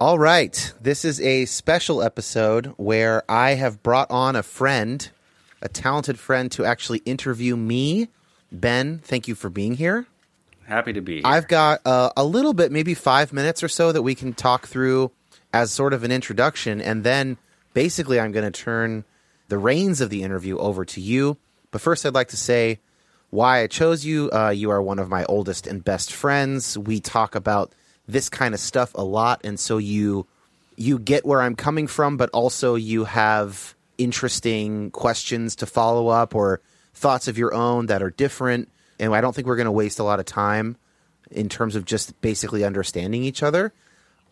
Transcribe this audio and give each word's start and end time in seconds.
All 0.00 0.18
right. 0.18 0.72
This 0.80 1.04
is 1.04 1.20
a 1.20 1.44
special 1.44 2.02
episode 2.02 2.72
where 2.78 3.22
I 3.30 3.50
have 3.50 3.82
brought 3.82 4.10
on 4.10 4.34
a 4.34 4.42
friend, 4.42 5.06
a 5.60 5.68
talented 5.68 6.18
friend, 6.18 6.50
to 6.52 6.64
actually 6.64 7.00
interview 7.04 7.54
me. 7.54 8.08
Ben, 8.50 9.00
thank 9.00 9.28
you 9.28 9.34
for 9.34 9.50
being 9.50 9.74
here. 9.74 10.06
Happy 10.64 10.94
to 10.94 11.02
be 11.02 11.16
here. 11.16 11.22
I've 11.26 11.48
got 11.48 11.82
uh, 11.86 12.12
a 12.16 12.24
little 12.24 12.54
bit, 12.54 12.72
maybe 12.72 12.94
five 12.94 13.34
minutes 13.34 13.62
or 13.62 13.68
so, 13.68 13.92
that 13.92 14.00
we 14.00 14.14
can 14.14 14.32
talk 14.32 14.66
through 14.66 15.10
as 15.52 15.70
sort 15.70 15.92
of 15.92 16.02
an 16.02 16.10
introduction. 16.10 16.80
And 16.80 17.04
then 17.04 17.36
basically, 17.74 18.18
I'm 18.18 18.32
going 18.32 18.50
to 18.50 18.58
turn 18.58 19.04
the 19.48 19.58
reins 19.58 20.00
of 20.00 20.08
the 20.08 20.22
interview 20.22 20.56
over 20.56 20.86
to 20.86 21.00
you. 21.02 21.36
But 21.72 21.82
first, 21.82 22.06
I'd 22.06 22.14
like 22.14 22.28
to 22.28 22.38
say 22.38 22.80
why 23.28 23.60
I 23.60 23.66
chose 23.66 24.02
you. 24.06 24.30
Uh, 24.32 24.48
you 24.48 24.70
are 24.70 24.80
one 24.80 24.98
of 24.98 25.10
my 25.10 25.26
oldest 25.26 25.66
and 25.66 25.84
best 25.84 26.10
friends. 26.10 26.78
We 26.78 27.00
talk 27.00 27.34
about 27.34 27.74
this 28.10 28.28
kind 28.28 28.54
of 28.54 28.60
stuff 28.60 28.92
a 28.94 29.04
lot, 29.04 29.40
and 29.44 29.58
so 29.58 29.78
you 29.78 30.26
you 30.76 30.98
get 30.98 31.26
where 31.26 31.42
I'm 31.42 31.56
coming 31.56 31.86
from, 31.86 32.16
but 32.16 32.30
also 32.30 32.74
you 32.74 33.04
have 33.04 33.74
interesting 33.98 34.90
questions 34.90 35.56
to 35.56 35.66
follow 35.66 36.08
up 36.08 36.34
or 36.34 36.60
thoughts 36.94 37.28
of 37.28 37.36
your 37.36 37.52
own 37.52 37.86
that 37.86 38.02
are 38.02 38.10
different. 38.10 38.70
And 38.98 39.14
I 39.14 39.20
don't 39.20 39.34
think 39.34 39.46
we're 39.46 39.56
going 39.56 39.66
to 39.66 39.72
waste 39.72 39.98
a 39.98 40.04
lot 40.04 40.20
of 40.20 40.26
time 40.26 40.76
in 41.30 41.48
terms 41.48 41.76
of 41.76 41.84
just 41.84 42.18
basically 42.20 42.64
understanding 42.64 43.24
each 43.24 43.42
other. 43.42 43.72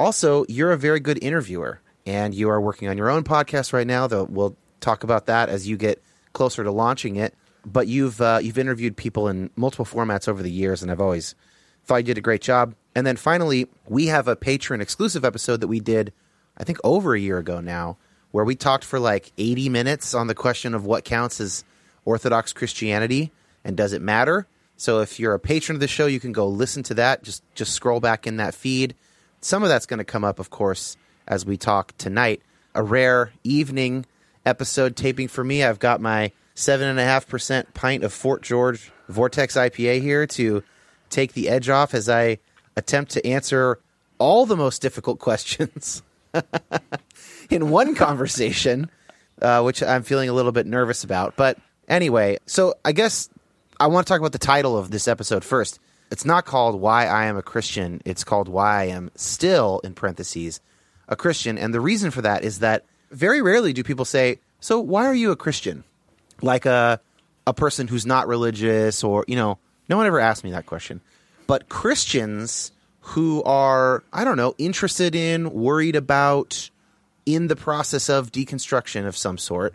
Also, 0.00 0.44
you're 0.49 0.72
a 0.72 0.78
very 0.78 1.00
good 1.00 1.22
interviewer, 1.22 1.81
and 2.06 2.34
you 2.34 2.49
are 2.49 2.61
working 2.61 2.88
on 2.88 2.97
your 2.97 3.11
own 3.11 3.25
podcast 3.25 3.72
right 3.72 3.87
now. 3.87 4.06
Though 4.06 4.25
we'll 4.25 4.56
talk 4.81 5.05
about 5.05 5.27
that 5.27 5.49
as 5.49 5.69
you 5.69 5.77
get 5.77 6.03
closer 6.33 6.65
to 6.65 6.71
launching 6.71 7.17
it. 7.17 7.34
But 7.67 7.88
you've 7.88 8.21
uh, 8.21 8.38
you've 8.41 8.59
interviewed 8.59 8.97
people 8.97 9.28
in 9.28 9.50
multiple 9.56 9.84
formats 9.84 10.28
over 10.28 10.43
the 10.43 10.50
years, 10.50 10.83
and 10.83 10.91
I've 10.91 11.00
always 11.00 11.34
thought 11.84 11.97
you 11.97 12.03
did 12.05 12.19
a 12.19 12.22
great 12.22 12.41
job. 12.41 12.75
And 12.98 13.06
then 13.06 13.14
finally, 13.14 13.69
we 13.86 14.06
have 14.06 14.26
a 14.26 14.34
patron 14.34 14.81
exclusive 14.81 15.25
episode 15.25 15.60
that 15.60 15.69
we 15.69 15.78
did, 15.78 16.12
I 16.56 16.64
think, 16.64 16.78
over 16.82 17.14
a 17.14 17.20
year 17.20 17.38
ago 17.38 17.60
now, 17.60 17.97
where 18.32 18.44
we 18.44 18.56
talked 18.56 18.82
for 18.82 18.98
like 18.98 19.31
80 19.38 19.69
minutes 19.69 20.14
on 20.14 20.26
the 20.26 20.34
question 20.34 20.75
of 20.75 20.84
what 20.84 21.04
counts 21.04 21.41
as 21.41 21.62
Orthodox 22.04 22.53
Christianity 22.53 23.31
and 23.64 23.76
does 23.76 23.92
it 23.92 24.03
matter. 24.03 24.48
So 24.76 24.98
if 24.98 25.20
you're 25.20 25.34
a 25.34 25.38
patron 25.38 25.76
of 25.76 25.81
the 25.81 25.87
show, 25.87 26.06
you 26.06 26.19
can 26.19 26.32
go 26.32 26.48
listen 26.48 26.82
to 26.82 26.94
that. 26.94 27.22
Just 27.22 27.44
just 27.54 27.72
scroll 27.72 28.00
back 28.00 28.26
in 28.26 28.38
that 28.38 28.53
feed. 28.53 28.97
Some 29.42 29.62
of 29.62 29.69
that's 29.69 29.87
going 29.87 29.98
to 29.98 30.04
come 30.04 30.25
up, 30.25 30.41
of 30.41 30.50
course, 30.50 30.97
as 31.28 31.47
we 31.47 31.56
talk 31.56 31.97
tonight. 31.98 32.42
A 32.75 32.82
rare 32.82 33.32
evening 33.44 34.06
episode 34.44 34.97
taping 34.97 35.28
for 35.28 35.44
me. 35.44 35.62
I've 35.62 35.78
got 35.78 36.00
my 36.00 36.32
seven 36.56 36.88
and 36.88 36.98
a 36.98 37.04
half 37.04 37.28
percent 37.28 37.75
pint 37.75 38.03
of 38.03 38.12
Fort 38.12 38.42
George 38.42 38.91
Vortex 39.08 39.54
IPA 39.54 40.03
here 40.03 40.26
to 40.26 40.64
take 41.10 41.34
the 41.34 41.48
edge 41.48 41.69
off 41.69 41.94
as 41.94 42.08
I 42.08 42.38
attempt 42.78 43.12
to 43.12 43.27
answer 43.27 43.81
all 44.19 44.47
the 44.47 44.56
most 44.56 44.81
difficult 44.81 45.19
questions 45.19 46.03
in 47.50 47.71
one 47.71 47.94
conversation, 47.94 48.91
uh, 49.43 49.62
which 49.62 49.83
I'm 49.83 50.03
feeling 50.03 50.28
a 50.28 50.33
little 50.33 50.53
bit 50.53 50.66
nervous 50.66 51.05
about. 51.05 51.37
But 51.37 51.59
anyway, 51.88 52.38
so 52.47 52.75
I 52.84 52.93
guess 52.93 53.28
I 53.78 53.88
want 53.88 54.06
to 54.06 54.11
talk 54.11 54.21
about 54.21 54.33
the 54.33 54.38
title 54.38 54.77
of 54.77 54.91
this 54.91 55.09
episode 55.09 55.44
first. 55.44 55.78
It's 56.11 56.25
not 56.25 56.47
called 56.47 56.81
Why 56.81 57.06
I 57.06 57.27
Am 57.27 57.37
a 57.37 57.43
Christian, 57.43 58.00
it's 58.05 58.25
called 58.25 58.49
Why 58.49 58.83
I 58.83 58.84
Am 58.87 59.11
Still, 59.15 59.81
in 59.84 59.94
parentheses, 59.94 60.61
a 61.06 61.17
Christian. 61.17 61.58
And 61.58 61.75
the 61.75 61.81
reason 61.81 62.11
for 62.11 62.23
that 62.23 62.44
is 62.44 62.61
that 62.61 62.85
very 63.11 63.43
rarely 63.43 63.73
do 63.73 63.82
people 63.82 64.05
say, 64.05 64.41
So 64.61 64.81
why 64.81 65.05
are 65.05 65.14
you 65.14 65.32
a 65.32 65.37
Christian? 65.37 65.85
Like 66.41 66.64
a, 66.64 67.00
a 67.47 67.52
person 67.52 67.88
who's 67.88 68.06
not 68.06 68.26
religious, 68.26 69.05
or, 69.05 69.25
you 69.29 69.37
know, 69.37 69.58
no 69.88 69.97
one 69.97 70.06
ever 70.06 70.20
asked 70.20 70.44
me 70.44 70.52
that 70.52 70.67
question. 70.67 71.00
But 71.47 71.69
Christians 71.69 72.73
who 73.08 73.43
are, 73.44 74.05
I 74.12 74.25
don't 74.25 74.37
know, 74.37 74.55
interested 74.58 75.14
in, 75.14 75.50
worried 75.50 75.96
about, 75.96 76.70
in 77.25 77.49
the 77.49 77.56
process 77.56 78.08
of 78.08 78.31
deconstruction 78.31 79.06
of 79.06 79.16
some 79.16 79.38
sort, 79.38 79.75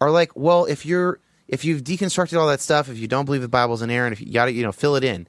are 0.00 0.10
like, 0.10 0.36
well, 0.36 0.66
if 0.66 0.84
you're 0.84 1.18
if 1.48 1.64
you've 1.64 1.82
deconstructed 1.82 2.38
all 2.38 2.48
that 2.48 2.60
stuff, 2.60 2.88
if 2.88 2.98
you 2.98 3.06
don't 3.06 3.24
believe 3.24 3.40
the 3.40 3.48
Bible's 3.48 3.82
inerrant, 3.82 4.12
if 4.12 4.20
you 4.20 4.32
got 4.32 4.46
to, 4.46 4.52
you 4.52 4.64
know, 4.64 4.72
fill 4.72 4.96
it 4.96 5.04
in, 5.04 5.28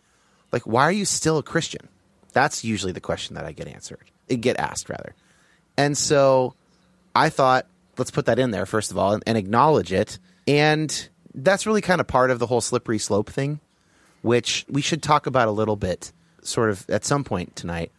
like, 0.51 0.63
why 0.63 0.83
are 0.83 0.91
you 0.91 1.05
still 1.05 1.38
a 1.38 1.44
Christian? 1.44 1.88
That's 2.33 2.63
usually 2.63 2.91
the 2.91 2.99
question 2.99 3.35
that 3.35 3.45
I 3.45 3.51
get 3.51 3.67
answered, 3.67 4.09
eh, 4.29 4.35
get 4.35 4.59
asked 4.59 4.89
rather. 4.89 5.13
And 5.77 5.97
so 5.97 6.55
I 7.15 7.29
thought, 7.29 7.67
let's 7.97 8.11
put 8.11 8.25
that 8.25 8.39
in 8.39 8.51
there 8.51 8.65
first 8.65 8.91
of 8.91 8.97
all 8.97 9.13
and, 9.13 9.23
and 9.27 9.38
acknowledge 9.38 9.93
it. 9.93 10.17
And 10.47 11.09
that's 11.33 11.65
really 11.65 11.81
kind 11.81 12.01
of 12.01 12.07
part 12.07 12.31
of 12.31 12.39
the 12.39 12.47
whole 12.47 12.61
slippery 12.61 13.00
slope 13.00 13.29
thing, 13.29 13.59
which 14.21 14.65
we 14.67 14.81
should 14.81 15.03
talk 15.03 15.27
about 15.27 15.47
a 15.47 15.51
little 15.51 15.75
bit, 15.75 16.11
sort 16.47 16.69
of 16.69 16.89
at 16.89 17.05
some 17.05 17.23
point 17.23 17.55
tonight. 17.55 17.91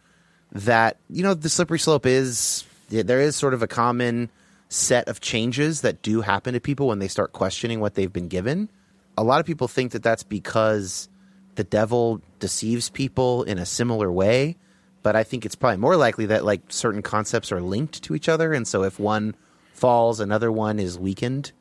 That 0.51 0.97
you 1.09 1.23
know, 1.23 1.33
the 1.33 1.49
slippery 1.49 1.79
slope 1.79 2.05
is 2.05 2.65
there 2.89 3.21
is 3.21 3.35
sort 3.35 3.53
of 3.53 3.61
a 3.61 3.67
common 3.67 4.29
set 4.69 5.07
of 5.07 5.19
changes 5.19 5.81
that 5.81 6.01
do 6.01 6.21
happen 6.21 6.53
to 6.53 6.59
people 6.59 6.87
when 6.87 6.99
they 6.99 7.07
start 7.07 7.33
questioning 7.33 7.79
what 7.79 7.95
they've 7.95 8.13
been 8.13 8.27
given. 8.27 8.69
A 9.17 9.23
lot 9.23 9.39
of 9.39 9.45
people 9.45 9.67
think 9.67 9.91
that 9.91 10.03
that's 10.03 10.23
because 10.23 11.09
the 11.55 11.63
devil 11.63 12.21
deceives 12.39 12.89
people 12.89 13.43
in 13.43 13.57
a 13.57 13.65
similar 13.65 14.11
way, 14.11 14.55
but 15.03 15.15
I 15.15 15.23
think 15.23 15.45
it's 15.45 15.55
probably 15.55 15.77
more 15.77 15.97
likely 15.97 16.27
that 16.27 16.45
like 16.45 16.61
certain 16.69 17.01
concepts 17.01 17.51
are 17.51 17.61
linked 17.61 18.01
to 18.03 18.15
each 18.15 18.29
other 18.29 18.53
and 18.53 18.67
so 18.67 18.83
if 18.83 18.99
one 18.99 19.35
falls 19.73 20.19
another 20.19 20.51
one 20.51 20.79
is 20.79 20.97
weakened. 20.97 21.51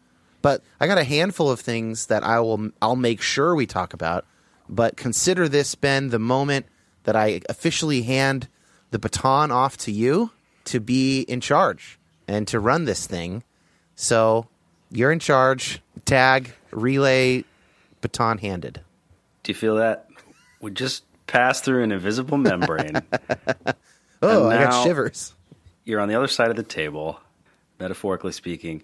But 0.40 0.62
I 0.78 0.86
got 0.86 0.98
a 0.98 1.04
handful 1.04 1.50
of 1.50 1.60
things 1.60 2.06
that 2.06 2.22
I 2.22 2.40
will 2.40 2.70
I'll 2.80 2.96
make 2.96 3.20
sure 3.20 3.54
we 3.54 3.66
talk 3.66 3.92
about, 3.92 4.24
but 4.68 4.96
consider 4.96 5.48
this 5.48 5.74
Ben 5.74 6.10
the 6.10 6.18
moment 6.18 6.66
that 7.08 7.16
I 7.16 7.40
officially 7.48 8.02
hand 8.02 8.48
the 8.90 8.98
baton 8.98 9.50
off 9.50 9.78
to 9.78 9.90
you 9.90 10.30
to 10.66 10.78
be 10.78 11.22
in 11.22 11.40
charge 11.40 11.98
and 12.28 12.46
to 12.48 12.60
run 12.60 12.84
this 12.84 13.06
thing. 13.06 13.44
So 13.94 14.46
you're 14.90 15.10
in 15.10 15.18
charge. 15.18 15.80
Tag, 16.04 16.52
relay, 16.70 17.44
baton 18.02 18.36
handed. 18.36 18.82
Do 19.42 19.52
you 19.52 19.54
feel 19.54 19.76
that? 19.76 20.06
We 20.60 20.70
just 20.70 21.02
passed 21.26 21.64
through 21.64 21.82
an 21.82 21.92
invisible 21.92 22.36
membrane. 22.36 22.96
oh, 24.20 24.50
I 24.50 24.64
got 24.64 24.84
shivers. 24.84 25.32
You're 25.86 26.00
on 26.00 26.08
the 26.08 26.14
other 26.14 26.28
side 26.28 26.50
of 26.50 26.56
the 26.56 26.62
table, 26.62 27.18
metaphorically 27.80 28.32
speaking. 28.32 28.82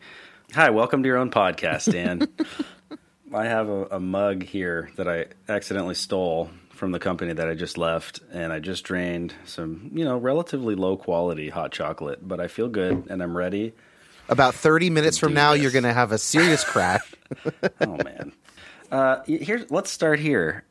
Hi, 0.55 0.71
welcome 0.71 1.03
to 1.03 1.07
your 1.07 1.19
own 1.19 1.31
podcast, 1.31 1.93
Dan. 1.93 2.27
I 3.35 3.45
have 3.45 3.69
a, 3.69 3.85
a 3.85 4.01
mug 4.01 4.45
here 4.45 4.91
that 4.97 5.09
I 5.09 5.27
accidentally 5.47 5.95
stole 5.95 6.49
from 6.75 6.93
the 6.93 6.99
company 6.99 7.33
that 7.33 7.49
I 7.49 7.55
just 7.55 7.79
left, 7.79 8.21
and 8.33 8.53
I 8.53 8.59
just 8.59 8.85
drained 8.85 9.35
some, 9.45 9.91
you 9.95 10.05
know, 10.05 10.17
relatively 10.19 10.75
low 10.75 10.97
quality 10.97 11.49
hot 11.49 11.73
chocolate, 11.73 12.27
but 12.27 12.41
I 12.41 12.49
feel 12.49 12.69
good 12.69 13.07
and 13.09 13.23
I'm 13.23 13.37
ready. 13.37 13.73
About 14.29 14.55
30 14.55 14.91
minutes 14.91 15.19
from 15.19 15.35
now, 15.35 15.53
this. 15.53 15.63
you're 15.63 15.71
going 15.71 15.85
to 15.85 15.93
have 15.93 16.13
a 16.13 16.19
serious 16.19 16.65
crash. 16.65 17.15
oh, 17.81 17.97
man. 18.03 18.33
Uh, 18.91 19.23
here, 19.25 19.67
let's 19.71 19.91
start 19.91 20.19
here. 20.19 20.65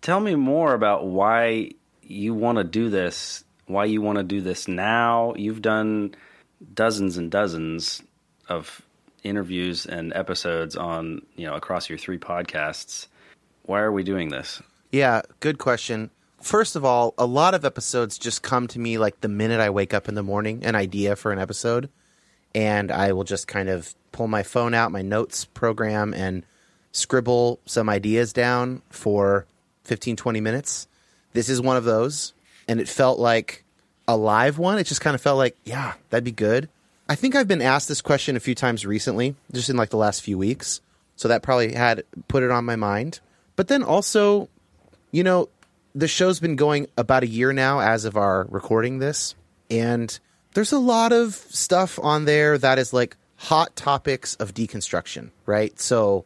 Tell 0.00 0.20
me 0.20 0.34
more 0.34 0.74
about 0.74 1.06
why 1.06 1.72
you 2.02 2.34
want 2.34 2.58
to 2.58 2.64
do 2.64 2.90
this, 2.90 3.44
why 3.66 3.84
you 3.86 4.00
want 4.00 4.18
to 4.18 4.24
do 4.24 4.40
this 4.40 4.68
now. 4.68 5.34
You've 5.36 5.62
done 5.62 6.14
dozens 6.74 7.16
and 7.16 7.30
dozens 7.30 8.02
of 8.48 8.82
interviews 9.22 9.86
and 9.86 10.12
episodes 10.14 10.76
on, 10.76 11.22
you 11.36 11.46
know, 11.46 11.54
across 11.54 11.88
your 11.88 11.98
three 11.98 12.18
podcasts. 12.18 13.06
Why 13.62 13.80
are 13.80 13.92
we 13.92 14.02
doing 14.02 14.28
this? 14.28 14.60
Yeah, 14.92 15.22
good 15.40 15.56
question. 15.56 16.10
First 16.42 16.76
of 16.76 16.84
all, 16.84 17.14
a 17.16 17.24
lot 17.24 17.54
of 17.54 17.64
episodes 17.64 18.18
just 18.18 18.42
come 18.42 18.68
to 18.68 18.78
me 18.78 18.98
like 18.98 19.22
the 19.22 19.28
minute 19.28 19.58
I 19.58 19.70
wake 19.70 19.94
up 19.94 20.06
in 20.06 20.14
the 20.14 20.22
morning, 20.22 20.64
an 20.64 20.74
idea 20.74 21.16
for 21.16 21.32
an 21.32 21.38
episode, 21.38 21.88
and 22.54 22.92
I 22.92 23.12
will 23.12 23.24
just 23.24 23.48
kind 23.48 23.70
of 23.70 23.94
pull 24.12 24.28
my 24.28 24.42
phone 24.42 24.74
out, 24.74 24.92
my 24.92 25.00
notes 25.00 25.46
program, 25.46 26.12
and 26.12 26.44
scribble 26.92 27.58
some 27.64 27.88
ideas 27.88 28.34
down 28.34 28.82
for 28.90 29.46
15, 29.84 30.16
20 30.16 30.40
minutes. 30.42 30.86
This 31.32 31.48
is 31.48 31.58
one 31.58 31.78
of 31.78 31.84
those, 31.84 32.34
and 32.68 32.78
it 32.78 32.88
felt 32.88 33.18
like 33.18 33.64
a 34.06 34.16
live 34.16 34.58
one. 34.58 34.78
It 34.78 34.84
just 34.84 35.00
kind 35.00 35.14
of 35.14 35.22
felt 35.22 35.38
like, 35.38 35.56
yeah, 35.64 35.94
that'd 36.10 36.22
be 36.22 36.32
good. 36.32 36.68
I 37.08 37.14
think 37.14 37.34
I've 37.34 37.48
been 37.48 37.62
asked 37.62 37.88
this 37.88 38.02
question 38.02 38.36
a 38.36 38.40
few 38.40 38.54
times 38.54 38.84
recently, 38.84 39.36
just 39.52 39.70
in 39.70 39.76
like 39.76 39.90
the 39.90 39.96
last 39.96 40.20
few 40.20 40.36
weeks. 40.36 40.82
So 41.16 41.28
that 41.28 41.42
probably 41.42 41.72
had 41.72 42.04
put 42.28 42.42
it 42.42 42.50
on 42.50 42.66
my 42.66 42.76
mind. 42.76 43.20
But 43.56 43.68
then 43.68 43.82
also, 43.82 44.48
you 45.12 45.22
know, 45.22 45.48
the 45.94 46.08
show's 46.08 46.40
been 46.40 46.56
going 46.56 46.88
about 46.96 47.22
a 47.22 47.28
year 47.28 47.52
now 47.52 47.80
as 47.80 48.04
of 48.04 48.16
our 48.16 48.46
recording 48.50 48.98
this, 48.98 49.34
and 49.70 50.18
there's 50.54 50.72
a 50.72 50.78
lot 50.78 51.12
of 51.12 51.34
stuff 51.34 51.98
on 52.02 52.24
there 52.24 52.58
that 52.58 52.78
is 52.78 52.92
like 52.92 53.16
hot 53.36 53.76
topics 53.76 54.34
of 54.36 54.54
deconstruction, 54.54 55.30
right? 55.46 55.78
So, 55.78 56.24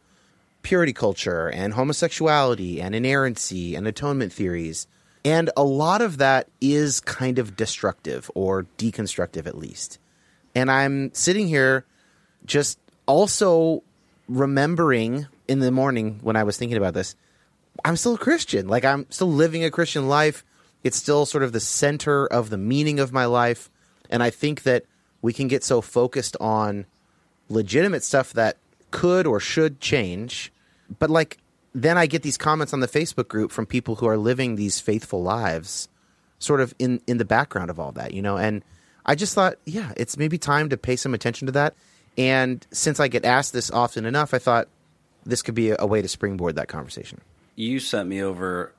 purity 0.63 0.93
culture 0.93 1.49
and 1.49 1.73
homosexuality 1.73 2.81
and 2.81 2.95
inerrancy 2.95 3.75
and 3.75 3.87
atonement 3.87 4.33
theories. 4.33 4.87
And 5.23 5.49
a 5.57 5.63
lot 5.63 6.01
of 6.01 6.17
that 6.17 6.47
is 6.61 6.99
kind 6.99 7.39
of 7.39 7.55
destructive 7.55 8.31
or 8.35 8.63
deconstructive, 8.77 9.45
at 9.45 9.57
least. 9.57 9.99
And 10.55 10.71
I'm 10.71 11.13
sitting 11.13 11.47
here 11.47 11.85
just 12.45 12.79
also 13.05 13.83
remembering 14.27 15.27
in 15.47 15.59
the 15.59 15.71
morning 15.71 16.19
when 16.21 16.35
I 16.35 16.43
was 16.43 16.57
thinking 16.57 16.77
about 16.77 16.93
this 16.93 17.15
I'm 17.83 17.95
still 17.97 18.15
a 18.15 18.19
Christian. 18.19 18.67
Like 18.67 18.85
I'm 18.85 19.09
still 19.09 19.31
living 19.31 19.63
a 19.63 19.71
Christian 19.71 20.07
life. 20.07 20.43
It's 20.83 20.97
still 20.97 21.25
sort 21.25 21.43
of 21.43 21.51
the 21.51 21.59
center 21.59 22.25
of 22.27 22.49
the 22.49 22.57
meaning 22.57 22.99
of 22.99 23.11
my 23.11 23.25
life. 23.25 23.69
And 24.09 24.23
I 24.23 24.29
think 24.29 24.63
that 24.63 24.85
we 25.21 25.33
can 25.33 25.47
get 25.47 25.63
so 25.63 25.81
focused 25.81 26.37
on 26.39 26.85
legitimate 27.49 28.03
stuff 28.03 28.33
that 28.33 28.57
could 28.91 29.27
or 29.27 29.39
should 29.39 29.79
change. 29.79 30.51
But 30.99 31.09
like 31.09 31.37
then 31.73 31.97
I 31.97 32.07
get 32.07 32.23
these 32.23 32.37
comments 32.37 32.73
on 32.73 32.79
the 32.79 32.87
Facebook 32.87 33.27
group 33.27 33.51
from 33.51 33.65
people 33.65 33.95
who 33.95 34.07
are 34.07 34.17
living 34.17 34.55
these 34.55 34.79
faithful 34.79 35.21
lives 35.21 35.89
sort 36.39 36.61
of 36.61 36.73
in 36.79 37.01
in 37.07 37.17
the 37.17 37.25
background 37.25 37.69
of 37.69 37.79
all 37.79 37.91
that, 37.93 38.13
you 38.13 38.21
know. 38.21 38.37
And 38.37 38.63
I 39.05 39.15
just 39.15 39.33
thought, 39.33 39.57
yeah, 39.65 39.93
it's 39.97 40.17
maybe 40.17 40.37
time 40.37 40.69
to 40.69 40.77
pay 40.77 40.95
some 40.95 41.13
attention 41.13 41.45
to 41.47 41.51
that. 41.53 41.75
And 42.17 42.65
since 42.71 42.99
I 42.99 43.07
get 43.07 43.25
asked 43.25 43.53
this 43.53 43.69
often 43.69 44.05
enough, 44.05 44.33
I 44.33 44.39
thought 44.39 44.67
this 45.25 45.41
could 45.41 45.55
be 45.55 45.71
a, 45.71 45.75
a 45.79 45.85
way 45.85 46.01
to 46.01 46.07
springboard 46.07 46.55
that 46.55 46.67
conversation 46.67 47.21
you 47.57 47.81
sent 47.81 48.07
me 48.07 48.21
over 48.21 48.73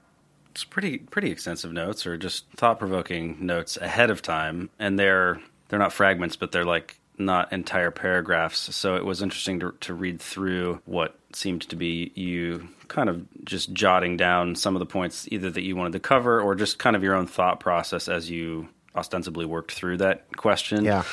it's 0.58 0.64
pretty 0.64 0.98
pretty 0.98 1.30
extensive 1.30 1.72
notes 1.72 2.06
or 2.06 2.16
just 2.16 2.50
thought 2.56 2.78
provoking 2.78 3.36
notes 3.46 3.76
ahead 3.76 4.10
of 4.10 4.22
time, 4.22 4.70
and 4.78 4.98
they're 4.98 5.40
they're 5.68 5.78
not 5.78 5.92
fragments, 5.92 6.34
but 6.34 6.50
they're 6.50 6.64
like 6.64 6.98
not 7.16 7.52
entire 7.52 7.90
paragraphs. 7.90 8.74
So 8.74 8.96
it 8.96 9.04
was 9.04 9.22
interesting 9.22 9.60
to, 9.60 9.72
to 9.80 9.94
read 9.94 10.20
through 10.20 10.80
what 10.84 11.16
seemed 11.32 11.62
to 11.68 11.76
be 11.76 12.10
you 12.14 12.68
kind 12.88 13.08
of 13.08 13.26
just 13.44 13.72
jotting 13.72 14.16
down 14.16 14.54
some 14.54 14.74
of 14.74 14.80
the 14.80 14.86
points 14.86 15.28
either 15.30 15.50
that 15.50 15.62
you 15.62 15.76
wanted 15.76 15.92
to 15.92 16.00
cover 16.00 16.40
or 16.40 16.54
just 16.54 16.78
kind 16.78 16.96
of 16.96 17.02
your 17.02 17.14
own 17.14 17.26
thought 17.26 17.60
process 17.60 18.08
as 18.08 18.30
you 18.30 18.68
ostensibly 18.96 19.44
worked 19.44 19.72
through 19.72 19.98
that 19.98 20.36
question. 20.36 20.84
Yeah. 20.84 21.04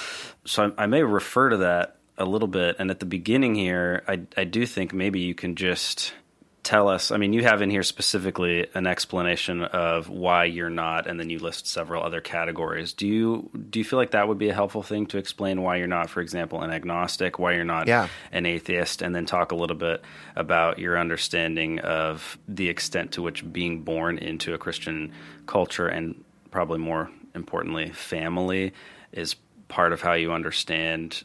So 0.45 0.73
I, 0.77 0.83
I 0.83 0.85
may 0.88 1.03
refer 1.03 1.50
to 1.50 1.57
that 1.57 1.97
a 2.18 2.25
little 2.25 2.47
bit. 2.47 2.77
And 2.79 2.89
at 2.89 3.00
the 3.00 3.06
beginning 3.06 3.56
here, 3.56 4.03
I, 4.07 4.21
I 4.38 4.44
do 4.44 4.65
think 4.65 4.94
maybe 4.94 5.19
you 5.19 5.35
can 5.35 5.56
just 5.56 6.13
tell 6.65 6.89
us 6.89 7.12
i 7.12 7.17
mean 7.17 7.31
you 7.31 7.44
have 7.44 7.62
in 7.62 7.69
here 7.69 7.83
specifically 7.83 8.65
an 8.73 8.88
explanation 8.88 9.62
of 9.62 10.09
why 10.09 10.45
you're 10.45 10.69
not 10.69 11.06
and 11.06 11.19
then 11.19 11.29
you 11.29 11.38
list 11.38 11.67
several 11.67 12.01
other 12.01 12.19
categories 12.19 12.91
do 12.91 13.07
you 13.07 13.50
do 13.69 13.77
you 13.77 13.85
feel 13.85 14.00
like 14.00 14.12
that 14.12 14.27
would 14.27 14.39
be 14.39 14.49
a 14.49 14.54
helpful 14.54 14.81
thing 14.81 15.06
to 15.06 15.19
explain 15.19 15.61
why 15.61 15.75
you're 15.75 15.85
not 15.85 16.09
for 16.09 16.21
example 16.21 16.63
an 16.63 16.71
agnostic 16.71 17.37
why 17.37 17.54
you're 17.54 17.63
not 17.63 17.87
yeah. 17.87 18.07
an 18.31 18.47
atheist 18.47 19.04
and 19.04 19.13
then 19.16 19.28
talk 19.28 19.51
a 19.51 19.56
little 19.56 19.75
bit 19.75 20.01
about 20.35 20.80
your 20.80 20.97
understanding 20.97 21.80
of 21.80 22.37
the 22.47 22.68
extent 22.68 23.11
to 23.11 23.21
which 23.21 23.49
being 23.54 23.83
born 23.83 24.18
into 24.18 24.56
a 24.56 24.57
christian 24.57 25.11
culture 25.45 25.87
and 25.87 26.23
probably 26.49 26.80
more 26.80 27.11
importantly 27.35 27.92
family 27.92 28.73
is 29.11 29.35
part 29.68 29.94
of 29.94 30.01
how 30.01 30.13
you 30.13 30.33
understand 30.33 31.23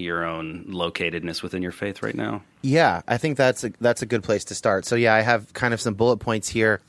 your 0.00 0.24
own 0.24 0.64
locatedness 0.68 1.42
within 1.42 1.62
your 1.62 1.72
faith 1.72 2.02
right 2.02 2.14
now? 2.14 2.42
Yeah, 2.62 3.02
I 3.08 3.16
think 3.16 3.36
that's 3.36 3.64
a, 3.64 3.72
that's 3.80 4.02
a 4.02 4.06
good 4.06 4.22
place 4.22 4.44
to 4.44 4.54
start. 4.54 4.84
So 4.84 4.96
yeah, 4.96 5.14
I 5.14 5.20
have 5.20 5.52
kind 5.54 5.74
of 5.74 5.80
some 5.80 5.94
bullet 5.94 6.18
points 6.18 6.48
here. 6.48 6.80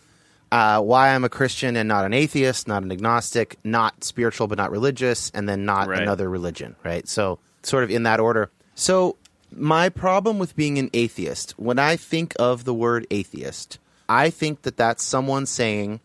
Uh, 0.51 0.81
why 0.81 1.13
I'm 1.13 1.25
a 1.25 1.29
Christian 1.29 1.75
and 1.75 1.89
not 1.89 2.05
an 2.05 2.13
atheist, 2.13 2.67
not 2.67 2.83
an 2.83 2.91
agnostic, 2.91 3.57
not 3.63 4.03
spiritual 4.03 4.47
but 4.47 4.57
not 4.57 4.71
religious, 4.71 5.29
and 5.31 5.47
then 5.47 5.65
not 5.65 5.87
right. 5.89 6.01
another 6.01 6.29
religion. 6.29 6.75
Right. 6.85 7.07
So 7.07 7.39
sort 7.63 7.83
of 7.83 7.91
in 7.91 8.03
that 8.03 8.19
order. 8.19 8.49
So 8.75 9.17
my 9.51 9.89
problem 9.89 10.39
with 10.39 10.55
being 10.55 10.77
an 10.77 10.89
atheist, 10.93 11.51
when 11.57 11.79
I 11.79 11.95
think 11.95 12.33
of 12.39 12.63
the 12.63 12.73
word 12.73 13.07
atheist, 13.11 13.79
I 14.07 14.29
think 14.29 14.61
that 14.61 14.77
that's 14.77 15.03
someone 15.03 15.45
saying 15.45 15.99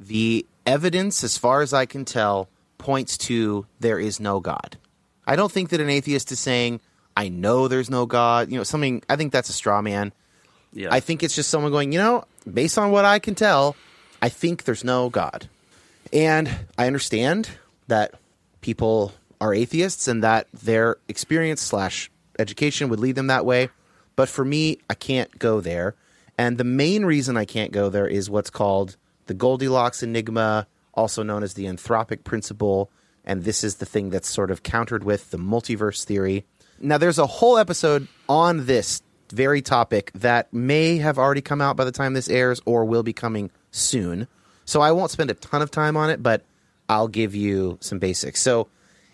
the 0.00 0.46
evidence, 0.66 1.22
as 1.22 1.36
far 1.36 1.62
as 1.62 1.72
I 1.72 1.86
can 1.86 2.04
tell, 2.04 2.48
points 2.78 3.16
to 3.16 3.66
there 3.80 3.98
is 3.98 4.20
no 4.20 4.40
God. 4.40 4.76
I 5.26 5.36
don't 5.36 5.50
think 5.50 5.70
that 5.70 5.80
an 5.80 5.90
atheist 5.90 6.32
is 6.32 6.40
saying, 6.40 6.80
I 7.16 7.28
know 7.28 7.68
there's 7.68 7.90
no 7.90 8.06
God. 8.06 8.50
You 8.50 8.58
know, 8.58 8.64
something, 8.64 9.02
I 9.08 9.16
think 9.16 9.32
that's 9.32 9.48
a 9.48 9.52
straw 9.52 9.82
man. 9.82 10.12
Yeah. 10.72 10.88
I 10.90 11.00
think 11.00 11.22
it's 11.22 11.34
just 11.34 11.50
someone 11.50 11.70
going, 11.70 11.92
you 11.92 11.98
know, 11.98 12.24
based 12.50 12.78
on 12.78 12.90
what 12.90 13.04
I 13.04 13.18
can 13.18 13.34
tell, 13.34 13.76
I 14.20 14.28
think 14.28 14.64
there's 14.64 14.84
no 14.84 15.10
God. 15.10 15.48
And 16.12 16.50
I 16.78 16.86
understand 16.86 17.50
that 17.88 18.14
people 18.60 19.12
are 19.40 19.52
atheists 19.52 20.08
and 20.08 20.22
that 20.22 20.46
their 20.52 20.96
experience 21.08 21.60
slash 21.60 22.10
education 22.38 22.88
would 22.88 23.00
lead 23.00 23.16
them 23.16 23.26
that 23.26 23.44
way. 23.44 23.68
But 24.16 24.28
for 24.28 24.44
me, 24.44 24.78
I 24.88 24.94
can't 24.94 25.38
go 25.38 25.60
there. 25.60 25.94
And 26.38 26.58
the 26.58 26.64
main 26.64 27.04
reason 27.04 27.36
I 27.36 27.44
can't 27.44 27.72
go 27.72 27.88
there 27.88 28.06
is 28.06 28.30
what's 28.30 28.50
called 28.50 28.96
the 29.26 29.34
Goldilocks 29.34 30.02
enigma, 30.02 30.66
also 30.94 31.22
known 31.22 31.42
as 31.42 31.54
the 31.54 31.64
anthropic 31.64 32.24
principle, 32.24 32.90
and 33.24 33.44
this 33.44 33.62
is 33.62 33.76
the 33.76 33.86
thing 33.86 34.10
that's 34.10 34.28
sort 34.28 34.50
of 34.50 34.62
countered 34.62 35.04
with 35.04 35.30
the 35.30 35.38
multiverse 35.38 36.04
theory. 36.04 36.44
Now, 36.80 36.98
there's 36.98 37.18
a 37.18 37.26
whole 37.26 37.58
episode 37.58 38.08
on 38.28 38.66
this 38.66 39.02
very 39.30 39.62
topic 39.62 40.10
that 40.14 40.52
may 40.52 40.98
have 40.98 41.18
already 41.18 41.40
come 41.40 41.60
out 41.60 41.76
by 41.76 41.84
the 41.84 41.92
time 41.92 42.14
this 42.14 42.28
airs 42.28 42.60
or 42.64 42.84
will 42.84 43.02
be 43.02 43.12
coming 43.12 43.50
soon. 43.70 44.28
So 44.64 44.80
I 44.80 44.92
won't 44.92 45.10
spend 45.10 45.30
a 45.30 45.34
ton 45.34 45.62
of 45.62 45.70
time 45.70 45.96
on 45.96 46.10
it, 46.10 46.22
but 46.22 46.44
I'll 46.88 47.08
give 47.08 47.34
you 47.34 47.78
some 47.80 47.98
basics. 47.98 48.40
So, 48.40 48.68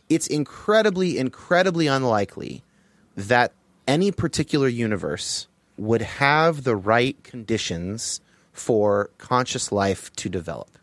it's 0.09 0.27
incredibly, 0.27 1.19
incredibly 1.19 1.87
unlikely 1.87 2.63
that 3.17 3.53
any 3.87 4.11
particular 4.11 4.69
universe 4.69 5.49
would 5.77 6.03
have 6.03 6.65
the 6.65 6.77
right 6.77 7.23
conditions 7.23 8.21
for 8.53 9.11
conscious 9.19 9.71
life 9.71 10.11
to 10.17 10.29
develop. 10.29 10.78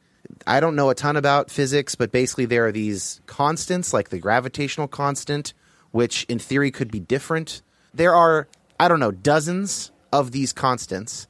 I 0.48 0.60
don't 0.60 0.76
know 0.76 0.90
a 0.90 0.96
ton 0.96 1.16
about 1.16 1.50
physics, 1.50 1.96
but 1.96 2.12
basically 2.12 2.46
there 2.46 2.68
are 2.68 2.72
these 2.72 3.22
constants, 3.26 3.94
like 3.94 4.10
the 4.10 4.20
gravitational 4.20 4.88
constant, 4.88 5.54
which 5.92 6.26
in 6.26 6.40
theory 6.40 6.72
could 6.72 6.92
be 6.92 7.00
different. 7.00 7.62
There 7.94 8.14
are, 8.14 8.48
I 8.80 8.88
don't 8.88 9.00
know, 9.00 9.12
dozens 9.12 9.92
of 10.12 10.32
these 10.32 10.54
constants. 10.54 11.28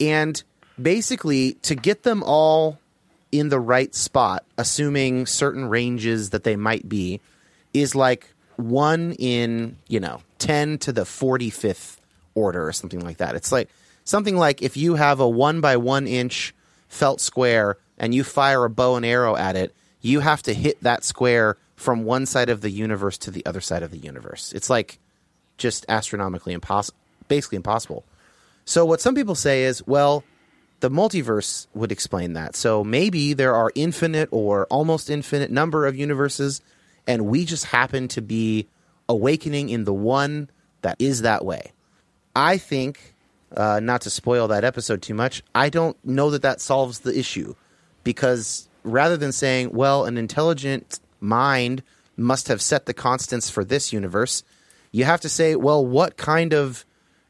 And 0.00 0.42
basically, 0.80 1.54
to 1.62 1.74
get 1.74 2.02
them 2.02 2.22
all 2.22 2.78
in 3.32 3.48
the 3.48 3.60
right 3.60 3.94
spot, 3.94 4.44
assuming 4.58 5.26
certain 5.26 5.66
ranges 5.66 6.30
that 6.30 6.44
they 6.44 6.56
might 6.56 6.88
be, 6.88 7.20
is 7.72 7.94
like 7.94 8.32
one 8.56 9.12
in, 9.12 9.76
you 9.88 10.00
know, 10.00 10.22
10 10.38 10.78
to 10.78 10.92
the 10.92 11.02
45th 11.02 11.98
order 12.34 12.66
or 12.66 12.72
something 12.72 13.00
like 13.00 13.18
that. 13.18 13.34
It's 13.34 13.52
like 13.52 13.68
something 14.04 14.36
like 14.36 14.62
if 14.62 14.76
you 14.76 14.94
have 14.94 15.20
a 15.20 15.28
one 15.28 15.60
by 15.60 15.76
one 15.76 16.06
inch 16.06 16.54
felt 16.88 17.20
square 17.20 17.76
and 18.00 18.14
you 18.14 18.24
fire 18.24 18.64
a 18.64 18.70
bow 18.70 18.96
and 18.96 19.06
arrow 19.06 19.36
at 19.36 19.54
it, 19.54 19.72
you 20.00 20.20
have 20.20 20.42
to 20.42 20.54
hit 20.54 20.82
that 20.82 21.04
square 21.04 21.56
from 21.76 22.02
one 22.02 22.26
side 22.26 22.48
of 22.48 22.62
the 22.62 22.70
universe 22.70 23.18
to 23.18 23.30
the 23.30 23.44
other 23.46 23.60
side 23.60 23.82
of 23.82 23.90
the 23.90 23.98
universe. 23.98 24.52
It's 24.54 24.70
like 24.70 24.98
just 25.58 25.84
astronomically 25.88 26.54
impossible, 26.54 26.98
basically 27.28 27.56
impossible. 27.56 28.04
So 28.64 28.84
what 28.86 29.02
some 29.02 29.14
people 29.14 29.34
say 29.34 29.64
is, 29.64 29.86
well, 29.86 30.24
the 30.80 30.90
multiverse 30.90 31.66
would 31.74 31.92
explain 31.92 32.32
that. 32.32 32.56
So 32.56 32.82
maybe 32.82 33.34
there 33.34 33.54
are 33.54 33.70
infinite 33.74 34.30
or 34.32 34.64
almost 34.66 35.10
infinite 35.10 35.50
number 35.50 35.86
of 35.86 35.94
universes 35.94 36.62
and 37.06 37.26
we 37.26 37.44
just 37.44 37.66
happen 37.66 38.08
to 38.08 38.22
be 38.22 38.66
awakening 39.08 39.68
in 39.68 39.84
the 39.84 39.92
one 39.92 40.48
that 40.80 40.96
is 40.98 41.22
that 41.22 41.44
way. 41.44 41.72
I 42.34 42.56
think 42.56 43.14
uh, 43.54 43.80
not 43.80 44.02
to 44.02 44.10
spoil 44.10 44.48
that 44.48 44.64
episode 44.64 45.02
too 45.02 45.14
much, 45.14 45.42
I 45.54 45.68
don't 45.68 46.02
know 46.04 46.30
that 46.30 46.42
that 46.42 46.62
solves 46.62 47.00
the 47.00 47.18
issue 47.18 47.54
because 48.04 48.68
rather 48.82 49.16
than 49.16 49.32
saying, 49.32 49.70
well, 49.72 50.04
an 50.04 50.16
intelligent 50.16 51.00
mind 51.20 51.82
must 52.16 52.48
have 52.48 52.62
set 52.62 52.86
the 52.86 52.94
constants 52.94 53.50
for 53.50 53.64
this 53.64 53.92
universe, 53.92 54.42
you 54.92 55.04
have 55.04 55.20
to 55.20 55.28
say, 55.28 55.54
well, 55.56 55.84
what 55.84 56.16
kind 56.16 56.52
of 56.52 56.84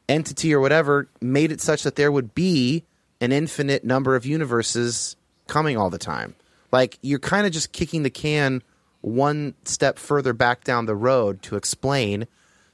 entity 0.09 0.53
or 0.53 0.59
whatever 0.59 1.07
made 1.21 1.51
it 1.51 1.61
such 1.61 1.83
that 1.83 1.95
there 1.95 2.11
would 2.11 2.33
be 2.33 2.83
an 3.19 3.31
infinite 3.31 3.83
number 3.83 4.15
of 4.15 4.25
universes 4.25 5.15
coming 5.47 5.77
all 5.77 5.89
the 5.89 5.97
time? 5.97 6.35
Like, 6.71 6.97
you're 7.01 7.19
kind 7.19 7.45
of 7.45 7.53
just 7.53 7.71
kicking 7.71 8.03
the 8.03 8.09
can 8.09 8.63
one 9.01 9.55
step 9.65 9.97
further 9.97 10.33
back 10.33 10.63
down 10.63 10.85
the 10.85 10.95
road 10.95 11.41
to 11.43 11.55
explain 11.55 12.27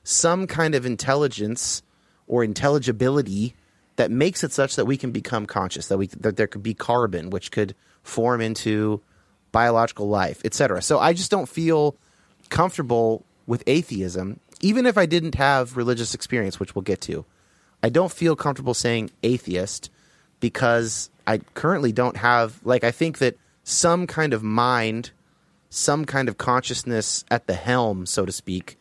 some 0.03 0.47
kind 0.47 0.75
of 0.75 0.85
intelligence 0.85 1.81
or 2.27 2.43
intelligibility 2.43 3.55
that 3.97 4.11
makes 4.11 4.43
it 4.43 4.51
such 4.51 4.75
that 4.75 4.85
we 4.85 4.97
can 4.97 5.11
become 5.11 5.45
conscious 5.45 5.87
that 5.87 5.97
we 5.97 6.07
that 6.07 6.37
there 6.37 6.47
could 6.47 6.63
be 6.63 6.73
carbon 6.73 7.29
which 7.29 7.51
could 7.51 7.75
form 8.03 8.41
into 8.41 9.01
biological 9.51 10.07
life 10.07 10.41
etc 10.45 10.81
so 10.81 10.99
i 10.99 11.13
just 11.13 11.29
don't 11.29 11.49
feel 11.49 11.95
comfortable 12.49 13.25
with 13.45 13.63
atheism 13.67 14.39
even 14.61 14.85
if 14.85 14.97
i 14.97 15.05
didn't 15.05 15.35
have 15.35 15.77
religious 15.77 16.13
experience 16.13 16.59
which 16.59 16.73
we'll 16.75 16.81
get 16.81 17.01
to 17.01 17.25
i 17.83 17.89
don't 17.89 18.11
feel 18.11 18.35
comfortable 18.35 18.73
saying 18.73 19.11
atheist 19.23 19.89
because 20.39 21.09
i 21.25 21.37
currently 21.53 21.91
don't 21.91 22.17
have 22.17 22.59
like 22.63 22.83
i 22.83 22.91
think 22.91 23.17
that 23.17 23.37
some 23.63 24.07
kind 24.07 24.33
of 24.33 24.41
mind 24.43 25.11
some 25.69 26.05
kind 26.05 26.29
of 26.29 26.37
consciousness 26.37 27.25
at 27.29 27.47
the 27.47 27.53
helm 27.53 28.05
so 28.05 28.25
to 28.25 28.31
speak 28.31 28.77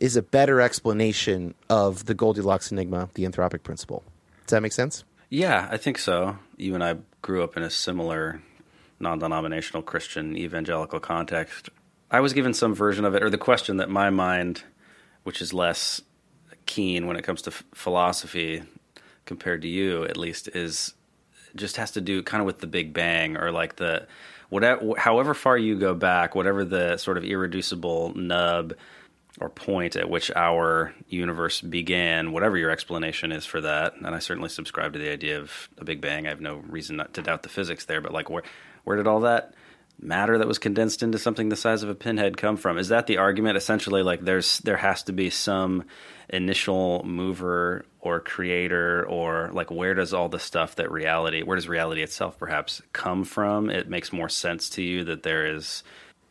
is 0.00 0.16
a 0.16 0.22
better 0.22 0.60
explanation 0.60 1.54
of 1.68 2.06
the 2.06 2.14
Goldilocks 2.14 2.72
enigma, 2.72 3.10
the 3.14 3.24
anthropic 3.24 3.62
principle. 3.62 4.02
Does 4.50 4.56
that 4.56 4.62
make 4.62 4.72
sense? 4.72 5.04
Yeah, 5.28 5.68
I 5.70 5.76
think 5.76 5.96
so. 5.96 6.36
You 6.56 6.74
and 6.74 6.82
I 6.82 6.96
grew 7.22 7.44
up 7.44 7.56
in 7.56 7.62
a 7.62 7.70
similar 7.70 8.42
non 8.98 9.20
denominational 9.20 9.84
Christian 9.84 10.36
evangelical 10.36 10.98
context. 10.98 11.68
I 12.10 12.18
was 12.18 12.32
given 12.32 12.52
some 12.52 12.74
version 12.74 13.04
of 13.04 13.14
it, 13.14 13.22
or 13.22 13.30
the 13.30 13.38
question 13.38 13.76
that 13.76 13.88
my 13.88 14.10
mind, 14.10 14.64
which 15.22 15.40
is 15.40 15.54
less 15.54 16.02
keen 16.66 17.06
when 17.06 17.14
it 17.16 17.22
comes 17.22 17.42
to 17.42 17.52
f- 17.52 17.62
philosophy 17.74 18.64
compared 19.24 19.62
to 19.62 19.68
you, 19.68 20.02
at 20.02 20.16
least, 20.16 20.48
is 20.48 20.94
just 21.54 21.76
has 21.76 21.92
to 21.92 22.00
do 22.00 22.20
kind 22.20 22.40
of 22.40 22.46
with 22.46 22.58
the 22.58 22.66
Big 22.66 22.92
Bang 22.92 23.36
or 23.36 23.52
like 23.52 23.76
the 23.76 24.08
whatever, 24.48 24.96
however 24.98 25.32
far 25.32 25.58
you 25.58 25.78
go 25.78 25.94
back, 25.94 26.34
whatever 26.34 26.64
the 26.64 26.96
sort 26.96 27.16
of 27.18 27.22
irreducible 27.22 28.14
nub 28.16 28.74
or 29.40 29.48
point 29.48 29.96
at 29.96 30.10
which 30.10 30.30
our 30.36 30.94
universe 31.08 31.62
began, 31.62 32.30
whatever 32.30 32.58
your 32.58 32.70
explanation 32.70 33.32
is 33.32 33.46
for 33.46 33.62
that. 33.62 33.94
And 33.96 34.14
I 34.14 34.18
certainly 34.18 34.50
subscribe 34.50 34.92
to 34.92 34.98
the 34.98 35.10
idea 35.10 35.40
of 35.40 35.70
a 35.78 35.84
Big 35.84 36.02
Bang. 36.02 36.26
I 36.26 36.30
have 36.30 36.42
no 36.42 36.56
reason 36.56 36.96
not 36.96 37.14
to 37.14 37.22
doubt 37.22 37.42
the 37.42 37.48
physics 37.48 37.86
there, 37.86 38.00
but 38.00 38.12
like 38.12 38.28
where 38.28 38.42
where 38.84 38.96
did 38.96 39.06
all 39.06 39.20
that 39.20 39.54
matter 40.02 40.38
that 40.38 40.48
was 40.48 40.58
condensed 40.58 41.02
into 41.02 41.18
something 41.18 41.48
the 41.48 41.56
size 41.56 41.82
of 41.82 41.88
a 41.88 41.94
pinhead 41.94 42.36
come 42.36 42.58
from? 42.58 42.76
Is 42.78 42.88
that 42.88 43.06
the 43.06 43.16
argument 43.16 43.56
essentially 43.56 44.02
like 44.02 44.20
there's 44.20 44.58
there 44.58 44.76
has 44.76 45.02
to 45.04 45.12
be 45.12 45.30
some 45.30 45.84
initial 46.28 47.02
mover 47.04 47.84
or 48.00 48.20
creator 48.20 49.04
or 49.06 49.50
like 49.52 49.70
where 49.70 49.94
does 49.94 50.14
all 50.14 50.28
the 50.28 50.38
stuff 50.38 50.76
that 50.76 50.90
reality 50.92 51.42
where 51.42 51.56
does 51.56 51.68
reality 51.68 52.02
itself 52.02 52.38
perhaps 52.38 52.82
come 52.92 53.24
from? 53.24 53.70
It 53.70 53.88
makes 53.88 54.12
more 54.12 54.28
sense 54.28 54.68
to 54.70 54.82
you 54.82 55.04
that 55.04 55.22
there 55.22 55.46
is 55.46 55.82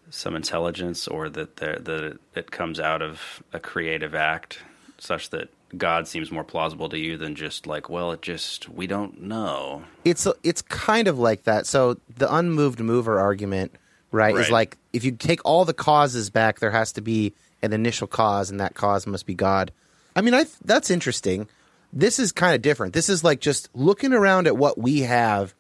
some 0.09 0.35
intelligence 0.35 1.07
or 1.07 1.29
that 1.29 1.57
there, 1.57 1.77
that 1.77 2.19
it 2.35 2.51
comes 2.51 2.79
out 2.79 3.01
of 3.01 3.43
a 3.53 3.59
creative 3.59 4.15
act 4.15 4.59
such 4.97 5.29
that 5.29 5.49
God 5.77 6.07
seems 6.07 6.31
more 6.31 6.43
plausible 6.43 6.89
to 6.89 6.97
you 6.97 7.17
than 7.17 7.35
just 7.35 7.67
like, 7.67 7.89
well, 7.89 8.11
it 8.11 8.21
just 8.21 8.69
we 8.69 8.87
don't 8.87 9.21
know. 9.21 9.83
It's 10.03 10.27
it's 10.43 10.61
kind 10.61 11.07
of 11.07 11.19
like 11.19 11.43
that. 11.43 11.67
So 11.67 11.97
the 12.17 12.33
unmoved 12.33 12.79
mover 12.79 13.19
argument, 13.19 13.73
right, 14.11 14.33
right, 14.33 14.43
is 14.43 14.49
like 14.49 14.77
if 14.93 15.03
you 15.03 15.11
take 15.11 15.41
all 15.45 15.65
the 15.65 15.73
causes 15.73 16.29
back, 16.29 16.59
there 16.59 16.71
has 16.71 16.91
to 16.93 17.01
be 17.01 17.33
an 17.61 17.73
initial 17.73 18.07
cause, 18.07 18.49
and 18.49 18.59
that 18.59 18.73
cause 18.73 19.05
must 19.05 19.25
be 19.25 19.35
God. 19.35 19.71
I 20.15 20.21
mean, 20.21 20.33
I 20.33 20.45
that's 20.65 20.89
interesting. 20.89 21.47
This 21.93 22.19
is 22.19 22.31
kind 22.31 22.55
of 22.55 22.61
different. 22.61 22.93
This 22.93 23.09
is 23.09 23.23
like 23.23 23.39
just 23.39 23.69
looking 23.73 24.13
around 24.13 24.47
at 24.47 24.57
what 24.57 24.77
we 24.77 25.01
have. 25.01 25.53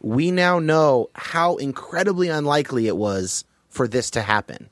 We 0.00 0.30
now 0.30 0.58
know 0.58 1.08
how 1.14 1.56
incredibly 1.56 2.28
unlikely 2.28 2.86
it 2.86 2.96
was 2.96 3.44
for 3.74 3.88
this 3.88 4.10
to 4.10 4.22
happen. 4.22 4.70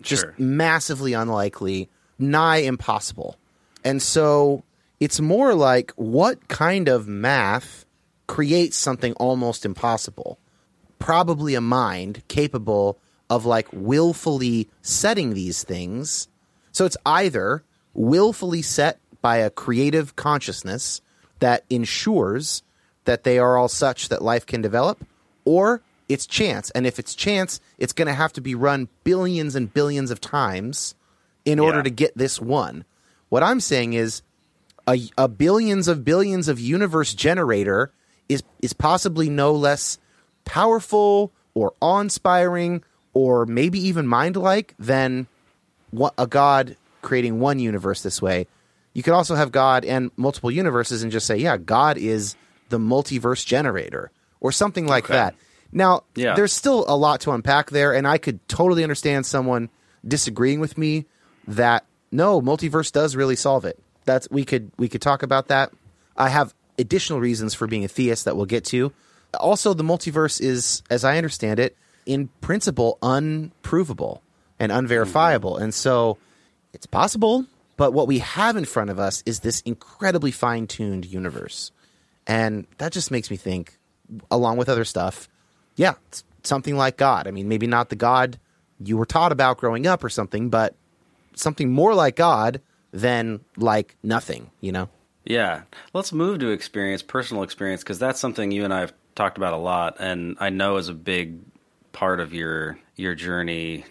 Just 0.00 0.22
sure. 0.22 0.34
massively 0.38 1.12
unlikely, 1.12 1.90
nigh 2.18 2.58
impossible. 2.58 3.36
And 3.84 4.00
so 4.00 4.62
it's 5.00 5.20
more 5.20 5.54
like 5.54 5.92
what 5.96 6.48
kind 6.48 6.88
of 6.88 7.08
math 7.08 7.84
creates 8.26 8.76
something 8.76 9.12
almost 9.14 9.66
impossible? 9.66 10.38
Probably 10.98 11.54
a 11.54 11.60
mind 11.60 12.22
capable 12.28 12.98
of 13.28 13.44
like 13.44 13.68
willfully 13.72 14.68
setting 14.82 15.34
these 15.34 15.64
things. 15.64 16.28
So 16.72 16.84
it's 16.84 16.96
either 17.04 17.64
willfully 17.92 18.62
set 18.62 18.98
by 19.20 19.38
a 19.38 19.50
creative 19.50 20.16
consciousness 20.16 21.00
that 21.40 21.64
ensures 21.68 22.62
that 23.04 23.24
they 23.24 23.38
are 23.38 23.56
all 23.56 23.68
such 23.68 24.08
that 24.08 24.22
life 24.22 24.46
can 24.46 24.62
develop, 24.62 25.04
or 25.44 25.82
it's 26.08 26.26
chance. 26.26 26.70
And 26.70 26.86
if 26.86 26.98
it's 26.98 27.14
chance, 27.14 27.60
it's 27.78 27.92
going 27.92 28.08
to 28.08 28.14
have 28.14 28.32
to 28.34 28.40
be 28.40 28.54
run 28.54 28.88
billions 29.04 29.54
and 29.54 29.72
billions 29.72 30.10
of 30.10 30.20
times 30.20 30.94
in 31.44 31.58
order 31.58 31.78
Yeah. 31.78 31.84
to 31.84 31.90
get 31.90 32.16
this 32.16 32.40
one. 32.40 32.84
What 33.30 33.42
I'm 33.42 33.60
saying 33.60 33.94
is 33.94 34.22
a, 34.86 35.00
a 35.16 35.28
billions 35.28 35.88
of 35.88 36.04
billions 36.04 36.48
of 36.48 36.60
universe 36.60 37.14
generator 37.14 37.90
is 38.28 38.42
is 38.60 38.72
possibly 38.72 39.28
no 39.30 39.52
less 39.52 39.98
powerful 40.44 41.32
or 41.54 41.72
awe-inspiring 41.80 42.82
or 43.14 43.46
maybe 43.46 43.78
even 43.78 44.06
mind-like 44.06 44.74
than 44.78 45.26
what, 45.90 46.12
a 46.18 46.26
god 46.26 46.76
creating 47.02 47.38
one 47.40 47.58
universe 47.58 48.02
this 48.02 48.20
way. 48.20 48.46
You 48.92 49.02
could 49.02 49.12
also 49.14 49.34
have 49.34 49.52
God 49.52 49.84
and 49.84 50.10
multiple 50.16 50.50
universes 50.50 51.02
and 51.02 51.10
just 51.12 51.26
say, 51.26 51.36
yeah, 51.36 51.56
God 51.56 51.96
is 51.98 52.36
the 52.70 52.78
multiverse 52.78 53.44
generator 53.44 54.10
or 54.40 54.52
something 54.52 54.86
like 54.86 55.04
Okay. 55.04 55.14
that. 55.14 55.34
Now, 55.74 56.04
Yeah. 56.14 56.34
there's 56.36 56.52
still 56.52 56.84
a 56.88 56.96
lot 56.96 57.20
to 57.22 57.32
unpack 57.32 57.70
there, 57.70 57.92
and 57.92 58.06
I 58.06 58.16
could 58.16 58.46
totally 58.48 58.82
understand 58.84 59.26
someone 59.26 59.68
disagreeing 60.06 60.60
with 60.60 60.78
me 60.78 61.04
that 61.48 61.84
no, 62.12 62.40
multiverse 62.40 62.92
does 62.92 63.16
really 63.16 63.34
solve 63.36 63.64
it. 63.64 63.78
That's 64.04 64.30
we 64.30 64.44
could 64.44 64.70
we 64.78 64.88
could 64.88 65.02
talk 65.02 65.22
about 65.22 65.48
that. 65.48 65.72
I 66.16 66.28
have 66.28 66.54
additional 66.78 67.20
reasons 67.20 67.54
for 67.54 67.66
being 67.66 67.84
a 67.84 67.88
theist 67.88 68.24
that 68.24 68.36
we'll 68.36 68.46
get 68.46 68.64
to. 68.66 68.92
Also, 69.40 69.74
the 69.74 69.82
multiverse 69.82 70.40
is, 70.40 70.82
as 70.90 71.04
I 71.04 71.16
understand 71.16 71.58
it, 71.58 71.76
in 72.06 72.28
principle 72.40 72.98
unprovable 73.02 74.22
and 74.60 74.70
unverifiable, 74.70 75.56
and 75.56 75.74
so 75.74 76.18
it's 76.72 76.86
possible. 76.86 77.46
But 77.76 77.92
what 77.92 78.06
we 78.06 78.20
have 78.20 78.56
in 78.56 78.64
front 78.64 78.90
of 78.90 79.00
us 79.00 79.24
is 79.26 79.40
this 79.40 79.60
incredibly 79.62 80.30
fine 80.30 80.68
tuned 80.68 81.04
universe, 81.04 81.72
and 82.28 82.66
that 82.78 82.92
just 82.92 83.10
makes 83.10 83.28
me 83.30 83.36
think, 83.36 83.76
along 84.30 84.58
with 84.58 84.68
other 84.68 84.84
stuff, 84.84 85.28
yeah, 85.76 85.94
something 86.42 86.76
like 86.76 86.96
God. 86.96 87.26
I 87.26 87.30
mean, 87.30 87.48
maybe 87.48 87.66
not 87.66 87.88
the 87.88 87.96
God 87.96 88.38
you 88.80 88.96
were 88.96 89.06
taught 89.06 89.32
about 89.32 89.58
growing 89.58 89.86
up 89.86 90.02
or 90.04 90.08
something, 90.08 90.50
but 90.50 90.74
something 91.34 91.72
more 91.72 91.94
like 91.94 92.16
God 92.16 92.60
than 92.92 93.40
like 93.56 93.96
nothing, 94.02 94.50
you 94.60 94.72
know? 94.72 94.88
Yeah. 95.24 95.62
Let's 95.92 96.12
move 96.12 96.40
to 96.40 96.50
experience, 96.50 97.02
personal 97.02 97.42
experience, 97.42 97.82
because 97.82 97.98
that's 97.98 98.20
something 98.20 98.50
you 98.50 98.64
and 98.64 98.74
I 98.74 98.80
have 98.80 98.92
talked 99.14 99.38
about 99.38 99.54
a 99.54 99.58
lot, 99.58 99.96
and 100.00 100.36
I 100.40 100.50
know 100.50 100.76
is 100.76 100.88
a 100.88 100.94
big 100.94 101.38
part 101.92 102.20
of 102.20 102.34
your 102.34 102.78
your 102.96 103.14
journey, 103.14 103.84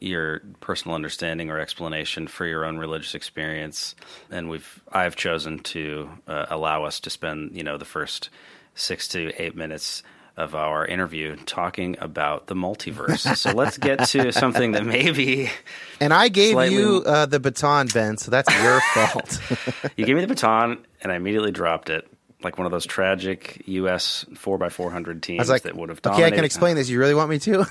your 0.00 0.40
personal 0.60 0.94
understanding 0.94 1.50
or 1.50 1.58
explanation 1.58 2.26
for 2.26 2.46
your 2.46 2.64
own 2.64 2.78
religious 2.78 3.14
experience. 3.14 3.94
And 4.30 4.48
we've 4.48 4.82
I've 4.90 5.16
chosen 5.16 5.58
to 5.60 6.10
uh, 6.26 6.46
allow 6.48 6.84
us 6.84 7.00
to 7.00 7.10
spend 7.10 7.56
you 7.56 7.62
know 7.62 7.78
the 7.78 7.84
first 7.84 8.30
six 8.74 9.06
to 9.08 9.32
eight 9.40 9.54
minutes 9.54 10.02
of 10.36 10.54
our 10.54 10.86
interview 10.86 11.36
talking 11.46 11.96
about 12.00 12.46
the 12.46 12.54
multiverse. 12.54 13.36
so 13.36 13.52
let's 13.52 13.76
get 13.78 14.04
to 14.08 14.32
something 14.32 14.72
that 14.72 14.84
maybe. 14.86 15.50
And 16.00 16.12
I 16.12 16.28
gave 16.28 16.52
Slightly- 16.52 16.76
you 16.76 17.02
uh, 17.06 17.26
the 17.26 17.38
baton, 17.40 17.88
Ben, 17.92 18.16
so 18.16 18.30
that's 18.30 18.52
your 18.62 18.80
fault. 18.94 19.40
You 19.96 20.06
gave 20.06 20.14
me 20.16 20.22
the 20.22 20.28
baton, 20.28 20.84
and 21.02 21.12
I 21.12 21.16
immediately 21.16 21.50
dropped 21.52 21.90
it. 21.90 22.08
Like 22.42 22.58
one 22.58 22.66
of 22.66 22.72
those 22.72 22.86
tragic 22.86 23.62
U.S. 23.66 24.24
four 24.34 24.62
x 24.64 24.74
four 24.74 24.90
hundred 24.90 25.22
teams 25.22 25.38
I 25.38 25.42
was 25.42 25.48
like, 25.48 25.62
that 25.62 25.76
would 25.76 25.90
have 25.90 26.00
okay, 26.04 26.24
I 26.24 26.30
can 26.32 26.44
explain 26.44 26.74
this. 26.76 26.88
You 26.88 26.98
really 26.98 27.14
want 27.14 27.30
me 27.30 27.38
to? 27.40 27.64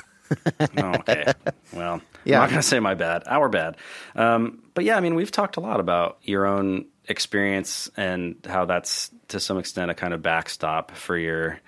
Oh, 0.77 0.93
okay. 0.99 1.25
Well, 1.73 2.01
Yeah. 2.23 2.37
I'm 2.37 2.43
not 2.43 2.49
going 2.51 2.61
to 2.61 2.67
say 2.67 2.79
my 2.79 2.93
bad, 2.93 3.23
our 3.27 3.49
bad. 3.49 3.75
Um, 4.15 4.61
but 4.73 4.85
yeah, 4.85 4.95
I 4.95 4.99
mean, 5.01 5.15
we've 5.15 5.31
talked 5.31 5.57
a 5.57 5.59
lot 5.59 5.79
about 5.81 6.19
your 6.23 6.45
own 6.45 6.85
experience 7.07 7.89
and 7.97 8.35
how 8.47 8.63
that's 8.65 9.09
to 9.29 9.39
some 9.41 9.57
extent 9.57 9.91
a 9.91 9.93
kind 9.93 10.13
of 10.13 10.21
backstop 10.21 10.91
for 10.91 11.17
your 11.17 11.59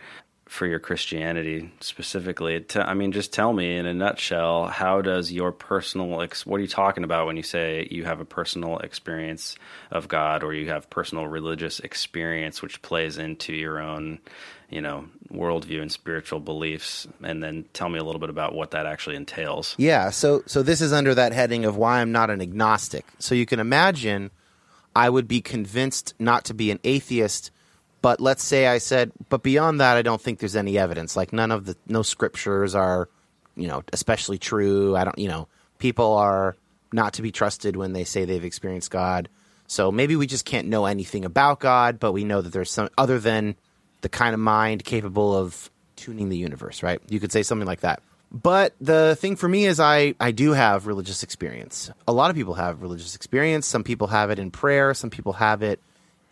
for 0.54 0.68
your 0.68 0.78
Christianity 0.78 1.72
specifically. 1.80 2.62
To, 2.62 2.88
I 2.88 2.94
mean, 2.94 3.12
just 3.12 3.34
tell 3.34 3.52
me 3.52 3.76
in 3.76 3.88
a 3.88 3.94
nutshell, 3.94 4.68
how 4.68 5.02
does 5.02 5.32
your 5.32 5.52
personal 5.52 6.22
ex- 6.22 6.46
what 6.46 6.58
are 6.58 6.62
you 6.62 6.68
talking 6.68 7.04
about 7.04 7.26
when 7.26 7.38
you 7.38 7.42
say 7.42 7.88
you 7.90 8.06
have 8.06 8.20
a 8.20 8.26
personal 8.26 8.78
experience 8.78 9.56
of 9.90 10.08
God 10.08 10.44
or 10.44 10.54
you 10.54 10.70
have 10.70 10.92
personal 10.92 11.26
religious 11.26 11.80
experience 11.80 12.62
which 12.62 12.84
plays 12.84 13.18
into 13.18 13.52
your 13.52 13.80
own, 13.80 14.20
you 14.70 14.80
know, 14.80 15.08
worldview 15.32 15.82
and 15.82 15.92
spiritual 15.92 16.40
beliefs 16.40 17.08
and 17.24 17.42
then 17.42 17.66
tell 17.74 17.90
me 17.90 17.98
a 17.98 18.04
little 18.04 18.22
bit 18.22 18.30
about 18.30 18.54
what 18.54 18.72
that 18.72 18.86
actually 18.86 19.16
entails. 19.16 19.74
Yeah, 19.80 20.12
so 20.12 20.44
so 20.46 20.62
this 20.62 20.82
is 20.82 20.94
under 20.94 21.16
that 21.16 21.34
heading 21.34 21.66
of 21.66 21.78
why 21.78 22.00
I'm 22.00 22.12
not 22.12 22.30
an 22.30 22.44
agnostic. 22.44 23.08
So 23.18 23.34
you 23.34 23.48
can 23.48 23.60
imagine 23.60 24.30
I 24.96 25.10
would 25.10 25.28
be 25.28 25.42
convinced 25.42 26.14
not 26.20 26.46
to 26.46 26.54
be 26.54 26.70
an 26.70 26.80
atheist, 26.84 27.50
but 28.04 28.20
let's 28.20 28.44
say 28.44 28.68
I 28.68 28.80
said, 28.80 29.14
but 29.30 29.44
beyond 29.44 29.80
that 29.80 29.96
I 29.96 30.02
don't 30.02 30.22
think 30.22 30.40
there's 30.40 30.58
any 30.58 30.78
evidence. 30.78 31.16
Like 31.16 31.32
none 31.32 31.52
of 31.52 31.66
the 31.66 31.78
no 31.88 32.04
scriptures 32.04 32.76
are, 32.76 33.08
you 33.56 33.68
know, 33.68 33.82
especially 33.94 34.38
true. 34.38 34.96
I 34.96 35.06
don't, 35.06 35.18
you 35.18 35.30
know, 35.30 35.48
people 35.80 36.14
are 36.14 36.58
not 36.92 37.14
to 37.14 37.22
be 37.22 37.32
trusted 37.32 37.78
when 37.78 37.94
they 37.94 38.04
say 38.04 38.26
they've 38.26 38.44
experienced 38.44 38.92
God. 38.92 39.30
So 39.68 39.90
maybe 39.90 40.18
we 40.18 40.28
just 40.28 40.44
can't 40.44 40.68
know 40.68 40.86
anything 40.86 41.24
about 41.24 41.62
God, 41.62 41.98
but 41.98 42.12
we 42.12 42.26
know 42.26 42.42
that 42.42 42.52
there's 42.52 42.70
some 42.70 42.90
other 42.98 43.20
than 43.20 43.56
the 44.02 44.10
kind 44.10 44.34
of 44.34 44.40
mind 44.42 44.84
capable 44.84 45.34
of 45.34 45.72
tuning 45.96 46.28
the 46.28 46.38
universe, 46.38 46.84
right? 46.84 47.02
You 47.08 47.22
could 47.22 47.32
say 47.32 47.42
something 47.42 47.66
like 47.66 47.80
that. 47.80 48.04
But 48.34 48.74
the 48.82 49.16
thing 49.18 49.38
for 49.38 49.48
me 49.48 49.66
is 49.66 49.80
I, 49.80 50.16
I 50.20 50.32
do 50.32 50.52
have 50.52 50.88
religious 50.88 51.24
experience. 51.24 51.90
A 52.06 52.12
lot 52.12 52.32
of 52.32 52.36
people 52.36 52.56
have 52.56 52.82
religious 52.82 53.16
experience. 53.16 53.66
Some 53.66 53.86
people 53.86 54.08
have 54.08 54.30
it 54.30 54.40
in 54.40 54.52
prayer, 54.52 54.94
some 54.94 55.10
people 55.10 55.34
have 55.34 55.64
it 55.64 55.80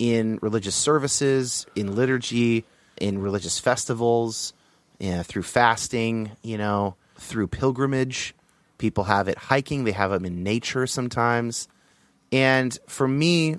in 0.02 0.40
religious 0.42 0.74
services, 0.74 1.64
in 1.76 1.94
liturgy, 1.94 2.64
in 2.96 3.20
religious 3.22 3.60
festivals, 3.60 4.52
through 4.98 5.44
fasting, 5.44 6.32
you 6.42 6.58
know, 6.58 6.96
through 7.14 7.46
pilgrimage. 7.46 8.34
People 8.78 9.04
have 9.04 9.28
it 9.28 9.38
hiking, 9.38 9.84
they 9.84 9.92
have 9.92 10.10
them 10.10 10.24
in 10.24 10.42
nature 10.42 10.88
sometimes. 10.88 11.68
And 12.32 12.76
for 12.88 13.06
me, 13.06 13.58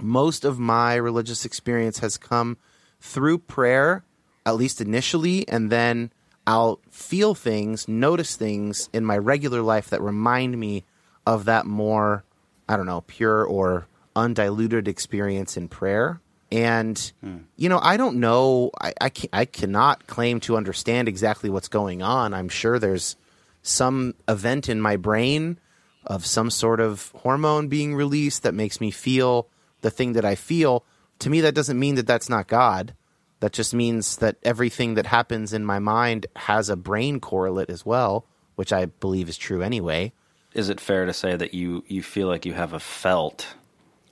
most 0.00 0.46
of 0.46 0.58
my 0.58 0.94
religious 0.94 1.44
experience 1.44 1.98
has 1.98 2.16
come 2.16 2.56
through 2.98 3.40
prayer, 3.40 4.04
at 4.46 4.56
least 4.56 4.80
initially, 4.80 5.46
and 5.48 5.68
then 5.68 6.10
I'll 6.46 6.80
feel 6.90 7.34
things, 7.34 7.86
notice 7.88 8.36
things 8.36 8.88
in 8.94 9.04
my 9.04 9.18
regular 9.18 9.60
life 9.60 9.90
that 9.90 10.00
remind 10.00 10.58
me 10.58 10.84
of 11.26 11.44
that 11.44 11.66
more, 11.66 12.24
I 12.66 12.78
don't 12.78 12.86
know, 12.86 13.02
pure 13.02 13.44
or 13.44 13.86
undiluted 14.18 14.88
experience 14.88 15.56
in 15.56 15.68
prayer. 15.68 16.20
And, 16.50 16.98
hmm. 17.20 17.38
you 17.56 17.68
know, 17.68 17.78
I 17.80 17.96
don't 17.96 18.16
know, 18.16 18.70
I, 18.80 18.92
I, 19.00 19.12
I 19.32 19.44
cannot 19.44 20.06
claim 20.06 20.40
to 20.40 20.56
understand 20.56 21.08
exactly 21.08 21.50
what's 21.50 21.68
going 21.68 22.02
on. 22.02 22.34
I'm 22.34 22.48
sure 22.48 22.78
there's 22.78 23.16
some 23.62 24.14
event 24.26 24.68
in 24.68 24.80
my 24.80 24.96
brain 24.96 25.58
of 26.06 26.24
some 26.24 26.50
sort 26.50 26.80
of 26.80 27.12
hormone 27.16 27.68
being 27.68 27.94
released 27.94 28.42
that 28.42 28.54
makes 28.54 28.80
me 28.80 28.90
feel 28.90 29.46
the 29.82 29.90
thing 29.90 30.14
that 30.14 30.24
I 30.24 30.34
feel. 30.34 30.84
To 31.20 31.30
me, 31.30 31.42
that 31.42 31.54
doesn't 31.54 31.78
mean 31.78 31.96
that 31.96 32.06
that's 32.06 32.30
not 32.30 32.48
God. 32.48 32.94
That 33.40 33.52
just 33.52 33.74
means 33.74 34.16
that 34.16 34.36
everything 34.42 34.94
that 34.94 35.06
happens 35.06 35.52
in 35.52 35.64
my 35.64 35.78
mind 35.78 36.26
has 36.34 36.68
a 36.70 36.76
brain 36.76 37.20
correlate 37.20 37.70
as 37.70 37.84
well, 37.84 38.24
which 38.56 38.72
I 38.72 38.86
believe 38.86 39.28
is 39.28 39.36
true 39.36 39.62
anyway. 39.62 40.12
Is 40.54 40.70
it 40.70 40.80
fair 40.80 41.04
to 41.04 41.12
say 41.12 41.36
that 41.36 41.54
you 41.54 41.84
you 41.86 42.02
feel 42.02 42.26
like 42.26 42.46
you 42.46 42.54
have 42.54 42.72
a 42.72 42.80
felt 42.80 43.54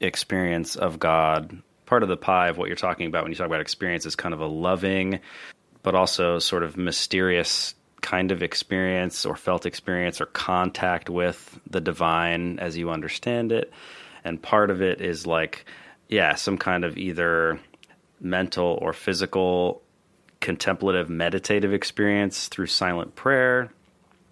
experience 0.00 0.76
of 0.76 0.98
God? 0.98 1.62
Part 1.86 2.02
of 2.02 2.08
the 2.08 2.16
pie 2.16 2.48
of 2.48 2.58
what 2.58 2.66
you're 2.66 2.76
talking 2.76 3.06
about 3.06 3.22
when 3.22 3.32
you 3.32 3.36
talk 3.36 3.46
about 3.46 3.60
experience 3.60 4.06
is 4.06 4.16
kind 4.16 4.34
of 4.34 4.40
a 4.40 4.46
loving, 4.46 5.20
but 5.82 5.94
also 5.94 6.38
sort 6.38 6.62
of 6.62 6.76
mysterious 6.76 7.74
kind 8.00 8.32
of 8.32 8.42
experience 8.42 9.24
or 9.24 9.36
felt 9.36 9.66
experience 9.66 10.20
or 10.20 10.26
contact 10.26 11.08
with 11.08 11.58
the 11.68 11.80
divine 11.80 12.58
as 12.58 12.76
you 12.76 12.90
understand 12.90 13.52
it. 13.52 13.72
And 14.24 14.42
part 14.42 14.70
of 14.70 14.82
it 14.82 15.00
is 15.00 15.26
like, 15.26 15.64
yeah, 16.08 16.34
some 16.34 16.58
kind 16.58 16.84
of 16.84 16.98
either 16.98 17.60
mental 18.20 18.78
or 18.80 18.92
physical 18.92 19.82
contemplative 20.40 21.08
meditative 21.08 21.72
experience 21.72 22.48
through 22.48 22.66
silent 22.66 23.14
prayer 23.14 23.70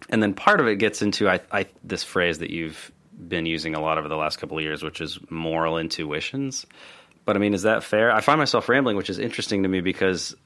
and 0.09 0.23
then 0.23 0.35
part 0.35 0.61
of 0.61 0.67
it 0.67 0.77
gets 0.77 1.03
into 1.03 1.29
I, 1.29 1.41
I 1.51 1.67
this 1.83 2.03
phrase 2.03 2.39
that 2.39 2.51
you've 2.51 2.91
been 3.17 3.47
using 3.47 3.75
a 3.75 3.81
lot 3.81 3.99
over 3.99 4.09
the 4.09 4.17
last 4.17 4.39
couple 4.39 4.59
of 4.59 4.65
years, 4.65 4.83
which 4.83 5.01
is 5.01 5.19
moral 5.31 5.79
intuitions. 5.79 6.67
But 7.25 7.37
I 7.37 7.39
mean, 7.39 7.55
is 7.55 7.63
that 7.63 7.83
fair? 7.83 8.13
I 8.13 8.21
find 8.21 8.39
myself 8.39 8.69
rambling, 8.69 8.97
which 8.97 9.11
is 9.11 9.19
interesting 9.19 9.63
to 9.63 9.69
me 9.69 9.81
because 9.81 10.37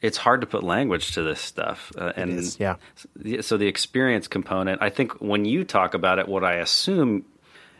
it's 0.00 0.16
hard 0.16 0.42
to 0.42 0.46
put 0.46 0.62
language 0.62 1.12
to 1.12 1.22
this 1.22 1.40
stuff. 1.40 1.92
Uh, 1.96 2.12
and 2.16 2.32
is, 2.32 2.60
yeah. 2.60 2.76
so 3.40 3.56
the 3.56 3.66
experience 3.66 4.28
component, 4.28 4.82
I 4.82 4.90
think 4.90 5.20
when 5.20 5.44
you 5.44 5.64
talk 5.64 5.94
about 5.94 6.18
it, 6.18 6.28
what 6.28 6.44
I 6.44 6.54
assume 6.54 7.24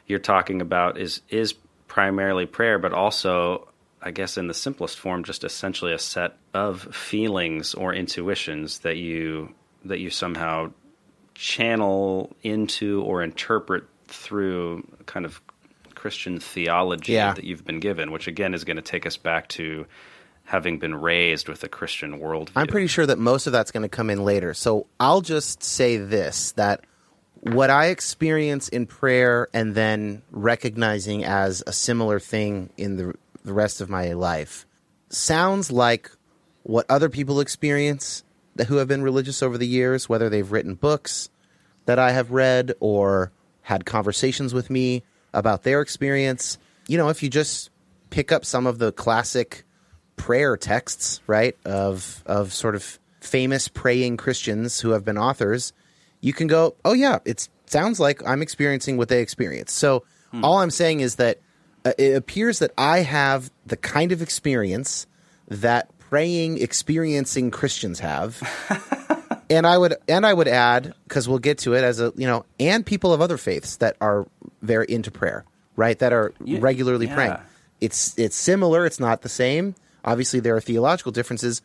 you're 0.07 0.18
talking 0.18 0.61
about 0.61 0.98
is 0.98 1.20
is 1.29 1.55
primarily 1.87 2.46
prayer, 2.46 2.79
but 2.79 2.92
also, 2.92 3.68
I 4.01 4.11
guess, 4.11 4.37
in 4.37 4.46
the 4.46 4.55
simplest 4.55 4.98
form, 4.98 5.24
just 5.24 5.44
essentially 5.44 5.92
a 5.92 5.98
set 5.98 6.37
of 6.55 6.94
feelings 6.94 7.74
or 7.74 7.92
intuitions 7.92 8.81
that 8.81 8.96
you 8.96 9.55
that 9.85 10.01
you 10.01 10.11
somehow 10.11 10.72
channel 11.35 12.35
into 12.42 13.03
or 13.03 13.22
interpret 13.22 13.85
through 14.09 14.87
kind 15.07 15.25
of 15.27 15.40
Christian 15.94 16.38
theology 16.40 17.12
Yeah. 17.12 17.35
that 17.35 17.44
you've 17.44 17.64
been 17.64 17.81
given, 17.81 18.11
which 18.12 18.27
again 18.29 18.55
is 18.55 18.64
going 18.64 18.77
to 18.77 18.83
take 18.83 19.07
us 19.07 19.16
back 19.16 19.49
to 19.51 19.87
having 20.44 20.79
been 20.79 20.94
raised 20.94 21.49
with 21.49 21.62
a 21.64 21.68
Christian 21.68 22.21
worldview. 22.21 22.53
I'm 22.57 22.68
pretty 22.68 22.87
sure 22.87 23.05
that 23.07 23.18
most 23.18 23.47
of 23.47 23.53
that's 23.53 23.71
going 23.71 23.83
to 23.83 23.88
come 23.88 24.09
in 24.09 24.25
later. 24.25 24.55
So 24.55 24.87
I'll 24.99 25.21
just 25.21 25.62
say 25.62 25.97
this 25.99 26.53
that 26.53 26.85
what 27.40 27.71
I 27.71 27.87
experience 27.87 28.68
in 28.68 28.87
prayer 28.87 29.49
and 29.53 29.75
then 29.75 30.23
recognizing 30.31 31.25
as 31.25 31.62
a 31.66 31.73
similar 31.73 32.18
thing 32.18 32.71
in 32.77 32.97
the, 32.97 33.14
the 33.44 33.53
rest 33.53 33.81
of 33.81 33.88
my 33.90 34.12
life 34.14 34.66
sounds 35.11 35.71
like 35.71 36.11
what 36.62 36.87
other 36.90 37.09
people 37.09 37.40
experience 37.40 38.25
who 38.66 38.77
have 38.77 38.88
been 38.88 39.03
religious 39.03 39.42
over 39.42 39.57
the 39.59 39.66
years, 39.66 40.09
whether 40.09 40.29
they've 40.29 40.51
written 40.51 40.75
books 40.75 41.31
that 41.85 41.99
I 41.99 42.12
have 42.12 42.31
read 42.33 42.75
or 42.81 43.31
had 43.68 43.85
conversations 43.85 44.54
with 44.54 44.70
me 44.70 45.02
about 45.35 45.62
their 45.62 45.83
experience. 45.83 46.57
You 46.87 46.96
know, 46.96 47.11
if 47.11 47.22
you 47.22 47.28
just 47.28 47.68
pick 48.09 48.33
up 48.33 48.46
some 48.46 48.66
of 48.66 48.78
the 48.78 48.92
classic 48.92 49.64
prayer 50.16 50.57
texts, 50.57 51.20
right, 51.26 51.54
of 51.66 52.24
of 52.24 52.54
sort 52.54 52.74
of 52.74 52.98
famous 53.20 53.68
praying 53.68 54.16
Christians 54.16 54.81
who 54.81 54.92
have 54.92 55.04
been 55.04 55.18
authors, 55.18 55.74
you 56.22 56.33
can 56.33 56.46
go, 56.46 56.76
"Oh 56.83 56.94
yeah, 56.94 57.18
it 57.26 57.46
sounds 57.66 58.00
like 58.00 58.26
I'm 58.26 58.40
experiencing 58.40 58.96
what 58.96 59.11
they 59.11 59.20
experienced." 59.20 59.76
So 59.76 60.02
all 60.42 60.61
I'm 60.61 60.70
saying 60.70 61.00
is 61.00 61.16
that 61.16 61.38
uh, 61.85 61.92
it 61.98 62.16
appears 62.16 62.61
that 62.61 62.70
I 62.78 63.00
have 63.00 63.50
the 63.66 63.76
kind 63.76 64.12
of 64.12 64.22
experience 64.22 65.07
that 65.48 65.90
praying 65.98 66.57
experiencing 66.62 67.50
Christians 67.50 68.00
have. 68.00 68.40
and 69.51 69.67
I 69.67 69.79
would 69.79 69.95
and 70.09 70.27
I 70.27 70.33
would 70.35 70.49
add 70.49 70.95
because 71.05 71.29
we'll 71.29 71.39
get 71.39 71.59
to 71.59 71.75
it 71.75 71.85
as 71.85 72.01
a 72.01 72.13
you 72.17 72.27
know 72.27 72.45
and 72.61 72.85
people 72.85 73.13
of 73.13 73.21
other 73.21 73.37
faiths 73.39 73.77
that 73.77 73.97
are 74.01 74.27
very 74.63 74.87
into 74.89 75.11
prayer 75.11 75.45
right 75.77 75.99
that 75.99 76.13
are 76.13 76.33
Yeah, 76.45 76.59
regularly 76.61 77.07
yeah. 77.07 77.15
praying 77.15 77.37
it's 77.81 78.19
it's 78.19 78.37
similar 78.37 78.85
it's 78.87 79.01
not 79.01 79.23
the 79.23 79.29
same 79.29 79.75
obviously 80.05 80.41
there 80.41 80.57
are 80.57 80.61
theological 80.61 81.13
differences 81.13 81.63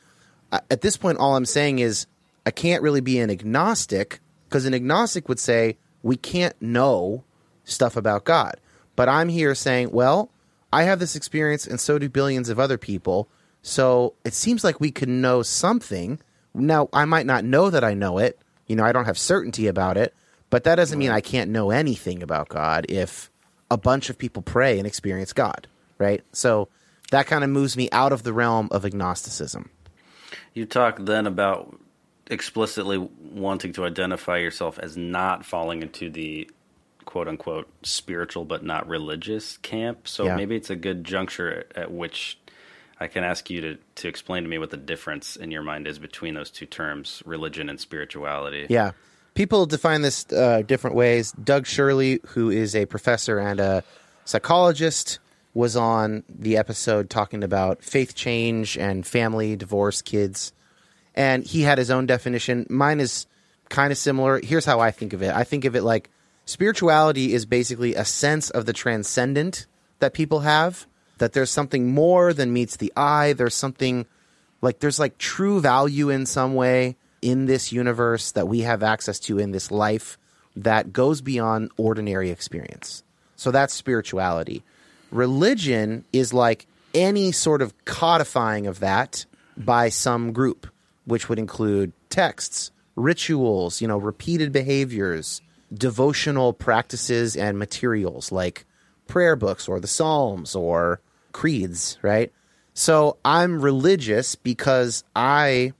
at 0.52 0.82
this 0.82 0.98
point 0.98 1.18
all 1.18 1.36
I'm 1.36 1.46
saying 1.46 1.80
is 1.80 2.06
I 2.46 2.52
can't 2.52 2.84
really 2.84 3.02
be 3.02 3.20
an 3.20 3.30
agnostic 3.30 4.20
Because 4.50 4.66
an 4.66 4.74
agnostic 4.74 5.28
would 5.30 5.40
say, 5.40 5.78
we 6.04 6.16
can't 6.16 6.56
know 6.62 7.24
stuff 7.64 7.96
about 7.98 8.24
God. 8.26 8.56
But 8.96 9.10
I'm 9.10 9.30
here 9.30 9.56
saying, 9.56 9.90
well, 9.92 10.30
I 10.72 10.84
have 10.84 11.00
this 11.00 11.16
experience 11.16 11.66
and 11.66 11.80
so 11.80 11.98
do 11.98 12.08
billions 12.10 12.50
of 12.50 12.60
other 12.60 12.78
people. 12.78 13.28
So 13.64 14.14
it 14.24 14.34
seems 14.36 14.64
like 14.64 14.80
we 14.80 14.92
could 14.92 15.10
know 15.10 15.42
something. 15.42 16.20
Now, 16.54 16.90
I 16.94 17.06
might 17.06 17.26
not 17.26 17.44
know 17.44 17.70
that 17.70 17.84
I 17.84 17.94
know 17.94 18.18
it. 18.20 18.40
You 18.68 18.76
know, 18.76 18.84
I 18.84 18.92
don't 18.92 19.06
have 19.06 19.18
certainty 19.18 19.68
about 19.68 19.98
it, 19.98 20.14
but 20.50 20.64
that 20.66 20.76
doesn't 20.76 20.98
mean 21.00 21.12
I 21.12 21.22
can't 21.22 21.52
know 21.52 21.72
anything 21.72 22.24
about 22.24 22.50
God 22.50 22.86
if 22.90 23.30
a 23.72 23.78
bunch 23.78 24.10
of 24.10 24.18
people 24.18 24.42
pray 24.42 24.78
and 24.78 24.88
experience 24.88 25.34
God, 25.34 25.68
right? 25.98 26.24
So 26.32 26.70
that 27.12 27.28
kind 27.28 27.44
of 27.44 27.50
moves 27.50 27.76
me 27.76 27.90
out 27.92 28.12
of 28.12 28.24
the 28.24 28.34
realm 28.34 28.70
of 28.72 28.86
agnosticism. 28.86 29.70
You 30.54 30.66
talk 30.66 30.98
then 31.00 31.26
about 31.28 31.80
explicitly 32.28 32.98
wanting 32.98 33.74
to 33.74 33.86
identify 33.86 34.38
yourself 34.38 34.80
as 34.80 34.96
not 34.96 35.46
falling 35.46 35.82
into 35.82 36.10
the 36.10 36.50
quote 37.06 37.28
unquote 37.28 37.68
spiritual 37.84 38.46
but 38.46 38.64
not 38.64 38.88
religious 38.88 39.58
camp. 39.58 40.08
So 40.08 40.26
Yeah. 40.26 40.36
maybe 40.38 40.56
it's 40.56 40.70
a 40.70 40.76
good 40.76 41.04
juncture 41.04 41.66
at 41.76 41.92
which 41.92 42.40
I 43.00 43.08
can 43.08 43.24
ask 43.24 43.50
you 43.50 43.62
to, 43.62 43.78
to 43.96 44.08
explain 44.08 44.44
to 44.44 44.50
me 44.50 44.58
what 44.58 44.70
the 44.70 44.78
difference 44.78 45.36
in 45.36 45.52
your 45.52 45.64
mind 45.64 45.88
is 45.88 46.00
between 46.00 46.34
those 46.34 46.50
two 46.50 46.66
terms, 46.66 47.22
religion 47.26 47.70
and 47.70 47.80
spirituality. 47.80 48.68
Yeah. 48.70 48.92
People 49.34 49.66
define 49.66 50.04
this 50.04 50.32
uh, 50.32 50.62
different 50.66 50.96
ways. 50.96 51.32
Doug 51.32 51.66
Shirley, 51.66 52.20
who 52.28 52.50
is 52.50 52.76
a 52.76 52.86
professor 52.86 53.40
and 53.40 53.60
a 53.60 53.84
psychologist, 54.26 55.20
was 55.54 55.76
on 55.76 56.24
the 56.30 56.58
episode 56.58 57.10
talking 57.10 57.44
about 57.44 57.84
faith 57.84 58.16
change 58.16 58.78
and 58.78 59.06
family, 59.06 59.56
divorce, 59.56 60.02
kids. 60.02 60.54
And 61.16 61.44
he 61.44 61.62
had 61.62 61.78
his 61.78 61.92
own 61.92 62.06
definition. 62.06 62.66
Mine 62.70 63.00
is 63.00 63.28
kind 63.70 63.92
of 63.92 63.98
similar. 63.98 64.40
Here's 64.42 64.66
how 64.66 64.80
I 64.80 64.92
think 64.92 65.14
of 65.14 65.22
it 65.22 65.34
I 65.34 65.44
think 65.44 65.66
of 65.66 65.76
it 65.76 65.84
like 65.84 66.10
spirituality 66.46 67.34
is 67.34 67.46
basically 67.46 67.96
a 67.96 68.06
sense 68.06 68.50
of 68.50 68.66
the 68.66 68.74
transcendent 68.74 69.68
that 70.00 70.14
people 70.14 70.42
have, 70.42 70.88
that 71.18 71.34
there's 71.34 71.52
something 71.52 71.94
more 71.94 72.34
than 72.34 72.54
meets 72.54 72.78
the 72.78 72.92
eye. 72.96 73.34
There's 73.34 73.56
something 73.56 74.06
like 74.62 74.80
there's 74.80 75.00
like 75.00 75.18
true 75.18 75.60
value 75.60 76.10
in 76.10 76.26
some 76.26 76.56
way 76.56 76.96
in 77.22 77.46
this 77.46 77.72
universe 77.72 78.32
that 78.32 78.48
we 78.48 78.62
have 78.62 78.84
access 78.84 79.20
to 79.20 79.40
in 79.40 79.52
this 79.52 79.72
life 79.72 80.18
that 80.56 80.94
goes 80.94 81.22
beyond 81.22 81.72
ordinary 81.78 82.30
experience. 82.30 83.04
So 83.36 83.52
that's 83.52 83.74
spirituality. 83.74 84.64
Religion 85.12 86.06
is 86.14 86.34
like 86.34 86.68
any 86.94 87.32
sort 87.32 87.62
of 87.62 87.74
codifying 87.86 88.68
of 88.68 88.80
that 88.80 89.26
by 89.58 89.90
some 89.90 90.32
group, 90.32 90.68
which 91.06 91.30
would 91.30 91.40
include 91.40 91.94
texts, 92.10 92.72
rituals, 92.96 93.82
you 93.82 93.88
know, 93.88 93.98
repeated 93.98 94.52
behaviors, 94.52 95.42
devotional 95.74 96.54
practices 96.54 97.36
and 97.36 97.58
materials 97.58 98.32
like 98.32 98.66
prayer 99.08 99.36
books 99.36 99.68
or 99.68 99.80
the 99.80 99.88
Psalms 99.88 100.56
or 100.56 101.02
creeds, 101.32 101.98
right? 102.02 102.32
So 102.74 103.18
I'm 103.24 103.62
religious 103.62 104.36
because 104.36 105.04
I 105.16 105.74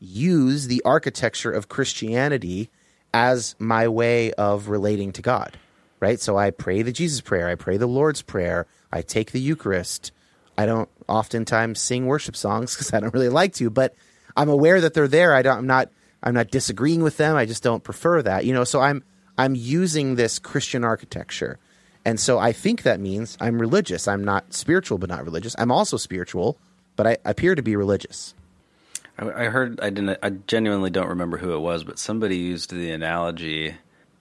use 0.00 0.66
the 0.66 0.82
architecture 0.84 1.50
of 1.50 1.68
Christianity 1.68 2.70
as 3.12 3.54
my 3.58 3.88
way 3.88 4.32
of 4.32 4.68
relating 4.68 5.12
to 5.12 5.22
God, 5.22 5.56
right? 6.00 6.20
So 6.20 6.36
I 6.36 6.50
pray 6.50 6.82
the 6.82 6.92
Jesus 6.92 7.20
prayer, 7.20 7.48
I 7.48 7.54
pray 7.54 7.76
the 7.76 7.86
Lord's 7.86 8.22
prayer, 8.22 8.66
I 8.92 9.02
take 9.02 9.32
the 9.32 9.40
Eucharist. 9.40 10.12
I 10.58 10.66
don't 10.66 10.88
oftentimes 11.08 11.80
sing 11.80 12.06
worship 12.06 12.36
songs 12.36 12.74
because 12.76 12.92
I 12.92 13.00
don't 13.00 13.14
really 13.14 13.28
like 13.28 13.54
to, 13.54 13.70
but 13.70 13.94
I'm 14.36 14.48
aware 14.48 14.80
that 14.80 14.94
they're 14.94 15.08
there. 15.08 15.34
I 15.34 15.42
don't, 15.42 15.58
I'm 15.58 15.66
not 15.66 15.90
I'm 16.22 16.34
not 16.34 16.50
disagreeing 16.50 17.02
with 17.02 17.16
them. 17.16 17.36
I 17.36 17.46
just 17.46 17.62
don't 17.62 17.82
prefer 17.82 18.22
that, 18.22 18.44
you 18.44 18.52
know. 18.52 18.64
So 18.64 18.80
I'm 18.80 19.02
I'm 19.38 19.54
using 19.54 20.16
this 20.16 20.38
Christian 20.38 20.84
architecture, 20.84 21.58
and 22.04 22.18
so 22.18 22.38
I 22.38 22.52
think 22.52 22.82
that 22.82 23.00
means 23.00 23.36
I'm 23.40 23.60
religious. 23.60 24.08
I'm 24.08 24.24
not 24.24 24.54
spiritual, 24.54 24.98
but 24.98 25.08
not 25.10 25.24
religious. 25.24 25.54
I'm 25.58 25.70
also 25.70 25.96
spiritual, 25.96 26.58
but 26.96 27.06
I 27.06 27.18
appear 27.24 27.54
to 27.54 27.62
be 27.62 27.76
religious. 27.76 28.34
I, 29.18 29.30
I 29.30 29.44
heard 29.46 29.80
I 29.80 29.90
didn't. 29.90 30.18
I 30.22 30.30
genuinely 30.30 30.90
don't 30.90 31.08
remember 31.08 31.38
who 31.38 31.54
it 31.54 31.60
was, 31.60 31.84
but 31.84 31.98
somebody 31.98 32.36
used 32.36 32.72
the 32.72 32.90
analogy: 32.90 33.74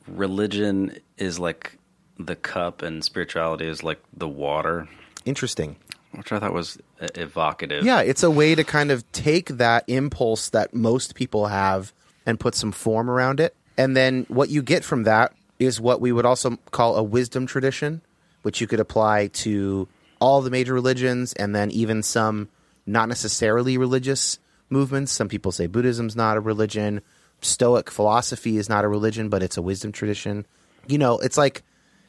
religion 0.07 0.97
is 1.17 1.39
like 1.39 1.77
the 2.17 2.35
cup, 2.35 2.81
and 2.81 3.03
spirituality 3.03 3.67
is 3.67 3.83
like 3.83 4.01
the 4.15 4.27
water, 4.27 4.89
Interesting. 5.25 5.77
which 6.11 6.31
I 6.31 6.39
thought 6.39 6.53
was 6.53 6.77
evocative. 6.99 7.85
Yeah, 7.85 8.01
it's 8.01 8.23
a 8.23 8.31
way 8.31 8.55
to 8.55 8.63
kind 8.63 8.91
of 8.91 9.09
take 9.13 9.47
that 9.49 9.85
impulse 9.87 10.49
that 10.49 10.73
most 10.73 11.15
people 11.15 11.47
have 11.47 11.93
and 12.25 12.39
put 12.39 12.55
some 12.55 12.71
form 12.73 13.09
around 13.09 13.39
it. 13.39 13.55
And 13.77 13.95
then 13.95 14.25
what 14.27 14.49
you 14.49 14.61
get 14.61 14.83
from 14.83 15.03
that 15.03 15.33
is 15.59 15.79
what 15.79 16.01
we 16.01 16.11
would 16.11 16.25
also 16.25 16.57
call 16.71 16.95
a 16.95 17.03
wisdom 17.03 17.45
tradition, 17.45 18.01
which 18.41 18.61
you 18.61 18.67
could 18.67 18.79
apply 18.79 19.27
to 19.27 19.87
all 20.19 20.41
the 20.41 20.49
major 20.49 20.73
religions 20.73 21.33
and 21.33 21.53
then 21.55 21.69
even 21.71 22.01
some 22.01 22.49
not 22.85 23.09
necessarily 23.09 23.77
religious 23.77 24.39
movements. 24.69 25.11
Some 25.11 25.27
people 25.27 25.51
say 25.51 25.67
Buddhism's 25.67 26.15
not 26.15 26.37
a 26.37 26.41
religion. 26.41 27.01
Stoic 27.41 27.91
philosophy 27.91 28.57
is 28.57 28.69
not 28.69 28.85
a 28.85 28.89
religion, 28.89 29.29
but 29.29 29.43
it's 29.43 29.57
a 29.57 29.61
wisdom 29.61 29.91
tradition. 29.91 30.45
You 30.87 30.97
know, 30.97 31.19
it's 31.19 31.37
like 31.37 31.63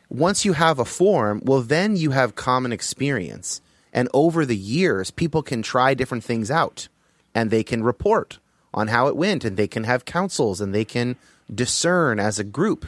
once 0.08 0.44
you 0.44 0.54
have 0.54 0.78
a 0.78 0.84
form, 0.84 1.40
well, 1.44 1.60
then 1.60 1.96
you 1.96 2.10
have 2.10 2.34
common 2.34 2.72
experience. 2.72 3.60
And 3.92 4.08
over 4.14 4.46
the 4.46 4.56
years, 4.56 5.10
people 5.10 5.42
can 5.42 5.62
try 5.62 5.94
different 5.94 6.24
things 6.24 6.50
out 6.50 6.88
and 7.34 7.50
they 7.50 7.62
can 7.62 7.82
report 7.82 8.38
on 8.72 8.88
how 8.88 9.08
it 9.08 9.16
went 9.16 9.44
and 9.44 9.56
they 9.56 9.68
can 9.68 9.84
have 9.84 10.04
councils 10.04 10.60
and 10.60 10.74
they 10.74 10.84
can 10.84 11.16
discern 11.52 12.20
as 12.20 12.38
a 12.38 12.44
group, 12.44 12.86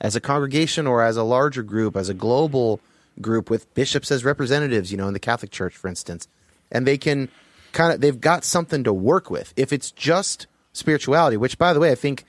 as 0.00 0.16
a 0.16 0.20
congregation 0.20 0.86
or 0.86 1.02
as 1.02 1.16
a 1.16 1.22
larger 1.22 1.62
group, 1.62 1.96
as 1.96 2.08
a 2.08 2.14
global 2.14 2.80
group 3.20 3.48
with 3.48 3.72
bishops 3.74 4.10
as 4.10 4.24
representatives, 4.24 4.90
you 4.90 4.98
know, 4.98 5.06
in 5.08 5.14
the 5.14 5.20
Catholic 5.20 5.50
Church, 5.50 5.76
for 5.76 5.88
instance. 5.88 6.28
And 6.70 6.86
they 6.86 6.98
can 6.98 7.28
kind 7.72 7.92
of, 7.92 8.00
they've 8.00 8.20
got 8.20 8.44
something 8.44 8.84
to 8.84 8.92
work 8.92 9.30
with. 9.30 9.52
If 9.56 9.72
it's 9.72 9.90
just 9.90 10.46
spirituality, 10.72 11.36
which, 11.36 11.58
by 11.58 11.72
the 11.72 11.80
way, 11.80 11.90
I 11.90 11.94
think 11.94 12.24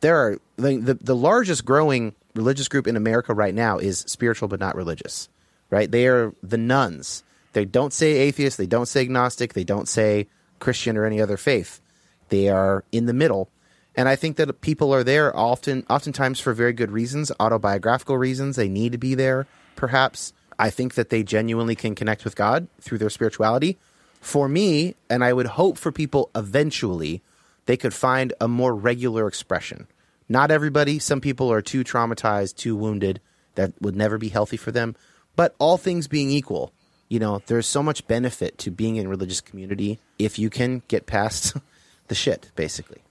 there 0.00 0.16
are 0.16 0.38
the, 0.56 0.76
the 0.76 0.94
the 0.94 1.16
largest 1.16 1.64
growing 1.64 2.14
religious 2.34 2.68
group 2.68 2.86
in 2.86 2.96
America 2.96 3.34
right 3.34 3.54
now 3.54 3.78
is 3.78 4.00
spiritual 4.00 4.48
but 4.48 4.60
not 4.60 4.76
religious. 4.76 5.28
Right? 5.70 5.90
They 5.90 6.06
are 6.06 6.34
the 6.42 6.58
nones. 6.58 7.24
They 7.52 7.64
don't 7.64 7.92
say 7.92 8.12
atheist, 8.12 8.58
they 8.58 8.66
don't 8.66 8.86
say 8.86 9.00
agnostic, 9.02 9.54
they 9.54 9.64
don't 9.64 9.88
say 9.88 10.28
Christian 10.60 10.96
or 10.96 11.04
any 11.04 11.20
other 11.20 11.36
faith. 11.36 11.80
They 12.28 12.48
are 12.48 12.84
in 12.92 13.06
the 13.06 13.12
middle. 13.12 13.50
And 13.98 14.08
I 14.08 14.14
think 14.14 14.36
that 14.36 14.60
people 14.60 14.94
are 14.94 15.02
there 15.02 15.36
often 15.36 15.84
oftentimes 15.90 16.38
for 16.38 16.54
very 16.54 16.72
good 16.72 16.92
reasons, 16.92 17.32
autobiographical 17.40 18.16
reasons. 18.16 18.54
They 18.54 18.68
need 18.68 18.92
to 18.92 18.98
be 18.98 19.16
there, 19.16 19.48
perhaps. 19.74 20.32
I 20.56 20.70
think 20.70 20.94
that 20.94 21.10
they 21.10 21.24
genuinely 21.24 21.74
can 21.74 21.96
connect 21.96 22.24
with 22.24 22.36
God 22.36 22.68
through 22.80 22.98
their 22.98 23.10
spirituality. 23.10 23.76
For 24.20 24.48
me, 24.48 24.94
and 25.10 25.24
I 25.24 25.32
would 25.32 25.46
hope 25.46 25.78
for 25.78 25.90
people 25.90 26.30
eventually, 26.36 27.22
they 27.66 27.76
could 27.76 27.92
find 27.92 28.32
a 28.40 28.46
more 28.46 28.72
regular 28.72 29.26
expression. 29.26 29.88
Not 30.28 30.52
everybody, 30.52 31.00
some 31.00 31.20
people 31.20 31.50
are 31.50 31.60
too 31.60 31.82
traumatized, 31.82 32.54
too 32.54 32.76
wounded, 32.76 33.20
that 33.56 33.72
would 33.80 33.96
never 33.96 34.16
be 34.16 34.28
healthy 34.28 34.56
for 34.56 34.70
them. 34.70 34.94
But 35.34 35.56
all 35.58 35.76
things 35.76 36.06
being 36.06 36.30
equal, 36.30 36.72
you 37.08 37.18
know, 37.18 37.42
there's 37.46 37.66
so 37.66 37.82
much 37.82 38.06
benefit 38.06 38.58
to 38.58 38.70
being 38.70 38.94
in 38.94 39.08
religious 39.08 39.40
community 39.40 39.98
if 40.20 40.38
you 40.38 40.50
can 40.50 40.82
get 40.86 41.06
past 41.06 41.56
the 42.06 42.14
shit, 42.14 42.52
basically. 42.54 43.02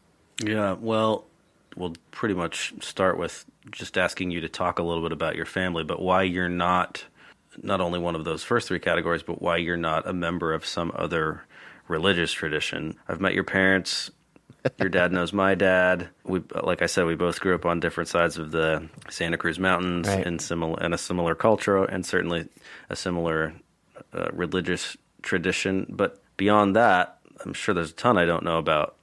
Yeah, 0.44 0.74
well, 0.80 1.26
we'll 1.76 1.96
pretty 2.12 2.36
much 2.36 2.74
start 2.82 3.18
with 3.18 3.46
just 3.72 3.98
asking 3.98 4.32
you 4.32 4.42
to 4.42 4.50
talk 4.50 4.80
a 4.80 4.84
little 4.84 5.04
bit 5.04 5.12
about 5.12 5.36
your 5.36 5.46
family, 5.46 5.84
but 5.84 6.02
why 6.02 6.24
you're 6.24 6.50
not 6.50 7.04
not 7.64 7.82
only 7.82 7.98
one 7.98 8.16
of 8.16 8.24
those 8.24 8.44
first 8.44 8.68
three 8.68 8.80
categories, 8.80 9.24
but 9.24 9.42
why 9.42 9.58
you're 9.58 9.76
not 9.78 10.08
a 10.08 10.14
member 10.14 10.54
of 10.54 10.64
some 10.66 10.92
other 10.94 11.44
religious 11.88 12.32
tradition. 12.32 12.96
I've 13.08 13.20
met 13.20 13.34
your 13.34 13.44
parents. 13.44 14.12
Your 14.80 14.90
dad 14.90 15.12
knows 15.12 15.34
my 15.34 15.56
dad. 15.56 16.10
We, 16.24 16.42
like 16.64 16.82
I 16.82 16.86
said, 16.88 17.06
we 17.06 17.16
both 17.16 17.40
grew 17.40 17.56
up 17.56 17.66
on 17.66 17.80
different 17.80 18.10
sides 18.10 18.38
of 18.38 18.52
the 18.52 18.90
Santa 19.10 19.38
Cruz 19.38 19.58
Mountains 19.58 20.08
Right. 20.08 20.26
in 20.28 20.38
similar 20.40 20.78
and 20.84 20.94
a 20.94 20.98
similar 20.98 21.34
culture 21.36 21.84
and 21.84 22.06
certainly 22.06 22.48
a 22.90 22.96
similar 22.96 23.54
uh, 24.14 24.28
religious 24.34 24.96
tradition. 25.24 25.88
But 25.90 26.22
beyond 26.36 26.76
that, 26.76 27.18
I'm 27.44 27.54
sure 27.54 27.74
there's 27.74 27.92
a 27.92 27.96
ton 27.96 28.18
I 28.18 28.26
don't 28.26 28.44
know 28.44 28.58
about 28.60 28.96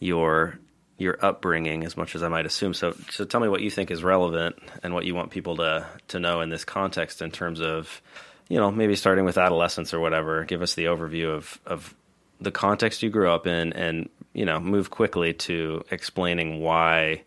your 0.00 0.58
your 0.98 1.16
upbringing 1.24 1.84
as 1.84 1.96
much 1.96 2.14
as 2.14 2.22
I 2.22 2.28
might 2.28 2.46
assume. 2.46 2.74
So 2.74 2.94
so 3.10 3.24
tell 3.24 3.40
me 3.40 3.48
what 3.48 3.60
you 3.60 3.70
think 3.70 3.90
is 3.90 4.02
relevant 4.02 4.56
and 4.82 4.92
what 4.92 5.04
you 5.06 5.14
want 5.14 5.30
people 5.30 5.56
to 5.56 5.86
to 6.08 6.18
know 6.18 6.40
in 6.40 6.50
this 6.50 6.64
context 6.64 7.22
in 7.22 7.30
terms 7.30 7.60
of 7.60 8.02
you 8.48 8.58
know 8.58 8.70
maybe 8.70 8.96
starting 8.96 9.24
with 9.24 9.38
adolescence 9.38 9.94
or 9.94 10.00
whatever. 10.00 10.44
Give 10.44 10.62
us 10.62 10.74
the 10.74 10.86
overview 10.86 11.34
of 11.34 11.60
of 11.64 11.94
the 12.40 12.50
context 12.50 13.02
you 13.02 13.10
grew 13.10 13.30
up 13.30 13.46
in 13.46 13.72
and 13.74 14.08
you 14.32 14.44
know 14.44 14.58
move 14.58 14.90
quickly 14.90 15.32
to 15.34 15.84
explaining 15.90 16.60
why 16.60 17.22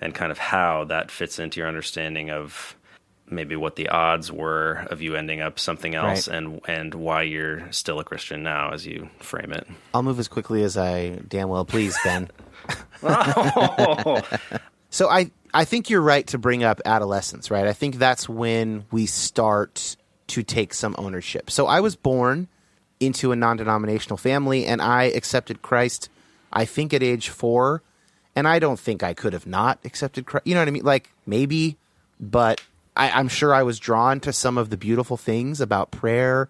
and 0.00 0.14
kind 0.14 0.32
of 0.32 0.38
how 0.38 0.84
that 0.84 1.10
fits 1.10 1.38
into 1.38 1.60
your 1.60 1.68
understanding 1.68 2.30
of 2.30 2.76
maybe 3.30 3.56
what 3.56 3.76
the 3.76 3.88
odds 3.88 4.30
were 4.30 4.86
of 4.90 5.00
you 5.00 5.14
ending 5.16 5.40
up 5.40 5.58
something 5.58 5.94
else 5.94 6.28
Right. 6.28 6.36
and 6.36 6.60
and 6.68 6.94
why 6.94 7.22
you're 7.22 7.70
still 7.72 7.98
a 8.00 8.04
Christian 8.04 8.42
now 8.42 8.72
as 8.72 8.86
you 8.86 9.08
frame 9.18 9.52
it. 9.52 9.66
I'll 9.92 10.02
move 10.02 10.18
as 10.18 10.28
quickly 10.28 10.62
as 10.62 10.76
I 10.76 11.20
damn 11.28 11.48
well 11.48 11.64
please, 11.64 11.96
Ben. 12.04 12.28
So 14.90 15.08
I 15.08 15.32
I 15.52 15.64
think 15.64 15.90
you're 15.90 16.00
right 16.00 16.24
to 16.28 16.38
bring 16.38 16.62
up 16.62 16.80
adolescence, 16.84 17.50
right? 17.50 17.66
I 17.66 17.72
think 17.72 17.96
that's 17.96 18.28
when 18.28 18.84
we 18.92 19.06
start 19.06 19.96
to 20.28 20.42
take 20.44 20.72
some 20.72 20.94
ownership. 20.98 21.50
So 21.50 21.66
I 21.66 21.80
was 21.80 21.96
born 21.96 22.46
into 23.00 23.32
a 23.32 23.36
non-denominational 23.36 24.16
family 24.18 24.66
and 24.66 24.80
I 24.80 25.04
accepted 25.04 25.62
Christ 25.62 26.08
I 26.52 26.64
think 26.64 26.94
at 26.94 27.02
age 27.02 27.28
4 27.28 27.82
and 28.36 28.46
I 28.46 28.60
don't 28.60 28.78
think 28.78 29.02
I 29.02 29.14
could 29.14 29.32
have 29.32 29.46
not 29.48 29.80
accepted 29.84 30.26
Christ. 30.26 30.46
You 30.46 30.54
know 30.54 30.60
what 30.60 30.68
I 30.68 30.70
mean? 30.70 30.84
Like 30.84 31.10
maybe, 31.26 31.76
but 32.20 32.60
I, 32.96 33.10
I'm 33.10 33.28
sure 33.28 33.54
I 33.54 33.62
was 33.62 33.78
drawn 33.78 34.20
to 34.20 34.32
some 34.32 34.58
of 34.58 34.70
the 34.70 34.76
beautiful 34.76 35.16
things 35.16 35.60
about 35.60 35.90
prayer. 35.90 36.48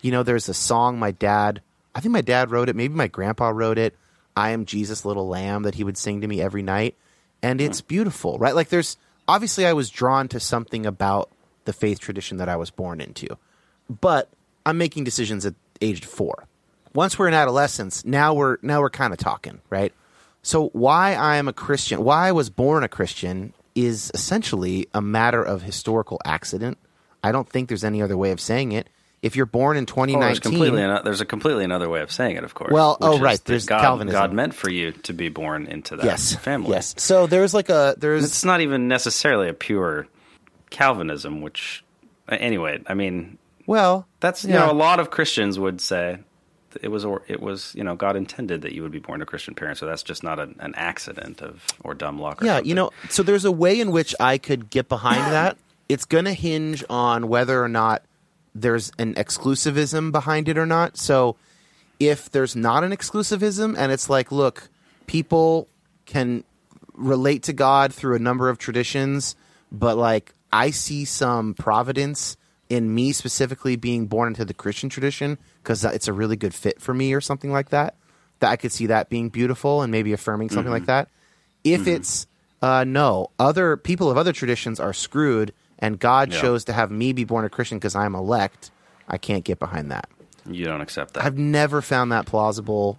You 0.00 0.10
know, 0.10 0.22
there's 0.22 0.48
a 0.48 0.54
song 0.54 0.98
my 0.98 1.10
dad, 1.10 1.62
I 1.94 2.00
think 2.00 2.12
my 2.12 2.22
dad 2.22 2.50
wrote 2.50 2.68
it, 2.68 2.76
maybe 2.76 2.94
my 2.94 3.08
grandpa 3.08 3.48
wrote 3.50 3.78
it. 3.78 3.96
I 4.36 4.50
am 4.50 4.64
Jesus' 4.64 5.04
little 5.04 5.28
lamb 5.28 5.64
that 5.64 5.74
he 5.74 5.84
would 5.84 5.98
sing 5.98 6.22
to 6.22 6.28
me 6.28 6.40
every 6.40 6.62
night. 6.62 6.96
And 7.42 7.60
it's 7.60 7.80
hmm. 7.80 7.86
beautiful, 7.88 8.38
right? 8.38 8.54
Like 8.54 8.68
there's 8.68 8.96
obviously 9.28 9.66
I 9.66 9.72
was 9.74 9.90
drawn 9.90 10.28
to 10.28 10.40
something 10.40 10.86
about 10.86 11.30
the 11.64 11.72
faith 11.72 12.00
tradition 12.00 12.38
that 12.38 12.48
I 12.48 12.56
was 12.56 12.70
born 12.70 13.00
into. 13.00 13.36
But 13.88 14.30
I'm 14.64 14.78
making 14.78 15.04
decisions 15.04 15.44
at 15.44 15.54
age 15.80 16.04
four. 16.04 16.46
Once 16.94 17.18
we're 17.18 17.28
in 17.28 17.34
adolescence, 17.34 18.04
now 18.04 18.34
we're 18.34 18.58
now 18.62 18.80
we're 18.80 18.90
kind 18.90 19.12
of 19.12 19.18
talking, 19.18 19.60
right? 19.70 19.92
So 20.42 20.68
why 20.68 21.14
I 21.14 21.36
am 21.36 21.48
a 21.48 21.52
Christian, 21.52 22.04
why 22.04 22.28
I 22.28 22.32
was 22.32 22.50
born 22.50 22.82
a 22.82 22.88
Christian 22.88 23.52
is 23.74 24.10
essentially 24.14 24.86
a 24.94 25.00
matter 25.00 25.42
of 25.42 25.62
historical 25.62 26.20
accident. 26.24 26.78
I 27.22 27.32
don't 27.32 27.48
think 27.48 27.68
there's 27.68 27.84
any 27.84 28.02
other 28.02 28.16
way 28.16 28.30
of 28.32 28.40
saying 28.40 28.72
it. 28.72 28.88
If 29.22 29.36
you're 29.36 29.46
born 29.46 29.76
in 29.76 29.84
Oh, 29.84 29.94
there's 30.18 30.40
2019, 30.40 30.40
completely 30.40 31.00
there's 31.04 31.20
a 31.20 31.24
completely 31.24 31.64
another 31.64 31.88
way 31.88 32.00
of 32.00 32.10
saying 32.10 32.36
it, 32.36 32.42
of 32.42 32.54
course. 32.54 32.72
Well, 32.72 32.98
oh, 33.00 33.20
right, 33.20 33.40
there's 33.44 33.66
God, 33.66 33.80
Calvinism. 33.80 34.20
God 34.20 34.32
meant 34.32 34.52
for 34.52 34.68
you 34.68 34.90
to 34.90 35.12
be 35.12 35.28
born 35.28 35.66
into 35.68 35.94
that 35.94 36.04
yes, 36.04 36.34
family. 36.34 36.70
yes. 36.70 36.94
So 36.98 37.28
there's 37.28 37.54
like 37.54 37.68
a 37.68 37.94
there's 37.98 38.24
It's 38.24 38.44
not 38.44 38.60
even 38.62 38.88
necessarily 38.88 39.48
a 39.48 39.54
pure 39.54 40.08
Calvinism, 40.70 41.40
which 41.40 41.84
anyway, 42.28 42.82
I 42.86 42.94
mean, 42.94 43.38
well 43.66 44.08
that's 44.20 44.44
you 44.44 44.50
Yeah. 44.50 44.66
know 44.66 44.72
a 44.72 44.74
lot 44.74 44.98
of 44.98 45.10
Christians 45.10 45.56
would 45.58 45.80
say 45.80 46.18
it 46.82 46.88
was 46.88 47.04
or 47.04 47.22
it 47.28 47.40
was 47.40 47.74
you 47.74 47.84
know 47.84 47.94
God 47.94 48.16
intended 48.16 48.62
that 48.62 48.72
you 48.72 48.82
would 48.82 48.92
be 48.92 48.98
born 48.98 49.20
to 49.20 49.26
Christian 49.26 49.54
parents, 49.54 49.80
so 49.80 49.86
that's 49.86 50.02
just 50.02 50.22
not 50.22 50.38
an, 50.38 50.56
an 50.60 50.74
accident 50.76 51.42
of 51.42 51.66
or 51.84 51.94
dumb 51.94 52.18
luck. 52.20 52.42
Or 52.42 52.46
Yeah, 52.46 52.54
something. 52.56 52.68
you 52.68 52.74
know, 52.74 52.90
so 53.10 53.22
there's 53.22 53.44
a 53.44 53.52
way 53.52 53.80
in 53.80 53.90
which 53.90 54.14
I 54.20 54.38
could 54.38 54.70
get 54.70 54.88
behind 54.88 55.20
that. 55.32 55.56
It's 55.88 56.04
going 56.04 56.24
to 56.24 56.32
hinge 56.32 56.82
on 56.88 57.28
whether 57.28 57.62
or 57.62 57.68
not 57.68 58.02
there's 58.54 58.92
an 58.98 59.14
exclusivism 59.14 60.12
behind 60.12 60.48
it 60.48 60.56
or 60.58 60.66
not. 60.66 60.96
So 60.96 61.36
if 62.00 62.30
there's 62.30 62.56
not 62.56 62.84
an 62.84 62.92
exclusivism 62.92 63.76
and 63.76 63.92
it's 63.92 64.08
like, 64.08 64.32
look, 64.32 64.68
people 65.06 65.68
can 66.06 66.44
relate 66.94 67.42
to 67.44 67.52
God 67.52 67.92
through 67.94 68.16
a 68.16 68.18
number 68.18 68.48
of 68.48 68.58
traditions, 68.58 69.36
but 69.70 69.96
like 69.96 70.34
I 70.52 70.70
see 70.70 71.04
some 71.04 71.54
providence 71.54 72.36
in 72.72 72.94
me 72.94 73.12
specifically 73.12 73.76
being 73.76 74.06
born 74.06 74.28
into 74.28 74.44
the 74.44 74.54
Christian 74.54 74.88
tradition 74.88 75.36
because 75.62 75.84
it's 75.84 76.08
a 76.08 76.12
really 76.12 76.36
good 76.36 76.54
fit 76.54 76.80
for 76.80 76.94
me 76.94 77.12
or 77.12 77.20
something 77.20 77.52
like 77.52 77.68
that. 77.68 77.96
That 78.40 78.50
I 78.50 78.56
could 78.56 78.72
see 78.72 78.86
that 78.86 79.08
being 79.10 79.28
beautiful 79.28 79.82
and 79.82 79.92
maybe 79.92 80.12
affirming 80.12 80.48
something 80.50 80.72
like 80.72 80.86
that. 80.86 81.08
If 81.64 81.86
it's 81.86 82.26
uh, 82.62 82.84
no, 82.84 83.30
other 83.38 83.76
people 83.76 84.10
of 84.10 84.16
other 84.16 84.32
traditions 84.32 84.80
are 84.80 84.92
screwed, 84.92 85.52
and 85.78 85.98
God 85.98 86.32
Yeah. 86.32 86.40
chose 86.40 86.64
to 86.64 86.72
have 86.72 86.90
me 86.90 87.12
be 87.12 87.24
born 87.24 87.44
a 87.44 87.48
Christian 87.50 87.78
because 87.78 87.94
I'm 87.94 88.14
elect. 88.14 88.70
I 89.08 89.18
can't 89.18 89.44
get 89.44 89.58
behind 89.58 89.90
that. 89.90 90.08
you 90.48 90.64
don't 90.64 90.80
accept 90.80 91.14
that. 91.14 91.24
I've 91.24 91.38
never 91.38 91.82
found 91.82 92.10
that 92.12 92.26
plausible. 92.26 92.98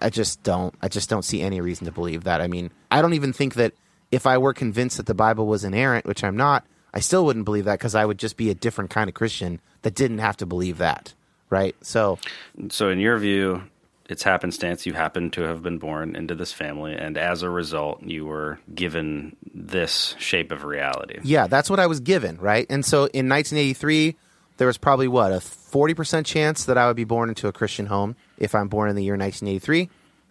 I 0.00 0.08
just 0.10 0.42
don't. 0.42 0.74
I 0.80 0.88
just 0.88 1.10
don't 1.10 1.24
see 1.24 1.42
any 1.42 1.60
reason 1.60 1.84
to 1.86 1.92
believe 1.92 2.24
that. 2.24 2.40
I 2.40 2.46
mean, 2.46 2.70
I 2.90 3.02
don't 3.02 3.14
even 3.14 3.32
think 3.32 3.54
that 3.54 3.72
if 4.12 4.26
I 4.26 4.38
were 4.38 4.54
convinced 4.54 4.96
that 4.98 5.06
the 5.06 5.14
Bible 5.14 5.46
was 5.46 5.64
inerrant, 5.64 6.06
which 6.06 6.22
I'm 6.24 6.36
not, 6.36 6.64
I 6.98 7.00
still 7.00 7.24
wouldn't 7.24 7.44
believe 7.44 7.66
that 7.66 7.78
because 7.78 7.94
I 7.94 8.04
would 8.04 8.18
just 8.18 8.36
be 8.36 8.50
a 8.50 8.54
different 8.56 8.90
kind 8.90 9.08
of 9.08 9.14
Christian 9.14 9.60
that 9.82 9.94
didn't 9.94 10.18
have 10.18 10.36
to 10.38 10.46
believe 10.46 10.78
that. 10.78 11.14
Right? 11.48 11.76
So, 11.80 12.18
So, 12.70 12.90
in 12.90 12.98
your 12.98 13.16
view, 13.18 13.62
it's 14.08 14.24
happenstance. 14.24 14.84
You 14.84 14.94
happen 14.94 15.30
to 15.30 15.42
have 15.42 15.62
been 15.62 15.78
born 15.78 16.16
into 16.16 16.34
this 16.34 16.52
family, 16.52 16.94
and 16.94 17.16
as 17.16 17.42
a 17.42 17.50
result, 17.50 18.02
you 18.02 18.26
were 18.26 18.58
given 18.74 19.36
this 19.54 20.16
shape 20.18 20.50
of 20.50 20.64
reality. 20.64 21.20
yeah, 21.22 21.46
that's 21.46 21.70
what 21.70 21.78
I 21.78 21.86
was 21.86 22.00
given. 22.00 22.36
Right? 22.38 22.66
And 22.68 22.84
so 22.84 23.02
in 23.14 23.28
1983, 23.28 24.16
there 24.56 24.66
was 24.66 24.76
probably 24.76 25.06
what 25.06 25.30
a 25.30 25.36
40% 25.36 26.26
chance 26.26 26.64
that 26.64 26.76
I 26.76 26.88
would 26.88 26.96
be 26.96 27.04
born 27.04 27.28
into 27.28 27.46
a 27.46 27.52
Christian 27.52 27.86
home 27.86 28.16
if 28.38 28.56
I'm 28.56 28.66
born 28.66 28.90
in 28.90 28.96
the 28.96 29.04
year 29.04 29.16
1983. 29.16 29.88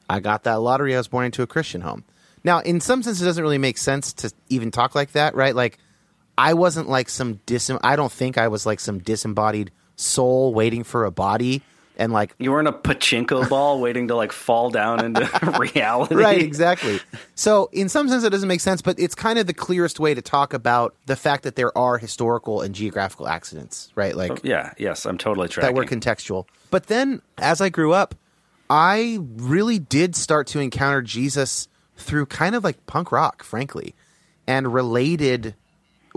I 0.10 0.20
got 0.20 0.44
that 0.44 0.56
lottery. 0.56 0.96
I 0.96 0.98
was 0.98 1.08
born 1.08 1.24
into 1.24 1.44
a 1.44 1.48
Christian 1.48 1.80
home. 1.80 2.04
Now, 2.44 2.60
in 2.60 2.82
some 2.82 3.04
sense, 3.04 3.22
it 3.22 3.26
doesn't 3.26 3.42
really 3.42 3.58
make 3.58 3.78
sense 3.78 4.12
to 4.16 4.34
even 4.50 4.70
talk 4.70 4.96
like 4.96 5.14
that, 5.14 5.34
right? 5.34 5.56
Like, 5.56 5.80
I 6.38 6.54
wasn't 6.54 6.88
like 6.90 7.10
some 7.10 7.40
dis. 7.46 7.72
I 7.84 7.96
don't 7.96 8.12
think 8.12 8.38
I 8.38 8.48
was 8.48 8.66
like 8.66 8.80
some 8.80 9.00
disembodied 9.00 9.72
soul 9.96 10.54
waiting 10.54 10.84
for 10.84 11.06
a 11.06 11.12
body, 11.12 11.64
and 11.98 12.14
like, 12.14 12.36
You 12.38 12.52
weren't 12.52 12.68
a 12.68 12.72
pachinko 12.74 13.50
ball 13.50 13.82
waiting 13.82 14.10
to 14.10 14.16
like 14.16 14.32
fall 14.32 14.70
down 14.70 15.04
into 15.04 15.28
reality. 15.74 16.14
right, 16.16 16.40
exactly. 16.40 17.00
So, 17.34 17.70
in 17.74 17.90
some 17.90 18.08
sense, 18.08 18.24
it 18.24 18.30
doesn't 18.30 18.48
make 18.48 18.60
sense, 18.62 18.84
but 18.84 19.00
it's 19.00 19.16
kind 19.16 19.40
of 19.40 19.48
the 19.48 19.54
clearest 19.54 20.00
way 20.00 20.14
to 20.14 20.22
talk 20.22 20.54
about 20.54 20.94
the 21.08 21.16
fact 21.16 21.44
that 21.44 21.56
there 21.56 21.76
are 21.76 21.98
historical 21.98 22.62
and 22.62 22.76
geographical 22.76 23.28
accidents, 23.28 23.92
right? 23.96 24.16
Like, 24.16 24.32
oh, 24.32 24.38
Yeah. 24.44 24.74
Yes, 24.78 25.06
I'm 25.08 25.18
totally 25.18 25.48
tracking. 25.48 25.74
that 25.74 25.80
were 25.80 25.86
contextual. 25.86 26.46
But 26.70 26.86
then 26.86 27.22
as 27.40 27.62
I 27.62 27.70
grew 27.70 27.94
up, 27.94 28.14
I 28.70 29.20
really 29.38 29.80
did 29.80 30.16
start 30.16 30.46
to 30.48 30.60
encounter 30.60 31.02
Jesus 31.02 31.68
through 31.96 32.28
kind 32.28 32.54
of 32.54 32.64
like 32.64 32.86
punk 32.86 33.12
rock, 33.12 33.42
frankly, 33.42 33.96
and 34.46 34.72
related 34.72 35.56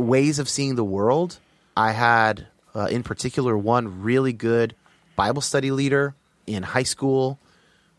ways 0.01 0.39
of 0.39 0.49
seeing 0.49 0.75
the 0.75 0.85
world. 0.85 1.39
I 1.77 1.93
had, 1.93 2.47
uh, 2.75 2.87
in 2.87 3.03
particular, 3.03 3.57
one 3.57 4.03
really 4.03 4.33
good 4.33 4.75
Bible 5.17 5.43
study 5.43 5.71
leader 5.71 6.15
in 6.47 6.63
high 6.63 6.83
school 6.85 7.39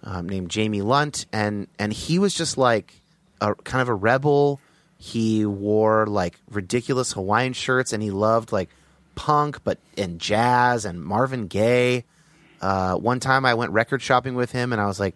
um, 0.04 0.28
named 0.28 0.50
Jamie 0.50 0.82
Lunt, 0.82 1.26
and 1.32 1.68
and 1.78 1.94
he 1.94 2.20
was 2.20 2.34
just 2.34 2.58
like 2.58 3.02
a 3.40 3.56
kind 3.56 3.82
of 3.82 3.90
a 3.90 3.94
rebel. 3.94 4.60
He 4.98 5.46
wore 5.46 6.06
like 6.06 6.36
ridiculous 6.50 7.14
Hawaiian 7.14 7.54
shirts, 7.54 7.94
and 7.94 8.02
he 8.02 8.12
loved 8.12 8.52
like 8.52 8.70
punk, 9.16 9.64
but 9.64 9.78
and 9.98 10.20
jazz 10.20 10.86
and 10.86 11.02
Marvin 11.02 11.48
Gaye. 11.48 12.04
Uh, 12.62 12.96
one 12.96 13.20
time 13.20 13.46
I 13.46 13.56
went 13.56 13.72
record 13.72 14.02
shopping 14.02 14.36
with 14.36 14.52
him, 14.52 14.72
and 14.72 14.82
I 14.82 14.86
was 14.86 15.00
like, 15.00 15.16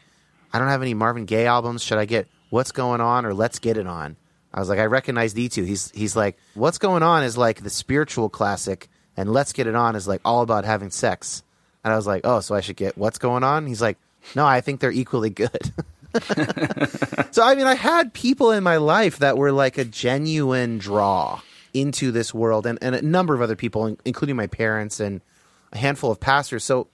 I 0.51 0.59
don't 0.59 0.69
have 0.69 0.81
any 0.81 0.93
Marvin 0.93 1.25
Gaye 1.25 1.45
albums. 1.45 1.83
Should 1.83 1.97
I 1.97 2.05
get 2.05 2.27
What's 2.49 2.71
Going 2.71 3.01
On 3.01 3.25
or 3.25 3.33
Let's 3.33 3.59
Get 3.59 3.77
It 3.77 3.87
On? 3.87 4.15
I 4.55 4.59
was 4.59 4.69
like, 4.69 4.79
I 4.79 4.85
recognize 4.85 5.33
the 5.33 5.49
two. 5.49 5.63
He's 5.65 5.91
he's 5.91 6.15
like, 6.15 6.37
What's 6.53 6.77
Going 6.77 7.03
On 7.03 7.23
is 7.23 7.37
like 7.37 7.61
the 7.61 7.69
spiritual 7.69 8.29
classic, 8.29 8.87
and 9.17 9.31
Let's 9.33 9.51
Get 9.51 9.67
It 9.67 9.75
On 9.75 9.97
is 9.97 10.07
like 10.07 10.21
all 10.23 10.41
about 10.41 10.63
having 10.63 10.89
sex. 10.89 11.43
And 11.83 11.93
I 11.93 11.97
was 11.97 12.07
like, 12.07 12.21
Oh, 12.23 12.39
so 12.39 12.55
I 12.55 12.61
should 12.61 12.77
get 12.77 12.97
What's 12.97 13.19
Going 13.19 13.43
On? 13.43 13.67
He's 13.67 13.81
like, 13.81 13.97
No, 14.33 14.45
I 14.45 14.61
think 14.61 14.79
they're 14.79 14.91
equally 14.91 15.29
good. 15.29 15.71
so 17.31 17.43
I 17.43 17.55
mean, 17.55 17.67
I 17.67 17.75
had 17.75 18.13
people 18.13 18.51
in 18.51 18.63
my 18.63 18.77
life 18.77 19.19
that 19.19 19.37
were 19.37 19.51
like 19.51 19.77
a 19.77 19.83
genuine 19.83 20.77
draw 20.77 21.41
into 21.73 22.11
this 22.11 22.33
world, 22.33 22.65
and, 22.65 22.79
and 22.81 22.95
a 22.95 23.01
number 23.01 23.35
of 23.35 23.41
other 23.41 23.57
people, 23.57 23.85
in- 23.85 23.97
including 24.05 24.37
my 24.37 24.47
parents 24.47 25.01
and 25.01 25.19
a 25.73 25.77
handful 25.77 26.11
of 26.11 26.21
pastors. 26.21 26.63
So 26.63 26.87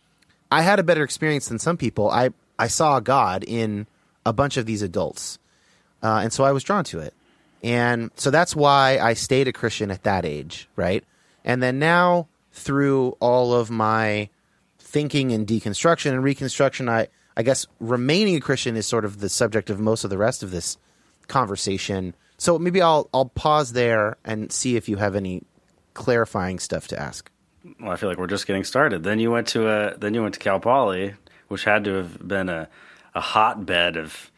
I 0.51 0.63
had 0.63 0.79
a 0.79 0.83
better 0.83 1.03
experience 1.03 1.47
than 1.47 1.59
some 1.59 1.77
people. 1.77 2.09
I 2.09 2.31
I 2.57 2.67
saw 2.67 2.99
God 2.99 3.43
in 3.45 3.85
a 4.25 4.33
bunch 4.33 4.57
of 4.57 4.65
these 4.65 4.81
adults, 4.81 5.37
uh, 6.01 6.21
and 6.23 6.33
so 6.33 6.43
I 6.43 6.51
was 6.51 6.63
drawn 6.63 6.83
to 6.85 6.99
it, 6.99 7.13
and 7.63 8.11
so 8.15 8.31
that's 8.31 8.55
why 8.55 8.97
I 8.99 9.13
stayed 9.13 9.47
a 9.47 9.53
Christian 9.53 9.91
at 9.91 10.03
that 10.03 10.25
age, 10.25 10.67
right? 10.75 11.03
And 11.43 11.61
then 11.61 11.79
now 11.79 12.27
through 12.51 13.17
all 13.19 13.53
of 13.53 13.69
my 13.69 14.29
thinking 14.79 15.31
and 15.31 15.47
deconstruction 15.47 16.11
and 16.11 16.23
reconstruction, 16.23 16.89
I 16.89 17.07
I 17.37 17.43
guess 17.43 17.65
remaining 17.79 18.35
a 18.35 18.39
Christian 18.39 18.75
is 18.75 18.85
sort 18.85 19.05
of 19.05 19.19
the 19.19 19.29
subject 19.29 19.69
of 19.69 19.79
most 19.79 20.03
of 20.03 20.09
the 20.09 20.17
rest 20.17 20.43
of 20.43 20.51
this 20.51 20.77
conversation. 21.27 22.15
So 22.37 22.59
maybe 22.59 22.81
I'll 22.81 23.09
I'll 23.13 23.25
pause 23.25 23.73
there 23.73 24.17
and 24.25 24.51
see 24.51 24.75
if 24.75 24.89
you 24.89 24.97
have 24.97 25.15
any 25.15 25.43
clarifying 25.93 26.59
stuff 26.59 26.87
to 26.89 26.99
ask. 26.99 27.29
Well, 27.79 27.91
I 27.91 27.95
feel 27.95 28.09
like 28.09 28.17
we're 28.17 28.27
just 28.27 28.47
getting 28.47 28.63
started. 28.63 29.03
Then 29.03 29.19
you 29.19 29.31
went 29.31 29.47
to 29.49 29.67
a 29.67 29.97
then 29.97 30.13
you 30.13 30.23
went 30.23 30.33
to 30.33 30.39
Cal 30.39 30.59
Poly, 30.59 31.13
which 31.47 31.63
had 31.63 31.83
to 31.85 31.93
have 31.93 32.27
been 32.27 32.49
a 32.49 32.67
a 33.13 33.21
hotbed 33.21 33.97
of 33.97 34.31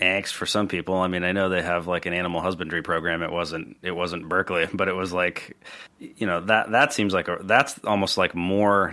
angst 0.00 0.32
for 0.32 0.46
some 0.46 0.68
people. 0.68 0.94
I 0.96 1.08
mean, 1.08 1.24
I 1.24 1.32
know 1.32 1.48
they 1.48 1.62
have 1.62 1.86
like 1.86 2.06
an 2.06 2.12
animal 2.12 2.40
husbandry 2.40 2.82
program. 2.82 3.22
It 3.22 3.32
wasn't 3.32 3.76
it 3.82 3.92
wasn't 3.92 4.28
Berkeley, 4.28 4.66
but 4.74 4.88
it 4.88 4.94
was 4.94 5.12
like 5.12 5.56
you 5.98 6.26
know 6.26 6.40
that 6.42 6.70
that 6.72 6.92
seems 6.92 7.12
like 7.14 7.28
a, 7.28 7.38
that's 7.42 7.78
almost 7.84 8.18
like 8.18 8.34
more 8.34 8.92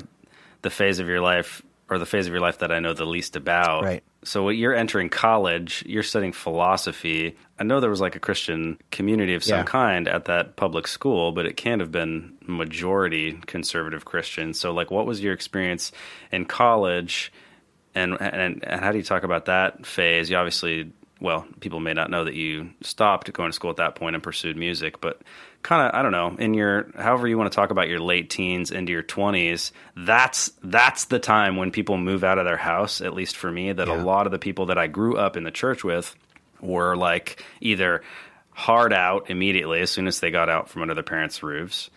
the 0.62 0.70
phase 0.70 1.00
of 1.00 1.08
your 1.08 1.22
life 1.22 1.62
or 1.88 2.00
the 2.00 2.06
phase 2.06 2.26
of 2.26 2.34
your 2.34 2.42
life 2.42 2.58
that 2.60 2.72
I 2.72 2.80
know 2.80 2.94
the 2.94 3.06
least 3.06 3.36
about. 3.36 3.84
Right. 3.84 4.04
So 4.24 4.42
what 4.42 4.58
you're 4.58 4.74
entering 4.74 5.10
college, 5.10 5.84
you're 5.86 6.02
studying 6.02 6.34
philosophy. 6.34 7.38
I 7.60 7.64
know 7.64 7.80
there 7.80 7.92
was 7.92 8.02
like 8.02 8.16
a 8.16 8.20
Christian 8.20 8.80
community 8.90 9.36
of 9.36 9.44
some 9.44 9.60
Yeah. 9.60 9.64
kind 9.66 10.08
at 10.08 10.26
that 10.26 10.56
public 10.56 10.88
school, 10.88 11.32
but 11.32 11.46
it 11.46 11.58
can't 11.58 11.80
have 11.82 11.92
been 11.92 12.34
majority 12.42 13.40
conservative 13.46 14.04
Christian. 14.04 14.56
So 14.56 14.72
like 14.72 14.90
what 14.90 15.06
was 15.06 15.22
your 15.22 15.34
experience 15.34 15.92
in 16.32 16.46
college 16.46 17.32
and 17.96 18.18
and, 18.20 18.64
and 18.64 18.82
how 18.82 18.92
do 18.92 18.98
you 18.98 19.04
talk 19.04 19.24
about 19.24 19.46
that 19.46 19.86
phase? 19.86 20.30
You 20.30 20.38
obviously 20.38 20.92
well, 21.22 21.48
people 21.62 21.80
may 21.80 21.94
not 21.94 22.12
know 22.12 22.26
that 22.26 22.36
you 22.36 22.70
stopped 22.82 23.32
going 23.32 23.50
to 23.50 23.54
school 23.54 23.70
at 23.72 23.78
that 23.78 23.96
point 23.96 24.16
and 24.16 24.22
pursued 24.24 24.58
music, 24.58 25.00
but 25.00 25.22
kind 25.64 25.88
of 25.88 25.98
I 25.98 26.04
don't 26.04 26.12
know 26.12 26.36
in 26.38 26.54
your 26.54 26.92
however 26.98 27.28
you 27.28 27.38
want 27.38 27.52
to 27.52 27.56
talk 27.56 27.72
about 27.72 27.88
your 27.88 28.00
late 28.00 28.30
teens 28.30 28.70
into 28.70 28.92
your 28.92 29.02
20s 29.02 29.72
that's 29.98 30.52
that's 30.64 31.06
the 31.06 31.18
time 31.18 31.56
when 31.56 31.72
people 31.72 31.98
move 31.98 32.24
out 32.24 32.38
of 32.38 32.46
their 32.46 32.58
house 32.58 33.02
at 33.02 33.16
least 33.16 33.36
for 33.36 33.52
me 33.52 33.72
that 33.72 33.88
Yeah. 33.88 34.00
a 34.00 34.04
lot 34.04 34.28
of 34.28 34.32
the 34.32 34.38
people 34.38 34.68
that 34.68 34.78
I 34.78 34.86
grew 34.86 35.18
up 35.18 35.36
in 35.38 35.44
the 35.44 35.50
church 35.50 35.84
with 35.84 36.16
were 36.62 36.96
like 36.96 37.44
either 37.62 38.04
hard 38.52 38.94
out 38.94 39.32
immediately 39.32 39.82
as 39.82 39.90
soon 39.90 40.06
as 40.06 40.20
they 40.20 40.30
got 40.30 40.50
out 40.50 40.70
from 40.70 40.84
under 40.84 40.94
their 40.94 41.02
parents' 41.04 41.42
roofs 41.42 41.90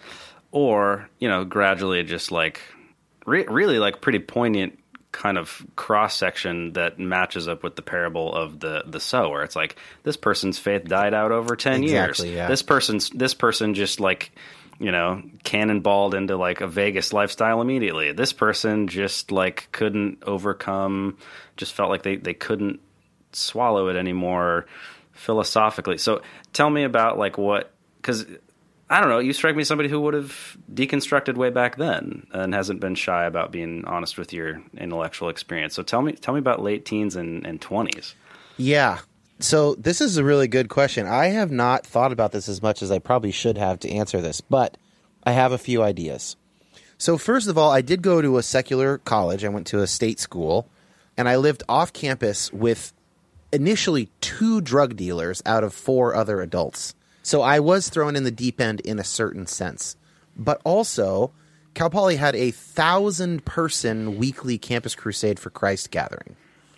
or 0.51 1.07
you 1.19 1.29
know 1.29 1.45
gradually 1.45 2.03
just 2.05 2.33
like 2.33 2.63
re- 3.27 3.45
really 3.49 3.79
like 3.79 4.01
pretty 4.01 4.19
poignant 4.19 4.78
kind 5.11 5.39
of 5.39 5.65
cross 5.75 6.15
section 6.17 6.75
that 6.75 6.99
matches 6.99 7.49
up 7.49 7.63
with 7.63 7.77
the 7.77 7.83
parable 7.83 8.35
of 8.35 8.61
the 8.61 8.85
the 8.87 9.01
sower. 9.01 9.43
It's 9.43 9.57
like 9.57 9.77
this 10.03 10.17
person's 10.17 10.59
faith 10.59 10.85
died 10.85 11.15
out 11.15 11.33
over 11.33 11.57
ten 11.57 11.83
Exactly, 11.83 12.29
years. 12.29 12.37
yeah. 12.37 12.49
This 12.49 12.63
person's 12.63 13.11
this 13.11 13.35
person 13.35 13.75
just 13.75 14.01
like 14.01 14.31
you 14.79 14.93
know 14.93 15.23
cannonballed 15.45 16.15
into 16.15 16.37
like 16.37 16.61
a 16.61 16.67
Vegas 16.67 17.13
lifestyle 17.13 17.61
immediately. 17.61 18.13
This 18.13 18.33
person 18.33 18.87
just 18.89 19.33
like 19.33 19.69
couldn't 19.73 20.23
overcome, 20.23 21.17
just 21.57 21.73
felt 21.73 21.89
like 21.91 22.03
they 22.03 22.17
they 22.17 22.35
couldn't 22.35 22.81
swallow 23.33 23.89
it 23.89 23.97
anymore 23.97 24.67
philosophically. 25.13 25.99
So 25.99 26.23
tell 26.53 26.71
me 26.71 26.85
about 26.85 27.19
like 27.19 27.39
what 27.39 27.73
because 27.97 28.25
I 28.91 29.01
don't 29.01 29.11
know. 29.11 29.19
You 29.19 29.33
strike 29.33 29.55
me 29.55 29.63
as 29.63 29.69
somebody 29.69 29.89
who 29.89 30.01
would 30.01 30.15
have 30.15 30.57
deconstructed 30.73 31.37
way 31.37 31.51
back 31.51 31.77
then 31.77 32.27
and 32.33 32.55
hasn't 32.55 32.81
been 32.81 32.95
shy 32.95 33.25
about 33.27 33.53
being 33.53 33.85
honest 33.85 34.17
with 34.17 34.33
your 34.33 34.63
intellectual 34.77 35.29
experience. 35.29 35.75
So 35.75 35.83
tell 35.83 36.01
me, 36.01 36.13
tell 36.13 36.33
me 36.33 36.41
about 36.41 36.63
late 36.63 36.87
teens 36.87 37.15
and, 37.15 37.47
and 37.47 37.61
20s. 37.61 38.15
Yeah. 38.57 39.01
So 39.41 39.75
this 39.75 40.01
is 40.01 40.17
a 40.17 40.25
really 40.25 40.49
good 40.49 40.69
question. 40.69 41.07
I 41.07 41.27
have 41.27 41.51
not 41.51 41.87
thought 41.87 42.13
about 42.13 42.33
this 42.33 42.49
as 42.49 42.63
much 42.63 42.83
as 42.83 42.91
I 42.91 42.99
probably 42.99 43.31
should 43.31 43.59
have 43.59 43.79
to 43.81 43.91
answer 43.91 44.21
this, 44.21 44.41
but 44.41 44.77
I 45.23 45.33
have 45.33 45.53
a 45.53 45.59
few 45.59 45.83
ideas. 45.83 46.37
So 46.97 47.19
first 47.19 47.47
of 47.47 47.57
all, 47.57 47.71
I 47.71 47.83
did 47.83 48.03
go 48.03 48.21
to 48.21 48.39
a 48.39 48.43
secular 48.43 48.99
college. 48.99 49.45
I 49.45 49.49
went 49.49 49.69
to 49.69 49.83
a 49.83 49.87
state 49.87 50.19
school, 50.19 50.69
and 51.17 51.29
I 51.29 51.37
lived 51.37 51.63
off 51.69 51.93
campus 51.93 52.53
with 52.53 52.93
initially 53.53 54.11
two 54.21 54.61
drug 54.61 54.97
dealers 54.97 55.41
out 55.47 55.63
of 55.63 55.73
four 55.73 56.15
other 56.15 56.41
adults. 56.41 56.95
So 57.29 57.43
I 57.43 57.61
was 57.61 57.91
thrown 57.91 58.17
in 58.17 58.25
the 58.25 58.31
deep 58.31 58.59
end 58.59 58.81
in 58.81 58.99
a 58.99 59.05
certain 59.05 59.47
sense. 59.47 59.97
But 60.35 60.63
also, 60.65 61.31
Cal 61.75 61.91
Poly 61.91 62.17
had 62.17 62.35
a 62.35 62.53
thousand 62.53 63.45
person 63.45 64.17
weekly 64.17 64.57
campus 64.57 64.95
crusade 64.95 65.39
for 65.39 65.51
Christ 65.51 65.91
gathering. 65.91 66.37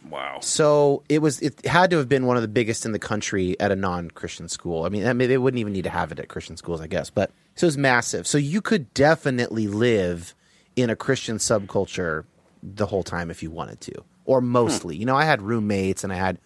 Wow. 0.09 0.39
So 0.41 1.05
it 1.09 1.21
was. 1.21 1.39
It 1.41 1.65
had 1.65 1.91
to 1.91 1.99
have 1.99 2.09
been 2.09 2.27
one 2.27 2.35
of 2.35 2.43
the 2.43 2.49
biggest 2.49 2.85
in 2.85 2.91
the 2.91 2.99
country 2.99 3.55
at 3.61 3.71
a 3.71 3.77
non-Christian 3.77 4.49
school. 4.49 4.83
I 4.85 4.89
mean, 4.89 5.07
I 5.07 5.13
mean, 5.13 5.29
they 5.29 5.39
wouldn't 5.39 5.61
even 5.61 5.73
need 5.73 5.85
to 5.85 5.91
have 5.91 6.11
it 6.11 6.19
at 6.19 6.27
Christian 6.27 6.57
schools, 6.57 6.81
I 6.81 6.89
guess. 6.89 7.11
But 7.11 7.31
so 7.55 7.67
it 7.67 7.69
was 7.69 7.79
massive. 7.79 8.27
So 8.27 8.37
you 8.37 8.61
could 8.61 8.93
definitely 8.93 9.69
live 9.69 10.35
in 10.75 10.91
a 10.91 10.97
Christian 10.97 11.37
subculture 11.37 12.25
the 12.61 12.87
whole 12.87 13.05
time 13.05 13.31
if 13.31 13.41
you 13.41 13.53
wanted 13.53 13.81
to, 13.83 14.03
or 14.25 14.41
mostly. 14.41 14.97
Hmm. 14.97 15.01
You 15.01 15.07
know, 15.07 15.17
I 15.17 15.27
had 15.27 15.43
roommates 15.43 16.03
and 16.03 16.13
I 16.13 16.17
had 16.17 16.41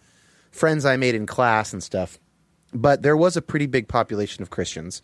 friends 0.51 0.85
I 0.85 0.95
made 0.95 1.15
in 1.15 1.25
class 1.25 1.73
and 1.73 1.81
stuff. 1.81 2.19
But 2.75 3.01
there 3.01 3.17
was 3.17 3.37
a 3.37 3.41
pretty 3.41 3.67
big 3.67 3.87
population 3.87 4.43
of 4.43 4.49
Christians, 4.49 5.01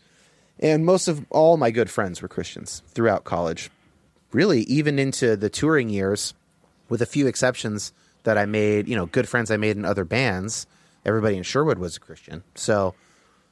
and 0.60 0.86
most 0.86 1.08
of 1.08 1.26
all 1.30 1.58
my 1.58 1.72
good 1.72 1.90
friends 1.90 2.22
were 2.22 2.28
Christians 2.28 2.84
throughout 2.88 3.24
college. 3.24 3.70
Really, 4.32 4.62
even 4.62 5.00
into 5.00 5.36
the 5.36 5.50
touring 5.50 5.90
years, 5.90 6.34
with 6.90 7.02
a 7.02 7.06
few 7.06 7.28
exceptions 7.28 7.94
that 8.24 8.38
I 8.38 8.46
made, 8.46 8.88
you 8.88 8.96
know, 8.96 9.06
good 9.06 9.28
friends 9.28 9.50
I 9.50 9.58
made 9.58 9.78
in 9.78 9.86
other 9.86 10.06
bands. 10.06 10.68
Everybody 11.06 11.38
in 11.38 11.44
Sherwood 11.44 11.80
was 11.80 11.98
a 11.98 12.00
Christian. 12.00 12.44
So, 12.54 12.94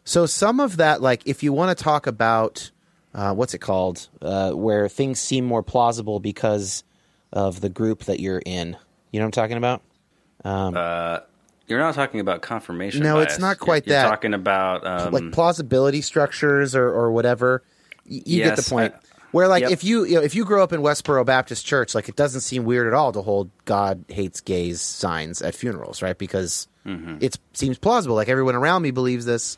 so 0.03 0.25
some 0.25 0.59
of 0.59 0.77
that, 0.77 1.01
like, 1.01 1.25
if 1.25 1.41
you 1.41 1.53
want 1.53 1.75
to 1.75 1.83
talk 1.83 2.05
about 2.05 2.69
uh, 3.13 3.33
what's 3.33 3.53
it 3.53 3.59
called, 3.59 4.07
uh, 4.21 4.51
where 4.51 4.87
things 4.87 5.19
seem 5.19 5.45
more 5.45 5.63
plausible 5.63 6.19
because 6.19 6.83
of 7.31 7.61
the 7.61 7.69
group 7.69 8.03
that 8.03 8.19
you're 8.19 8.41
in, 8.45 8.77
you 9.11 9.19
know 9.19 9.25
what 9.25 9.37
I'm 9.37 9.43
talking 9.43 9.57
about? 9.57 9.81
You're 11.69 11.79
not 11.79 11.93
talking 11.95 12.19
about 12.19 12.41
confirmation. 12.41 13.03
No, 13.03 13.19
it's 13.19 13.39
not 13.39 13.59
quite 13.59 13.85
you're, 13.87 13.95
that. 13.95 14.01
You're 14.03 14.09
talking 14.09 14.33
about 14.33 14.85
um, 14.85 15.13
like 15.13 15.31
plausibility 15.31 16.01
structures 16.01 16.75
or, 16.75 16.87
or 16.87 17.11
whatever. 17.11 17.63
Y- 18.09 18.21
you 18.25 18.43
get 18.43 18.55
the 18.57 18.63
point. 18.63 18.93
I- 18.95 18.99
Where 19.31 19.47
like 19.47 19.61
Yep. 19.61 19.71
if 19.71 19.83
you, 19.83 20.03
you 20.05 20.15
know, 20.15 20.21
if 20.21 20.33
you 20.33 20.43
grow 20.45 20.63
up 20.63 20.73
in 20.73 20.81
Westboro 20.81 21.23
Baptist 21.25 21.65
Church, 21.65 21.93
like 21.93 22.09
it 22.09 22.15
doesn't 22.15 22.41
seem 22.41 22.63
weird 22.65 22.87
at 22.87 22.93
all 22.93 23.11
to 23.11 23.21
hold 23.21 23.51
God 23.65 24.03
hates 24.07 24.41
gays 24.41 24.81
signs 24.81 25.41
at 25.43 25.53
funerals, 25.55 26.01
right? 26.01 26.17
Because 26.17 26.67
Mm-hmm. 26.85 27.17
it 27.21 27.37
seems 27.53 27.77
plausible. 27.77 28.15
Like 28.15 28.29
everyone 28.29 28.55
around 28.55 28.81
me 28.81 28.89
believes 28.91 29.25
this. 29.25 29.57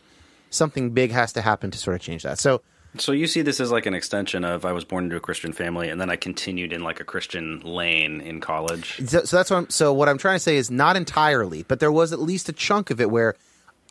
Something 0.50 0.90
big 0.90 1.12
has 1.12 1.32
to 1.34 1.42
happen 1.42 1.72
to 1.72 1.78
sort 1.78 1.96
of 1.96 2.02
change 2.02 2.24
that. 2.24 2.40
So 2.40 2.62
So 2.98 3.14
you 3.14 3.26
see 3.28 3.42
this 3.42 3.60
as 3.60 3.72
like 3.72 3.86
an 3.86 3.94
extension 3.94 4.44
of 4.44 4.66
I 4.66 4.74
was 4.74 4.84
born 4.84 5.06
into 5.06 5.16
a 5.16 5.22
Christian 5.22 5.54
family 5.54 5.90
and 5.90 6.00
then 6.00 6.10
I 6.10 6.18
continued 6.18 6.74
in 6.74 6.84
like 6.84 7.00
a 7.00 7.06
Christian 7.06 7.62
lane 7.62 8.20
in 8.20 8.42
college. 8.42 8.98
So, 9.08 9.24
so 9.24 9.38
that's 9.38 9.50
what 9.50 9.58
I'm. 9.58 9.70
So 9.70 9.94
what 9.94 10.10
I'm 10.10 10.18
trying 10.18 10.36
to 10.36 10.40
say 10.40 10.58
is 10.58 10.70
not 10.70 10.98
entirely, 10.98 11.64
but 11.64 11.80
there 11.80 11.92
was 11.92 12.12
at 12.12 12.20
least 12.20 12.50
a 12.50 12.54
chunk 12.54 12.90
of 12.90 13.00
it 13.00 13.10
where 13.10 13.36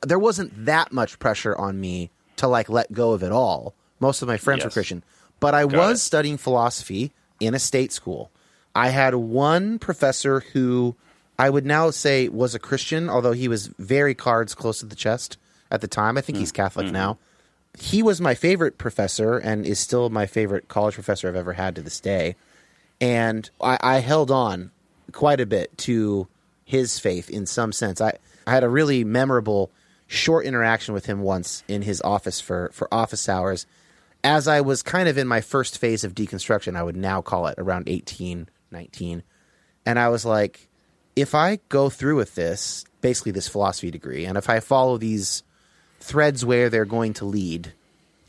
there 0.02 0.18
wasn't 0.18 0.66
that 0.66 0.92
much 0.92 1.18
pressure 1.18 1.56
on 1.56 1.80
me 1.80 2.10
to 2.36 2.46
like 2.46 2.68
let 2.68 2.92
go 2.92 3.12
of 3.12 3.22
it 3.22 3.32
all. 3.32 3.74
Most 4.00 4.22
of 4.22 4.28
my 4.28 4.36
friends 4.36 4.64
were 4.64 4.70
Christian, 4.70 5.02
but 5.40 5.54
I 5.54 5.66
Got 5.66 5.78
was 5.78 5.98
it. 5.98 6.04
studying 6.04 6.36
philosophy 6.36 7.12
in 7.38 7.54
a 7.54 7.58
state 7.58 7.92
school. 7.92 8.30
I 8.74 8.90
had 8.90 9.14
one 9.14 9.78
professor 9.78 10.40
who 10.40 10.94
I 11.38 11.50
would 11.50 11.66
now 11.66 11.90
say 11.90 12.28
was 12.28 12.54
a 12.54 12.58
Christian, 12.58 13.08
although 13.08 13.32
he 13.32 13.48
was 13.48 13.66
very 13.66 14.14
cards 14.14 14.54
close 14.54 14.80
to 14.80 14.86
the 14.86 14.94
chest 14.94 15.38
at 15.70 15.80
the 15.80 15.88
time. 15.88 16.18
I 16.18 16.20
think 16.20 16.36
hmm. 16.36 16.40
he's 16.40 16.52
Catholic 16.52 16.88
hmm. 16.88 16.92
now. 16.92 17.18
He 17.78 18.02
was 18.02 18.20
my 18.20 18.34
favorite 18.34 18.78
professor 18.78 19.38
and 19.38 19.64
is 19.64 19.78
still 19.78 20.10
my 20.10 20.26
favorite 20.26 20.68
college 20.68 20.94
professor 20.94 21.28
I've 21.28 21.36
ever 21.36 21.52
had 21.54 21.76
to 21.76 21.82
this 21.82 22.00
day 22.00 22.36
and 23.00 23.48
I, 23.60 23.78
I 23.80 23.98
held 24.00 24.30
on 24.30 24.70
quite 25.12 25.40
a 25.40 25.46
bit 25.46 25.76
to 25.78 26.28
his 26.64 26.98
faith 26.98 27.30
in 27.30 27.46
some 27.46 27.72
sense. 27.72 28.00
I, 28.00 28.18
I 28.46 28.52
had 28.52 28.64
a 28.64 28.68
really 28.68 29.04
memorable 29.04 29.70
short 30.06 30.44
interaction 30.44 30.94
with 30.94 31.06
him 31.06 31.20
once 31.20 31.64
in 31.68 31.82
his 31.82 32.00
office 32.02 32.40
for, 32.40 32.70
for 32.72 32.92
office 32.92 33.28
hours. 33.28 33.66
As 34.22 34.46
I 34.46 34.60
was 34.60 34.82
kind 34.82 35.08
of 35.08 35.16
in 35.16 35.26
my 35.26 35.40
first 35.40 35.78
phase 35.78 36.04
of 36.04 36.14
deconstruction, 36.14 36.76
I 36.76 36.82
would 36.82 36.96
now 36.96 37.22
call 37.22 37.46
it 37.46 37.54
around 37.58 37.88
18, 37.88 38.48
19. 38.70 39.22
And 39.86 39.98
I 39.98 40.08
was 40.08 40.24
like, 40.24 40.68
if 41.16 41.34
I 41.34 41.58
go 41.68 41.88
through 41.88 42.16
with 42.16 42.34
this, 42.34 42.84
basically 43.00 43.32
this 43.32 43.48
philosophy 43.48 43.90
degree, 43.90 44.26
and 44.26 44.36
if 44.36 44.50
I 44.50 44.60
follow 44.60 44.98
these 44.98 45.42
threads 46.00 46.44
where 46.44 46.68
they're 46.68 46.84
going 46.84 47.14
to 47.14 47.24
lead, 47.24 47.72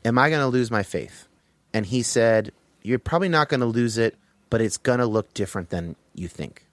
am 0.05 0.17
I 0.17 0.29
going 0.29 0.41
to 0.41 0.47
lose 0.47 0.69
my 0.69 0.83
faith? 0.83 1.27
And 1.73 1.85
he 1.85 2.03
said, 2.03 2.51
You're 2.83 2.99
probably 2.99 3.29
not 3.29 3.49
going 3.49 3.61
to 3.61 3.65
lose 3.65 3.97
it, 3.97 4.15
but 4.49 4.61
it's 4.61 4.77
going 4.77 4.99
to 4.99 5.05
look 5.05 5.33
different 5.33 5.69
than 5.69 5.95
you 6.13 6.27
think. 6.27 6.65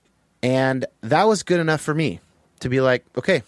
And 0.43 0.87
that 1.01 1.25
was 1.25 1.43
good 1.43 1.61
enough 1.61 1.81
for 1.81 1.95
me 1.95 2.21
to 2.61 2.69
be 2.69 2.81
like, 2.81 3.05
okay, 3.17 3.43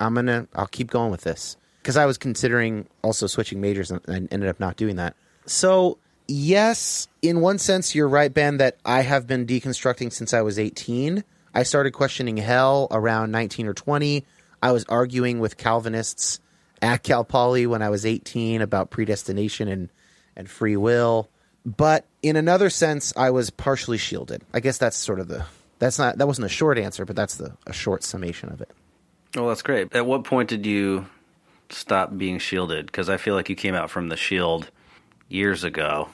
I'm 0.00 0.14
going 0.14 0.26
to, 0.26 0.48
I'll 0.54 0.66
keep 0.66 0.90
going 0.90 1.10
with 1.10 1.22
this. 1.22 1.56
Because 1.80 1.96
I 1.96 2.06
was 2.06 2.16
considering 2.16 2.86
also 3.02 3.26
switching 3.26 3.60
majors 3.60 3.90
and 3.90 4.00
ended 4.08 4.48
up 4.48 4.60
not 4.60 4.76
doing 4.76 4.96
that. 4.96 5.16
So, 5.46 5.98
yes, 6.28 7.08
in 7.20 7.40
one 7.40 7.58
sense, 7.58 7.94
you're 7.94 8.08
right, 8.08 8.32
Ben, 8.32 8.58
that 8.58 8.76
I 8.84 9.02
have 9.02 9.26
been 9.26 9.46
deconstructing 9.46 10.12
since 10.12 10.32
I 10.32 10.42
was 10.42 10.60
18. 10.60 11.24
I 11.54 11.64
started 11.64 11.90
questioning 11.90 12.36
hell 12.36 12.86
around 12.92 13.32
19 13.32 13.66
or 13.66 13.74
20. 13.74 14.24
I 14.62 14.70
was 14.70 14.84
arguing 14.88 15.40
with 15.40 15.56
Calvinists 15.56 16.38
at 16.82 17.02
Cal 17.02 17.24
Poly 17.24 17.66
when 17.66 17.80
I 17.80 17.88
was 17.88 18.04
18 18.04 18.60
about 18.60 18.90
predestination 18.90 19.68
and, 19.68 19.88
and 20.36 20.50
free 20.50 20.76
will. 20.76 21.30
But 21.64 22.04
in 22.22 22.36
another 22.36 22.68
sense, 22.68 23.12
I 23.16 23.30
was 23.30 23.50
partially 23.50 23.98
shielded. 23.98 24.42
I 24.52 24.60
guess 24.60 24.78
that's 24.78 24.96
sort 24.96 25.20
of 25.20 25.28
the 25.28 25.46
that's 25.78 25.98
not 25.98 26.18
that 26.18 26.26
wasn't 26.26 26.46
a 26.46 26.50
short 26.50 26.78
answer, 26.78 27.04
but 27.04 27.16
that's 27.16 27.36
the 27.36 27.56
a 27.66 27.72
short 27.72 28.02
summation 28.02 28.50
of 28.50 28.60
it. 28.60 28.70
Well, 29.36 29.48
that's 29.48 29.62
great. 29.62 29.94
At 29.94 30.06
what 30.06 30.24
point 30.24 30.48
did 30.48 30.66
you 30.66 31.06
stop 31.70 32.16
being 32.16 32.38
shielded? 32.38 32.86
Because 32.86 33.08
I 33.08 33.16
feel 33.16 33.34
like 33.34 33.48
you 33.48 33.56
came 33.56 33.74
out 33.74 33.90
from 33.90 34.08
the 34.08 34.16
shield 34.16 34.70
years 35.28 35.64
ago. 35.64 36.08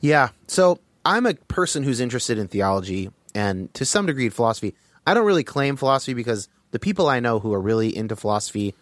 Yeah. 0.00 0.28
So 0.46 0.78
I'm 1.04 1.26
a 1.26 1.34
person 1.34 1.82
who's 1.82 2.00
interested 2.00 2.38
in 2.38 2.48
theology 2.48 3.10
and 3.34 3.72
to 3.74 3.84
some 3.84 4.06
degree 4.06 4.28
philosophy. 4.28 4.74
I 5.06 5.14
don't 5.14 5.26
really 5.26 5.44
claim 5.44 5.76
philosophy 5.76 6.14
because 6.14 6.48
the 6.70 6.78
people 6.78 7.08
I 7.08 7.20
know 7.20 7.40
who 7.40 7.52
are 7.52 7.60
really 7.60 7.94
into 7.96 8.14
philosophy 8.14 8.74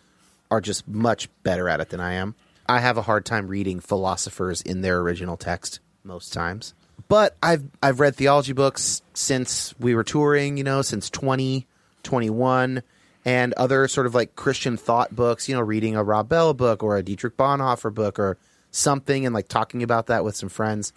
are 0.50 0.60
just 0.60 0.88
much 0.88 1.28
better 1.42 1.68
at 1.68 1.80
it 1.80 1.90
than 1.90 2.00
I 2.00 2.14
am. 2.14 2.34
I 2.68 2.78
have 2.78 2.96
a 2.96 3.02
hard 3.02 3.24
time 3.24 3.48
reading 3.48 3.80
philosophers 3.80 4.62
in 4.62 4.80
their 4.80 5.00
original 5.00 5.36
text 5.36 5.80
most 6.04 6.32
times. 6.32 6.74
But 7.08 7.36
I've 7.42 7.64
I've 7.82 8.00
read 8.00 8.14
theology 8.14 8.52
books 8.52 9.02
since 9.14 9.74
we 9.78 9.94
were 9.94 10.04
touring, 10.04 10.56
you 10.56 10.64
know, 10.64 10.82
since 10.82 11.10
20, 11.10 11.66
21 12.02 12.82
and 13.24 13.52
other 13.54 13.88
sort 13.88 14.06
of 14.06 14.14
like 14.14 14.36
Christian 14.36 14.76
thought 14.76 15.14
books, 15.14 15.48
you 15.48 15.54
know, 15.54 15.60
reading 15.60 15.96
a 15.96 16.04
Rob 16.04 16.28
Bell 16.28 16.54
book 16.54 16.82
or 16.82 16.96
a 16.96 17.02
Dietrich 17.02 17.36
Bonhoeffer 17.36 17.92
book 17.92 18.18
or 18.18 18.38
something 18.70 19.26
and 19.26 19.34
like 19.34 19.48
talking 19.48 19.82
about 19.82 20.06
that 20.06 20.24
with 20.24 20.36
some 20.36 20.48
friends. 20.48 20.92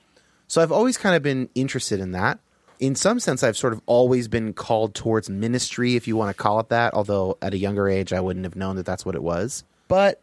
So 0.48 0.62
I've 0.62 0.72
always 0.72 0.98
kind 0.98 1.16
of 1.16 1.24
been 1.24 1.50
interested 1.56 2.00
in 2.00 2.12
that. 2.12 2.40
In 2.80 2.96
some 2.96 3.20
sense, 3.20 3.44
I've 3.44 3.58
sort 3.58 3.74
of 3.74 3.82
always 3.86 4.28
been 4.28 4.54
called 4.54 4.96
towards 4.96 5.30
ministry, 5.30 5.96
if 5.96 6.08
you 6.08 6.16
want 6.16 6.36
to 6.36 6.42
call 6.42 6.60
it 6.60 6.70
that. 6.70 6.94
Although 6.94 7.38
at 7.42 7.54
a 7.54 7.58
younger 7.58 7.88
age, 7.88 8.14
I 8.14 8.20
wouldn't 8.20 8.46
have 8.46 8.56
known 8.56 8.76
that 8.78 8.86
that's 8.86 9.06
what 9.06 9.16
it 9.16 9.24
was. 9.24 9.64
But 9.88 10.22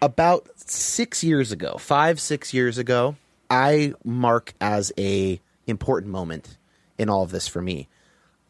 about 0.00 0.48
six 0.56 1.22
years 1.22 1.52
ago, 1.52 1.76
five 1.78 2.20
six 2.20 2.52
years 2.52 2.78
ago, 2.78 3.16
I 3.50 3.94
mark 4.04 4.54
as 4.60 4.92
a 4.98 5.40
important 5.66 6.12
moment 6.12 6.56
in 6.98 7.08
all 7.08 7.22
of 7.22 7.30
this 7.30 7.48
for 7.48 7.62
me. 7.62 7.88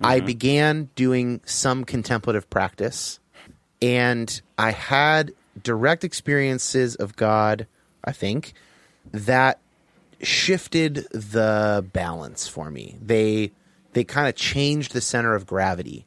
I 0.00 0.18
mm-hmm. 0.18 0.26
began 0.26 0.90
doing 0.94 1.40
some 1.44 1.84
contemplative 1.84 2.48
practice, 2.50 3.20
and 3.80 4.40
I 4.58 4.72
had 4.72 5.32
direct 5.62 6.04
experiences 6.04 6.94
of 6.96 7.16
God. 7.16 7.66
I 8.04 8.12
think 8.12 8.54
that 9.12 9.58
shifted 10.22 11.06
the 11.10 11.84
balance 11.92 12.46
for 12.48 12.70
me. 12.70 12.96
They 13.00 13.52
they 13.92 14.04
kind 14.04 14.28
of 14.28 14.34
changed 14.34 14.92
the 14.92 15.00
center 15.00 15.34
of 15.34 15.46
gravity. 15.46 16.06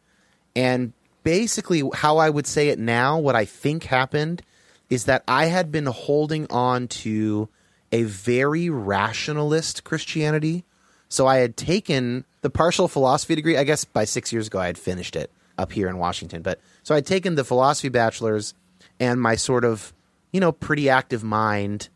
And 0.55 0.93
basically 1.23 1.83
how 1.93 2.17
I 2.17 2.29
would 2.29 2.47
say 2.47 2.69
it 2.69 2.79
now, 2.79 3.19
what 3.19 3.35
I 3.35 3.45
think 3.45 3.83
happened 3.83 4.41
is 4.89 5.05
that 5.05 5.23
I 5.27 5.45
had 5.45 5.71
been 5.71 5.85
holding 5.85 6.47
on 6.49 6.87
to 6.87 7.49
a 7.91 8.03
very 8.03 8.69
rationalist 8.69 9.83
Christianity. 9.83 10.63
So 11.09 11.27
I 11.27 11.37
had 11.37 11.55
taken 11.57 12.25
the 12.41 12.49
partial 12.49 12.87
philosophy 12.87 13.35
degree, 13.35 13.57
I 13.57 13.63
guess 13.63 13.85
by 13.85 14.05
6 14.05 14.33
years 14.33 14.47
ago 14.47 14.59
I 14.59 14.67
had 14.67 14.77
finished 14.77 15.15
it 15.15 15.31
up 15.57 15.71
here 15.71 15.87
in 15.87 15.97
Washington, 15.97 16.41
but 16.41 16.59
so 16.83 16.95
I'd 16.95 17.05
taken 17.05 17.35
the 17.35 17.43
philosophy 17.43 17.89
bachelor's 17.89 18.53
and 18.99 19.21
my 19.21 19.35
sort 19.35 19.63
of, 19.63 19.93
you 20.31 20.39
know, 20.39 20.51
pretty 20.51 20.89
active 20.89 21.23
mind 21.23 21.89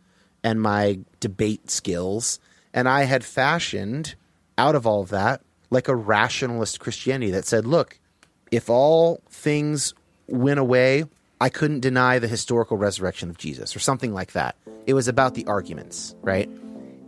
and 0.43 0.61
my 0.61 0.99
debate 1.19 1.69
skills. 1.69 2.39
And 2.73 2.87
I 2.87 3.03
had 3.03 3.23
fashioned 3.23 4.15
out 4.57 4.75
of 4.75 4.85
all 4.85 5.01
of 5.01 5.09
that 5.09 5.41
like 5.71 5.87
a 5.87 5.95
rationalist 5.95 6.79
Christianity 6.79 7.31
that 7.31 7.45
said, 7.45 7.65
look, 7.65 7.99
if 8.51 8.69
all 8.69 9.21
things 9.29 9.93
went 10.27 10.59
away, 10.59 11.05
I 11.41 11.49
couldn't 11.49 11.81
deny 11.81 12.19
the 12.19 12.27
historical 12.27 12.77
resurrection 12.77 13.29
of 13.29 13.37
Jesus 13.37 13.75
or 13.75 13.79
something 13.79 14.13
like 14.13 14.33
that. 14.33 14.55
It 14.87 14.93
was 14.93 15.07
about 15.07 15.35
the 15.35 15.45
arguments, 15.45 16.15
right? 16.21 16.49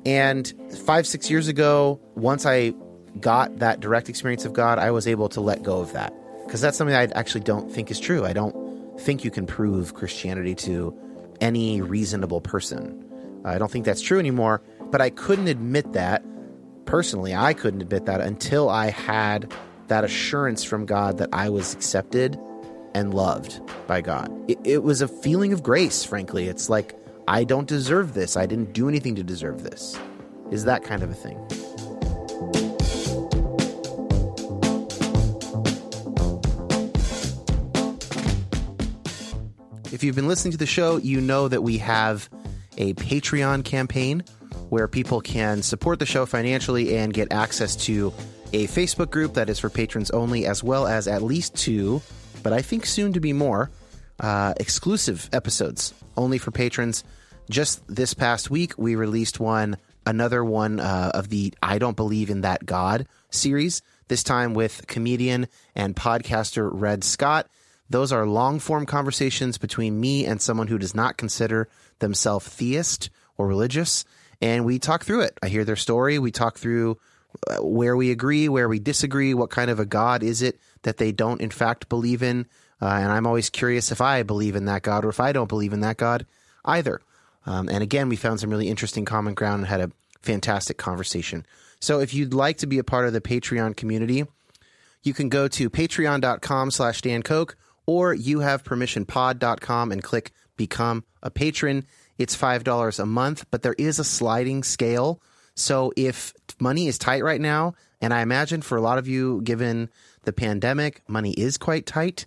And 0.05 0.53
five, 0.85 1.05
six 1.05 1.29
years 1.29 1.47
ago, 1.47 1.99
once 2.15 2.45
I 2.45 2.73
got 3.19 3.59
that 3.59 3.79
direct 3.79 4.09
experience 4.09 4.45
of 4.45 4.53
God, 4.53 4.79
I 4.79 4.91
was 4.91 5.07
able 5.07 5.29
to 5.29 5.41
let 5.41 5.63
go 5.63 5.79
of 5.79 5.93
that. 5.93 6.13
Because 6.45 6.61
that's 6.61 6.77
something 6.77 6.95
I 6.95 7.05
actually 7.13 7.41
don't 7.41 7.71
think 7.71 7.91
is 7.91 7.99
true. 7.99 8.25
I 8.25 8.33
don't 8.33 8.99
think 8.99 9.23
you 9.23 9.31
can 9.31 9.45
prove 9.45 9.93
Christianity 9.93 10.55
to 10.55 10.97
any 11.39 11.81
reasonable 11.81 12.41
person. 12.41 13.10
I 13.43 13.57
don't 13.57 13.71
think 13.71 13.85
that's 13.85 14.01
true 14.01 14.19
anymore, 14.19 14.61
but 14.91 15.01
I 15.01 15.09
couldn't 15.09 15.47
admit 15.47 15.93
that. 15.93 16.23
Personally, 16.85 17.33
I 17.33 17.53
couldn't 17.53 17.81
admit 17.81 18.05
that 18.05 18.21
until 18.21 18.69
I 18.69 18.89
had 18.89 19.51
that 19.87 20.03
assurance 20.03 20.63
from 20.63 20.85
God 20.85 21.17
that 21.17 21.29
I 21.33 21.49
was 21.49 21.73
accepted 21.73 22.39
and 22.93 23.13
loved 23.13 23.61
by 23.87 24.01
God. 24.01 24.31
It, 24.49 24.59
it, 24.63 24.83
was 24.83 25.01
a 25.01 25.07
feeling 25.07 25.53
of 25.53 25.63
grace, 25.63 26.03
frankly. 26.03 26.47
It's 26.47 26.69
like, 26.69 26.95
I 27.27 27.43
don't 27.43 27.67
deserve 27.67 28.13
this. 28.13 28.35
I 28.35 28.45
didn't 28.45 28.73
do 28.73 28.89
anything 28.89 29.15
to 29.15 29.23
deserve 29.23 29.63
this. 29.63 29.97
Is 30.49 30.65
that 30.65 30.83
kind 30.83 31.01
of 31.03 31.09
a 31.09 31.13
thing. 31.13 31.37
If 39.93 40.03
you've 40.03 40.15
been 40.15 40.27
listening 40.27 40.51
to 40.53 40.57
the 40.57 40.65
show, 40.65 40.97
you 40.97 41.21
know 41.21 41.47
that 41.47 41.61
we 41.61 41.77
have 41.77 42.29
a 42.77 42.93
Patreon 42.93 43.63
campaign 43.63 44.23
where 44.69 44.87
people 44.87 45.21
can 45.21 45.61
support 45.61 45.99
the 45.99 46.05
show 46.05 46.25
financially 46.25 46.97
and 46.97 47.13
get 47.13 47.31
access 47.31 47.75
to 47.75 48.13
a 48.53 48.67
Facebook 48.67 49.11
group 49.11 49.33
that 49.35 49.49
is 49.49 49.59
for 49.59 49.69
patrons 49.69 50.11
only, 50.11 50.45
as 50.45 50.63
well 50.63 50.87
as 50.87 51.07
at 51.07 51.21
least 51.21 51.55
two, 51.55 52.01
but 52.43 52.53
I 52.53 52.61
think 52.61 52.85
soon 52.85 53.13
to 53.13 53.19
be 53.19 53.33
more, 53.33 53.71
uh, 54.19 54.53
exclusive 54.57 55.29
episodes 55.31 55.93
only 56.17 56.37
for 56.37 56.51
patrons. 56.51 57.03
Just 57.49 57.81
this 57.87 58.13
past 58.13 58.49
week, 58.49 58.77
we 58.77 58.95
released 58.95 59.39
one, 59.39 59.77
another 60.05 60.43
one 60.43 60.79
uh, 60.79 61.11
of 61.13 61.29
the 61.29 61.53
I 61.61 61.79
Don't 61.79 61.95
Believe 61.95 62.29
in 62.29 62.41
That 62.41 62.65
God 62.65 63.07
series, 63.29 63.81
this 64.07 64.23
time 64.23 64.53
with 64.53 64.85
comedian 64.87 65.47
and 65.75 65.95
podcaster 65.95 66.69
Red 66.71 67.03
Scott. 67.03 67.47
Those 67.89 68.11
are 68.11 68.25
long 68.25 68.59
form 68.59 68.85
conversations 68.85 69.57
between 69.57 69.99
me 69.99 70.25
and 70.25 70.41
someone 70.41 70.67
who 70.67 70.77
does 70.77 70.95
not 70.95 71.17
consider 71.17 71.67
themselves 72.01 72.47
theist 72.47 73.09
or 73.37 73.47
religious. 73.47 74.03
And 74.41 74.65
we 74.65 74.77
talk 74.77 75.05
through 75.05 75.21
it. 75.21 75.37
I 75.41 75.47
hear 75.47 75.63
their 75.63 75.75
story. 75.75 76.19
We 76.19 76.31
talk 76.31 76.57
through 76.57 76.99
uh, 77.49 77.57
where 77.57 77.95
we 77.95 78.11
agree, 78.11 78.49
where 78.49 78.67
we 78.67 78.79
disagree, 78.79 79.33
what 79.33 79.49
kind 79.49 79.71
of 79.71 79.79
a 79.79 79.85
God 79.85 80.23
is 80.23 80.41
it 80.41 80.59
that 80.83 80.97
they 80.97 81.11
don't, 81.11 81.39
in 81.39 81.51
fact, 81.51 81.89
believe 81.89 82.21
in. 82.21 82.45
Uh, 82.81 82.87
and 82.87 83.11
I'm 83.11 83.27
always 83.27 83.49
curious 83.49 83.91
if 83.91 84.01
I 84.01 84.23
believe 84.23 84.55
in 84.55 84.65
that 84.65 84.81
God 84.81 85.05
or 85.05 85.09
if 85.09 85.19
I 85.19 85.31
don't 85.31 85.47
believe 85.47 85.73
in 85.73 85.81
that 85.81 85.97
God 85.97 86.25
either. 86.65 87.01
Um, 87.45 87.69
and 87.69 87.81
again, 87.81 88.09
we 88.09 88.15
found 88.15 88.39
some 88.39 88.49
really 88.49 88.67
interesting 88.67 89.05
common 89.05 89.33
ground 89.33 89.61
and 89.61 89.67
had 89.67 89.81
a 89.81 89.91
fantastic 90.21 90.77
conversation. 90.77 91.45
So 91.79 91.99
if 91.99 92.13
you'd 92.13 92.33
like 92.33 92.57
to 92.57 92.67
be 92.67 92.79
a 92.79 92.83
part 92.83 93.07
of 93.07 93.13
the 93.13 93.21
Patreon 93.21 93.75
community, 93.75 94.25
you 95.03 95.13
can 95.13 95.29
go 95.29 95.47
to 95.47 95.69
patreon.com 95.69 96.71
slash 96.71 97.01
Dan 97.01 97.23
Koch 97.23 97.55
or 97.85 98.15
youhavepermissionpod.com 98.15 99.91
and 99.91 100.03
click 100.03 100.31
become 100.57 101.03
a 101.23 101.29
patron. 101.29 101.85
It's 102.17 102.35
$5 102.35 102.99
a 102.99 103.05
month, 103.05 103.45
but 103.51 103.61
there 103.61 103.75
is 103.77 103.99
a 103.99 104.03
sliding 104.03 104.63
scale. 104.63 105.21
So 105.55 105.91
if 105.95 106.33
money 106.59 106.87
is 106.87 106.97
tight 106.97 107.23
right 107.23 107.41
now, 107.41 107.73
and 108.01 108.13
I 108.13 108.21
imagine 108.21 108.61
for 108.61 108.77
a 108.77 108.81
lot 108.81 108.97
of 108.97 109.07
you, 109.07 109.41
given 109.41 109.89
the 110.23 110.33
pandemic, 110.33 111.01
money 111.07 111.31
is 111.31 111.57
quite 111.57 111.85
tight. 111.85 112.25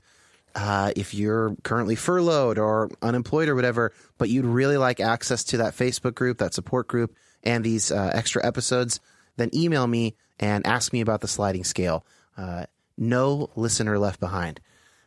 Uh, 0.55 0.93
if 0.95 1.15
you're 1.15 1.57
currently 1.65 1.97
furloughed 1.97 2.59
or 2.59 2.89
unemployed 3.03 3.49
or 3.49 3.57
whatever, 3.57 3.93
but 4.19 4.29
you'd 4.29 4.45
really 4.45 4.77
like 4.77 5.01
access 5.01 5.43
to 5.43 5.57
that 5.57 5.75
Facebook 5.75 6.15
group, 6.15 6.39
that 6.39 6.55
support 6.55 6.87
group, 6.87 7.17
and 7.43 7.65
these 7.65 7.91
uh, 7.91 8.11
extra 8.15 8.45
episodes, 8.47 9.01
then 9.37 9.51
email 9.53 9.87
me 9.87 10.15
and 10.39 10.65
ask 10.67 10.93
me 10.93 11.01
about 11.01 11.21
the 11.21 11.29
sliding 11.29 11.65
scale. 11.65 12.07
Uh, 12.37 12.67
no 12.97 13.51
listener 13.57 13.99
left 13.99 14.21
behind. 14.21 14.61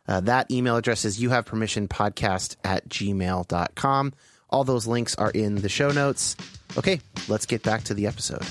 Uh, 0.08 0.20
that 0.20 0.50
email 0.50 0.76
address 0.76 1.04
is 1.04 1.20
you 1.20 1.28
have 1.30 1.44
permission 1.44 1.86
podcast 1.86 2.56
at 2.64 2.88
gmail.com. 2.88 4.12
All 4.50 4.64
those 4.64 4.86
links 4.86 5.14
are 5.16 5.30
in 5.30 5.56
the 5.56 5.68
show 5.68 5.90
notes. 5.90 6.34
Okay, 6.78 7.00
let's 7.28 7.44
get 7.44 7.62
back 7.62 7.84
to 7.84 7.94
the 7.94 8.06
episode. 8.06 8.46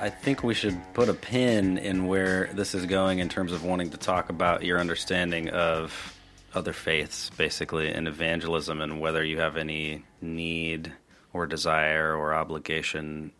I 0.00 0.10
think 0.10 0.42
we 0.42 0.54
should 0.54 0.80
put 0.94 1.08
a 1.08 1.14
pin 1.14 1.78
in 1.78 2.06
where 2.06 2.50
this 2.54 2.74
is 2.74 2.86
going 2.86 3.20
in 3.20 3.28
terms 3.28 3.52
of 3.52 3.64
wanting 3.64 3.90
to 3.90 3.96
talk 3.96 4.30
about 4.30 4.64
your 4.64 4.80
understanding 4.80 5.48
of 5.50 6.16
other 6.54 6.72
faiths, 6.72 7.30
basically, 7.30 7.88
and 7.88 8.08
evangelism, 8.08 8.80
and 8.80 9.00
whether 9.00 9.24
you 9.24 9.38
have 9.38 9.56
any 9.56 10.04
need 10.20 10.92
or 11.32 11.46
desire 11.46 12.16
or 12.16 12.34
obligation 12.34 13.32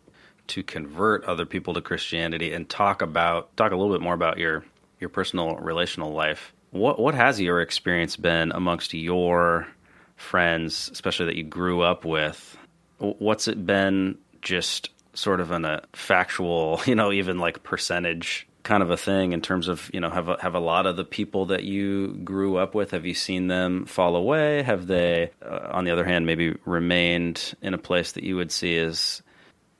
to 0.47 0.63
convert 0.63 1.23
other 1.25 1.45
people 1.45 1.73
to 1.73 1.81
Christianity 1.81 2.53
and 2.53 2.67
talk 2.67 3.01
about 3.01 3.55
talk 3.57 3.71
a 3.71 3.75
little 3.75 3.93
bit 3.93 4.01
more 4.01 4.13
about 4.13 4.37
your 4.37 4.63
your 4.99 5.09
personal 5.09 5.55
relational 5.57 6.13
life. 6.13 6.53
What 6.71 6.99
what 6.99 7.15
has 7.15 7.39
your 7.39 7.61
experience 7.61 8.15
been 8.15 8.51
amongst 8.51 8.93
your 8.93 9.67
friends, 10.15 10.89
especially 10.91 11.27
that 11.27 11.35
you 11.35 11.43
grew 11.43 11.81
up 11.81 12.05
with? 12.05 12.57
What's 12.97 13.47
it 13.47 13.65
been 13.65 14.17
just 14.41 14.89
sort 15.13 15.39
of 15.39 15.51
in 15.51 15.65
a 15.65 15.83
factual, 15.93 16.81
you 16.85 16.95
know, 16.95 17.11
even 17.11 17.39
like 17.39 17.63
percentage 17.63 18.47
kind 18.63 18.81
of 18.81 18.89
a 18.89 18.97
thing 18.97 19.33
in 19.33 19.41
terms 19.41 19.67
of, 19.67 19.91
you 19.93 19.99
know, 19.99 20.09
have 20.09 20.29
a, 20.29 20.37
have 20.41 20.55
a 20.55 20.59
lot 20.59 20.85
of 20.85 20.95
the 20.95 21.03
people 21.03 21.47
that 21.47 21.63
you 21.63 22.13
grew 22.23 22.55
up 22.55 22.73
with, 22.73 22.91
have 22.91 23.05
you 23.05 23.13
seen 23.13 23.47
them 23.47 23.85
fall 23.85 24.15
away? 24.15 24.63
Have 24.63 24.87
they, 24.87 25.31
uh, 25.45 25.67
on 25.71 25.83
the 25.83 25.91
other 25.91 26.05
hand, 26.05 26.25
maybe 26.25 26.55
remained 26.63 27.55
in 27.61 27.73
a 27.73 27.77
place 27.77 28.13
that 28.13 28.23
you 28.23 28.37
would 28.37 28.53
see 28.53 28.77
as 28.77 29.21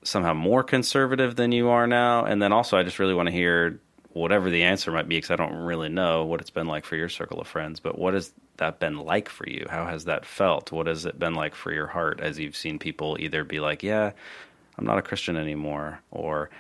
somehow 0.04 0.34
more 0.34 0.64
conservative 0.64 1.36
than 1.36 1.52
you 1.52 1.70
are 1.70 1.88
now? 1.88 2.26
And 2.26 2.42
then 2.42 2.52
also, 2.52 2.78
I 2.78 2.84
just 2.84 3.00
really 3.00 3.14
want 3.14 3.28
to 3.28 3.34
hear 3.34 3.80
whatever 4.12 4.50
the 4.50 4.64
answer 4.64 4.92
might 4.92 5.08
be, 5.08 5.18
because 5.18 5.32
I 5.32 5.36
don't 5.36 5.56
really 5.56 5.90
know 5.90 6.26
what 6.26 6.40
it's 6.40 6.52
been 6.52 6.68
like 6.68 6.86
for 6.86 6.96
your 6.96 7.10
circle 7.10 7.42
of 7.42 7.48
friends, 7.48 7.80
but 7.80 7.98
what 7.98 8.14
has 8.14 8.32
that 8.58 8.80
been 8.80 8.98
like 8.98 9.28
for 9.28 9.50
you? 9.50 9.66
How 9.68 9.88
has 9.88 10.06
that 10.06 10.26
felt? 10.26 10.72
What 10.72 10.86
has 10.86 11.06
it 11.06 11.18
been 11.18 11.34
like 11.34 11.56
for 11.56 11.74
your 11.74 11.88
heart 11.88 12.20
as 12.20 12.38
you've 12.38 12.56
seen 12.56 12.78
people 12.78 13.18
either 13.20 13.44
be 13.44 13.60
like, 13.60 13.82
yeah, 13.82 14.12
I'm 14.78 14.86
not 14.86 15.00
a 15.00 15.02
Christian 15.02 15.36
anymore, 15.36 16.00
or 16.12 16.52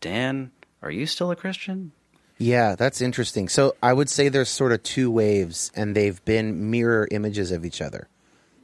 Dan, 0.00 0.52
are 0.80 0.90
you 0.90 1.06
still 1.06 1.32
a 1.32 1.36
Christian? 1.36 1.90
Yeah, 2.38 2.76
that's 2.76 3.00
interesting. 3.00 3.48
So 3.48 3.74
I 3.82 3.92
would 3.92 4.08
say 4.08 4.28
there's 4.28 4.48
sort 4.48 4.72
of 4.72 4.82
two 4.82 5.10
waves, 5.10 5.72
and 5.74 5.94
they've 5.94 6.24
been 6.24 6.70
mirror 6.70 7.08
images 7.10 7.50
of 7.50 7.64
each 7.64 7.80
other. 7.80 8.08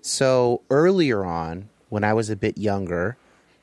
So 0.00 0.62
earlier 0.70 1.24
on, 1.24 1.68
when 1.88 2.04
I 2.04 2.12
was 2.12 2.30
a 2.30 2.36
bit 2.36 2.56
younger, 2.56 3.16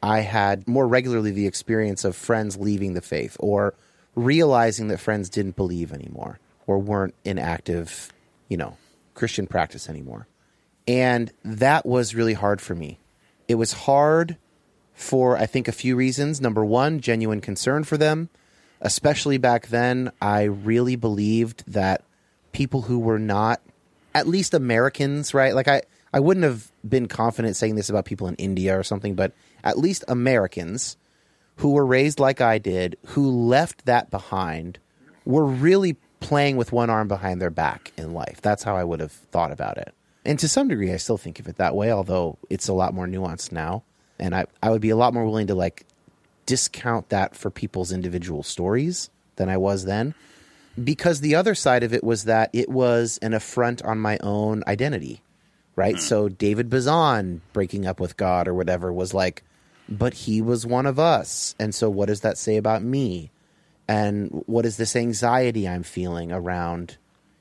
I 0.05 0.19
had 0.19 0.67
more 0.67 0.87
regularly 0.87 1.31
the 1.31 1.47
experience 1.47 2.05
of 2.05 2.15
friends 2.15 2.57
leaving 2.57 2.93
the 2.93 3.01
faith 3.01 3.35
or 3.39 3.73
realizing 4.13 4.87
that 4.89 4.99
friends 4.99 5.29
didn't 5.29 5.55
believe 5.55 5.91
anymore 5.91 6.39
or 6.67 6.77
weren't 6.77 7.15
in 7.23 7.39
active, 7.39 8.13
you 8.47 8.55
know, 8.55 8.77
Christian 9.15 9.47
practice 9.47 9.89
anymore. 9.89 10.27
And 10.87 11.31
that 11.43 11.87
was 11.87 12.13
really 12.13 12.35
hard 12.35 12.61
for 12.61 12.75
me. 12.75 12.99
It 13.47 13.55
was 13.55 13.73
hard 13.73 14.37
for, 14.93 15.37
I 15.37 15.47
think, 15.47 15.67
a 15.67 15.71
few 15.71 15.95
reasons. 15.95 16.39
Number 16.39 16.63
one, 16.63 16.99
genuine 16.99 17.41
concern 17.41 17.83
for 17.83 17.97
them. 17.97 18.29
Especially 18.81 19.39
back 19.39 19.69
then, 19.69 20.11
I 20.21 20.43
really 20.43 20.95
believed 20.95 21.63
that 21.65 22.03
people 22.51 22.83
who 22.83 22.99
were 22.99 23.17
not, 23.17 23.59
at 24.13 24.27
least 24.27 24.53
Americans, 24.53 25.33
right? 25.33 25.55
Like, 25.55 25.67
I, 25.67 25.81
I 26.13 26.19
wouldn't 26.19 26.43
have 26.43 26.71
been 26.87 27.07
confident 27.07 27.55
saying 27.55 27.73
this 27.73 27.89
about 27.89 28.05
people 28.05 28.27
in 28.27 28.35
India 28.35 28.77
or 28.77 28.83
something, 28.83 29.15
but 29.15 29.33
at 29.65 29.77
least 29.77 30.05
Americans 30.07 30.95
who 31.57 31.71
were 31.71 31.85
raised 31.85 32.19
like 32.19 32.39
I 32.39 32.57
did, 32.57 32.97
who 33.07 33.29
left 33.29 33.85
that 33.85 34.11
behind, 34.11 34.79
were 35.25 35.45
really 35.45 35.97
playing 36.19 36.57
with 36.57 36.71
one 36.71 36.89
arm 36.89 37.07
behind 37.07 37.41
their 37.41 37.49
back 37.49 37.91
in 37.97 38.13
life. 38.13 38.39
That's 38.41 38.63
how 38.63 38.75
I 38.75 38.83
would 38.83 38.99
have 38.99 39.11
thought 39.11 39.51
about 39.51 39.77
it. 39.77 39.93
And 40.25 40.39
to 40.39 40.47
some 40.47 40.67
degree, 40.67 40.91
I 40.91 40.97
still 40.97 41.17
think 41.17 41.39
of 41.39 41.47
it 41.47 41.57
that 41.57 41.75
way, 41.75 41.91
although 41.91 42.37
it's 42.49 42.67
a 42.67 42.73
lot 42.73 42.93
more 42.93 43.05
nuanced 43.05 43.51
now. 43.51 43.83
And 44.19 44.33
I, 44.33 44.45
I 44.61 44.71
would 44.71 44.81
be 44.81 44.89
a 44.89 44.95
lot 44.95 45.13
more 45.13 45.25
willing 45.25 45.47
to 45.47 45.55
like 45.55 45.85
discount 46.45 47.09
that 47.09 47.35
for 47.35 47.49
people's 47.49 47.91
individual 47.91 48.43
stories 48.43 49.09
than 49.35 49.49
I 49.49 49.57
was 49.57 49.85
then. 49.85 50.15
Because 50.81 51.21
the 51.21 51.35
other 51.35 51.55
side 51.55 51.83
of 51.83 51.93
it 51.93 52.03
was 52.03 52.25
that 52.25 52.49
it 52.53 52.69
was 52.69 53.17
an 53.21 53.33
affront 53.33 53.81
on 53.83 53.99
my 53.99 54.17
own 54.21 54.63
identity, 54.67 55.21
right? 55.75 55.95
Hmm. 55.95 56.01
So 56.01 56.29
David 56.29 56.69
Bazan 56.69 57.41
breaking 57.53 57.85
up 57.85 57.99
with 57.99 58.17
God 58.17 58.47
or 58.47 58.53
whatever 58.53 58.91
was 58.91 59.13
like, 59.13 59.43
but 59.87 60.13
he 60.13 60.41
was 60.41 60.65
one 60.65 60.85
of 60.85 60.99
us. 60.99 61.55
And 61.59 61.73
so 61.73 61.89
what 61.89 62.07
does 62.07 62.21
that 62.21 62.37
say 62.37 62.57
about 62.57 62.83
me? 62.83 63.31
And 63.87 64.43
what 64.47 64.65
is 64.65 64.77
this 64.77 64.95
anxiety 64.95 65.67
I'm 65.67 65.83
feeling 65.83 66.31
around 66.31 66.97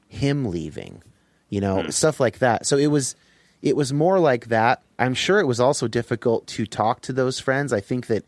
him 0.09 0.47
leaving? 0.47 1.03
You 1.49 1.61
know, 1.61 1.83
hmm. 1.83 1.91
stuff 1.91 2.21
like 2.21 2.39
that. 2.41 2.67
So 2.67 2.77
it 2.77 2.89
was 2.89 3.17
it 3.63 3.77
was 3.77 3.93
more 3.93 4.19
like 4.19 4.49
that. 4.49 4.83
I'm 4.99 5.15
sure 5.15 5.41
it 5.41 5.47
was 5.47 5.61
also 5.61 5.89
difficult 5.89 6.47
to 6.49 6.67
talk 6.67 7.01
to 7.03 7.13
those 7.15 7.41
friends. 7.41 7.73
I 7.73 7.81
think 7.81 8.09
that 8.09 8.25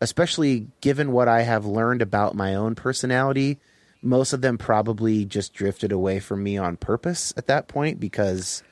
especially 0.00 0.66
given 0.82 1.12
what 1.12 1.28
I 1.28 1.42
have 1.42 1.64
learned 1.64 2.02
about 2.02 2.34
my 2.34 2.54
own 2.54 2.74
personality, 2.74 3.58
most 4.02 4.34
of 4.34 4.42
them 4.42 4.58
probably 4.58 5.24
just 5.24 5.54
drifted 5.54 5.90
away 5.90 6.20
from 6.20 6.42
me 6.42 6.58
on 6.58 6.76
purpose 6.76 7.32
at 7.38 7.46
that 7.46 7.68
point 7.68 7.98
because 7.98 8.62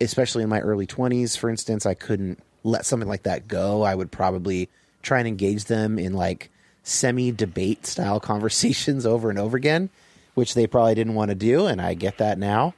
especially 0.00 0.44
in 0.44 0.48
my 0.48 0.60
early 0.60 0.86
20s 0.86 1.36
for 1.36 1.50
instance, 1.50 1.84
I 1.84 1.94
couldn't 1.94 2.40
let 2.68 2.86
something 2.86 3.08
like 3.08 3.24
that 3.24 3.48
go. 3.48 3.82
I 3.82 3.94
would 3.94 4.10
probably 4.10 4.68
try 5.02 5.18
and 5.18 5.28
engage 5.28 5.64
them 5.64 5.98
in 5.98 6.14
like 6.14 6.50
semi 6.82 7.32
debate 7.32 7.86
style 7.86 8.20
conversations 8.32 9.06
over 9.06 9.30
and 9.30 9.38
over 9.38 9.56
again, 9.56 9.90
which 10.34 10.54
they 10.54 10.66
probably 10.66 10.94
didn't 10.94 11.14
want 11.14 11.30
to 11.30 11.34
do 11.34 11.66
and 11.66 11.80
I 11.80 11.94
get 11.94 12.18
that 12.18 12.38
now 12.38 12.74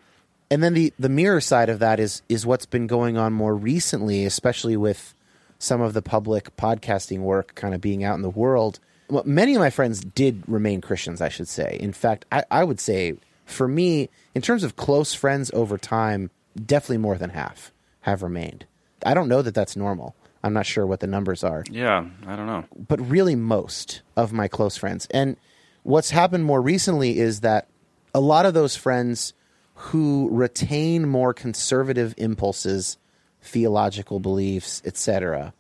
and 0.51 0.63
then 0.63 0.75
the 0.75 0.93
the 0.99 1.09
mirror 1.09 1.41
side 1.41 1.69
of 1.69 1.79
that 1.79 2.01
is 2.01 2.23
is 2.29 2.45
what's 2.45 2.67
been 2.67 2.87
going 2.87 3.17
on 3.17 3.33
more 3.33 3.55
recently, 3.55 4.25
especially 4.25 4.77
with 4.77 5.15
some 5.59 5.81
of 5.81 5.95
the 5.95 6.03
public 6.03 6.55
podcasting 6.57 7.21
work 7.21 7.55
kind 7.55 7.75
of 7.75 7.81
being 7.81 8.03
out 8.03 8.17
in 8.17 8.23
the 8.23 8.31
world. 8.31 8.81
Well, 9.09 9.23
many 9.25 9.55
of 9.55 9.61
my 9.61 9.71
friends 9.71 10.01
did 10.01 10.43
remain 10.47 10.81
Christians, 10.81 11.21
I 11.21 11.29
should 11.29 11.49
say. 11.49 11.77
In 11.81 11.93
fact, 11.93 12.25
I, 12.33 12.45
I 12.51 12.65
would 12.65 12.81
say 12.81 13.15
for 13.45 13.69
me, 13.69 14.09
in 14.35 14.43
terms 14.43 14.63
of 14.65 14.77
close 14.77 15.13
friends 15.15 15.51
over 15.53 15.77
time, 15.77 16.31
definitely 16.55 16.99
more 16.99 17.19
than 17.19 17.31
half 17.31 17.73
have 18.03 18.23
remained. 18.23 18.65
I 19.05 19.15
don't 19.15 19.29
know 19.29 19.43
that 19.43 19.55
that's 19.55 19.77
normal. 19.77 20.15
I'm 20.43 20.53
not 20.53 20.67
sure 20.67 20.87
what 20.87 21.01
the 21.01 21.07
numbers 21.07 21.45
are 21.45 21.65
Yeah, 21.71 22.07
I 22.27 22.37
don't 22.37 22.47
know. 22.47 22.65
but 22.89 22.99
really 23.01 23.35
most 23.35 24.03
of 24.17 24.33
my 24.33 24.49
close 24.49 24.77
friends. 24.77 25.07
And 25.11 25.37
what's 25.83 26.11
happened 26.11 26.45
more 26.45 26.63
recently 26.63 27.19
is 27.19 27.41
that 27.41 27.69
a 28.15 28.21
lot 28.21 28.47
of 28.47 28.55
those 28.55 28.75
friends 28.75 29.35
who 29.75 30.29
retain 30.31 31.09
more 31.09 31.33
conservative 31.33 32.15
impulses, 32.17 32.99
theological 33.43 34.21
beliefs, 34.21 34.83
etc., 34.85 35.53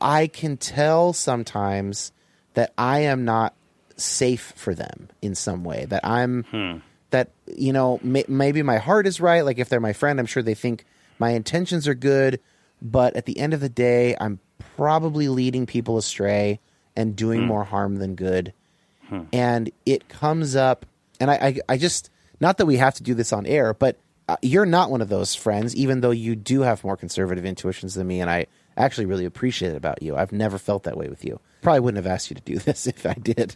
I 0.00 0.26
can 0.26 0.56
tell 0.56 1.12
sometimes 1.12 2.12
that 2.54 2.72
I 2.76 3.00
am 3.00 3.24
not 3.24 3.54
safe 3.96 4.52
for 4.56 4.74
them 4.74 5.08
in 5.20 5.34
some 5.34 5.64
way. 5.64 5.84
That 5.84 6.04
I'm 6.04 6.44
hmm. 6.44 6.78
that 7.10 7.30
you 7.46 7.72
know 7.72 8.00
may, 8.02 8.24
maybe 8.28 8.62
my 8.62 8.78
heart 8.78 9.06
is 9.06 9.20
right. 9.20 9.44
Like 9.44 9.58
if 9.58 9.68
they're 9.68 9.80
my 9.80 9.92
friend, 9.92 10.18
I'm 10.18 10.26
sure 10.26 10.42
they 10.42 10.54
think 10.54 10.84
my 11.18 11.30
intentions 11.30 11.86
are 11.86 11.94
good, 11.94 12.40
but 12.82 13.16
at 13.16 13.26
the 13.26 13.38
end 13.38 13.54
of 13.54 13.60
the 13.60 13.68
day, 13.68 14.16
I'm 14.20 14.40
probably 14.76 15.28
leading 15.28 15.66
people 15.66 15.96
astray 15.96 16.60
and 16.96 17.16
doing 17.16 17.46
more 17.46 17.64
harm 17.64 17.96
than 17.96 18.14
good. 18.14 18.52
And 19.32 19.70
it 19.86 20.08
comes 20.08 20.56
up, 20.56 20.84
and 21.20 21.30
I, 21.30 21.34
I, 21.34 21.56
I 21.70 21.76
just 21.78 22.10
not 22.40 22.58
that 22.58 22.66
we 22.66 22.76
have 22.76 22.94
to 22.94 23.02
do 23.02 23.14
this 23.14 23.32
on 23.32 23.46
air, 23.46 23.72
but 23.72 23.98
uh, 24.28 24.36
you're 24.42 24.66
not 24.66 24.90
one 24.90 25.00
of 25.00 25.08
those 25.08 25.34
friends, 25.34 25.76
even 25.76 26.00
though 26.00 26.10
you 26.10 26.34
do 26.34 26.62
have 26.62 26.82
more 26.82 26.96
conservative 26.96 27.44
intuitions 27.44 27.94
than 27.94 28.06
me, 28.06 28.20
and 28.20 28.28
I 28.28 28.46
actually 28.76 29.06
really 29.06 29.24
appreciate 29.24 29.72
it 29.72 29.76
about 29.76 30.02
you. 30.02 30.16
I've 30.16 30.32
never 30.32 30.58
felt 30.58 30.82
that 30.84 30.96
way 30.96 31.08
with 31.08 31.24
you. 31.24 31.38
Probably 31.60 31.80
wouldn't 31.80 32.04
have 32.04 32.12
asked 32.12 32.30
you 32.30 32.34
to 32.36 32.42
do 32.42 32.58
this 32.58 32.86
if 32.86 33.06
I 33.06 33.14
did. 33.14 33.54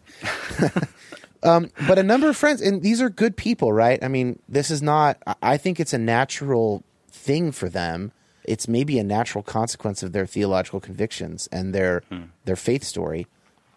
um, 1.43 1.71
but 1.89 1.99
a 1.99 2.03
number 2.03 2.29
of 2.29 2.37
friends, 2.37 2.61
and 2.61 2.83
these 2.83 3.01
are 3.01 3.11
good 3.11 3.37
people, 3.37 3.73
right? 3.73 4.03
I 4.03 4.09
mean, 4.09 4.39
this 4.49 4.71
is 4.71 4.83
not. 4.83 5.19
I 5.43 5.57
think 5.57 5.81
it's 5.81 5.93
a 5.93 5.99
natural 5.99 6.85
thing 7.11 7.51
for 7.51 7.69
them. 7.69 8.13
It's 8.47 8.69
maybe 8.69 8.99
a 8.99 9.05
natural 9.05 9.43
consequence 9.43 10.03
of 10.03 10.13
their 10.13 10.27
theological 10.27 10.81
convictions 10.81 11.49
and 11.53 11.75
their 11.75 12.03
their 12.45 12.57
faith 12.57 12.85
story, 12.85 13.27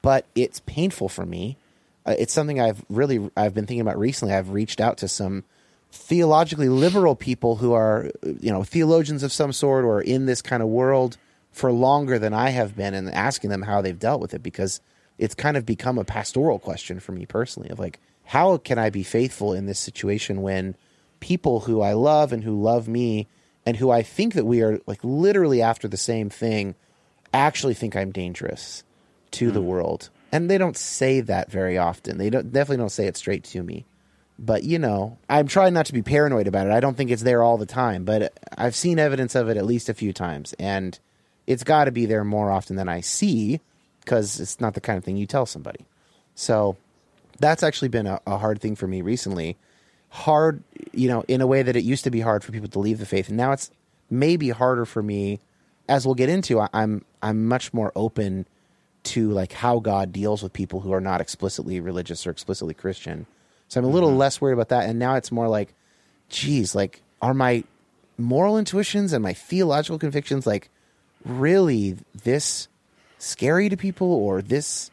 but 0.01 0.26
it's 0.36 0.61
painful 0.61 1.09
for 1.09 1.26
me. 1.26 1.57
Uh, 2.05 2.15
it's 2.17 2.34
something 2.34 2.59
I've 2.59 2.84
really 2.89 3.30
I've 3.36 3.53
been 3.53 3.65
thinking 3.65 3.82
about 3.82 3.99
recently. 3.99 4.34
I've 4.34 4.51
reached 4.51 4.80
out 4.80 4.97
to 4.99 5.07
some 5.07 5.43
theologically 5.91 6.70
liberal 6.70 7.15
people 7.15 7.57
who 7.57 7.74
are 7.74 8.09
you 8.24 8.51
know 8.51 8.63
theologians 8.63 9.24
of 9.24 9.32
some 9.32 9.51
sort 9.51 9.86
or 9.86 10.01
in 10.01 10.26
this 10.26 10.41
kind 10.41 10.61
of 10.61 10.70
world 10.70 11.17
for 11.51 11.72
longer 11.72 12.20
than 12.20 12.34
I 12.34 12.49
have 12.49 12.76
been 12.76 12.93
and 12.93 13.09
asking 13.09 13.49
them 13.49 13.63
how 13.63 13.82
they've 13.82 13.97
dealt 13.97 14.22
with 14.22 14.34
it 14.34 14.43
because 14.43 14.82
it's 15.17 15.36
kind 15.36 15.57
of 15.57 15.65
become 15.65 15.97
a 15.97 16.05
pastoral 16.05 16.59
question 16.59 16.99
for 16.99 17.11
me 17.11 17.26
personally 17.26 17.70
of 17.70 17.80
like 17.80 17.99
how 18.26 18.57
can 18.57 18.78
I 18.78 18.91
be 18.91 19.03
faithful 19.03 19.53
in 19.53 19.65
this 19.65 19.80
situation 19.80 20.43
when 20.43 20.76
people 21.20 21.61
who 21.61 21.82
I 21.82 21.93
love 21.93 22.32
and 22.32 22.43
who 22.43 22.61
love 22.61 22.88
me 22.88 23.28
and 23.70 23.78
who 23.78 23.91
I 23.91 24.01
think 24.01 24.34
that 24.34 24.47
we 24.47 24.63
are 24.63 24.80
like 24.88 24.99
literally 25.03 25.61
after 25.61 25.88
the 25.88 25.95
same 25.95 26.32
thing 26.32 26.74
actually 27.32 27.76
think 27.76 27.95
I'm 27.95 28.11
dangerous 28.11 28.84
to 29.34 29.51
the 29.51 29.59
hmm. 29.59 29.67
world. 29.67 30.09
And 30.32 30.49
they 30.49 30.57
don't 30.57 30.76
say 30.76 31.22
that 31.22 31.51
very 31.51 31.78
often. 31.78 32.17
They 32.17 32.32
don't 32.32 32.51
definitely 32.51 32.78
don't 32.78 32.89
say 32.89 33.05
it 33.05 33.15
straight 33.15 33.43
to 33.43 33.61
me. 33.61 33.86
But 34.39 34.63
you 34.63 34.80
know, 34.80 35.20
I'm 35.30 35.47
trying 35.47 35.76
not 35.76 35.86
to 35.86 35.93
be 35.93 36.01
paranoid 36.01 36.47
about 36.47 36.65
it. 36.65 36.74
I 36.74 36.80
don't 36.80 36.97
think 36.97 37.11
it's 37.11 37.22
there 37.22 37.43
all 37.43 37.59
the 37.59 37.67
time, 37.67 38.05
but 38.05 38.34
I've 38.57 38.76
seen 38.76 38.97
evidence 38.97 39.36
of 39.36 39.49
it 39.49 39.57
at 39.57 39.67
least 39.67 39.88
a 39.88 39.93
few 39.93 40.13
times 40.13 40.55
and 40.57 40.97
it's 41.45 41.63
got 41.63 41.86
to 41.86 41.91
be 41.91 42.07
there 42.07 42.24
more 42.24 42.49
often 42.49 42.76
than 42.76 42.89
I 42.89 43.01
see 43.01 43.59
because 43.99 44.39
it's 44.39 44.59
not 44.59 44.74
the 44.74 44.82
kind 44.82 44.97
of 44.97 45.03
thing 45.03 45.15
you 45.15 45.28
tell 45.28 45.45
somebody. 45.45 45.86
So 46.34 46.76
that's 47.39 47.61
actually 47.61 47.89
been 47.89 48.07
a, 48.07 48.20
a 48.26 48.39
hard 48.39 48.61
thing 48.61 48.76
for 48.76 48.88
me 48.88 49.01
recently. 49.01 49.57
Hard, 50.10 50.64
you 50.91 51.07
know, 51.07 51.24
in 51.28 51.41
a 51.41 51.47
way 51.47 51.62
that 51.62 51.76
it 51.76 51.84
used 51.84 52.03
to 52.03 52.12
be 52.12 52.22
hard 52.22 52.43
for 52.43 52.51
people 52.51 52.70
to 52.70 52.80
leave 52.80 52.99
the 52.99 53.05
faith, 53.05 53.28
and 53.28 53.38
now 53.38 53.51
it's 53.51 53.72
maybe 54.10 54.49
harder 54.49 54.86
for 54.86 55.03
me. 55.03 55.39
As 55.88 56.05
we'll 56.05 56.16
get 56.16 56.30
into, 56.30 56.60
I, 56.60 56.70
I'm 56.74 57.05
I'm 57.22 57.45
much 57.45 57.74
more 57.74 57.91
open 57.95 58.45
to 59.03 59.32
like 59.32 59.53
how 59.53 59.80
God 59.80 60.12
deals 60.12 60.43
with 60.43 60.53
people 60.53 60.82
who 60.82 60.91
are 60.91 61.01
not 61.01 61.22
explicitly 61.22 61.80
religious 61.80 62.28
or 62.28 62.32
explicitly 62.32 62.74
Christian. 62.74 63.26
So 63.68 63.80
I'm 63.80 63.86
a 63.86 63.89
little 63.89 64.14
less 64.14 64.41
worried 64.41 64.53
about 64.53 64.70
that. 64.70 64.89
And 64.89 64.99
now 64.99 65.16
it's 65.16 65.32
more 65.32 65.47
like, 65.47 65.74
geez, 66.30 66.76
like 66.76 67.01
are 67.22 67.34
my 67.34 67.64
moral 68.18 68.57
intuitions 68.57 69.14
and 69.14 69.24
my 69.24 69.34
theological 69.34 69.97
convictions 69.97 70.45
like 70.45 70.70
really 71.26 71.97
this 72.24 72.68
scary 73.18 73.70
to 73.70 73.78
people 73.78 74.12
or 74.12 74.41
this 74.41 74.91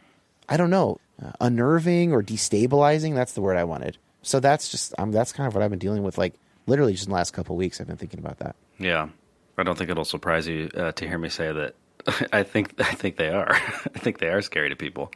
I 0.49 0.57
don't 0.57 0.71
know 0.71 0.99
uh, 1.23 1.33
unnerving 1.41 2.13
or 2.13 2.23
destabilizing? 2.23 3.15
That's 3.15 3.33
the 3.33 3.41
word 3.41 3.57
I 3.57 3.65
wanted. 3.65 3.99
So 4.27 4.41
that's 4.41 4.69
just 4.69 4.93
um, 4.99 5.13
that's 5.13 5.33
kind 5.33 5.47
of 5.47 5.55
what 5.55 5.63
I've 5.63 5.71
been 5.71 5.79
dealing 5.79 6.03
with. 6.03 6.19
Like 6.19 6.35
literally 6.67 6.93
just 6.93 7.05
in 7.05 7.11
the 7.11 7.15
last 7.15 7.33
couple 7.33 7.55
of 7.55 7.59
weeks, 7.59 7.81
I've 7.81 7.87
been 7.87 7.97
thinking 7.97 8.19
about 8.19 8.39
that. 8.39 8.57
Yeah, 8.79 9.09
I 9.57 9.63
don't 9.63 9.79
think 9.79 9.89
it'll 9.89 10.05
surprise 10.05 10.49
you 10.49 10.69
uh, 10.77 10.93
to 10.93 11.09
hear 11.09 11.17
me 11.17 11.29
say 11.29 11.53
that. 11.53 11.75
I 12.33 12.43
think 12.43 12.75
I 12.81 12.93
think 12.93 13.17
they 13.17 13.29
are. 13.29 13.53
I 13.95 13.99
think 13.99 14.19
they 14.19 14.29
are 14.29 14.43
scary 14.43 14.69
to 14.69 14.77
people. 14.77 15.13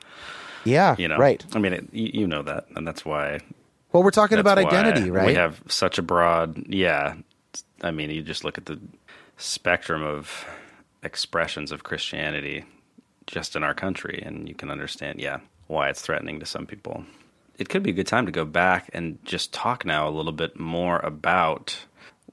Yeah, 0.64 0.94
You 0.98 1.08
know, 1.08 1.16
right. 1.16 1.44
I 1.54 1.58
mean, 1.58 1.72
it, 1.72 1.88
you, 1.90 2.10
you 2.12 2.26
know 2.26 2.42
that, 2.42 2.66
and 2.76 2.86
that's 2.86 3.04
why. 3.04 3.40
Well, 3.92 4.02
we're 4.02 4.10
talking 4.10 4.38
about 4.38 4.58
identity, 4.58 5.10
right? 5.10 5.26
We 5.26 5.34
have 5.34 5.60
such 5.68 5.98
a 5.98 6.02
broad. 6.02 6.66
Yeah, 6.68 7.14
I 7.82 7.90
mean, 7.90 8.10
you 8.10 8.22
just 8.22 8.44
look 8.44 8.58
at 8.58 8.66
the 8.66 8.78
spectrum 9.38 10.02
of 10.02 10.46
expressions 11.02 11.72
of 11.72 11.82
Christianity 11.82 12.64
just 13.26 13.56
in 13.56 13.64
our 13.64 13.74
country, 13.74 14.22
and 14.24 14.48
you 14.48 14.54
can 14.54 14.70
understand, 14.70 15.18
yeah, 15.18 15.38
why 15.66 15.88
it's 15.88 16.02
threatening 16.02 16.38
to 16.40 16.46
some 16.46 16.66
people. 16.66 17.04
It 17.60 17.68
could 17.68 17.82
be 17.82 17.90
a 17.90 17.92
good 17.92 18.06
time 18.06 18.24
to 18.24 18.32
go 18.32 18.46
back 18.46 18.88
and 18.94 19.18
just 19.22 19.52
talk 19.52 19.84
now 19.84 20.08
a 20.08 20.10
little 20.10 20.32
bit 20.32 20.58
more 20.58 20.98
about 20.98 21.78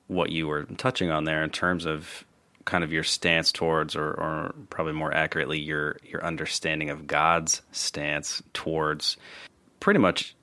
what 0.08 0.32
you 0.32 0.48
were 0.48 0.64
touching 0.64 1.12
on 1.12 1.26
there 1.26 1.44
in 1.44 1.50
terms 1.50 1.86
of 1.86 2.24
kind 2.64 2.82
of 2.84 2.94
your 2.94 3.04
stance 3.04 3.52
towards, 3.52 3.96
or, 3.96 4.08
or 4.08 4.56
probably 4.70 4.94
more 4.94 5.14
accurately, 5.14 5.60
your 5.60 5.98
your 6.04 6.24
understanding 6.24 6.90
of 6.90 7.08
God's 7.08 7.62
stance 7.74 8.42
towards 8.54 9.18
pretty 9.82 10.00
much 10.00 10.34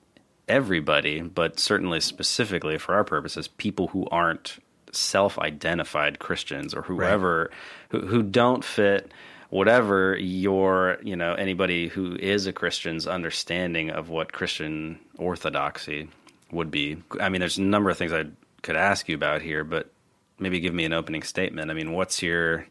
everybody, 0.49 1.23
but 1.23 1.59
certainly 1.59 2.01
specifically 2.01 2.77
for 2.77 2.95
our 2.95 3.05
purposes, 3.05 3.49
people 3.49 3.89
who 3.89 4.07
aren't 4.11 4.59
self-identified 4.93 6.19
Christians 6.19 6.75
or 6.75 6.83
whoever 6.83 7.51
who, 7.89 8.01
who 8.07 8.23
don't 8.23 8.63
fit 8.63 9.11
whatever 9.55 10.17
your 10.19 10.99
you 11.05 11.15
know 11.15 11.33
anybody 11.35 11.87
who 11.87 12.17
is 12.17 12.49
a 12.49 12.53
Christian's 12.53 13.07
understanding 13.07 13.89
of 13.91 14.09
what 14.09 14.33
Christian 14.33 14.99
orthodoxy 15.17 16.09
would 16.51 16.73
be. 16.73 16.97
I 17.21 17.29
mean, 17.29 17.39
there's 17.39 17.59
a 17.59 17.63
number 17.63 17.89
of 17.89 17.97
things 17.97 18.13
I 18.13 18.25
could 18.63 18.75
ask 18.75 19.09
you 19.09 19.15
about 19.15 19.43
here, 19.43 19.63
but 19.63 19.93
maybe 20.41 20.59
give 20.59 20.75
me 20.75 20.85
an 20.85 20.93
opening 20.93 21.23
statement. 21.23 21.71
I 21.71 21.75
mean, 21.75 21.93
what's 21.93 22.21
your 22.21 22.67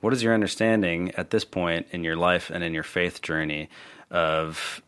what 0.00 0.12
is 0.12 0.22
your 0.22 0.34
understanding 0.34 1.10
at 1.12 1.30
this 1.30 1.46
point 1.46 1.86
in 1.90 2.04
your 2.04 2.16
life 2.16 2.50
and 2.50 2.62
in 2.62 2.74
your 2.74 2.82
faith 2.82 3.22
journey 3.22 3.70
of 4.10 4.82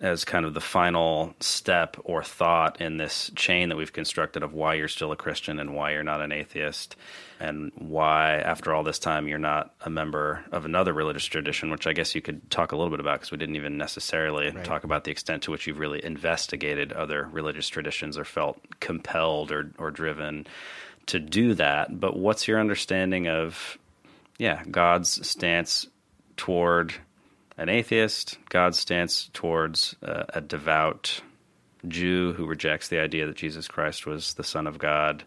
as 0.00 0.26
kind 0.26 0.44
of 0.44 0.52
the 0.52 0.60
final 0.60 1.34
step 1.40 1.96
or 2.04 2.22
thought 2.22 2.82
in 2.82 2.98
this 2.98 3.30
chain 3.34 3.70
that 3.70 3.76
we've 3.76 3.94
constructed 3.94 4.42
of 4.42 4.52
why 4.52 4.74
you're 4.74 4.88
still 4.88 5.10
a 5.10 5.16
Christian 5.16 5.58
and 5.58 5.74
why 5.74 5.92
you're 5.92 6.02
not 6.02 6.20
an 6.20 6.32
atheist, 6.32 6.96
and 7.40 7.72
why, 7.76 8.34
after 8.34 8.74
all 8.74 8.82
this 8.82 8.98
time, 8.98 9.26
you're 9.26 9.38
not 9.38 9.74
a 9.80 9.90
member 9.90 10.44
of 10.52 10.66
another 10.66 10.92
religious 10.92 11.24
tradition, 11.24 11.70
which 11.70 11.86
I 11.86 11.94
guess 11.94 12.14
you 12.14 12.20
could 12.20 12.50
talk 12.50 12.72
a 12.72 12.76
little 12.76 12.90
bit 12.90 13.00
about 13.00 13.20
because 13.20 13.30
we 13.30 13.38
didn't 13.38 13.56
even 13.56 13.78
necessarily 13.78 14.50
right. 14.50 14.64
talk 14.64 14.84
about 14.84 15.04
the 15.04 15.10
extent 15.10 15.44
to 15.44 15.50
which 15.50 15.66
you've 15.66 15.78
really 15.78 16.04
investigated 16.04 16.92
other 16.92 17.28
religious 17.32 17.68
traditions 17.68 18.18
or 18.18 18.24
felt 18.24 18.58
compelled 18.80 19.50
or, 19.50 19.70
or 19.78 19.90
driven 19.90 20.46
to 21.06 21.18
do 21.18 21.54
that. 21.54 21.98
But 21.98 22.18
what's 22.18 22.46
your 22.46 22.60
understanding 22.60 23.28
of, 23.28 23.78
yeah, 24.38 24.62
God's 24.70 25.26
stance 25.26 25.86
toward 26.36 26.94
an 27.58 27.68
atheist, 27.68 28.38
God's 28.48 28.78
stance 28.78 29.30
towards 29.32 29.96
uh, 30.02 30.24
a 30.30 30.40
devout 30.40 31.20
Jew 31.88 32.32
who 32.32 32.46
rejects 32.46 32.88
the 32.88 32.98
idea 32.98 33.26
that 33.26 33.36
Jesus 33.36 33.68
Christ 33.68 34.06
was 34.06 34.34
the 34.34 34.44
Son 34.44 34.66
of 34.66 34.78
God, 34.78 35.24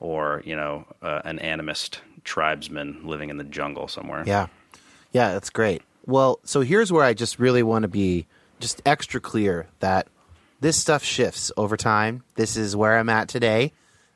or 0.00 0.42
you 0.44 0.56
know, 0.56 0.86
uh, 1.02 1.22
an 1.24 1.38
animist 1.38 1.98
tribesman 2.24 3.06
living 3.06 3.30
in 3.30 3.36
the 3.36 3.44
jungle 3.44 3.88
somewhere. 3.88 4.22
Yeah, 4.26 4.46
yeah, 5.12 5.32
that's 5.32 5.50
great. 5.50 5.82
Well, 6.06 6.40
so 6.44 6.62
here's 6.62 6.90
where 6.90 7.04
I 7.04 7.14
just 7.14 7.38
really 7.38 7.62
want 7.62 7.82
to 7.82 7.88
be 7.88 8.26
just 8.60 8.80
extra 8.86 9.20
clear 9.20 9.66
that 9.80 10.08
this 10.60 10.76
stuff 10.76 11.04
shifts 11.04 11.52
over 11.56 11.76
time. 11.76 12.24
This 12.34 12.56
is 12.56 12.74
where 12.74 12.98
I'm 12.98 13.08
at 13.08 13.28
today. 13.28 13.72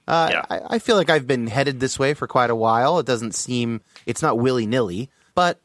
Uh, 0.08 0.28
yeah. 0.32 0.44
I, 0.50 0.60
I 0.74 0.78
feel 0.78 0.96
like 0.96 1.10
I've 1.10 1.26
been 1.26 1.46
headed 1.46 1.78
this 1.78 1.98
way 1.98 2.14
for 2.14 2.26
quite 2.26 2.50
a 2.50 2.56
while. 2.56 2.98
It 2.98 3.06
doesn't 3.06 3.34
seem 3.34 3.82
it's 4.06 4.22
not 4.22 4.38
willy 4.38 4.66
nilly, 4.66 5.10
but 5.34 5.60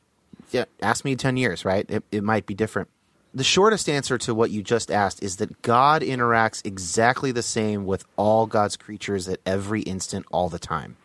yeah, 0.52 0.66
ask 0.82 1.04
me 1.06 1.16
10 1.16 1.38
years, 1.38 1.66
right? 1.66 1.86
It, 1.90 2.04
it 2.12 2.24
might 2.24 2.46
be 2.46 2.54
different. 2.54 2.90
The 3.34 3.44
shortest 3.44 3.90
answer 3.90 4.18
to 4.20 4.34
what 4.34 4.50
you 4.50 4.64
just 4.64 4.90
asked 4.90 5.22
is 5.22 5.38
that 5.38 5.62
God 5.62 6.02
interacts 6.02 6.66
exactly 6.66 7.32
the 7.32 7.44
same 7.44 7.86
with 7.86 8.06
all 8.16 8.48
God's 8.48 8.78
creatures 8.78 9.28
at 9.28 9.40
every 9.46 9.82
instant, 9.82 10.26
all 10.32 10.50
the 10.50 10.60
time. 10.60 10.98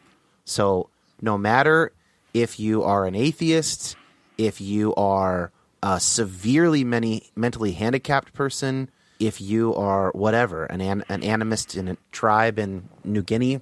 So, 0.45 0.89
no 1.21 1.37
matter 1.37 1.93
if 2.33 2.59
you 2.59 2.83
are 2.83 3.07
an 3.07 3.15
atheist, 3.15 3.97
if 4.39 4.61
you 4.61 4.95
are 4.95 5.53
a 5.83 6.01
severely 6.01 6.85
many, 6.85 7.31
mentally 7.37 7.73
handicapped 7.73 8.33
person, 8.33 8.91
if 9.19 9.41
you 9.41 9.75
are 9.75 10.11
whatever, 10.13 10.65
an, 10.65 10.81
an 10.81 11.21
animist 11.21 11.77
in 11.77 11.89
a 11.89 11.97
tribe 12.13 12.59
in 12.59 12.89
New 13.05 13.23
Guinea, 13.23 13.61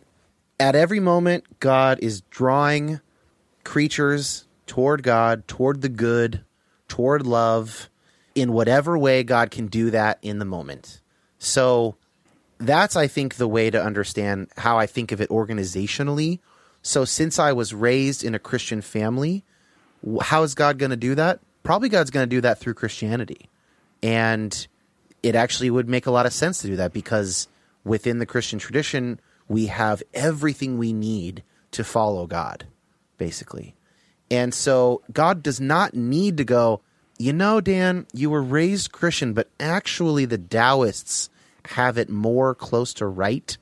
at 0.59 0.75
every 0.75 1.01
moment, 1.01 1.45
God 1.61 1.99
is 2.03 2.21
drawing 2.31 3.01
creatures 3.65 4.47
toward 4.71 5.03
God, 5.03 5.49
toward 5.49 5.81
the 5.83 5.89
good, 5.89 6.45
toward 6.87 7.27
love, 7.27 7.91
in 8.37 8.53
whatever 8.53 8.97
way 8.97 9.25
God 9.25 9.51
can 9.51 9.67
do 9.67 9.91
that 9.91 10.21
in 10.23 10.39
the 10.39 10.45
moment. 10.45 11.01
So 11.41 11.97
that's, 12.59 12.95
I 12.95 13.09
think, 13.09 13.35
the 13.35 13.49
way 13.49 13.71
to 13.71 13.83
understand 13.83 14.47
how 14.57 14.79
I 14.79 14.87
think 14.87 15.11
of 15.11 15.21
it 15.21 15.29
organizationally. 15.29 16.39
So 16.83 17.05
since 17.05 17.37
I 17.37 17.53
was 17.53 17.75
raised 17.75 18.23
in 18.23 18.37
a 18.37 18.39
Christian 18.39 18.81
family, 18.81 19.43
how 20.21 20.45
is 20.45 20.55
God 20.55 20.79
going 20.79 20.91
to 20.91 20.97
do 20.97 21.17
that? 21.17 21.41
Probably 21.65 21.89
God's 21.89 22.13
going 22.13 22.29
to 22.29 22.37
do 22.37 22.41
that 22.43 22.61
through 22.61 22.75
Christianity. 22.75 23.51
And 24.05 24.69
it 25.25 25.35
actually 25.35 25.71
would 25.71 25.89
make 25.89 26.07
a 26.07 26.13
lot 26.13 26.27
of 26.27 26.33
sense 26.33 26.61
to 26.61 26.69
do 26.69 26.77
that 26.77 26.93
because 26.93 27.49
within 27.83 28.19
the 28.19 28.27
Christian 28.27 28.61
tradition, 28.61 29.19
we 29.49 29.67
have 29.67 30.01
everything 30.15 30.79
we 30.79 30.93
need 30.93 31.43
to 31.73 31.83
follow 31.83 32.29
God, 32.29 32.67
basically. 33.19 33.75
And 34.31 34.55
so 34.55 35.03
God 35.13 35.43
does 35.43 35.61
not 35.61 35.95
need 35.95 36.37
to 36.37 36.45
go, 36.45 36.81
you 37.19 37.33
know, 37.33 37.61
Dan, 37.61 38.07
you 38.13 38.31
were 38.31 38.43
raised 38.43 38.93
Christian, 38.93 39.33
but 39.35 39.49
actually 39.59 40.25
the 40.25 40.39
Taoists 40.39 41.29
have 41.67 41.99
it 41.99 42.09
more 42.09 42.55
close 42.55 42.95
to 42.95 43.07
right. 43.07 43.57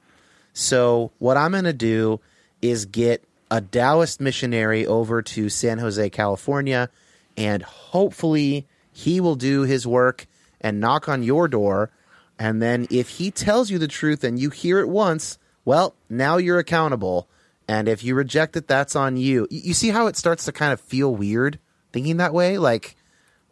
So 0.53 1.11
what 1.19 1.37
I'm 1.37 1.53
going 1.53 1.65
to 1.65 1.73
do 1.73 2.21
is 2.61 2.85
get 2.85 3.25
a 3.51 3.61
Taoist 3.61 4.21
missionary 4.21 4.87
over 4.87 5.23
to 5.23 5.49
San 5.49 5.79
Jose, 5.79 6.11
California, 6.11 6.91
and 7.37 7.63
hopefully 7.63 8.67
he 8.93 9.21
will 9.21 9.37
do 9.37 9.63
his 9.63 9.87
work 9.87 10.27
and 10.61 10.81
knock 10.81 11.09
on 11.09 11.23
your 11.23 11.49
door. 11.49 11.91
And 12.39 12.61
then 12.61 12.87
if 12.91 13.09
he 13.09 13.31
tells 13.31 13.71
you 13.71 13.79
the 13.79 13.89
truth 13.89 14.23
and 14.23 14.39
you 14.39 14.51
hear 14.51 14.81
it 14.81 14.89
once, 14.89 15.39
well, 15.65 15.95
now 16.09 16.37
you're 16.37 16.59
accountable 16.59 17.29
and 17.69 17.87
if 17.87 18.03
you 18.03 18.15
reject 18.15 18.57
it, 18.57 18.67
that's 18.67 18.97
on 18.97 19.19
you. 19.19 19.47
You 19.51 19.75
see 19.75 19.91
how 19.91 20.07
it 20.07 20.17
starts 20.17 20.47
to 20.47 20.53
kind 20.53 20.73
of 20.73 20.81
feel 20.81 21.15
weird 21.15 21.59
thinking 21.93 22.17
that 22.17 22.33
way? 22.33 22.57
Like, 22.57 22.97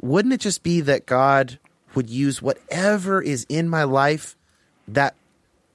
wouldn't 0.01 0.33
it 0.33 0.41
just 0.41 0.62
be 0.62 0.81
that 0.81 1.05
God 1.05 1.59
would 1.95 2.09
use 2.09 2.41
whatever 2.41 3.21
is 3.21 3.45
in 3.49 3.69
my 3.69 3.85
life 3.85 4.37
that 4.89 5.14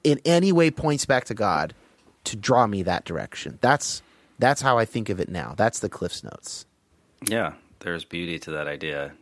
in 0.02 0.20
any 0.24 0.50
way 0.50 0.70
points 0.70 1.06
back 1.06 1.24
to 1.26 1.34
God 1.34 1.72
to 2.24 2.36
draw 2.36 2.66
me 2.66 2.82
that 2.82 3.04
direction? 3.04 3.58
That's 3.60 4.02
that's 4.40 4.60
how 4.60 4.76
I 4.76 4.84
think 4.86 5.08
of 5.08 5.20
it 5.20 5.28
now. 5.28 5.54
That's 5.56 5.78
the 5.78 5.88
Cliff's 5.88 6.24
Notes. 6.24 6.66
Yeah, 7.28 7.52
there's 7.78 8.04
beauty 8.04 8.40
to 8.40 8.50
that 8.50 8.66
idea 8.66 9.12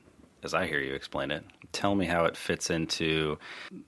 as 0.43 0.55
I 0.55 0.67
hear 0.67 0.81
you 0.81 0.95
explain 0.95 1.31
it 1.31 1.45
tell 1.73 1.95
me 1.95 2.07
how 2.07 2.25
it 2.25 2.37
fits 2.37 2.71
into 2.71 3.39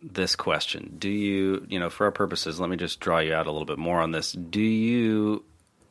this 0.02 0.36
question. 0.36 0.96
Do 0.98 1.08
you, 1.08 1.66
you 1.68 1.78
know, 1.78 1.90
for 1.90 2.06
our 2.06 2.12
purposes, 2.12 2.60
let 2.60 2.70
me 2.70 2.76
just 2.76 3.00
draw 3.00 3.18
you 3.18 3.34
out 3.34 3.46
a 3.46 3.52
little 3.52 3.66
bit 3.66 3.78
more 3.78 4.00
on 4.00 4.12
this. 4.12 4.32
Do 4.32 4.60
you, 4.60 5.44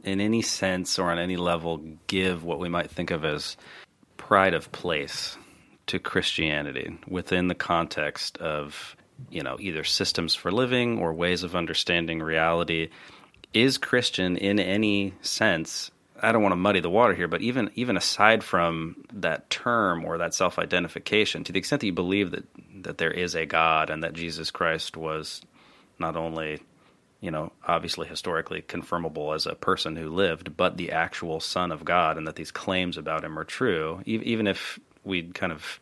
in 0.04 0.22
any 0.22 0.42
sense 0.42 0.98
or 1.00 1.12
on 1.12 1.20
any 1.20 1.38
level, 1.38 1.82
give 2.08 2.44
what 2.44 2.60
we 2.60 2.70
might 2.70 2.90
think 2.90 3.12
of 3.12 3.26
as 3.26 3.58
pride 4.18 4.54
of 4.54 4.72
place 4.72 5.38
to 5.88 6.00
Christianity 6.00 6.98
within 7.08 7.48
the 7.48 7.56
context 7.56 8.38
of, 8.38 8.96
you 9.30 9.44
know, 9.44 9.58
either 9.60 9.84
systems 9.84 10.36
for 10.36 10.52
living 10.52 11.00
or 11.00 11.14
ways 11.14 11.44
of 11.44 11.56
understanding 11.56 12.22
reality? 12.22 12.90
Is 13.54 13.78
Christian 13.78 14.38
in 14.38 14.60
any 14.60 15.14
sense 15.22 15.92
I 16.22 16.32
don't 16.32 16.44
want 16.44 16.54
to 16.54 16.58
muddy 16.58 16.80
the 16.80 16.90
water 16.90 17.16
here, 17.16 17.28
but 17.28 17.42
even 17.42 17.72
even 17.76 17.98
aside 17.98 18.44
from 18.44 19.04
that 19.14 19.50
term 19.50 20.06
or 20.06 20.20
that 20.20 20.34
self 20.34 20.60
identification, 20.60 21.44
to 21.44 21.52
the 21.52 21.60
extent 21.60 21.82
that 21.82 21.88
you 21.88 21.94
believe 21.94 22.32
that 22.32 22.46
that 22.84 22.98
there 22.98 23.12
is 23.12 23.36
a 23.36 23.46
God 23.46 23.90
and 23.90 24.04
that 24.04 24.14
Jesus 24.14 24.52
Christ 24.52 24.96
was 24.96 25.42
not 26.00 26.16
only, 26.16 26.62
you 27.20 27.32
know, 27.32 27.52
obviously 27.68 28.08
historically 28.08 28.62
confirmable 28.62 29.36
as 29.36 29.46
a 29.46 29.56
person 29.56 29.96
who 29.96 30.10
lived, 30.10 30.56
but 30.56 30.78
the 30.78 30.92
actual 30.92 31.40
Son 31.40 31.72
of 31.72 31.86
God, 31.86 32.18
and 32.18 32.28
that 32.28 32.36
these 32.36 32.52
claims 32.52 32.98
about 32.98 33.24
him 33.24 33.38
are 33.38 33.44
true, 33.44 34.02
even 34.06 34.48
if 34.48 34.80
we'd 35.04 35.34
kind 35.34 35.52
of 35.52 35.80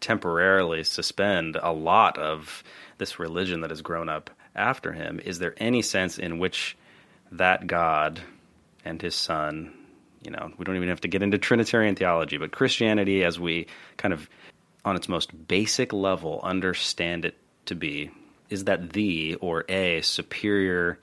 temporarily 0.00 0.84
suspend 0.84 1.56
a 1.62 1.72
lot 1.72 2.18
of 2.18 2.62
this 2.98 3.18
religion 3.18 3.60
that 3.60 3.70
has 3.70 3.82
grown 3.82 4.08
up 4.08 4.30
after 4.54 4.92
him, 4.92 5.20
is 5.24 5.38
there 5.38 5.54
any 5.56 5.82
sense 5.82 6.18
in 6.18 6.38
which 6.38 6.76
that 7.30 7.66
God 7.66 8.20
and 8.84 9.00
his 9.00 9.14
son. 9.14 9.72
You 10.22 10.30
know, 10.30 10.52
we 10.56 10.64
don't 10.64 10.76
even 10.76 10.88
have 10.88 11.00
to 11.00 11.08
get 11.08 11.22
into 11.22 11.38
Trinitarian 11.38 11.96
theology, 11.96 12.38
but 12.38 12.52
Christianity, 12.52 13.24
as 13.24 13.40
we 13.40 13.66
kind 13.96 14.14
of 14.14 14.28
on 14.84 14.96
its 14.96 15.08
most 15.08 15.46
basic 15.48 15.92
level 15.92 16.40
understand 16.42 17.24
it 17.24 17.36
to 17.66 17.74
be, 17.74 18.10
is 18.50 18.64
that 18.64 18.92
the 18.92 19.36
or 19.36 19.64
a 19.68 20.00
superior 20.02 20.98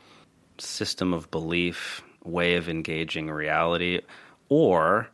system 0.58 1.14
of 1.14 1.32
belief, 1.32 2.02
way 2.24 2.56
of 2.56 2.70
engaging 2.70 3.30
reality, 3.30 4.02
or 4.50 5.10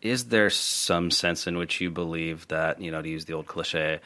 is 0.00 0.26
there 0.26 0.50
some 0.50 1.10
sense 1.10 1.46
in 1.46 1.56
which 1.56 1.80
you 1.80 1.90
believe 1.90 2.46
that, 2.48 2.80
you 2.80 2.90
know, 2.90 3.00
to 3.00 3.08
use 3.08 3.24
the 3.24 3.32
old 3.32 3.46
cliche, 3.46 4.00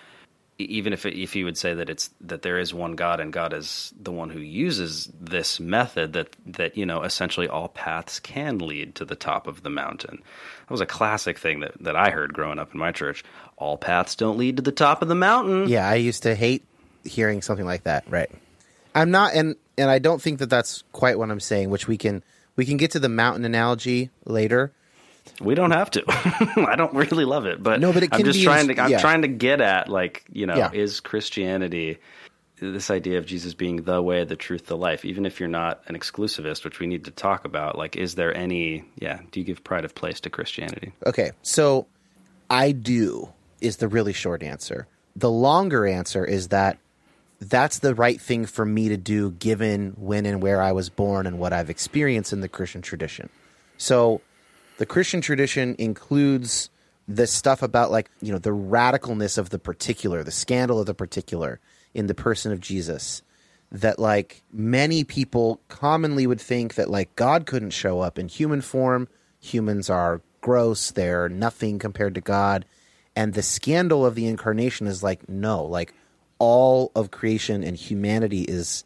even 0.59 0.93
if 0.93 1.05
it, 1.05 1.21
if 1.21 1.37
you 1.37 1.45
would 1.45 1.59
say 1.59 1.75
that 1.75 1.91
it's 1.91 2.11
that 2.21 2.43
there 2.43 2.59
is 2.59 2.73
one 2.73 2.97
God 2.97 3.21
and 3.21 3.33
God 3.33 3.53
is 3.53 3.93
the 4.01 4.13
one 4.13 4.31
who 4.31 4.41
uses 4.41 5.11
this 5.21 5.61
method 5.61 6.15
that 6.15 6.35
that 6.47 6.77
you 6.77 6.87
know 6.87 7.03
essentially 7.03 7.49
all 7.49 7.69
paths 7.69 8.21
can 8.21 8.59
lead 8.59 8.95
to 8.97 9.05
the 9.05 9.17
top 9.17 9.47
of 9.47 9.63
the 9.63 9.71
mountain. 9.71 10.23
That 10.61 10.71
was 10.71 10.81
a 10.81 10.87
classic 10.87 11.39
thing 11.39 11.61
that 11.61 11.73
that 11.81 11.97
I 11.97 12.11
heard 12.11 12.33
growing 12.33 12.59
up 12.59 12.73
in 12.73 12.81
my 12.81 12.93
church. 12.93 13.23
All 13.57 13.77
paths 13.77 14.15
don't 14.15 14.39
lead 14.39 14.57
to 14.57 14.63
the 14.63 14.73
top 14.73 15.03
of 15.03 15.09
the 15.09 15.15
mountain. 15.15 15.69
Yeah, 15.69 15.89
I 15.89 15.97
used 15.97 16.23
to 16.23 16.35
hate 16.35 16.65
hearing 17.05 17.43
something 17.43 17.67
like 17.67 17.85
that. 17.85 18.05
Right. 18.09 18.31
I'm 18.95 19.11
not 19.11 19.35
and 19.35 19.57
and 19.77 19.91
I 19.91 19.99
don't 19.99 20.23
think 20.23 20.39
that 20.39 20.51
that's 20.51 20.85
quite 20.93 21.19
what 21.19 21.31
I'm 21.31 21.41
saying, 21.41 21.69
which 21.69 21.87
we 21.87 21.99
can 21.99 22.23
we 22.57 22.65
can 22.65 22.79
get 22.79 22.93
to 22.93 22.99
the 22.99 23.11
mountain 23.11 23.45
analogy 23.45 24.11
later 24.25 24.73
we 25.41 25.55
don't 25.55 25.73
have 25.73 25.91
to. 25.93 26.05
I 26.09 26.75
don't 26.77 26.95
really 26.95 27.25
love 27.25 27.47
it, 27.47 27.63
but 27.63 27.81
no, 27.81 27.93
but 27.93 28.03
it 28.03 28.11
I'm 28.13 28.25
just 28.25 28.43
trying 28.43 28.69
to. 28.69 28.81
I'm 28.81 28.91
yeah. 28.91 28.99
trying 28.99 29.23
to 29.23 29.29
get 29.29 29.61
at 29.61 29.89
like 29.89 30.25
you 30.33 30.47
know, 30.47 30.57
yeah. 30.57 30.71
is 30.73 31.01
Christianity 31.01 31.99
this 32.59 32.91
idea 32.91 33.19
of 33.19 33.27
Jesus 33.27 33.55
being 33.55 33.83
the 33.83 34.01
way, 34.01 34.25
the 34.25 34.37
truth, 34.37 34.67
the 34.67 34.77
life, 34.77 35.05
even 35.05 35.27
if 35.27 35.39
you're 35.39 35.49
not 35.49 35.83
an 35.89 35.97
exclusivist, 35.97 36.65
which 36.65 36.81
we 36.81 36.87
need 36.87 37.05
to 37.05 37.11
talk 37.11 37.45
about, 37.45 37.77
like, 37.77 37.97
is 37.97 38.15
there 38.15 38.35
any, 38.35 38.85
yeah, 38.97 39.21
do 39.31 39.41
you 39.41 39.47
give 39.47 39.63
pride 39.63 39.85
of 39.85 39.95
place 39.95 40.21
to 40.21 40.31
Christianity? 40.31 40.93
Okay, 41.05 41.33
so 41.43 41.87
I 42.49 42.73
do 42.73 43.29
is 43.61 43.77
the 43.77 43.89
really 43.89 44.13
short 44.13 44.43
answer. 44.43 44.87
The 45.15 45.31
longer 45.31 45.87
answer 45.87 46.25
is 46.25 46.49
that 46.49 46.79
that's 47.41 47.81
the 47.81 47.95
right 47.95 48.21
thing 48.21 48.47
for 48.47 48.65
me 48.65 48.89
to 48.89 48.97
do 48.97 49.33
given 49.33 49.95
when 49.99 50.25
and 50.25 50.43
where 50.43 50.63
I 50.63 50.73
was 50.73 50.89
born 50.89 51.27
and 51.27 51.39
what 51.39 51.53
I've 51.53 51.69
experienced 51.69 52.33
in 52.33 52.41
the 52.41 52.49
Christian 52.49 52.81
tradition. 52.81 53.29
So 53.77 54.23
the 54.79 54.87
Christian 54.87 55.21
tradition 55.21 55.75
includes 55.79 56.71
the 57.09 57.27
stuff 57.27 57.63
about 57.63 57.91
like, 57.91 58.11
you 58.21 58.33
know, 58.33 58.39
the 58.39 58.51
radicalness 58.51 59.39
of 59.39 59.51
the 59.51 59.59
particular, 59.59 60.23
the 60.23 60.31
scandal 60.31 60.81
of 60.81 60.87
the 60.87 60.95
particular 60.95 61.61
in 61.95 62.07
the 62.07 62.15
person 62.15 62.53
of 62.53 62.61
Jesus. 62.61 63.23
That 63.73 63.99
like 63.99 64.43
many 64.53 65.03
people 65.03 65.61
commonly 65.69 66.27
would 66.27 66.41
think 66.41 66.75
that 66.75 66.91
like 66.91 67.17
God 67.17 67.47
couldn't 67.47 67.71
show 67.71 68.01
up 68.01 68.19
in 68.19 68.29
human 68.29 68.61
form. 68.61 69.09
Humans 69.41 69.91
are 69.91 70.23
gross, 70.41 70.93
they're 70.93 71.29
nothing 71.29 71.79
compared 71.79 72.15
to 72.15 72.21
God. 72.21 72.65
And 73.17 73.35
the 73.35 73.43
scandal 73.43 74.07
of 74.07 74.15
the 74.15 74.27
incarnation 74.27 74.87
is 74.87 75.03
like, 75.03 75.29
no, 75.29 75.65
like 75.65 75.95
all 76.39 76.93
of 76.95 77.11
creation 77.11 77.65
and 77.65 77.77
humanity 77.77 78.43
is 78.43 78.85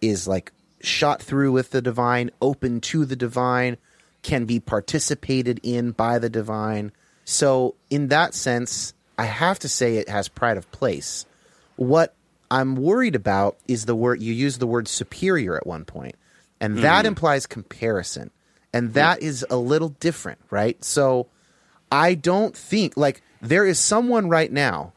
is 0.00 0.28
like 0.28 0.52
shot 0.80 1.20
through 1.20 1.52
with 1.52 1.70
the 1.70 1.82
divine, 1.82 2.30
open 2.40 2.80
to 2.80 3.04
the 3.04 3.16
divine, 3.16 3.76
can 4.24 4.46
be 4.46 4.58
participated 4.58 5.60
in 5.62 5.92
by 5.92 6.18
the 6.18 6.28
divine. 6.28 6.90
So 7.24 7.76
in 7.90 8.08
that 8.08 8.34
sense, 8.34 8.92
I 9.16 9.26
have 9.26 9.60
to 9.60 9.68
say 9.68 9.98
it 9.98 10.08
has 10.08 10.26
pride 10.26 10.56
of 10.56 10.70
place. 10.72 11.26
What 11.76 12.14
I'm 12.50 12.74
worried 12.74 13.14
about 13.14 13.56
is 13.68 13.84
the 13.84 13.94
word 13.94 14.20
you 14.20 14.32
use 14.32 14.58
the 14.58 14.66
word 14.66 14.88
superior 14.88 15.56
at 15.56 15.66
one 15.66 15.84
point, 15.84 16.16
and 16.60 16.74
hmm. 16.74 16.80
that 16.80 17.06
implies 17.06 17.46
comparison, 17.46 18.30
and 18.72 18.94
that 18.94 19.22
is 19.22 19.46
a 19.48 19.56
little 19.56 19.90
different, 19.90 20.40
right? 20.50 20.82
So 20.82 21.28
I 21.92 22.14
don't 22.14 22.56
think 22.56 22.96
like 22.96 23.22
there 23.40 23.66
is 23.66 23.78
someone 23.78 24.28
right 24.28 24.50
now 24.50 24.92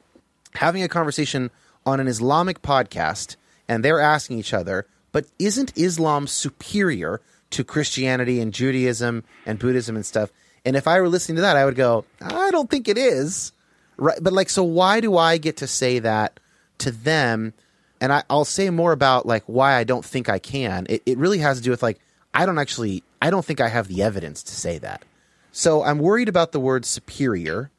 having 0.56 0.82
a 0.82 0.88
conversation 0.88 1.52
on 1.86 2.00
an 2.00 2.08
Islamic 2.08 2.62
podcast, 2.62 3.36
and 3.68 3.84
they're 3.84 4.00
asking 4.00 4.40
each 4.40 4.54
other, 4.54 4.88
but 5.12 5.26
isn't 5.38 5.78
Islam 5.78 6.28
superior 6.28 7.22
to 7.52 7.64
Christianity 7.64 8.40
and 8.40 8.54
Judaism 8.54 9.24
and 9.46 9.60
Buddhism 9.60 9.96
and 9.96 10.06
stuff? 10.06 10.32
And 10.66 10.76
if 10.76 10.88
I 10.88 11.00
were 11.00 11.10
listening 11.10 11.38
to 11.38 11.42
that, 11.44 11.56
I 11.56 11.66
would 11.66 11.76
go, 11.76 12.06
I 12.22 12.52
don't 12.52 12.70
think 12.70 12.88
it 12.88 12.98
is. 12.98 13.54
Right. 13.96 14.18
But 14.22 14.34
like, 14.34 14.50
so 14.50 14.64
why 14.64 15.00
do 15.00 15.18
I 15.18 15.38
get 15.38 15.58
to 15.58 15.68
say 15.68 16.00
that 16.00 16.40
to 16.80 16.92
them? 16.92 17.54
And 18.02 18.12
I, 18.14 18.24
I'll 18.30 18.46
say 18.46 18.70
more 18.70 18.92
about 18.92 19.26
like 19.26 19.44
why 19.46 19.76
I 19.76 19.84
don't 19.84 20.06
think 20.06 20.30
I 20.30 20.40
can. 20.40 20.86
It, 20.90 21.04
it 21.06 21.18
really 21.18 21.40
has 21.40 21.58
to 21.58 21.64
do 21.64 21.72
with 21.72 21.82
like, 21.82 22.00
I 22.34 22.46
don't 22.46 22.60
actually, 22.60 23.04
I 23.22 23.30
don't 23.30 23.46
think 23.46 23.62
I 23.62 23.70
have 23.70 23.88
the 23.88 24.04
evidence 24.04 24.44
to 24.44 24.52
say 24.54 24.78
that. 24.80 25.04
So 25.52 25.84
I'm 25.84 26.00
worried 26.00 26.30
about 26.30 26.52
the 26.52 26.60
word 26.60 26.86
superior. 26.86 27.72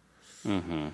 Mm-hmm. 0.44 0.88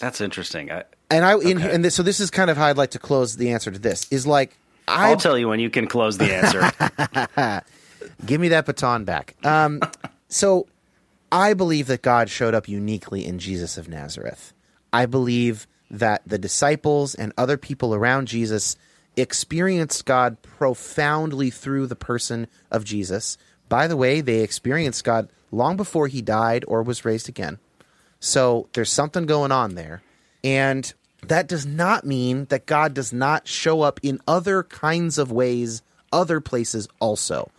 That's 0.00 0.20
interesting. 0.20 0.70
I, 0.70 0.84
And 1.10 1.24
I, 1.24 1.38
in, 1.38 1.62
and 1.62 1.84
this, 1.84 1.94
so 1.94 2.02
this 2.02 2.20
is 2.20 2.30
kind 2.30 2.50
of 2.50 2.56
how 2.56 2.66
I'd 2.66 2.76
like 2.76 2.90
to 2.90 2.98
close 2.98 3.36
the 3.36 3.52
answer 3.52 3.70
to 3.70 3.78
this 3.78 4.10
is 4.10 4.26
like, 4.26 4.58
I 4.88 5.10
I'll 5.10 5.16
tell 5.16 5.38
you 5.38 5.48
when 5.48 5.60
you 5.60 5.70
can 5.70 5.86
close 5.86 6.18
the 6.18 6.34
answer. 6.34 7.62
Give 8.24 8.40
me 8.40 8.48
that 8.48 8.66
baton 8.66 9.04
back. 9.04 9.36
Um, 9.44 9.80
so 10.28 10.66
I 11.30 11.54
believe 11.54 11.86
that 11.88 12.02
God 12.02 12.30
showed 12.30 12.54
up 12.54 12.68
uniquely 12.68 13.26
in 13.26 13.38
Jesus 13.38 13.76
of 13.76 13.88
Nazareth. 13.88 14.52
I 14.92 15.06
believe 15.06 15.66
that 15.90 16.22
the 16.26 16.38
disciples 16.38 17.14
and 17.14 17.32
other 17.36 17.56
people 17.56 17.94
around 17.94 18.28
Jesus 18.28 18.76
experienced 19.16 20.04
God 20.04 20.40
profoundly 20.42 21.50
through 21.50 21.86
the 21.86 21.96
person 21.96 22.48
of 22.70 22.84
Jesus. 22.84 23.38
By 23.68 23.86
the 23.86 23.96
way, 23.96 24.20
they 24.20 24.40
experienced 24.40 25.04
God 25.04 25.28
long 25.50 25.76
before 25.76 26.08
he 26.08 26.22
died 26.22 26.64
or 26.68 26.82
was 26.82 27.04
raised 27.04 27.28
again. 27.28 27.58
So 28.20 28.68
there's 28.72 28.92
something 28.92 29.26
going 29.26 29.52
on 29.52 29.74
there. 29.74 30.02
And 30.44 30.92
that 31.22 31.48
does 31.48 31.66
not 31.66 32.04
mean 32.04 32.46
that 32.46 32.66
God 32.66 32.94
does 32.94 33.12
not 33.12 33.48
show 33.48 33.82
up 33.82 34.00
in 34.02 34.20
other 34.28 34.62
kinds 34.62 35.18
of 35.18 35.32
ways, 35.32 35.82
other 36.12 36.40
places 36.40 36.88
also. 37.00 37.50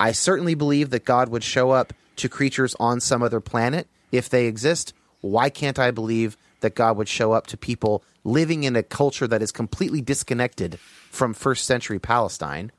I 0.00 0.12
certainly 0.12 0.54
believe 0.54 0.90
that 0.90 1.04
God 1.04 1.28
would 1.28 1.44
show 1.44 1.70
up 1.70 1.92
to 2.16 2.28
creatures 2.28 2.74
on 2.80 3.00
some 3.00 3.22
other 3.22 3.38
planet 3.38 3.86
if 4.10 4.30
they 4.30 4.46
exist. 4.46 4.94
Why 5.20 5.50
can't 5.50 5.78
I 5.78 5.90
believe 5.90 6.38
that 6.60 6.74
God 6.74 6.96
would 6.96 7.08
show 7.08 7.32
up 7.32 7.46
to 7.48 7.58
people 7.58 8.02
living 8.24 8.64
in 8.64 8.76
a 8.76 8.82
culture 8.82 9.26
that 9.26 9.42
is 9.42 9.52
completely 9.52 10.00
disconnected 10.00 10.78
from 11.10 11.34
first 11.34 11.66
century 11.66 11.98
Palestine, 11.98 12.72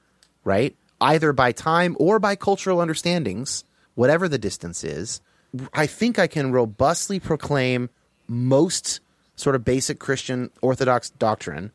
right? 0.44 0.76
Either 1.00 1.32
by 1.32 1.52
time 1.52 1.96
or 2.00 2.18
by 2.18 2.36
cultural 2.36 2.82
understandings, 2.82 3.64
whatever 3.94 4.28
the 4.28 4.40
distance 4.40 4.84
is. 4.84 5.22
I 5.74 5.86
think 5.86 6.18
I 6.18 6.28
can 6.28 6.52
robustly 6.52 7.20
proclaim 7.20 7.90
most 8.28 9.00
sort 9.36 9.56
of 9.56 9.64
basic 9.64 10.00
Christian 10.00 10.50
Orthodox 10.62 11.12
doctrine 11.12 11.72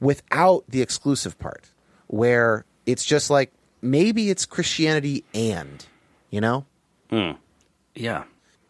without 0.00 0.64
the 0.68 0.82
exclusive 0.82 1.38
part, 1.38 1.70
where 2.06 2.64
it's 2.84 3.04
just 3.04 3.30
like 3.30 3.52
maybe 3.90 4.30
it's 4.30 4.44
Christianity 4.46 5.24
and, 5.34 5.84
you 6.30 6.40
know? 6.40 6.64
Hmm. 7.10 7.32
yeah. 7.94 8.24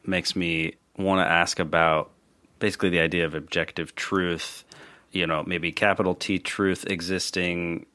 Makes 0.05 0.37
me 0.37 0.75
want 0.97 1.27
to 1.27 1.31
ask 1.31 1.59
about 1.59 2.11
basically 2.59 2.91
the 2.91 3.01
idea 3.01 3.25
of 3.25 3.35
objective 3.35 3.95
truth, 3.97 4.65
you 5.11 5.27
know, 5.27 5.43
maybe 5.47 5.73
capital 5.73 6.15
T 6.15 6.39
truth 6.39 6.85
existing 6.89 7.87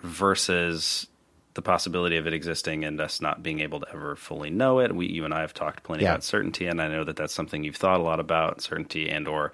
versus 0.00 1.06
the 1.54 1.62
possibility 1.62 2.16
of 2.16 2.26
it 2.26 2.34
existing 2.34 2.84
and 2.84 3.00
us 3.00 3.20
not 3.20 3.42
being 3.42 3.60
able 3.60 3.80
to 3.80 3.86
ever 3.92 4.16
fully 4.16 4.50
know 4.50 4.80
it. 4.80 4.94
We, 4.94 5.06
you 5.06 5.24
and 5.24 5.32
I 5.32 5.40
have 5.40 5.54
talked 5.54 5.84
plenty 5.84 6.02
Yeah. 6.02 6.10
about 6.10 6.24
certainty, 6.24 6.66
and 6.66 6.82
I 6.82 6.88
know 6.88 7.04
that 7.04 7.16
that's 7.16 7.32
something 7.32 7.62
you've 7.64 7.76
thought 7.76 8.00
a 8.00 8.02
lot 8.02 8.18
about 8.20 8.60
certainty 8.60 9.08
and 9.08 9.26
or 9.28 9.52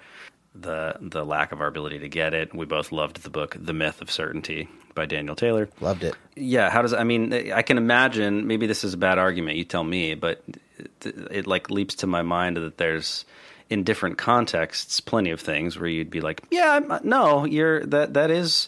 the 0.53 0.95
the 0.99 1.25
lack 1.25 1.51
of 1.51 1.61
our 1.61 1.67
ability 1.67 1.99
to 1.99 2.09
get 2.09 2.33
it. 2.33 2.53
We 2.53 2.65
both 2.65 2.91
loved 2.91 3.23
the 3.23 3.29
book 3.29 3.55
The 3.59 3.73
Myth 3.73 4.01
of 4.01 4.11
Certainty 4.11 4.67
by 4.93 5.05
Daniel 5.05 5.35
Taylor. 5.35 5.69
Loved 5.79 6.03
it. 6.03 6.15
Yeah, 6.35 6.69
how 6.69 6.81
does 6.81 6.93
I 6.93 7.03
mean? 7.03 7.51
I 7.51 7.61
can 7.61 7.77
imagine. 7.77 8.47
Maybe 8.47 8.67
this 8.67 8.83
is 8.83 8.93
a 8.93 8.97
bad 8.97 9.17
argument. 9.17 9.57
You 9.57 9.63
tell 9.63 9.83
me, 9.83 10.15
but 10.15 10.43
it, 10.77 11.05
it 11.31 11.47
like 11.47 11.69
leaps 11.69 11.95
to 11.95 12.07
my 12.07 12.21
mind 12.21 12.57
that 12.57 12.77
there's 12.77 13.25
in 13.69 13.83
different 13.83 14.17
contexts 14.17 14.99
plenty 14.99 15.31
of 15.31 15.39
things 15.39 15.79
where 15.79 15.87
you'd 15.87 16.09
be 16.09 16.19
like, 16.19 16.43
yeah, 16.51 16.71
I'm, 16.73 17.07
no, 17.07 17.45
you're 17.45 17.85
that 17.85 18.15
that 18.15 18.29
is 18.29 18.67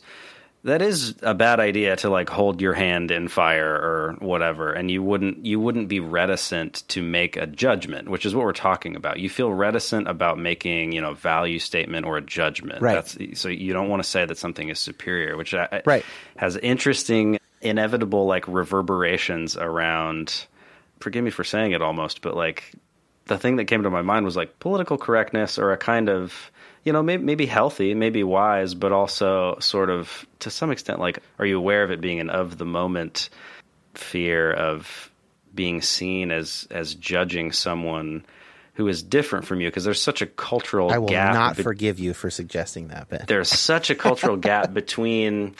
that 0.65 0.81
is 0.81 1.15
a 1.21 1.33
bad 1.33 1.59
idea 1.59 1.95
to 1.97 2.09
like 2.09 2.29
hold 2.29 2.61
your 2.61 2.73
hand 2.73 3.11
in 3.11 3.27
fire 3.27 3.73
or 3.73 4.15
whatever 4.19 4.71
and 4.71 4.89
you 4.89 5.03
wouldn't 5.03 5.45
you 5.45 5.59
wouldn't 5.59 5.87
be 5.89 5.99
reticent 5.99 6.83
to 6.87 7.01
make 7.01 7.35
a 7.35 7.45
judgment 7.45 8.09
which 8.09 8.25
is 8.25 8.33
what 8.33 8.45
we're 8.45 8.53
talking 8.53 8.95
about 8.95 9.19
you 9.19 9.29
feel 9.29 9.51
reticent 9.51 10.07
about 10.07 10.37
making 10.37 10.91
you 10.91 11.01
know 11.01 11.11
a 11.11 11.15
value 11.15 11.59
statement 11.59 12.05
or 12.05 12.17
a 12.17 12.21
judgment 12.21 12.81
Right. 12.81 12.95
That's, 12.95 13.39
so 13.39 13.49
you 13.49 13.73
don't 13.73 13.89
want 13.89 14.01
to 14.03 14.09
say 14.09 14.25
that 14.25 14.37
something 14.37 14.69
is 14.69 14.79
superior 14.79 15.35
which 15.37 15.53
I, 15.53 15.81
Right. 15.85 16.05
has 16.37 16.55
interesting 16.57 17.39
inevitable 17.61 18.25
like 18.25 18.47
reverberations 18.47 19.57
around 19.57 20.45
forgive 20.99 21.23
me 21.23 21.31
for 21.31 21.43
saying 21.43 21.73
it 21.73 21.81
almost 21.81 22.21
but 22.21 22.35
like 22.35 22.71
the 23.25 23.37
thing 23.37 23.55
that 23.57 23.65
came 23.65 23.83
to 23.83 23.89
my 23.89 24.01
mind 24.01 24.25
was 24.25 24.35
like 24.35 24.59
political 24.59 24.97
correctness 24.97 25.57
or 25.57 25.71
a 25.71 25.77
kind 25.77 26.09
of 26.09 26.51
you 26.83 26.93
know 26.93 27.03
maybe, 27.03 27.23
maybe 27.23 27.45
healthy 27.45 27.93
maybe 27.93 28.23
wise 28.23 28.73
but 28.73 28.91
also 28.91 29.57
sort 29.59 29.89
of 29.89 30.25
to 30.39 30.49
some 30.49 30.71
extent 30.71 30.99
like 30.99 31.19
are 31.39 31.45
you 31.45 31.57
aware 31.57 31.83
of 31.83 31.91
it 31.91 32.01
being 32.01 32.19
an 32.19 32.29
of 32.29 32.57
the 32.57 32.65
moment 32.65 33.29
fear 33.93 34.51
of 34.51 35.09
being 35.53 35.81
seen 35.81 36.31
as 36.31 36.67
as 36.71 36.95
judging 36.95 37.51
someone 37.51 38.25
who 38.75 38.87
is 38.87 39.03
different 39.03 39.45
from 39.45 39.61
you 39.61 39.69
because 39.69 39.83
there's 39.83 40.01
such 40.01 40.21
a 40.21 40.25
cultural 40.25 40.91
I 40.91 40.97
will 40.97 41.07
gap 41.07 41.33
not 41.33 41.57
be- 41.57 41.63
forgive 41.63 41.99
you 41.99 42.13
for 42.13 42.29
suggesting 42.29 42.87
that, 42.87 43.09
Ben. 43.09 43.25
there's 43.27 43.49
such 43.49 43.89
a 43.89 43.95
cultural 43.95 44.35
gap 44.35 44.73
between 44.73 45.55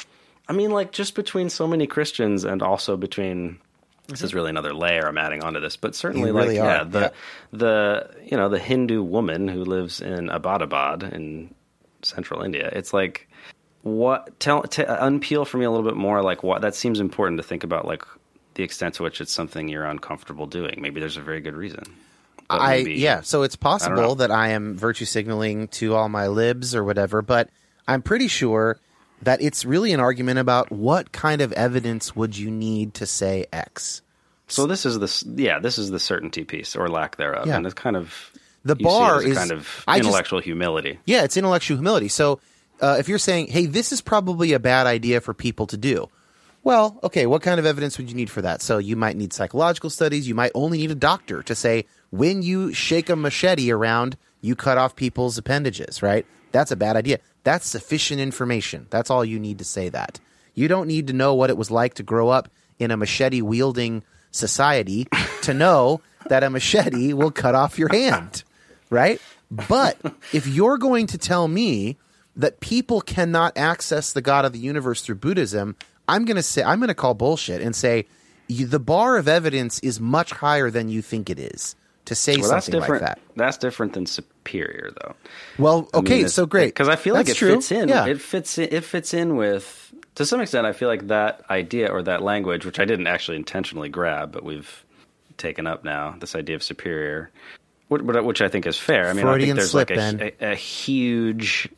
I 0.47 0.53
mean 0.53 0.71
like 0.71 0.91
just 0.91 1.15
between 1.15 1.49
so 1.49 1.67
many 1.67 1.88
Christians 1.88 2.43
and 2.43 2.61
also 2.61 2.97
between 2.97 3.59
this 4.08 4.18
mm-hmm. 4.18 4.26
is 4.26 4.34
really 4.34 4.49
another 4.49 4.74
layer 4.74 5.08
I'm 5.08 5.18
adding 5.18 5.43
onto 5.43 5.60
this, 5.60 5.78
but 5.78 5.95
certainly 5.95 6.28
You 6.28 6.34
like 6.34 6.43
really 6.43 6.56
yeah, 6.58 6.84
the 6.84 6.99
yeah. 6.99 7.10
the 7.54 8.10
you 8.26 8.36
know, 8.36 8.49
the 8.49 8.60
Hindu 8.60 9.01
woman 9.01 9.47
who 9.47 9.64
lives 9.64 10.01
in 10.01 10.28
Abbottabad 10.28 11.14
in 11.14 11.54
central 12.01 12.41
India. 12.43 12.70
It's 12.74 12.93
like 12.93 13.30
what 13.82 14.39
tell 14.39 14.64
t- 14.64 14.84
unpeel 14.84 15.47
for 15.47 15.58
me 15.58 15.66
a 15.66 15.72
little 15.72 15.86
bit 15.86 15.97
more 15.97 16.22
like 16.22 16.43
what 16.43 16.62
that 16.62 16.76
seems 16.76 16.99
important 16.99 17.39
to 17.39 17.43
think 17.43 17.64
about 17.64 17.86
like 17.86 18.04
the 18.56 18.64
extent 18.64 18.95
to 18.95 19.04
which 19.04 19.22
it's 19.22 19.32
something 19.32 19.70
you're 19.70 19.86
uncomfortable 19.86 20.47
doing. 20.47 20.80
Maybe 20.82 20.99
there's 20.99 21.18
a 21.18 21.22
very 21.22 21.41
good 21.41 21.56
reason. 21.56 21.84
I 22.49 22.78
maybe- 22.78 22.95
yeah, 22.95 23.22
so 23.22 23.43
it's 23.43 23.56
possible 23.56 24.16
that 24.16 24.32
I 24.32 24.49
am 24.49 24.78
virtue 24.78 25.06
signaling 25.06 25.70
to 25.70 25.95
all 25.95 26.10
my 26.10 26.28
libs 26.28 26.76
or 26.76 26.84
whatever, 26.84 27.22
but 27.22 27.49
I'm 27.88 28.01
pretty 28.01 28.28
sure 28.28 28.80
that 29.26 29.41
it's 29.41 29.65
really 29.65 29.93
an 29.93 29.99
argument 29.99 30.39
about 30.39 30.71
what 30.71 31.11
kind 31.11 31.41
of 31.41 31.51
evidence 31.53 32.15
would 32.15 32.38
you 32.38 32.49
need 32.51 32.93
to 32.95 33.05
say 33.05 33.45
X. 33.51 34.01
So 34.47 34.67
this 34.67 34.86
is 34.86 34.99
the 34.99 35.41
yeah, 35.41 35.59
this 35.59 35.78
is 35.78 35.89
the 35.89 35.99
certainty 35.99 36.43
piece 36.43 36.76
or 36.76 36.89
lack 36.89 37.15
thereof, 37.17 37.47
Yeah. 37.47 37.55
and 37.57 37.65
it's 37.65 37.74
kind 37.74 37.95
of 37.95 38.32
The 38.65 38.76
you 38.78 38.80
see 38.80 38.82
it 38.82 38.99
bar 38.99 39.24
is- 39.24 39.38
kind 39.38 39.51
of 39.51 39.84
I 39.88 39.97
just- 39.97 40.07
intellectual 40.07 40.39
humility. 40.41 40.99
Yeah, 41.05 41.24
it's 41.24 41.38
intellectual 41.38 41.78
humility. 41.78 42.07
So 42.09 42.39
uh, 42.82 42.97
if 42.99 43.07
you're 43.07 43.19
saying, 43.19 43.47
hey, 43.47 43.65
this 43.65 43.91
is 43.91 44.01
probably 44.01 44.53
a 44.53 44.59
bad 44.59 44.88
idea 44.88 45.21
for 45.21 45.34
people 45.34 45.65
to 45.67 45.78
do, 45.78 46.09
well, 46.63 46.99
okay, 47.03 47.26
what 47.26 47.41
kind 47.41 47.59
of 47.59 47.65
evidence 47.65 47.97
would 47.97 48.09
you 48.09 48.15
need 48.15 48.30
for 48.30 48.41
that? 48.41 48.61
So 48.61 48.78
you 48.78 48.95
might 48.95 49.15
need 49.17 49.34
psychological 49.34 49.89
studies. 49.89 50.28
You 50.28 50.36
might 50.36 50.51
only 50.55 50.78
need 50.80 50.91
a 50.91 50.95
doctor 50.95 51.41
to 51.43 51.55
say, 51.55 51.86
when 52.09 52.41
you 52.41 52.74
shake 52.74 53.09
a 53.09 53.15
machete 53.15 53.71
around, 53.71 54.17
you 54.41 54.55
cut 54.55 54.78
off 54.78 54.95
people's 54.95 55.38
appendages, 55.38 56.01
right? 56.03 56.26
That's 56.51 56.71
a 56.71 56.76
bad 56.76 56.95
idea. 56.95 57.19
That's 57.43 57.67
sufficient 57.67 58.21
information. 58.21 58.87
That's 58.89 59.09
all 59.09 59.25
you 59.25 59.39
need 59.39 59.59
to 59.59 59.65
say 59.65 59.89
that. 59.89 60.19
You 60.53 60.67
don't 60.67 60.87
need 60.87 61.07
to 61.07 61.13
know 61.13 61.33
what 61.33 61.49
it 61.49 61.57
was 61.57 61.71
like 61.71 61.95
to 61.95 62.03
grow 62.03 62.29
up 62.29 62.49
in 62.79 62.91
a 62.91 62.97
machete 62.97 63.41
wielding 63.41 64.03
society 64.31 65.07
to 65.41 65.53
know 65.53 66.01
that 66.29 66.43
a 66.43 66.49
machete 66.49 67.13
will 67.13 67.31
cut 67.31 67.55
off 67.55 67.77
your 67.77 67.89
hand, 67.89 68.43
right? 68.89 69.21
But 69.51 69.97
if 70.31 70.47
you're 70.47 70.77
going 70.77 71.07
to 71.07 71.17
tell 71.17 71.47
me 71.47 71.97
that 72.35 72.59
people 72.59 73.01
cannot 73.01 73.57
access 73.57 74.13
the 74.13 74.21
God 74.21 74.45
of 74.45 74.53
the 74.53 74.59
universe 74.59 75.01
through 75.01 75.15
Buddhism, 75.15 75.75
I'm 76.07 76.25
going 76.25 76.37
to 76.37 76.43
say 76.43 76.63
I'm 76.63 76.79
going 76.79 76.87
to 76.87 76.95
call 76.95 77.13
bullshit 77.13 77.61
and 77.61 77.75
say 77.75 78.05
the 78.47 78.79
bar 78.79 79.17
of 79.17 79.27
evidence 79.27 79.79
is 79.79 79.99
much 79.99 80.31
higher 80.31 80.69
than 80.69 80.89
you 80.89 81.01
think 81.01 81.29
it 81.29 81.39
is 81.39 81.75
to 82.06 82.16
say 82.16 82.38
Well, 82.38 82.49
that's 82.49 82.66
something 82.66 82.82
different. 82.82 83.04
like 83.04 83.16
that. 83.16 83.22
That's 83.36 83.58
different 83.58 83.93
than 83.93 84.06
superior, 84.06 84.91
though. 85.01 85.16
Well, 85.58 85.89
I 85.93 85.97
mean, 86.01 86.06
okay, 86.06 86.28
so 86.28 86.45
great 86.45 86.68
because 86.68 86.89
I 86.89 86.95
feel 86.95 87.14
like 87.14 87.30
it 87.30 87.36
true. 87.36 87.56
fits 87.56 87.72
in. 87.72 87.89
Yeah. 87.89 88.08
It 88.08 88.22
fits. 88.22 88.58
In, 88.58 88.70
it 88.72 88.84
fits 88.84 89.14
in 89.14 89.36
with 89.36 89.93
to 90.16 90.26
some 90.26 90.41
extent. 90.41 90.66
I 90.68 90.74
feel 90.74 90.89
like 90.89 91.08
that 91.08 91.43
idea 91.49 91.91
or 91.91 92.04
that 92.04 92.22
language, 92.22 92.66
which 92.66 92.80
I 92.80 92.86
didn't 92.86 93.08
actually 93.08 93.38
intentionally 93.38 93.89
grab, 93.89 94.32
but 94.32 94.43
we've 94.43 94.84
taken 95.38 95.68
up 95.68 95.84
now. 95.84 96.16
This 96.20 96.36
idea 96.36 96.56
of 96.56 96.64
superior, 96.64 97.32
which, 97.88 98.41
I 98.41 98.49
think 98.49 98.66
is 98.66 98.78
fair. 98.78 99.10
I 99.10 99.14
mean, 99.14 99.28
I 99.28 99.39
think 99.39 99.56
there's 99.56 99.72
slip, 99.72 99.89
like 99.89 99.97
a, 99.97 100.34
a, 100.45 100.51
a 100.51 100.56
huge, 100.56 101.70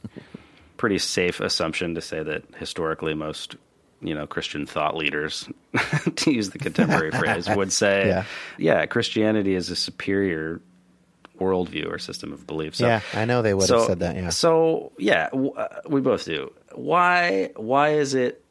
pretty 0.78 0.98
safe 0.98 1.40
assumption 1.40 1.96
to 1.96 2.02
say 2.02 2.22
that 2.24 2.44
historically 2.58 3.14
most. 3.14 3.56
You 4.02 4.14
know, 4.14 4.28
Christian 4.28 4.66
thought 4.66 4.96
leaders, 4.96 5.48
to 6.16 6.32
use 6.32 6.50
the 6.52 6.60
contemporary 6.60 7.12
phrase, 7.12 7.50
would 7.50 7.72
say, 7.72 8.08
Yeah. 8.08 8.26
yeah, 8.58 8.86
Christianity 8.86 9.56
is 9.56 9.70
a 9.70 9.76
superior 9.76 10.62
worldview 11.39 11.89
or 11.91 11.98
system 11.98 12.32
of 12.32 12.46
belief. 12.46 12.76
So, 12.76 12.88
yeah, 12.88 13.02
I 13.14 13.26
know 13.26 13.41
they 13.41 13.54
would 13.54 13.70
have 13.70 13.82
said 13.84 14.00
that. 14.00 14.16
Yeah, 14.16 14.30
so 14.30 14.91
yeah, 14.98 15.30
w- 15.30 15.54
uh, 15.54 15.82
we 15.88 16.02
both 16.02 16.26
do. 16.26 16.52
Why? 16.74 17.52
Why 17.56 17.93
is 17.96 18.14
it? 18.14 18.43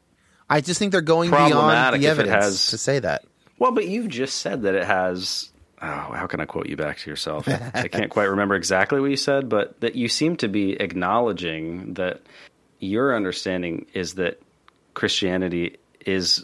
I 0.49 0.61
just 0.61 0.77
think 0.79 0.91
they're 0.91 1.01
going 1.01 1.31
beyond 1.31 1.53
Problematic 1.53 2.01
the 2.01 2.07
if 2.07 2.19
it 2.19 2.21
evidence 2.27 2.43
has- 2.45 2.67
to 2.67 2.77
say 2.77 2.99
that. 2.99 3.23
Well, 3.57 3.71
but 3.71 3.87
you've 3.87 4.09
just 4.09 4.37
said 4.41 4.63
that 4.63 4.75
it 4.75 4.83
has. 4.85 5.51
Oh, 5.81 5.87
how 5.87 6.27
can 6.27 6.39
I 6.41 6.45
quote 6.45 6.67
you 6.67 6.75
back 6.75 6.97
to 6.99 7.09
yourself? 7.09 7.47
I 7.73 7.87
can't 7.87 8.09
quite 8.11 8.25
remember 8.29 8.55
exactly 8.55 8.99
what 8.99 9.09
you 9.09 9.17
said, 9.17 9.49
but 9.49 9.79
that 9.81 9.95
you 9.95 10.07
seem 10.09 10.35
to 10.37 10.47
be 10.47 10.73
acknowledging 10.73 11.93
that 11.95 12.21
your 12.79 13.15
understanding 13.15 13.85
is 13.93 14.15
that 14.15 14.39
Christianity 14.95 15.77
is 16.05 16.43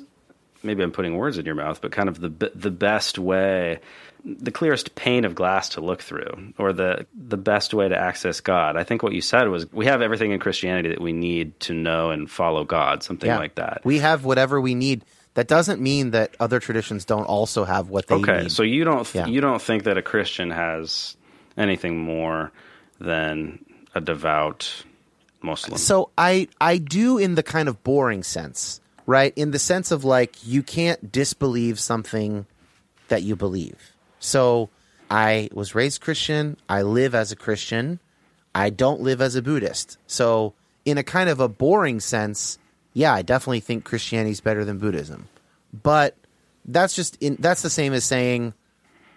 maybe 0.61 0.83
I'm 0.83 0.91
putting 0.91 1.17
words 1.17 1.39
in 1.39 1.45
your 1.45 1.55
mouth, 1.55 1.81
but 1.81 1.91
kind 1.91 2.07
of 2.07 2.19
the 2.21 2.51
the 2.53 2.69
best 2.69 3.17
way, 3.17 3.79
the 4.23 4.51
clearest 4.51 4.93
pane 4.93 5.25
of 5.25 5.33
glass 5.33 5.69
to 5.69 5.81
look 5.81 6.01
through, 6.03 6.53
or 6.59 6.71
the 6.73 7.07
the 7.17 7.37
best 7.37 7.73
way 7.73 7.89
to 7.89 7.97
access 7.97 8.39
God. 8.41 8.77
I 8.77 8.83
think 8.83 9.01
what 9.01 9.13
you 9.13 9.21
said 9.21 9.47
was 9.49 9.71
we 9.73 9.87
have 9.87 10.03
everything 10.03 10.31
in 10.31 10.39
Christianity 10.39 10.89
that 10.89 11.01
we 11.01 11.13
need 11.13 11.59
to 11.61 11.73
know 11.73 12.11
and 12.11 12.29
follow 12.29 12.63
God, 12.63 13.01
something 13.01 13.27
Yeah, 13.27 13.39
like 13.39 13.55
that. 13.55 13.81
We 13.83 13.97
have 13.99 14.23
whatever 14.23 14.61
we 14.61 14.75
need. 14.75 15.03
That 15.33 15.47
doesn't 15.47 15.79
mean 15.81 16.11
that 16.11 16.35
other 16.41 16.59
traditions 16.59 17.05
don't 17.05 17.23
also 17.23 17.63
have 17.63 17.87
what 17.89 18.05
they 18.07 18.15
Okay, 18.15 18.31
need. 18.33 18.37
Okay, 18.41 18.49
so 18.49 18.63
you 18.63 18.83
don't 18.83 19.05
th- 19.07 19.25
Yeah. 19.25 19.31
you 19.31 19.39
don't 19.39 19.61
think 19.61 19.83
that 19.85 19.97
a 19.97 20.01
Christian 20.01 20.51
has 20.51 21.15
anything 21.57 21.97
more 21.97 22.51
than 22.99 23.63
a 23.95 24.01
devout 24.01 24.83
Muslim? 25.43 25.77
So 25.77 26.09
I 26.17 26.47
I 26.59 26.77
do 26.77 27.17
in 27.17 27.35
the 27.35 27.43
kind 27.43 27.69
of 27.69 27.83
boring 27.83 28.23
sense, 28.23 28.81
right? 29.05 29.33
In 29.35 29.51
the 29.51 29.59
sense 29.59 29.91
of 29.91 30.03
like 30.03 30.45
you 30.45 30.63
can't 30.63 31.11
disbelieve 31.11 31.79
something 31.79 32.45
that 33.07 33.23
you 33.23 33.35
believe. 33.35 33.93
So 34.19 34.69
I 35.09 35.49
was 35.53 35.75
raised 35.75 36.01
Christian, 36.01 36.57
I 36.69 36.83
live 36.83 37.13
as 37.13 37.31
a 37.31 37.35
Christian, 37.35 37.99
I 38.55 38.69
don't 38.69 39.01
live 39.01 39.21
as 39.21 39.35
a 39.35 39.41
Buddhist. 39.41 39.97
So 40.07 40.53
in 40.85 40.97
a 40.97 41.03
kind 41.03 41.29
of 41.29 41.39
a 41.39 41.47
boring 41.47 41.99
sense, 41.99 42.57
yeah, 42.93 43.13
I 43.13 43.21
definitely 43.21 43.59
think 43.59 43.83
Christianity 43.83 44.31
is 44.31 44.41
better 44.41 44.63
than 44.65 44.77
Buddhism. 44.77 45.27
But 45.73 46.15
that's 46.65 46.95
just 46.95 47.17
in, 47.21 47.37
that's 47.39 47.61
the 47.61 47.69
same 47.69 47.93
as 47.93 48.03
saying 48.03 48.53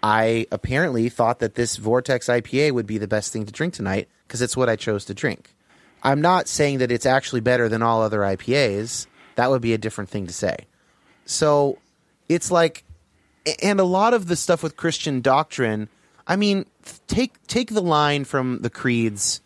I 0.03 0.45
apparently 0.51 1.09
thought 1.09 1.39
that 1.39 1.55
this 1.55 1.77
Vortex 1.77 2.27
IPA 2.27 2.73
would 2.73 2.85
be 2.85 2.97
the 2.97 3.07
best 3.07 3.33
thing 3.33 3.45
to 3.45 3.51
drink 3.51 3.73
tonight 3.73 4.07
because 4.27 4.41
it's 4.41 4.55
what 4.55 4.69
I 4.69 4.75
chose 4.75 5.05
to 5.05 5.13
drink. 5.13 5.54
I'm 6.05 6.21
not 6.21 6.47
saying 6.47 6.77
that 6.77 6.91
it's 6.91 7.07
actually 7.07 7.41
better 7.41 7.67
than 7.67 7.81
all 7.81 8.03
other 8.03 8.19
IPAs. 8.19 9.07
That 9.35 9.49
would 9.49 9.63
be 9.63 9.73
a 9.73 9.77
different 9.79 10.11
thing 10.11 10.27
to 10.27 10.33
say. 10.33 10.67
So 11.25 11.79
it's 12.29 12.51
like, 12.51 12.83
and 13.63 13.79
a 13.79 13.83
lot 13.83 14.13
of 14.13 14.27
the 14.27 14.35
stuff 14.35 14.61
with 14.61 14.77
Christian 14.77 15.21
doctrine. 15.21 15.89
I 16.27 16.35
mean, 16.35 16.67
take 17.07 17.45
take 17.47 17.73
the 17.73 17.81
line 17.81 18.23
from 18.23 18.59
the 18.59 18.69
creeds. 18.69 19.41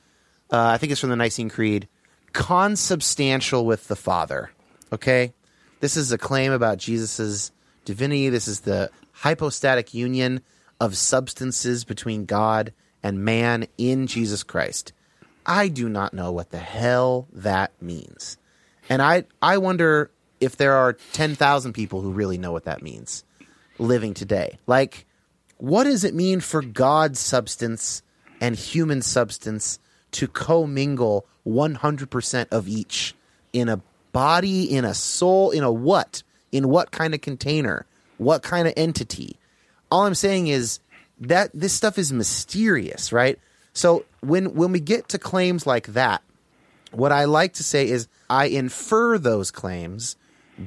Uh, 0.52 0.68
I 0.68 0.78
think 0.78 0.92
it's 0.92 1.00
from 1.00 1.12
the 1.12 1.16
Nicene 1.16 1.50
Creed. 1.50 1.88
Consubstantial 2.34 3.66
with 3.66 3.88
the 3.88 3.96
Father. 3.96 4.52
Okay, 4.92 5.34
this 5.80 5.96
is 5.96 6.12
a 6.12 6.18
claim 6.18 6.52
about 6.52 6.78
Jesus's 6.78 7.54
divinity. 7.86 8.28
This 8.28 8.50
is 8.50 8.62
the 8.62 8.92
hypostatic 9.14 9.94
union 9.94 10.42
of 10.82 10.98
substances 10.98 11.86
between 11.86 12.26
God 12.26 12.74
and 13.02 13.24
man 13.24 13.68
in 13.78 14.08
Jesus 14.08 14.44
Christ. 14.44 14.92
I 15.50 15.68
do 15.68 15.90
not 15.90 16.14
know 16.14 16.32
what 16.32 16.52
the 16.52 16.60
hell 16.60 17.28
that 17.34 17.72
means. 17.82 18.38
And 18.88 19.02
I 19.02 19.26
I 19.42 19.58
wonder 19.58 20.12
if 20.40 20.56
there 20.56 20.74
are 20.76 20.94
10,000 21.12 21.74
people 21.74 22.02
who 22.02 22.12
really 22.12 22.38
know 22.38 22.52
what 22.54 22.66
that 22.66 22.82
means 22.82 23.26
living 23.80 24.14
today. 24.14 24.60
Like 24.68 25.08
what 25.58 25.86
does 25.86 26.04
it 26.04 26.14
mean 26.14 26.40
for 26.40 26.62
God's 26.62 27.20
substance 27.20 28.04
and 28.40 28.56
human 28.56 29.02
substance 29.02 29.80
to 30.12 30.28
commingle 30.28 31.26
100% 31.46 32.48
of 32.52 32.68
each 32.68 33.16
in 33.52 33.68
a 33.70 33.82
body, 34.12 34.64
in 34.64 34.86
a 34.86 34.94
soul, 34.94 35.52
in 35.52 35.64
a 35.64 35.72
what? 35.72 36.24
In 36.52 36.70
what 36.70 36.92
kind 36.92 37.14
of 37.14 37.22
container? 37.22 37.86
What 38.18 38.44
kind 38.44 38.68
of 38.68 38.74
entity? 38.78 39.38
All 39.92 40.06
I'm 40.06 40.16
saying 40.16 40.48
is 40.48 40.80
that 41.20 41.50
this 41.54 41.74
stuff 41.74 41.98
is 41.98 42.14
mysterious, 42.14 43.12
right? 43.12 43.40
So 43.74 44.06
when 44.22 44.54
when 44.56 44.72
we 44.72 44.80
get 44.80 45.10
to 45.10 45.20
claims 45.20 45.66
like 45.66 45.88
that, 45.88 46.22
what 46.92 47.12
I 47.12 47.26
like 47.26 47.54
to 47.54 47.64
say 47.64 47.88
is 47.88 48.08
I 48.30 48.46
infer 48.46 49.18
those 49.18 49.52
claims 49.52 50.16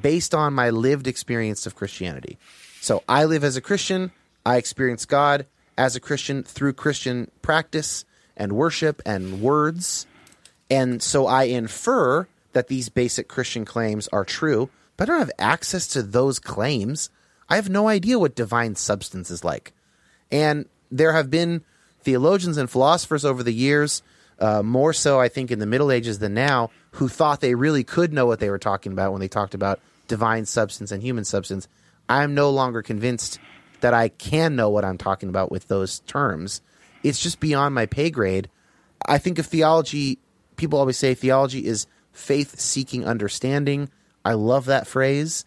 based 0.01 0.35
on 0.35 0.55
my 0.55 0.71
lived 0.71 1.07
experience 1.07 1.67
of 1.67 1.75
Christianity. 1.75 2.39
So 2.81 3.03
I 3.09 3.25
live 3.25 3.45
as 3.45 3.57
a 3.57 3.61
Christian, 3.61 4.11
I 4.45 4.57
experience 4.57 5.05
God 5.05 5.47
as 5.77 5.97
a 5.97 6.01
Christian 6.01 6.43
through 6.43 6.73
Christian 6.75 7.31
practice 7.43 8.05
and 8.37 8.53
worship 8.53 9.03
and 9.05 9.41
words. 9.41 10.07
And 10.71 11.03
so 11.03 11.27
I 11.27 11.45
infer 11.45 12.27
that 12.53 12.69
these 12.69 12.89
basic 12.89 13.29
Christian 13.29 13.65
claims 13.65 14.09
are 14.09 14.25
true, 14.25 14.71
but 14.97 15.09
I 15.09 15.13
don't 15.13 15.21
have 15.21 15.31
access 15.39 15.87
to 15.89 16.03
those 16.03 16.39
claims. 16.39 17.11
I 17.49 17.57
have 17.57 17.69
no 17.69 17.89
idea 17.89 18.19
what 18.19 18.35
divine 18.35 18.75
substance 18.75 19.31
is 19.31 19.45
like. 19.45 19.73
And 20.31 20.67
there 20.91 21.13
have 21.13 21.31
been 21.31 21.65
theologians 22.03 22.57
and 22.57 22.71
philosophers 22.71 23.25
over 23.25 23.43
the 23.43 23.53
years, 23.53 24.03
uh, 24.39 24.63
more 24.63 24.93
so, 24.93 25.21
I 25.21 25.29
think, 25.29 25.51
in 25.51 25.59
the 25.59 25.67
Middle 25.67 25.93
Ages 25.93 26.19
than 26.19 26.35
now, 26.35 26.71
who 26.93 27.09
thought 27.09 27.41
they 27.41 27.55
really 27.55 27.85
could 27.85 28.13
know 28.13 28.27
what 28.27 28.41
they 28.41 28.51
were 28.51 28.59
talking 28.59 28.93
about 28.93 29.13
when 29.13 29.21
they 29.21 29.29
talked 29.29 29.55
about 29.55 29.81
divine 30.09 30.45
substance 30.47 30.91
and 30.91 31.03
human 31.03 31.25
substance. 31.25 31.69
I'm 32.09 32.35
no 32.35 32.51
longer 32.51 32.83
convinced 32.83 33.39
that 33.81 33.95
I 33.95 34.09
can 34.09 34.57
know 34.57 34.71
what 34.71 34.85
I'm 34.85 34.99
talking 34.99 35.29
about 35.29 35.51
with 35.51 35.69
those 35.69 36.01
terms. 36.01 36.61
It's 37.03 37.21
just 37.21 37.41
beyond 37.41 37.75
my 37.75 37.87
pay 37.87 38.11
grade. 38.11 38.49
I 39.07 39.19
think 39.19 39.39
of 39.39 39.47
theology, 39.47 40.19
people 40.57 40.79
always 40.79 40.99
say 40.99 41.15
theology 41.15 41.67
is 41.67 41.87
faith 42.13 42.59
seeking 42.61 43.07
understanding. 43.07 43.91
I 44.25 44.35
love 44.35 44.67
that 44.67 44.87
phrase. 44.87 45.45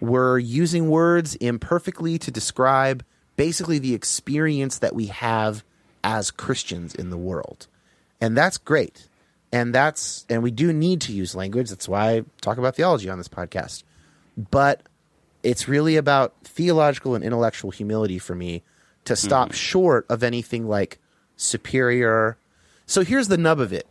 We're 0.00 0.38
using 0.38 0.88
words 0.88 1.36
imperfectly 1.36 2.18
to 2.18 2.30
describe 2.30 3.04
basically 3.36 3.78
the 3.78 3.94
experience 3.94 4.78
that 4.78 4.94
we 4.94 5.06
have 5.06 5.64
as 6.06 6.30
Christians 6.30 6.94
in 6.94 7.10
the 7.10 7.18
world. 7.18 7.66
And 8.20 8.36
that's 8.36 8.56
great. 8.56 9.08
And 9.52 9.74
that's 9.74 10.24
and 10.30 10.42
we 10.42 10.52
do 10.52 10.72
need 10.72 11.02
to 11.02 11.12
use 11.12 11.34
language. 11.34 11.68
That's 11.68 11.88
why 11.88 12.10
I 12.12 12.24
talk 12.40 12.58
about 12.58 12.76
theology 12.76 13.10
on 13.10 13.18
this 13.18 13.28
podcast. 13.28 13.82
But 14.50 14.82
it's 15.42 15.68
really 15.68 15.96
about 15.96 16.34
theological 16.44 17.14
and 17.14 17.24
intellectual 17.24 17.70
humility 17.70 18.18
for 18.18 18.34
me 18.34 18.62
to 19.04 19.16
stop 19.16 19.48
hmm. 19.48 19.54
short 19.54 20.06
of 20.08 20.22
anything 20.22 20.68
like 20.68 20.98
superior. 21.36 22.38
So 22.86 23.02
here's 23.02 23.28
the 23.28 23.36
nub 23.36 23.60
of 23.60 23.72
it. 23.72 23.86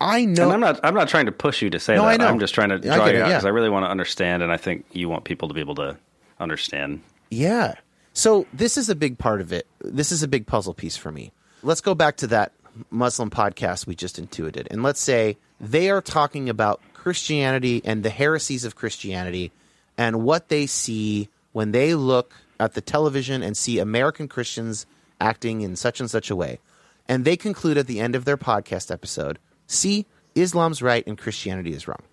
I 0.00 0.24
know 0.24 0.44
and 0.44 0.52
I'm 0.52 0.60
not. 0.60 0.80
I'm 0.84 0.94
not 0.94 1.08
trying 1.08 1.26
to 1.26 1.32
push 1.32 1.62
you 1.62 1.70
to 1.70 1.80
say 1.80 1.96
No, 1.96 2.02
that. 2.02 2.08
I 2.08 2.16
know. 2.16 2.28
I'm 2.28 2.38
just 2.38 2.54
trying 2.54 2.68
to 2.68 2.78
draw 2.78 2.94
you 2.94 3.00
it, 3.02 3.06
out 3.06 3.14
yeah. 3.14 3.26
because 3.28 3.44
I 3.44 3.48
really 3.48 3.70
want 3.70 3.86
to 3.86 3.90
understand, 3.90 4.42
and 4.42 4.52
I 4.52 4.56
think 4.56 4.84
you 4.92 5.08
want 5.08 5.24
people 5.24 5.48
to 5.48 5.54
be 5.54 5.60
able 5.60 5.76
to 5.76 5.96
understand. 6.38 7.00
Yeah. 7.30 7.74
So 8.12 8.46
this 8.52 8.76
is 8.76 8.88
a 8.88 8.94
big 8.94 9.18
part 9.18 9.40
of 9.40 9.52
it. 9.52 9.66
This 9.80 10.12
is 10.12 10.22
a 10.22 10.28
big 10.28 10.46
puzzle 10.46 10.74
piece 10.74 10.96
for 10.96 11.10
me. 11.10 11.32
Let's 11.66 11.80
go 11.80 11.96
back 11.96 12.18
to 12.18 12.28
that 12.28 12.52
Muslim 12.90 13.28
podcast 13.28 13.88
we 13.88 13.96
just 13.96 14.20
intuited. 14.20 14.68
And 14.70 14.84
let's 14.84 15.00
say 15.00 15.36
they 15.60 15.90
are 15.90 16.00
talking 16.00 16.48
about 16.48 16.80
Christianity 16.94 17.82
and 17.84 18.04
the 18.04 18.10
heresies 18.10 18.64
of 18.64 18.76
Christianity 18.76 19.50
and 19.98 20.22
what 20.22 20.48
they 20.48 20.66
see 20.66 21.28
when 21.50 21.72
they 21.72 21.96
look 21.96 22.34
at 22.60 22.74
the 22.74 22.80
television 22.80 23.42
and 23.42 23.56
see 23.56 23.80
American 23.80 24.28
Christians 24.28 24.86
acting 25.20 25.62
in 25.62 25.74
such 25.74 25.98
and 25.98 26.08
such 26.08 26.30
a 26.30 26.36
way. 26.36 26.60
And 27.08 27.24
they 27.24 27.36
conclude 27.36 27.78
at 27.78 27.88
the 27.88 27.98
end 27.98 28.14
of 28.14 28.24
their 28.24 28.36
podcast 28.36 28.92
episode 28.92 29.40
see, 29.66 30.06
Islam's 30.36 30.82
right 30.82 31.04
and 31.04 31.18
Christianity 31.18 31.72
is 31.72 31.88
wrong. 31.88 32.04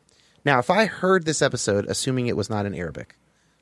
Now, 0.43 0.57
if 0.57 0.71
I 0.71 0.85
heard 0.85 1.25
this 1.25 1.43
episode, 1.43 1.85
assuming 1.85 2.25
it 2.25 2.35
was 2.35 2.49
not 2.49 2.65
in 2.65 2.73
Arabic, 2.73 3.17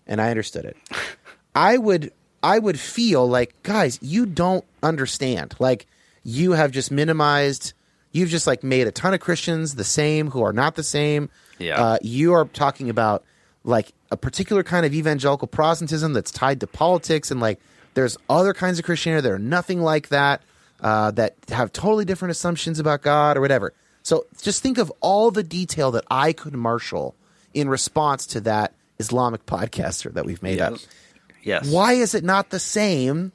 and 0.08 0.22
I 0.22 0.30
understood 0.30 0.64
it, 0.64 0.78
I 1.54 1.78
would 1.78 2.14
I 2.44 2.60
would 2.60 2.80
feel 2.80 3.28
like, 3.28 3.62
guys, 3.64 4.00
you 4.02 4.26
don't 4.26 4.66
understand. 4.82 5.56
Like 5.60 5.86
you 6.24 6.54
have 6.54 6.72
just 6.72 6.92
minimized. 6.92 7.74
You've 8.12 8.30
just 8.30 8.48
like 8.48 8.64
made 8.64 8.88
a 8.88 8.92
ton 8.92 9.14
of 9.14 9.20
Christians 9.20 9.76
the 9.76 9.84
same 9.84 10.32
who 10.32 10.44
are 10.44 10.54
not 10.54 10.76
the 10.76 10.84
same. 10.84 11.30
Yeah. 11.60 11.82
Uh, 11.82 11.98
you 12.02 12.34
are 12.34 12.46
talking 12.46 12.90
about 12.90 13.24
like 13.64 13.94
a 14.10 14.18
particular 14.18 14.64
kind 14.64 14.86
of 14.86 14.94
evangelical 14.94 15.48
Protestantism 15.48 16.14
that's 16.14 16.32
tied 16.32 16.60
to 16.60 16.68
politics, 16.68 17.32
and 17.32 17.40
like 17.40 17.60
there's 17.94 18.18
other 18.30 18.54
kinds 18.54 18.80
of 18.80 18.86
Christianity 18.86 19.22
that 19.22 19.32
are 19.34 19.40
nothing 19.40 19.82
like 19.82 20.10
that, 20.10 20.42
uh, 20.82 21.12
that 21.12 21.36
have 21.50 21.72
totally 21.72 22.06
different 22.06 22.32
assumptions 22.32 22.80
about 22.80 23.02
God 23.02 23.38
or 23.38 23.42
whatever. 23.42 23.74
So 24.04 24.26
just 24.42 24.64
think 24.64 24.78
of 24.78 24.92
all 25.00 25.32
the 25.32 25.44
detail 25.44 25.92
that 25.92 26.06
I 26.10 26.34
could 26.34 26.54
marshal 26.54 27.16
in 27.54 27.70
response 27.70 28.26
to 28.28 28.42
that 28.42 28.74
Islamic 29.00 29.46
podcaster 29.46 30.12
that 30.14 30.26
we've 30.26 30.42
made 30.42 30.60
up. 30.60 30.74
Yes. 31.44 31.70
Why 31.70 31.94
is 31.94 32.14
it 32.16 32.24
not 32.24 32.50
the 32.50 32.60
same 32.60 33.32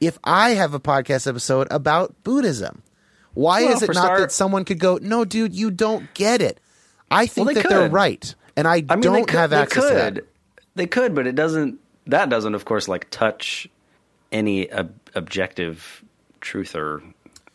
if 0.00 0.18
I 0.24 0.50
have 0.50 0.74
a 0.74 0.80
podcast 0.80 1.26
episode 1.26 1.68
about 1.70 2.14
Buddhism? 2.24 2.82
Why 3.34 3.64
Well, 3.64 3.74
is 3.74 3.82
it 3.82 3.88
not 3.88 3.96
start- 3.96 4.20
that 4.20 4.32
someone 4.32 4.64
could 4.64 4.78
go, 4.78 4.98
no, 5.00 5.24
dude, 5.24 5.54
you 5.54 5.70
don't 5.70 6.12
get 6.14 6.40
it? 6.40 6.58
I 7.10 7.26
think 7.26 7.46
Well, 7.46 7.54
they 7.54 7.62
that 7.62 7.68
they're 7.68 7.88
right, 7.90 8.34
and 8.56 8.66
I, 8.66 8.82
I 8.88 8.96
mean, 8.96 9.00
don't 9.02 9.26
could, 9.28 9.38
have 9.38 9.50
they 9.50 9.56
access 9.58 9.82
to 9.84 9.88
could. 9.90 10.14
that. 10.16 10.24
They 10.74 10.86
could, 10.86 11.14
but 11.14 11.26
it 11.26 11.34
doesn't. 11.36 11.78
That 12.08 12.28
doesn't, 12.30 12.54
of 12.54 12.64
course, 12.64 12.88
like 12.88 13.08
touch 13.10 13.68
any 14.32 14.72
ob- 14.72 14.92
objective 15.14 16.02
truth 16.40 16.74
or 16.74 17.02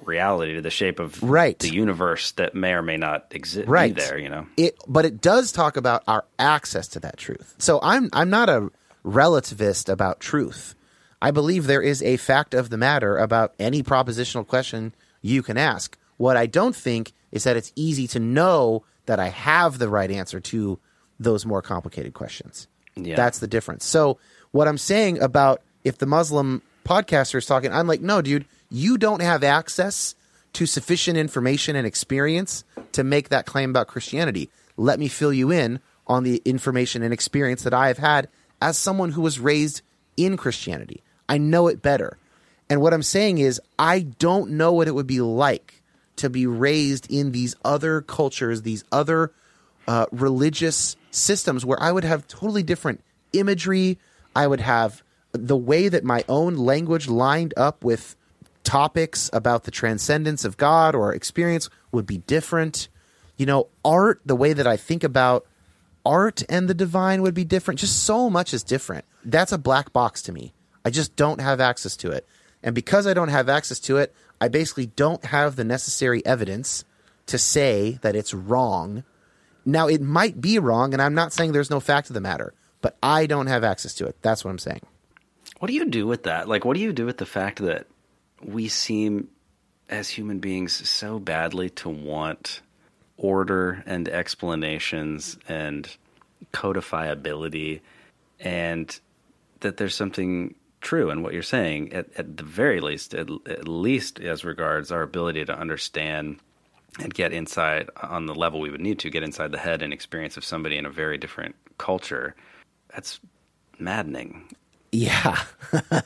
reality 0.04 0.56
to 0.56 0.62
the 0.62 0.70
shape 0.70 1.00
of 1.00 1.22
Right. 1.22 1.58
the 1.60 1.70
universe 1.74 2.32
that 2.34 2.56
may 2.56 2.74
or 2.74 2.82
may 2.82 2.98
not 2.98 3.28
exist 3.32 3.68
Right. 3.68 3.96
there. 3.96 4.18
You 4.18 4.30
know, 4.30 4.48
It, 4.58 4.78
but 4.88 5.06
it 5.06 5.22
does 5.22 5.52
talk 5.52 5.78
about 5.78 6.04
our 6.08 6.26
access 6.40 6.88
to 6.90 7.00
that 7.02 7.18
truth. 7.18 7.54
So 7.60 7.80
I'm 7.84 8.10
I'm 8.14 8.30
not 8.30 8.50
a 8.50 8.70
relativist 9.06 9.90
about 9.90 10.20
truth. 10.20 10.76
I 11.22 11.32
believe 11.32 11.68
there 11.68 11.82
is 11.82 12.02
a 12.02 12.18
fact 12.18 12.54
of 12.54 12.70
the 12.70 12.78
matter 12.78 13.18
about 13.18 13.54
any 13.60 13.84
propositional 13.84 14.48
question 14.48 14.94
you 15.22 15.44
can 15.44 15.58
ask. 15.58 15.98
What 16.18 16.38
I 16.38 16.46
don't 16.46 16.76
think 16.76 17.14
is 17.32 17.44
that 17.44 17.58
it's 17.58 17.72
easy 17.76 18.08
to 18.08 18.20
know 18.20 18.84
that 19.06 19.20
I 19.20 19.30
have 19.30 19.78
the 19.78 19.90
right 19.90 20.10
answer 20.10 20.40
to 20.40 20.80
those 21.20 21.46
more 21.46 21.62
complicated 21.62 22.14
questions. 22.14 22.68
Yeah. 22.96 23.16
That's 23.16 23.40
the 23.40 23.48
difference. 23.48 23.86
So 23.86 24.18
what 24.52 24.68
I'm 24.68 24.78
saying 24.78 25.22
about 25.22 25.62
if 25.84 25.98
the 25.98 26.06
Muslim 26.06 26.62
podcaster 26.86 27.36
is 27.36 27.46
talking, 27.46 27.72
I'm 27.72 27.88
like, 27.88 28.02
no, 28.02 28.22
dude, 28.22 28.46
you 28.70 28.98
don't 28.98 29.22
have 29.22 29.44
access 29.44 30.16
to 30.54 30.66
sufficient 30.66 31.18
information 31.18 31.76
and 31.76 31.88
experience 31.88 32.64
to 32.92 33.04
make 33.04 33.30
that 33.30 33.46
claim 33.46 33.70
about 33.70 33.88
Christianity. 33.88 34.50
Let 34.76 35.00
me 35.00 35.08
fill 35.08 35.32
you 35.32 35.52
in 35.52 35.80
on 36.08 36.24
the 36.24 36.42
information 36.44 37.04
and 37.04 37.14
experience 37.14 37.64
that 37.64 37.74
I 37.74 37.88
have 37.88 38.00
had 38.00 38.28
as 38.62 38.78
someone 38.78 39.12
who 39.12 39.22
was 39.22 39.40
raised 39.40 39.82
in 40.18 40.38
Christianity. 40.38 41.04
I 41.28 41.38
know 41.38 41.68
it 41.68 41.82
better. 41.82 42.18
And 42.70 42.82
what 42.82 42.94
I'm 42.94 43.04
saying 43.04 43.40
is, 43.40 43.60
I 43.78 44.02
don't 44.02 44.52
know 44.52 44.72
what 44.72 44.88
it 44.88 44.96
would 44.96 45.08
be 45.08 45.22
like 45.22 45.82
to 46.18 46.30
be 46.30 46.46
raised 46.46 47.12
in 47.12 47.32
these 47.32 47.56
other 47.66 48.02
cultures, 48.02 48.62
these 48.62 48.84
other 48.92 49.32
uh, 49.88 50.06
religious 50.12 50.96
systems 51.10 51.66
where 51.66 51.82
I 51.82 51.92
would 51.92 52.04
have 52.04 52.28
totally 52.28 52.64
different 52.64 53.04
imagery. 53.34 53.98
I 54.36 54.48
would 54.48 54.62
have 54.62 55.04
the 55.32 55.58
way 55.58 55.90
that 55.90 56.04
my 56.04 56.24
own 56.30 56.56
language 56.56 57.08
lined 57.08 57.54
up 57.58 57.84
with 57.84 58.16
topics 58.64 59.30
about 59.34 59.64
the 59.64 59.72
transcendence 59.72 60.46
of 60.46 60.58
God 60.58 60.96
or 60.96 61.14
experience 61.14 61.70
would 61.92 62.06
be 62.06 62.20
different. 62.20 62.88
You 63.38 63.46
know, 63.46 63.68
art, 63.84 64.22
the 64.26 64.36
way 64.36 64.54
that 64.54 64.68
I 64.68 64.78
think 64.78 65.04
about 65.04 65.46
art 66.06 66.44
and 66.50 66.68
the 66.68 66.74
divine 66.74 67.22
would 67.22 67.34
be 67.34 67.44
different. 67.44 67.80
Just 67.80 68.04
so 68.04 68.30
much 68.30 68.54
is 68.54 68.64
different. 68.64 69.06
That's 69.24 69.52
a 69.52 69.58
black 69.58 69.94
box 69.94 70.22
to 70.24 70.32
me. 70.32 70.54
I 70.84 70.90
just 70.90 71.16
don't 71.16 71.42
have 71.42 71.60
access 71.60 71.96
to 71.98 72.12
it. 72.12 72.28
And 72.64 72.76
because 72.76 73.08
I 73.08 73.14
don't 73.14 73.30
have 73.30 73.50
access 73.50 73.80
to 73.82 73.98
it, 73.98 74.14
I 74.40 74.48
basically 74.48 74.88
don't 74.88 75.24
have 75.26 75.56
the 75.56 75.64
necessary 75.64 76.26
evidence 76.26 76.84
to 77.28 77.38
say 77.38 78.00
that 78.02 78.16
it's 78.16 78.34
wrong. 78.34 79.04
Now, 79.66 79.88
it 79.88 80.02
might 80.02 80.42
be 80.42 80.60
wrong, 80.60 80.94
and 80.94 81.02
I'm 81.02 81.14
not 81.14 81.34
saying 81.34 81.52
there's 81.52 81.70
no 81.70 81.80
fact 81.80 82.10
of 82.10 82.14
the 82.14 82.22
matter, 82.22 82.54
but 82.82 82.98
I 83.02 83.26
don't 83.28 83.48
have 83.48 83.64
access 83.64 83.94
to 83.96 84.06
it. 84.06 84.18
That's 84.22 84.44
what 84.44 84.52
I'm 84.52 84.60
saying. 84.60 84.82
what 85.60 85.68
do 85.68 85.74
you 85.76 85.86
do 85.86 86.08
with 86.08 86.24
that? 86.24 86.48
Like, 86.48 86.66
what 86.66 86.76
do 86.76 86.82
you 86.82 86.94
do 86.94 87.06
with 87.06 87.18
the 87.18 87.26
fact 87.26 87.60
that 87.60 87.86
we 88.44 88.68
seem, 88.68 89.30
as 89.90 90.10
human 90.10 90.40
beings, 90.40 90.90
so 90.90 91.20
badly 91.20 91.70
to 91.70 91.90
want 91.90 92.62
order 93.22 93.84
and 93.86 94.10
explanations 94.10 95.38
and 95.48 95.88
codifiability, 96.54 97.80
and 98.40 99.00
that 99.60 99.78
there's 99.78 99.96
something 99.96 100.56
true 100.82 101.12
in 101.12 101.22
what 101.22 101.32
you're 101.32 101.44
saying, 101.44 101.94
at, 101.94 102.08
at 102.18 102.36
the 102.36 102.44
very 102.44 102.82
least, 102.82 103.14
at, 103.14 103.30
at 103.46 103.68
least 103.68 104.20
as 104.20 104.44
regards 104.44 104.92
our 104.92 105.04
ability 105.04 105.46
to 105.46 105.58
understand 105.58 106.40
and 107.00 107.14
get 107.14 107.32
inside 107.32 107.90
on 108.02 108.26
the 108.26 108.34
level 108.34 108.60
we 108.60 108.72
would 108.72 108.82
need 108.82 109.00
to 109.00 109.10
get 109.10 109.24
inside 109.24 109.52
the 109.52 109.60
head 109.60 109.84
and 109.84 109.94
experience 109.94 110.36
of 110.36 110.44
somebody 110.44 110.78
in 110.78 110.86
a 110.86 110.90
very 110.90 111.18
different 111.18 111.56
culture. 111.78 112.36
That's 112.94 113.20
maddening. 113.78 114.50
Yeah. 114.92 115.42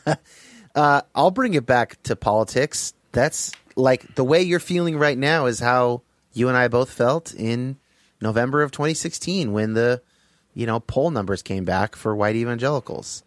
uh, 0.76 1.02
I'll 1.16 1.32
bring 1.32 1.54
it 1.54 1.66
back 1.66 2.04
to 2.04 2.18
politics. 2.18 2.94
That's 3.14 3.54
like 3.78 4.16
the 4.16 4.24
way 4.24 4.44
you're 4.44 4.60
feeling 4.60 4.98
right 4.98 5.18
now 5.18 5.46
is 5.46 5.60
how 5.60 6.02
you 6.36 6.48
and 6.50 6.56
I 6.58 6.68
both 6.68 6.92
felt 6.92 7.34
in 7.34 7.78
November 8.22 8.62
of 8.62 8.72
2016 8.72 9.52
when 9.52 9.74
the 9.74 10.02
you 10.54 10.66
know 10.66 10.80
poll 10.80 11.10
numbers 11.12 11.42
came 11.42 11.66
back 11.66 11.96
for 11.96 12.16
white 12.16 12.36
evangelicals. 12.36 13.24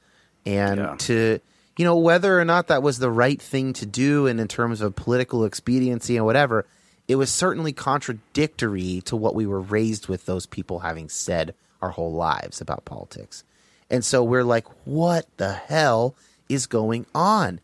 And 0.46 0.78
Yeah. 0.78 0.94
to 0.98 1.40
you 1.76 1.84
know 1.84 1.96
whether 1.96 2.38
or 2.38 2.44
not 2.44 2.68
that 2.68 2.82
was 2.82 2.98
the 2.98 3.10
right 3.10 3.40
thing 3.40 3.72
to 3.74 3.86
do 3.86 4.26
and 4.26 4.40
in 4.40 4.48
terms 4.48 4.80
of 4.80 4.94
political 4.96 5.44
expediency 5.44 6.16
and 6.16 6.24
whatever, 6.26 6.64
it 7.08 7.16
was 7.16 7.30
certainly 7.30 7.72
contradictory 7.72 9.00
to 9.06 9.16
what 9.16 9.34
we 9.34 9.46
were 9.46 9.60
raised 9.60 10.08
with 10.08 10.26
those 10.26 10.46
people 10.46 10.80
having 10.80 11.08
said 11.08 11.54
our 11.80 11.90
whole 11.90 12.12
lives 12.12 12.60
about 12.60 12.84
politics. 12.84 13.44
And 13.90 14.04
so 14.04 14.22
we're 14.22 14.44
like, 14.44 14.66
what 14.84 15.26
the 15.38 15.52
hell 15.52 16.14
is 16.48 16.66
going 16.66 17.06
on? 17.14 17.60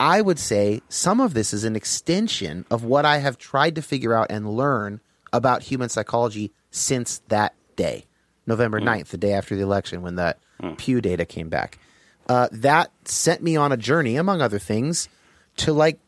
I 0.00 0.20
would 0.20 0.38
say 0.38 0.82
some 0.88 1.20
of 1.20 1.34
this 1.34 1.52
is 1.52 1.64
an 1.64 1.76
extension 1.76 2.64
of 2.70 2.84
what 2.84 3.04
I 3.04 3.18
have 3.18 3.38
tried 3.38 3.74
to 3.76 3.82
figure 3.82 4.14
out 4.14 4.26
and 4.30 4.56
learn 4.56 5.00
about 5.32 5.62
human 5.62 5.88
psychology 5.88 6.52
since 6.70 7.22
that 7.28 7.54
day, 7.76 8.06
November 8.46 8.80
9th, 8.80 9.08
the 9.08 9.18
day 9.18 9.32
after 9.32 9.54
the 9.54 9.62
election, 9.62 10.02
when 10.02 10.16
that 10.16 10.38
Pew 10.76 11.00
data 11.00 11.24
came 11.24 11.48
back. 11.48 11.78
Uh, 12.28 12.48
that 12.52 12.90
sent 13.04 13.42
me 13.42 13.56
on 13.56 13.70
a 13.70 13.76
journey, 13.76 14.16
among 14.16 14.40
other 14.40 14.58
things, 14.58 15.08
to 15.58 15.72
like 15.72 15.98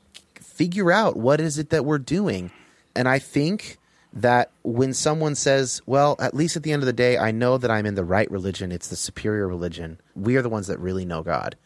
figure 0.40 0.90
out 0.90 1.16
what 1.16 1.40
is 1.40 1.58
it 1.58 1.70
that 1.70 1.84
we're 1.84 1.98
doing. 1.98 2.50
And 2.94 3.08
I 3.08 3.18
think 3.18 3.78
that 4.14 4.50
when 4.62 4.94
someone 4.94 5.34
says, 5.34 5.82
well, 5.84 6.16
at 6.18 6.32
least 6.32 6.56
at 6.56 6.62
the 6.62 6.72
end 6.72 6.82
of 6.82 6.86
the 6.86 6.92
day, 6.92 7.18
I 7.18 7.32
know 7.32 7.58
that 7.58 7.70
I'm 7.70 7.84
in 7.84 7.96
the 7.96 8.04
right 8.04 8.30
religion, 8.30 8.72
it's 8.72 8.88
the 8.88 8.96
superior 8.96 9.46
religion, 9.46 10.00
we 10.14 10.36
are 10.36 10.42
the 10.42 10.48
ones 10.48 10.68
that 10.68 10.78
really 10.78 11.04
know 11.04 11.22
God. 11.22 11.56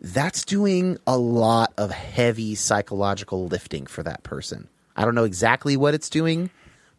That's 0.00 0.44
doing 0.44 0.98
a 1.06 1.16
lot 1.16 1.72
of 1.76 1.90
heavy 1.90 2.54
psychological 2.54 3.46
lifting 3.46 3.86
for 3.86 4.02
that 4.04 4.22
person. 4.22 4.68
I 4.96 5.04
don't 5.04 5.14
know 5.14 5.24
exactly 5.24 5.76
what 5.76 5.94
it's 5.94 6.08
doing, 6.08 6.50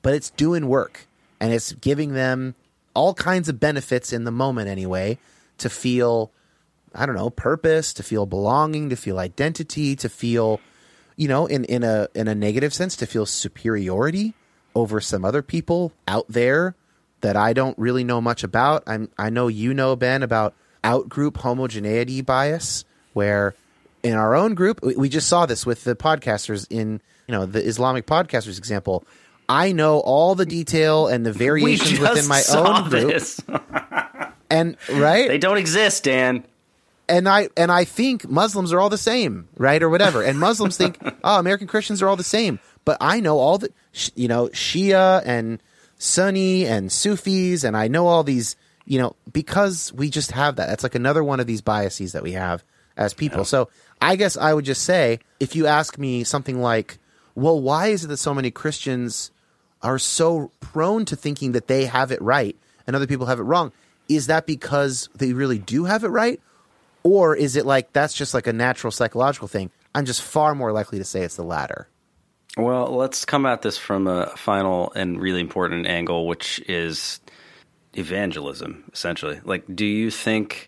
but 0.01 0.13
it's 0.13 0.29
doing 0.31 0.67
work 0.67 1.07
and 1.39 1.53
it's 1.53 1.71
giving 1.73 2.13
them 2.13 2.55
all 2.93 3.13
kinds 3.13 3.47
of 3.47 3.59
benefits 3.59 4.11
in 4.11 4.23
the 4.23 4.31
moment 4.31 4.67
anyway 4.67 5.17
to 5.59 5.69
feel 5.69 6.31
I 6.93 7.05
don't 7.05 7.15
know, 7.15 7.29
purpose, 7.29 7.93
to 7.93 8.03
feel 8.03 8.25
belonging, 8.25 8.89
to 8.89 8.95
feel 8.95 9.19
identity, 9.19 9.95
to 9.97 10.09
feel, 10.09 10.59
you 11.15 11.27
know, 11.27 11.45
in, 11.45 11.63
in 11.65 11.83
a 11.83 12.07
in 12.15 12.27
a 12.27 12.35
negative 12.35 12.73
sense, 12.73 12.95
to 12.97 13.05
feel 13.05 13.25
superiority 13.25 14.33
over 14.75 14.99
some 14.99 15.23
other 15.23 15.41
people 15.41 15.93
out 16.07 16.25
there 16.29 16.75
that 17.21 17.35
I 17.35 17.53
don't 17.53 17.77
really 17.77 18.03
know 18.03 18.21
much 18.21 18.43
about. 18.43 18.83
I'm 18.87 19.09
I 19.17 19.29
know 19.29 19.47
you 19.47 19.73
know, 19.73 19.95
Ben, 19.95 20.23
about 20.23 20.55
outgroup 20.83 21.37
homogeneity 21.37 22.21
bias, 22.21 22.85
where 23.13 23.55
in 24.03 24.13
our 24.13 24.35
own 24.35 24.55
group, 24.55 24.81
we, 24.83 24.95
we 24.95 25.09
just 25.09 25.27
saw 25.27 25.45
this 25.45 25.65
with 25.65 25.83
the 25.83 25.95
podcasters 25.95 26.65
in, 26.69 27.01
you 27.27 27.31
know, 27.33 27.45
the 27.45 27.63
Islamic 27.63 28.05
podcasters 28.05 28.57
example. 28.57 29.03
I 29.47 29.71
know 29.71 29.99
all 29.99 30.35
the 30.35 30.45
detail 30.45 31.07
and 31.07 31.25
the 31.25 31.33
variations 31.33 31.99
within 31.99 32.27
my 32.27 32.43
own 32.53 32.89
group. 32.89 33.11
this. 33.11 33.41
And 34.51 34.77
right? 34.91 35.27
They 35.27 35.37
don't 35.37 35.57
exist, 35.59 36.05
Dan. 36.05 36.43
and 37.07 37.29
I 37.29 37.49
and 37.55 37.71
I 37.71 37.83
think 37.83 38.27
Muslims 38.27 38.73
are 38.73 38.79
all 38.79 38.89
the 38.89 38.97
same, 38.97 39.47
right, 39.57 39.81
or 39.83 39.89
whatever. 39.89 40.23
And 40.23 40.39
Muslims 40.39 40.75
think, 40.75 40.97
oh, 41.23 41.37
American 41.37 41.67
Christians 41.67 42.01
are 42.01 42.07
all 42.09 42.15
the 42.15 42.23
same. 42.23 42.59
But 42.83 42.97
I 42.99 43.19
know 43.19 43.37
all 43.37 43.59
the, 43.59 43.71
you 44.15 44.27
know, 44.27 44.47
Shia 44.47 45.21
and 45.23 45.61
Sunni 45.99 46.65
and 46.65 46.91
Sufis, 46.91 47.63
and 47.63 47.77
I 47.77 47.89
know 47.89 48.07
all 48.07 48.23
these, 48.23 48.55
you 48.85 48.97
know, 48.97 49.15
because 49.31 49.93
we 49.93 50.09
just 50.09 50.31
have 50.31 50.55
that. 50.55 50.67
That's 50.67 50.81
like 50.81 50.95
another 50.95 51.23
one 51.23 51.39
of 51.39 51.45
these 51.45 51.61
biases 51.61 52.13
that 52.13 52.23
we 52.23 52.31
have 52.31 52.63
as 52.99 53.13
people. 53.15 53.45
So 53.45 53.69
I 54.01 54.15
guess 54.15 54.37
I 54.37 54.53
would 54.53 54.65
just 54.65 54.83
say, 54.83 55.19
if 55.39 55.55
you 55.55 55.65
ask 55.65 55.97
me 55.97 56.23
something 56.23 56.61
like, 56.61 56.99
well, 57.33 57.59
why 57.59 57.87
is 57.87 58.03
it 58.03 58.09
that 58.09 58.17
so 58.17 58.33
many 58.33 58.51
Christians 58.51 59.31
are 59.81 59.97
so 59.97 60.51
prone 60.59 61.05
to 61.05 61.15
thinking 61.15 61.53
that 61.53 61.67
they 61.67 61.85
have 61.85 62.11
it 62.11 62.21
right 62.21 62.55
and 62.85 62.95
other 62.95 63.07
people 63.07 63.25
have 63.25 63.39
it 63.39 63.43
wrong? 63.43 63.71
Is 64.09 64.27
that 64.27 64.45
because 64.45 65.09
they 65.15 65.33
really 65.33 65.57
do 65.57 65.85
have 65.85 66.03
it 66.03 66.09
right? 66.09 66.41
Or 67.03 67.35
is 67.35 67.55
it 67.55 67.65
like 67.65 67.93
that's 67.93 68.13
just 68.13 68.33
like 68.33 68.45
a 68.45 68.53
natural 68.53 68.91
psychological 68.91 69.47
thing? 69.47 69.71
I'm 69.95 70.05
just 70.05 70.21
far 70.21 70.53
more 70.53 70.73
likely 70.73 70.97
to 70.97 71.05
say 71.05 71.21
it's 71.21 71.37
the 71.37 71.43
latter. 71.43 71.87
Well, 72.57 72.87
let's 72.87 73.23
come 73.23 73.45
at 73.45 73.61
this 73.61 73.77
from 73.77 74.07
a 74.07 74.27
final 74.35 74.91
and 74.93 75.21
really 75.21 75.39
important 75.39 75.87
angle, 75.87 76.27
which 76.27 76.59
is 76.67 77.21
evangelism, 77.93 78.83
essentially. 78.91 79.39
Like, 79.45 79.63
do 79.73 79.85
you 79.85 80.11
think 80.11 80.67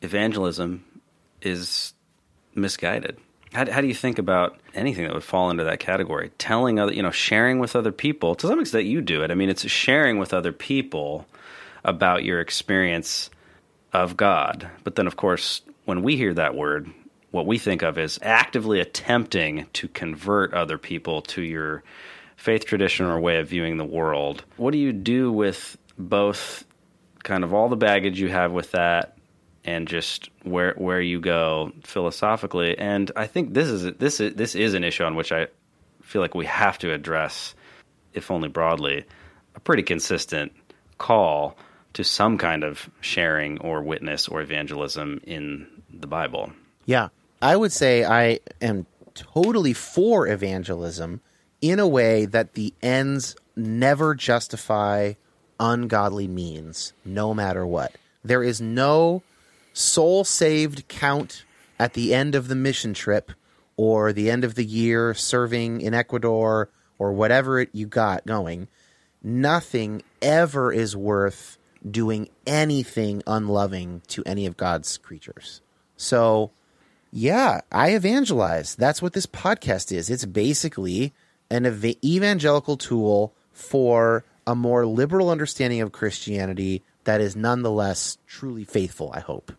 evangelism 0.00 0.85
is 1.46 1.94
misguided? 2.54 3.18
How, 3.52 3.70
how 3.70 3.80
do 3.80 3.86
you 3.86 3.94
think 3.94 4.18
about 4.18 4.58
anything 4.74 5.04
that 5.04 5.14
would 5.14 5.24
fall 5.24 5.50
into 5.50 5.64
that 5.64 5.78
category? 5.78 6.30
Telling 6.38 6.78
other, 6.78 6.92
you 6.92 7.02
know, 7.02 7.10
sharing 7.10 7.58
with 7.58 7.76
other 7.76 7.92
people. 7.92 8.34
To 8.34 8.46
some 8.46 8.60
extent, 8.60 8.84
you 8.84 9.00
do 9.00 9.22
it. 9.22 9.30
I 9.30 9.34
mean, 9.34 9.48
it's 9.48 9.66
sharing 9.68 10.18
with 10.18 10.34
other 10.34 10.52
people 10.52 11.26
about 11.84 12.24
your 12.24 12.40
experience 12.40 13.30
of 13.92 14.16
God. 14.16 14.68
But 14.84 14.96
then, 14.96 15.06
of 15.06 15.16
course, 15.16 15.62
when 15.84 16.02
we 16.02 16.16
hear 16.16 16.34
that 16.34 16.54
word, 16.54 16.90
what 17.30 17.46
we 17.46 17.58
think 17.58 17.82
of 17.82 17.98
is 17.98 18.18
actively 18.22 18.80
attempting 18.80 19.66
to 19.74 19.88
convert 19.88 20.52
other 20.52 20.78
people 20.78 21.22
to 21.22 21.42
your 21.42 21.82
faith 22.36 22.66
tradition 22.66 23.06
or 23.06 23.18
way 23.20 23.38
of 23.38 23.48
viewing 23.48 23.76
the 23.76 23.84
world. 23.84 24.44
What 24.56 24.72
do 24.72 24.78
you 24.78 24.92
do 24.92 25.32
with 25.32 25.78
both 25.98 26.64
kind 27.22 27.44
of 27.44 27.54
all 27.54 27.68
the 27.68 27.76
baggage 27.76 28.20
you 28.20 28.28
have 28.28 28.52
with 28.52 28.72
that 28.72 29.15
and 29.66 29.88
just 29.88 30.30
where 30.44 30.74
where 30.78 31.00
you 31.00 31.20
go 31.20 31.72
philosophically? 31.82 32.78
And 32.78 33.10
I 33.16 33.26
think 33.26 33.52
this 33.52 33.68
is 33.68 33.92
this 33.98 34.20
is 34.20 34.34
this 34.34 34.54
is 34.54 34.74
an 34.74 34.84
issue 34.84 35.04
on 35.04 35.16
which 35.16 35.32
I 35.32 35.48
feel 36.02 36.22
like 36.22 36.34
we 36.34 36.46
have 36.46 36.78
to 36.78 36.92
address 36.92 37.54
if 38.14 38.30
only 38.30 38.48
broadly 38.48 39.04
a 39.54 39.60
pretty 39.60 39.82
consistent 39.82 40.52
call 40.98 41.58
to 41.94 42.04
some 42.04 42.38
kind 42.38 42.62
of 42.62 42.88
sharing 43.00 43.58
or 43.58 43.82
witness 43.82 44.28
or 44.28 44.40
evangelism 44.40 45.20
in 45.24 45.66
the 45.92 46.06
Bible. 46.06 46.52
Yeah. 46.84 47.08
I 47.42 47.56
would 47.56 47.72
say 47.72 48.04
I 48.04 48.40
am 48.62 48.86
totally 49.14 49.72
for 49.72 50.26
evangelism 50.28 51.20
in 51.60 51.80
a 51.80 51.88
way 51.88 52.26
that 52.26 52.54
the 52.54 52.72
ends 52.82 53.36
never 53.56 54.14
justify 54.14 55.14
ungodly 55.58 56.28
means, 56.28 56.92
no 57.04 57.34
matter 57.34 57.66
what. 57.66 57.94
There 58.24 58.42
is 58.42 58.60
no 58.60 59.22
soul 59.76 60.24
saved 60.24 60.88
count 60.88 61.44
at 61.78 61.92
the 61.92 62.14
end 62.14 62.34
of 62.34 62.48
the 62.48 62.54
mission 62.54 62.94
trip 62.94 63.30
or 63.76 64.12
the 64.12 64.30
end 64.30 64.42
of 64.42 64.54
the 64.54 64.64
year 64.64 65.12
serving 65.12 65.82
in 65.82 65.92
Ecuador 65.92 66.70
or 66.98 67.12
whatever 67.12 67.60
it 67.60 67.68
you 67.72 67.86
got 67.86 68.24
going. 68.26 68.68
Nothing 69.22 70.02
ever 70.22 70.72
is 70.72 70.96
worth 70.96 71.58
doing 71.88 72.30
anything 72.46 73.22
unloving 73.26 74.00
to 74.08 74.22
any 74.24 74.46
of 74.46 74.56
God's 74.56 74.96
creatures. 74.96 75.60
So, 75.96 76.52
yeah, 77.12 77.60
I 77.70 77.90
evangelize. 77.90 78.74
That's 78.76 79.02
what 79.02 79.12
this 79.12 79.26
podcast 79.26 79.94
is. 79.94 80.08
It's 80.08 80.24
basically 80.24 81.12
an 81.50 81.66
ev- 81.66 82.02
evangelical 82.02 82.78
tool 82.78 83.34
for 83.52 84.24
a 84.46 84.54
more 84.54 84.86
liberal 84.86 85.28
understanding 85.28 85.82
of 85.82 85.92
Christianity 85.92 86.82
that 87.04 87.20
is 87.20 87.36
nonetheless 87.36 88.16
truly 88.26 88.64
faithful, 88.64 89.10
I 89.14 89.20
hope. 89.20 89.52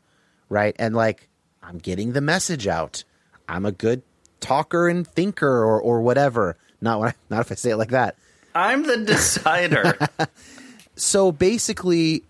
Right? 0.50 0.76
And 0.80 0.96
like, 0.96 1.28
I'm 1.62 1.78
getting 1.78 2.14
the 2.14 2.22
message 2.22 2.68
out. 2.68 3.04
I'm 3.50 3.66
a 3.66 3.72
good 3.72 4.02
talker 4.40 4.88
and 4.88 5.08
thinker 5.08 5.64
or, 5.64 5.80
or 5.82 6.02
whatever. 6.02 6.58
Not 6.82 7.00
when 7.00 7.10
I, 7.10 7.14
not 7.30 7.42
if 7.42 7.52
I 7.52 7.56
say 7.56 7.72
it 7.72 7.78
like 7.78 7.92
that. 7.92 8.16
I'm 8.56 8.84
the 8.84 8.98
decider. 8.98 9.98
so 10.96 11.32
basically, 11.32 12.24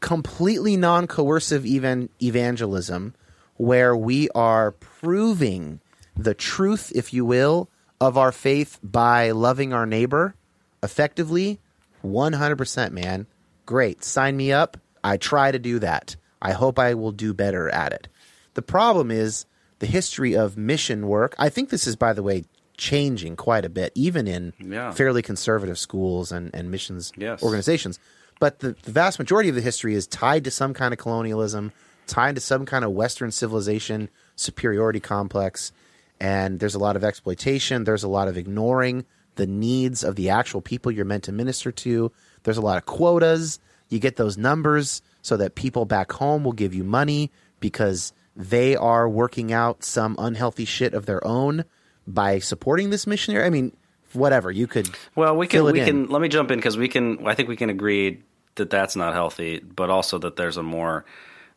completely 0.00 0.76
non 0.76 1.06
coercive 1.06 1.66
evan- 1.66 2.08
evangelism 2.22 3.14
where 3.56 3.96
we 3.96 4.28
are 4.30 4.72
proving 4.72 5.80
the 6.16 6.34
truth, 6.34 6.92
if 6.94 7.12
you 7.12 7.24
will, 7.24 7.68
of 8.00 8.16
our 8.18 8.32
faith 8.32 8.78
by 8.82 9.30
loving 9.30 9.72
our 9.72 9.86
neighbor 9.86 10.34
effectively. 10.82 11.58
100%, 12.04 12.90
man. 12.90 13.26
Great. 13.66 14.04
Sign 14.04 14.36
me 14.36 14.52
up. 14.52 14.76
I 15.02 15.16
try 15.16 15.50
to 15.50 15.58
do 15.58 15.78
that. 15.78 16.16
I 16.44 16.52
hope 16.52 16.78
I 16.78 16.94
will 16.94 17.10
do 17.12 17.34
better 17.34 17.68
at 17.70 17.92
it. 17.92 18.06
The 18.54 18.62
problem 18.62 19.10
is 19.10 19.46
the 19.80 19.86
history 19.86 20.36
of 20.36 20.56
mission 20.56 21.08
work. 21.08 21.34
I 21.38 21.48
think 21.48 21.70
this 21.70 21.86
is, 21.88 21.96
by 21.96 22.12
the 22.12 22.22
way, 22.22 22.44
changing 22.76 23.34
quite 23.36 23.64
a 23.64 23.68
bit, 23.68 23.90
even 23.94 24.28
in 24.28 24.52
Yeah. 24.60 24.92
fairly 24.92 25.22
conservative 25.22 25.78
schools 25.78 26.30
and, 26.30 26.50
and 26.54 26.70
missions 26.70 27.12
Yes. 27.16 27.42
organizations. 27.42 27.98
But 28.40 28.60
the, 28.60 28.76
the 28.82 28.90
vast 28.92 29.18
majority 29.18 29.48
of 29.48 29.54
the 29.54 29.60
history 29.60 29.94
is 29.94 30.06
tied 30.06 30.44
to 30.44 30.50
some 30.50 30.74
kind 30.74 30.92
of 30.92 30.98
colonialism, 30.98 31.72
tied 32.06 32.34
to 32.34 32.40
some 32.40 32.66
kind 32.66 32.84
of 32.84 32.90
Western 32.92 33.30
civilization 33.30 34.08
superiority 34.36 35.00
complex. 35.00 35.72
And 36.20 36.60
there's 36.60 36.74
a 36.74 36.78
lot 36.80 36.96
of 36.96 37.04
exploitation. 37.04 37.84
There's 37.84 38.02
a 38.04 38.08
lot 38.08 38.28
of 38.28 38.36
ignoring 38.36 39.04
the 39.36 39.46
needs 39.46 40.04
of 40.04 40.16
the 40.16 40.30
actual 40.30 40.60
people 40.60 40.92
you're 40.92 41.04
meant 41.04 41.24
to 41.24 41.32
minister 41.32 41.72
to. 41.72 42.12
There's 42.44 42.56
a 42.56 42.60
lot 42.62 42.76
of 42.76 42.86
quotas. 42.86 43.58
You 43.88 43.98
get 43.98 44.16
those 44.16 44.36
numbers 44.38 45.02
so 45.24 45.36
that 45.38 45.54
people 45.54 45.86
back 45.86 46.12
home 46.12 46.44
will 46.44 46.52
give 46.52 46.74
you 46.74 46.84
money 46.84 47.32
because 47.58 48.12
they 48.36 48.76
are 48.76 49.08
working 49.08 49.52
out 49.52 49.82
some 49.82 50.14
unhealthy 50.18 50.66
shit 50.66 50.92
of 50.92 51.06
their 51.06 51.26
own 51.26 51.64
by 52.06 52.38
supporting 52.38 52.90
this 52.90 53.06
missionary. 53.06 53.46
I 53.46 53.48
mean, 53.50 53.74
whatever. 54.12 54.50
You 54.50 54.66
could 54.66 54.90
Well, 55.16 55.34
we 55.34 55.46
can 55.46 55.58
Fill 55.58 55.68
it 55.68 55.72
we 55.72 55.80
in. 55.80 55.86
can 55.86 56.06
let 56.08 56.20
me 56.20 56.28
jump 56.28 56.50
in 56.50 56.58
because 56.58 56.76
we 56.76 56.88
can. 56.88 57.26
I 57.26 57.34
think 57.34 57.48
we 57.48 57.56
can 57.56 57.70
agree 57.70 58.20
that 58.56 58.68
that's 58.68 58.96
not 58.96 59.14
healthy, 59.14 59.60
but 59.60 59.88
also 59.88 60.18
that 60.18 60.36
there's 60.36 60.58
a 60.58 60.62
more 60.62 61.06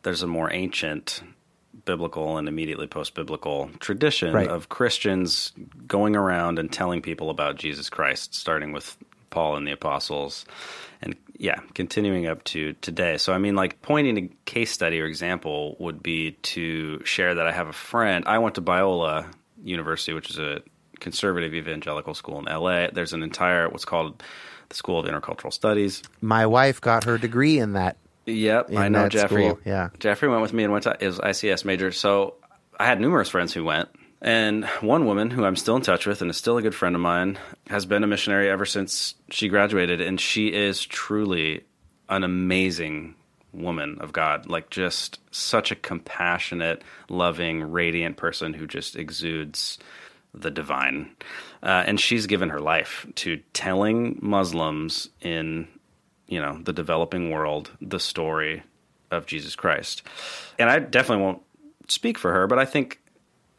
there's 0.03 0.23
a 0.23 0.27
more 0.27 0.49
ancient 0.53 1.21
biblical 1.83 2.37
and 2.37 2.47
immediately 2.47 2.87
post 2.87 3.15
biblical 3.15 3.69
tradition 3.79 4.33
Right. 4.33 4.47
of 4.47 4.69
Christians 4.69 5.51
going 5.87 6.15
around 6.15 6.57
and 6.59 6.71
telling 6.71 7.01
people 7.01 7.29
about 7.29 7.57
Jesus 7.57 7.89
Christ, 7.89 8.33
starting 8.33 8.71
with 8.71 8.97
Paul 9.29 9.57
and 9.57 9.67
the 9.67 9.71
apostles, 9.73 10.45
yeah, 11.37 11.59
continuing 11.73 12.27
up 12.27 12.43
to 12.45 12.73
today. 12.73 13.17
So 13.17 13.33
I 13.33 13.37
mean, 13.37 13.55
like 13.55 13.81
pointing 13.81 14.17
a 14.17 14.29
case 14.45 14.71
study 14.71 14.99
or 15.01 15.05
example 15.05 15.75
would 15.79 16.01
be 16.01 16.31
to 16.31 17.03
share 17.05 17.35
that 17.35 17.47
I 17.47 17.51
have 17.51 17.67
a 17.67 17.73
friend. 17.73 18.23
I 18.27 18.39
went 18.39 18.55
to 18.55 18.61
Biola 18.61 19.31
University, 19.63 20.13
which 20.13 20.29
is 20.29 20.39
a 20.39 20.61
conservative 20.99 21.53
evangelical 21.53 22.13
school 22.13 22.39
in 22.39 22.45
LA. 22.45 22.87
There's 22.91 23.13
an 23.13 23.23
entire 23.23 23.69
what's 23.69 23.85
called 23.85 24.23
the 24.69 24.75
School 24.75 24.99
of 24.99 25.05
Intercultural 25.05 25.53
Studies. 25.53 26.01
my 26.21 26.45
wife 26.45 26.81
got 26.81 27.03
her 27.05 27.17
degree 27.17 27.59
in 27.59 27.73
that. 27.73 27.97
Yep, 28.25 28.71
In 28.71 28.77
I 28.77 28.89
know 28.89 29.07
Jeffrey. 29.07 29.45
school, 29.45 29.59
yeah. 29.63 29.89
Jeffrey 29.99 30.27
went 30.27 30.41
with 30.41 30.51
me 30.51 30.63
and 30.65 30.73
went 30.73 30.83
to 30.83 30.97
is 31.01 31.17
ICS 31.17 31.63
major. 31.63 31.93
So 31.93 32.35
I 32.77 32.85
had 32.85 32.99
numerous 32.99 33.29
friends 33.29 33.53
who 33.53 33.63
went, 33.63 33.87
and 34.21 34.65
one 34.81 35.05
woman 35.05 35.29
who 35.29 35.45
I'm 35.45 35.55
still 35.55 35.75
in 35.75 35.81
touch 35.81 36.05
with 36.05 36.21
and 36.21 36.31
is 36.31 36.37
still 36.37 36.57
a 36.57 36.61
good 36.61 36.75
friend 36.75 36.95
of 36.95 37.01
mine 37.01 37.37
has 37.67 37.85
been 37.85 38.03
a 38.03 38.07
missionary 38.07 38.49
ever 38.49 38.65
since 38.65 39.15
she 39.29 39.47
graduated, 39.47 40.01
and 40.01 40.19
she 40.19 40.51
is 40.53 40.85
truly 40.85 41.63
an 42.09 42.23
amazing 42.23 43.15
woman 43.53 43.97
of 43.99 44.13
God. 44.13 44.47
Like 44.49 44.69
just 44.69 45.19
such 45.31 45.71
a 45.71 45.75
compassionate, 45.75 46.83
loving, 47.09 47.63
radiant 47.71 48.17
person 48.17 48.53
who 48.53 48.67
just 48.67 48.95
exudes 48.95 49.77
the 50.33 50.51
divine. 50.51 51.15
Uh, 51.63 51.83
and 51.85 51.99
she's 51.99 52.27
given 52.27 52.49
her 52.49 52.61
life 52.61 53.07
to 53.15 53.41
telling 53.53 54.19
Muslims 54.21 55.09
in 55.21 55.67
you 56.27 56.41
know 56.41 56.59
the 56.61 56.73
developing 56.73 57.31
world 57.31 57.71
the 57.81 57.99
story 57.99 58.63
of 59.11 59.25
Jesus 59.25 59.55
Christ. 59.55 60.03
And 60.59 60.69
I 60.69 60.79
definitely 60.79 61.23
won't 61.23 61.41
speak 61.87 62.17
for 62.17 62.33
her, 62.33 62.47
but 62.47 62.59
I 62.59 62.65
think 62.65 62.99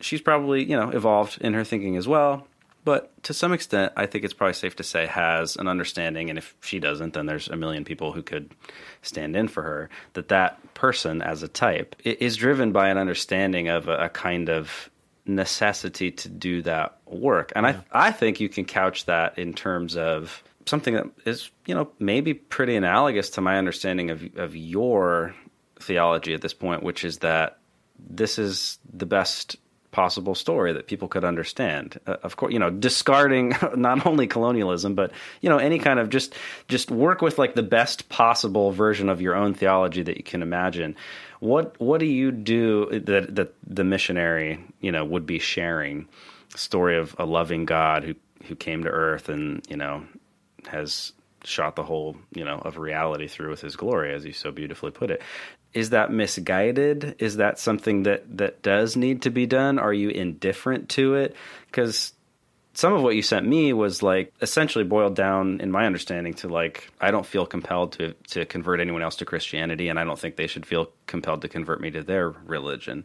she's 0.00 0.20
probably 0.20 0.64
you 0.64 0.76
know 0.76 0.90
evolved 0.90 1.38
in 1.40 1.54
her 1.54 1.64
thinking 1.64 1.96
as 1.96 2.08
well. 2.08 2.46
But 2.84 3.22
to 3.24 3.34
some 3.34 3.52
extent, 3.52 3.92
I 3.96 4.06
think 4.06 4.24
it's 4.24 4.32
probably 4.32 4.54
safe 4.54 4.76
to 4.76 4.82
say 4.82 5.06
has 5.06 5.56
an 5.56 5.68
understanding, 5.68 6.30
and 6.30 6.38
if 6.38 6.54
she 6.62 6.78
doesn't, 6.78 7.12
then 7.12 7.26
there's 7.26 7.48
a 7.48 7.56
million 7.56 7.84
people 7.84 8.12
who 8.12 8.22
could 8.22 8.50
stand 9.02 9.36
in 9.36 9.48
for 9.48 9.62
her. 9.62 9.90
That 10.14 10.28
that 10.28 10.74
person, 10.74 11.20
as 11.20 11.42
a 11.42 11.48
type, 11.48 11.96
is 12.04 12.36
driven 12.36 12.72
by 12.72 12.88
an 12.88 12.96
understanding 12.96 13.68
of 13.68 13.88
a, 13.88 14.04
a 14.04 14.08
kind 14.08 14.48
of 14.48 14.88
necessity 15.26 16.10
to 16.10 16.28
do 16.28 16.62
that 16.62 16.98
work. 17.04 17.52
And 17.54 17.66
I 17.66 17.84
I 17.92 18.10
think 18.10 18.40
you 18.40 18.48
can 18.48 18.64
couch 18.64 19.04
that 19.04 19.38
in 19.38 19.52
terms 19.52 19.96
of 19.96 20.42
something 20.64 20.94
that 20.94 21.06
is, 21.26 21.50
you 21.66 21.74
know, 21.74 21.90
maybe 21.98 22.32
pretty 22.32 22.76
analogous 22.76 23.30
to 23.30 23.40
my 23.40 23.58
understanding 23.58 24.10
of 24.10 24.24
of 24.36 24.56
your 24.56 25.34
theology 25.80 26.32
at 26.34 26.40
this 26.40 26.54
point, 26.54 26.82
which 26.82 27.04
is 27.04 27.18
that 27.18 27.58
this 27.98 28.38
is 28.38 28.78
the 28.90 29.06
best 29.06 29.56
possible 29.98 30.36
story 30.36 30.72
that 30.72 30.86
people 30.86 31.08
could 31.08 31.24
understand. 31.24 31.98
Uh, 32.06 32.18
of 32.22 32.36
course, 32.36 32.52
you 32.52 32.60
know, 32.60 32.70
discarding 32.70 33.52
not 33.74 34.06
only 34.06 34.28
colonialism, 34.28 34.94
but 34.94 35.10
you 35.40 35.48
know, 35.50 35.58
any 35.58 35.80
kind 35.80 35.98
of 35.98 36.08
just 36.08 36.36
just 36.68 36.88
work 36.88 37.20
with 37.20 37.36
like 37.36 37.56
the 37.56 37.64
best 37.64 38.08
possible 38.08 38.70
version 38.70 39.08
of 39.08 39.20
your 39.20 39.34
own 39.34 39.54
theology 39.54 40.04
that 40.04 40.16
you 40.16 40.22
can 40.22 40.40
imagine. 40.40 40.94
What 41.40 41.74
what 41.80 41.98
do 41.98 42.06
you 42.06 42.30
do 42.30 43.00
that 43.06 43.34
that 43.34 43.54
the 43.66 43.82
missionary 43.82 44.64
you 44.80 44.92
know 44.92 45.04
would 45.04 45.26
be 45.26 45.40
sharing? 45.40 46.06
Story 46.54 46.96
of 46.96 47.16
a 47.18 47.26
loving 47.26 47.64
God 47.64 48.04
who 48.04 48.14
who 48.44 48.54
came 48.54 48.84
to 48.84 48.90
Earth 48.90 49.28
and 49.28 49.66
you 49.68 49.76
know 49.76 50.06
has 50.68 51.12
shot 51.42 51.74
the 51.74 51.82
whole 51.82 52.16
you 52.32 52.44
know 52.44 52.58
of 52.58 52.78
reality 52.78 53.26
through 53.26 53.50
with 53.50 53.62
his 53.62 53.74
glory, 53.74 54.14
as 54.14 54.24
you 54.24 54.32
so 54.32 54.52
beautifully 54.52 54.92
put 54.92 55.10
it 55.10 55.22
is 55.74 55.90
that 55.90 56.11
misguided? 56.11 57.16
Is 57.19 57.36
that 57.36 57.59
something 57.59 58.05
that 58.05 58.39
that 58.39 58.62
does 58.62 58.97
need 58.97 59.23
to 59.23 59.31
be 59.31 59.47
done? 59.47 59.78
Are 59.78 59.93
you 59.93 60.09
indifferent 60.09 60.89
to 60.90 61.15
it? 61.15 61.36
Because 61.66 62.12
some 62.74 62.93
of 62.93 63.03
what 63.03 63.16
you 63.16 63.23
sent 63.23 63.47
me 63.47 63.73
was 63.73 64.03
like 64.03 64.32
essentially 64.40 64.85
boiled 64.85 65.16
down 65.16 65.61
in 65.61 65.70
my 65.70 65.85
understanding 65.85 66.32
to 66.32 66.49
like 66.49 66.90
I 67.01 67.11
don't 67.11 67.27
feel 67.27 67.45
compelled 67.45 67.93
to 67.93 68.15
to 68.28 68.45
convert 68.45 68.81
anyone 68.81 69.03
else 69.03 69.16
to 69.16 69.24
Christianity 69.24 69.89
and 69.89 69.99
I 69.99 70.05
don't 70.05 70.19
think 70.19 70.36
they 70.36 70.47
should 70.47 70.65
feel 70.65 70.90
compelled 71.07 71.43
to 71.43 71.49
convert 71.49 71.81
me 71.81 71.90
to 71.90 72.03
their 72.03 72.31
religion. 72.31 73.05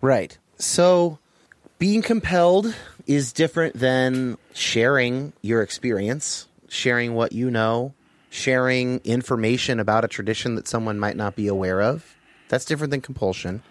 Right. 0.00 0.36
So 0.58 1.18
being 1.78 2.02
compelled 2.02 2.74
is 3.06 3.32
different 3.32 3.78
than 3.78 4.38
sharing 4.54 5.32
your 5.42 5.62
experience, 5.62 6.46
sharing 6.68 7.14
what 7.14 7.32
you 7.32 7.50
know, 7.50 7.92
sharing 8.32 8.98
information 9.04 9.78
about 9.78 10.06
a 10.06 10.08
tradition 10.08 10.54
that 10.54 10.66
someone 10.66 10.98
might 10.98 11.16
not 11.16 11.36
be 11.36 11.48
aware 11.48 11.82
of. 11.82 12.16
That's 12.48 12.64
different 12.64 12.90
than 12.90 13.02
compulsion. 13.02 13.62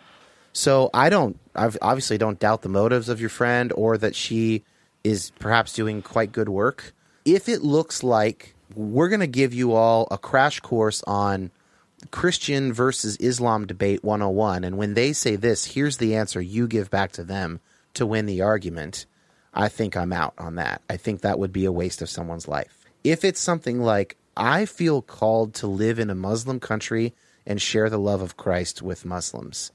So 0.54 0.92
I 0.94 1.10
don't, 1.10 1.40
I 1.56 1.72
obviously 1.82 2.20
don't 2.20 2.40
doubt 2.40 2.62
the 2.62 2.70
motives 2.70 3.10
of 3.10 3.20
your 3.20 3.32
friend 3.32 3.74
or 3.76 3.98
that 3.98 4.16
she 4.16 4.64
is 5.04 5.32
perhaps 5.40 5.74
doing 5.74 6.04
quite 6.04 6.32
good 6.32 6.48
work. 6.48 6.94
If 7.26 7.50
it 7.50 7.64
looks 7.64 8.04
like 8.04 8.54
we're 8.76 9.10
going 9.10 9.22
to 9.22 9.28
give 9.28 9.52
you 9.52 9.74
all 9.74 10.08
a 10.12 10.20
crash 10.20 10.60
course 10.60 11.04
on 11.08 11.50
Christian 12.12 12.72
versus 12.72 13.18
Islam 13.18 13.66
debate 13.66 14.04
101, 14.04 14.64
and 14.64 14.78
when 14.78 14.94
they 14.94 15.12
say 15.12 15.36
this, 15.38 15.66
here's 15.66 15.98
the 15.98 16.16
answer 16.16 16.40
you 16.40 16.68
give 16.68 16.92
back 16.92 17.14
to 17.14 17.24
them 17.24 17.62
to 17.96 18.06
win 18.06 18.28
the 18.28 18.42
argument, 18.42 19.08
I 19.56 19.70
think 19.70 19.98
I'm 19.98 20.14
out 20.14 20.36
on 20.38 20.56
that. 20.56 20.84
I 20.88 20.98
think 20.98 21.22
that 21.22 21.40
would 21.40 21.52
be 21.52 21.66
a 21.66 21.72
waste 21.72 22.04
of 22.04 22.12
someone's 22.12 22.48
life. 22.48 22.86
If 23.04 23.26
it's 23.26 23.42
something 23.42 23.82
like, 23.82 24.18
I 24.36 24.66
feel 24.66 25.02
called 25.02 25.54
to 25.56 25.68
live 25.68 26.00
in 26.00 26.10
a 26.10 26.16
Muslim 26.16 26.60
country 26.60 27.14
and 27.46 27.62
share 27.62 27.90
the 27.90 28.00
love 28.00 28.22
of 28.22 28.38
Christ 28.38 28.82
with 28.82 29.06
Muslims. 29.06 29.72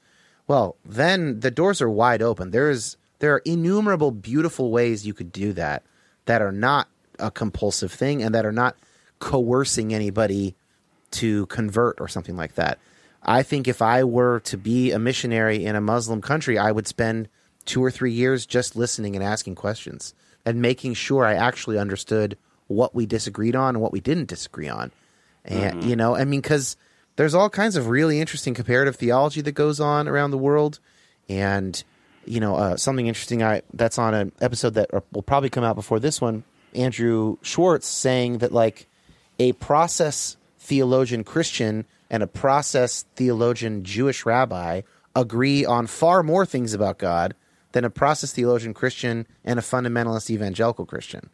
Well, 0.46 0.76
then 0.84 1.40
the 1.40 1.50
doors 1.50 1.82
are 1.82 1.90
wide 1.90 2.22
open. 2.22 2.50
There's 2.50 2.96
there 3.18 3.34
are 3.34 3.42
innumerable 3.44 4.10
beautiful 4.10 4.70
ways 4.70 5.06
you 5.06 5.14
could 5.14 5.32
do 5.32 5.52
that 5.54 5.82
that 6.26 6.42
are 6.42 6.52
not 6.52 6.88
a 7.18 7.30
compulsive 7.30 7.90
thing 7.90 8.22
and 8.22 8.34
that 8.34 8.44
are 8.44 8.52
not 8.52 8.76
coercing 9.18 9.94
anybody 9.94 10.54
to 11.12 11.46
convert 11.46 12.00
or 12.00 12.08
something 12.08 12.36
like 12.36 12.54
that. 12.54 12.78
I 13.22 13.42
think 13.42 13.66
if 13.66 13.80
I 13.80 14.04
were 14.04 14.40
to 14.40 14.56
be 14.56 14.92
a 14.92 14.98
missionary 14.98 15.64
in 15.64 15.74
a 15.74 15.80
Muslim 15.80 16.20
country, 16.20 16.58
I 16.58 16.70
would 16.72 16.86
spend 16.86 17.28
two 17.64 17.82
or 17.82 17.90
three 17.90 18.12
years 18.12 18.46
just 18.46 18.76
listening 18.76 19.16
and 19.16 19.24
asking 19.24 19.56
questions 19.56 20.14
and 20.44 20.62
making 20.62 20.94
sure 20.94 21.24
I 21.24 21.34
actually 21.34 21.78
understood 21.78 22.36
what 22.68 22.94
we 22.94 23.06
disagreed 23.06 23.54
on 23.54 23.76
and 23.76 23.82
what 23.82 23.92
we 23.92 24.00
didn't 24.00 24.28
disagree 24.28 24.68
on. 24.68 24.90
And, 25.44 25.80
mm-hmm. 25.80 25.88
you 25.88 25.96
know, 25.96 26.16
I 26.16 26.24
mean, 26.24 26.40
because 26.40 26.76
there's 27.16 27.34
all 27.34 27.48
kinds 27.48 27.76
of 27.76 27.88
really 27.88 28.20
interesting 28.20 28.54
comparative 28.54 28.96
theology 28.96 29.40
that 29.40 29.52
goes 29.52 29.80
on 29.80 30.08
around 30.08 30.30
the 30.30 30.38
world. 30.38 30.80
And, 31.28 31.82
you 32.24 32.40
know, 32.40 32.56
uh, 32.56 32.76
something 32.76 33.06
interesting 33.06 33.42
I 33.42 33.62
that's 33.72 33.98
on 33.98 34.14
an 34.14 34.32
episode 34.40 34.74
that 34.74 34.90
will 35.12 35.22
probably 35.22 35.50
come 35.50 35.64
out 35.64 35.76
before 35.76 36.00
this 36.00 36.20
one. 36.20 36.44
Andrew 36.74 37.38
Schwartz 37.42 37.86
saying 37.86 38.38
that, 38.38 38.52
like, 38.52 38.86
a 39.38 39.52
process 39.52 40.36
theologian 40.58 41.24
Christian 41.24 41.84
and 42.10 42.22
a 42.22 42.26
process 42.26 43.04
theologian 43.14 43.84
Jewish 43.84 44.26
rabbi 44.26 44.82
agree 45.14 45.64
on 45.64 45.86
far 45.86 46.22
more 46.22 46.44
things 46.44 46.74
about 46.74 46.98
God 46.98 47.34
than 47.72 47.84
a 47.84 47.90
process 47.90 48.32
theologian 48.32 48.74
Christian 48.74 49.26
and 49.44 49.58
a 49.58 49.62
fundamentalist 49.62 50.30
evangelical 50.30 50.84
Christian 50.84 51.30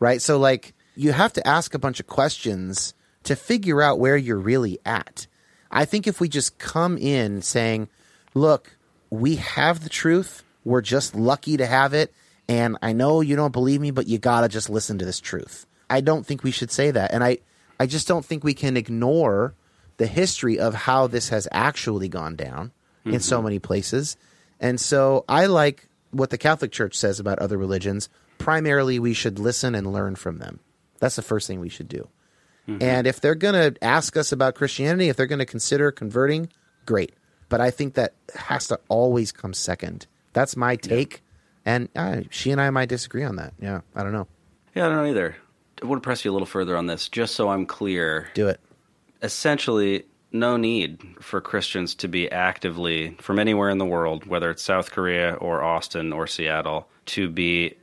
right? 0.00 0.20
So 0.20 0.38
like 0.38 0.74
you 0.96 1.12
have 1.12 1.32
to 1.34 1.46
ask 1.46 1.74
a 1.74 1.78
bunch 1.78 2.00
of 2.00 2.06
questions 2.06 2.94
to 3.24 3.36
figure 3.36 3.82
out 3.82 3.98
where 3.98 4.16
you're 4.16 4.38
really 4.38 4.78
at. 4.84 5.26
I 5.70 5.84
think 5.84 6.06
if 6.06 6.20
we 6.20 6.28
just 6.28 6.58
come 6.58 6.96
in 6.96 7.42
saying, 7.42 7.88
"Look, 8.34 8.76
we 9.10 9.36
have 9.36 9.82
the 9.82 9.88
truth. 9.88 10.44
We're 10.64 10.82
just 10.82 11.14
lucky 11.14 11.56
to 11.56 11.66
have 11.66 11.94
it, 11.94 12.12
and 12.48 12.76
I 12.82 12.92
know 12.92 13.20
you 13.20 13.36
don't 13.36 13.52
believe 13.52 13.80
me, 13.80 13.90
but 13.90 14.06
you 14.06 14.18
got 14.18 14.42
to 14.42 14.48
just 14.48 14.70
listen 14.70 14.98
to 14.98 15.04
this 15.04 15.20
truth." 15.20 15.66
I 15.90 16.00
don't 16.00 16.24
think 16.26 16.42
we 16.42 16.50
should 16.50 16.70
say 16.70 16.90
that. 16.90 17.12
And 17.12 17.22
I 17.22 17.38
I 17.78 17.86
just 17.86 18.08
don't 18.08 18.24
think 18.24 18.44
we 18.44 18.54
can 18.54 18.76
ignore 18.76 19.54
the 19.96 20.06
history 20.06 20.58
of 20.58 20.74
how 20.74 21.06
this 21.06 21.28
has 21.28 21.48
actually 21.52 22.08
gone 22.08 22.36
down 22.36 22.72
mm-hmm. 23.00 23.14
in 23.14 23.20
so 23.20 23.36
mm-hmm. 23.36 23.44
many 23.44 23.58
places. 23.58 24.16
And 24.60 24.80
so 24.80 25.24
I 25.28 25.46
like 25.46 25.88
what 26.10 26.30
the 26.30 26.38
Catholic 26.38 26.72
Church 26.72 26.94
says 26.94 27.20
about 27.20 27.38
other 27.38 27.58
religions 27.58 28.08
primarily 28.38 28.98
we 28.98 29.14
should 29.14 29.38
listen 29.38 29.74
and 29.74 29.92
learn 29.92 30.16
from 30.16 30.38
them. 30.38 30.60
That's 30.98 31.16
the 31.16 31.22
first 31.22 31.46
thing 31.46 31.60
we 31.60 31.68
should 31.68 31.88
do. 31.88 32.08
Mm-hmm. 32.68 32.82
And 32.82 33.06
if 33.06 33.20
they're 33.20 33.34
going 33.34 33.54
to 33.54 33.84
ask 33.84 34.16
us 34.16 34.32
about 34.32 34.54
Christianity, 34.54 35.08
if 35.08 35.16
they're 35.16 35.26
going 35.26 35.38
to 35.38 35.46
consider 35.46 35.92
converting, 35.92 36.48
great. 36.86 37.14
But 37.48 37.60
I 37.60 37.70
think 37.70 37.94
that 37.94 38.14
has 38.34 38.68
to 38.68 38.80
always 38.88 39.32
come 39.32 39.52
second. 39.52 40.06
That's 40.32 40.56
my 40.56 40.76
take. 40.76 41.14
Yeah. 41.14 41.20
And 41.66 41.88
uh, 41.96 42.20
she 42.30 42.50
and 42.50 42.60
I 42.60 42.70
might 42.70 42.88
disagree 42.88 43.24
on 43.24 43.36
that. 43.36 43.54
Yeah, 43.60 43.80
I 43.94 44.02
don't 44.02 44.12
know. 44.12 44.26
Yeah, 44.74 44.86
I 44.86 44.88
don't 44.88 44.96
know 44.98 45.06
either. 45.06 45.36
I 45.82 45.86
want 45.86 46.02
to 46.02 46.06
press 46.06 46.24
you 46.24 46.30
a 46.30 46.32
little 46.32 46.46
further 46.46 46.76
on 46.76 46.86
this, 46.86 47.08
just 47.08 47.34
so 47.34 47.48
I'm 47.48 47.66
clear. 47.66 48.28
Do 48.34 48.48
it. 48.48 48.60
Essentially, 49.22 50.04
no 50.32 50.56
need 50.56 51.00
for 51.20 51.40
Christians 51.40 51.94
to 51.96 52.08
be 52.08 52.30
actively, 52.30 53.16
from 53.20 53.38
anywhere 53.38 53.70
in 53.70 53.78
the 53.78 53.86
world, 53.86 54.26
whether 54.26 54.50
it's 54.50 54.62
South 54.62 54.90
Korea 54.90 55.34
or 55.34 55.62
Austin 55.62 56.12
or 56.12 56.26
Seattle, 56.26 56.88
to 57.06 57.28
be 57.28 57.74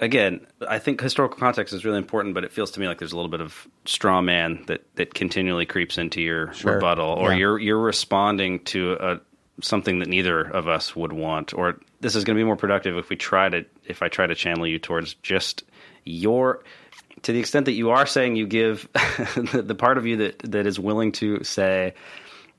again, 0.00 0.46
I 0.66 0.78
think 0.78 1.00
historical 1.00 1.38
context 1.38 1.74
is 1.74 1.84
really 1.84 1.98
important, 1.98 2.34
but 2.34 2.44
it 2.44 2.52
feels 2.52 2.70
to 2.72 2.80
me 2.80 2.88
like 2.88 2.98
there's 2.98 3.12
a 3.12 3.16
little 3.16 3.30
bit 3.30 3.40
of 3.40 3.66
straw 3.84 4.20
man 4.20 4.64
that, 4.66 4.84
that 4.96 5.14
continually 5.14 5.66
creeps 5.66 5.98
into 5.98 6.20
your 6.20 6.52
sure. 6.54 6.74
rebuttal, 6.74 7.08
or 7.08 7.32
yeah. 7.32 7.38
you're 7.38 7.58
you're 7.58 7.78
responding 7.78 8.60
to 8.64 8.92
a 8.92 9.20
something 9.60 9.98
that 9.98 10.08
neither 10.08 10.40
of 10.40 10.68
us 10.68 10.94
would 10.94 11.12
want, 11.12 11.52
or 11.52 11.80
this 12.00 12.14
is 12.14 12.24
going 12.24 12.36
to 12.36 12.40
be 12.40 12.44
more 12.44 12.56
productive 12.56 12.96
if 12.96 13.08
we 13.08 13.16
try 13.16 13.48
to 13.48 13.64
if 13.84 14.02
I 14.02 14.08
try 14.08 14.26
to 14.26 14.34
channel 14.34 14.66
you 14.66 14.78
towards 14.78 15.14
just 15.14 15.64
your 16.04 16.62
to 17.22 17.32
the 17.32 17.40
extent 17.40 17.66
that 17.66 17.72
you 17.72 17.90
are 17.90 18.06
saying 18.06 18.36
you 18.36 18.46
give 18.46 18.88
the, 19.52 19.62
the 19.66 19.74
part 19.74 19.98
of 19.98 20.06
you 20.06 20.16
that 20.18 20.38
that 20.40 20.66
is 20.66 20.78
willing 20.78 21.12
to 21.12 21.42
say 21.42 21.94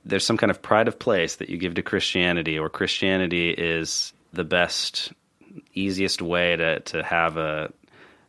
there's 0.05 0.25
some 0.25 0.37
kind 0.37 0.49
of 0.51 0.61
pride 0.61 0.87
of 0.87 0.97
place 0.97 1.37
that 1.37 1.49
you 1.49 1.57
give 1.57 1.75
to 1.75 1.81
Christianity, 1.81 2.57
or 2.57 2.69
Christianity 2.69 3.51
is 3.51 4.13
the 4.33 4.43
best 4.43 5.11
easiest 5.73 6.21
way 6.21 6.55
to 6.55 6.79
to 6.79 7.03
have 7.03 7.37
a 7.37 7.71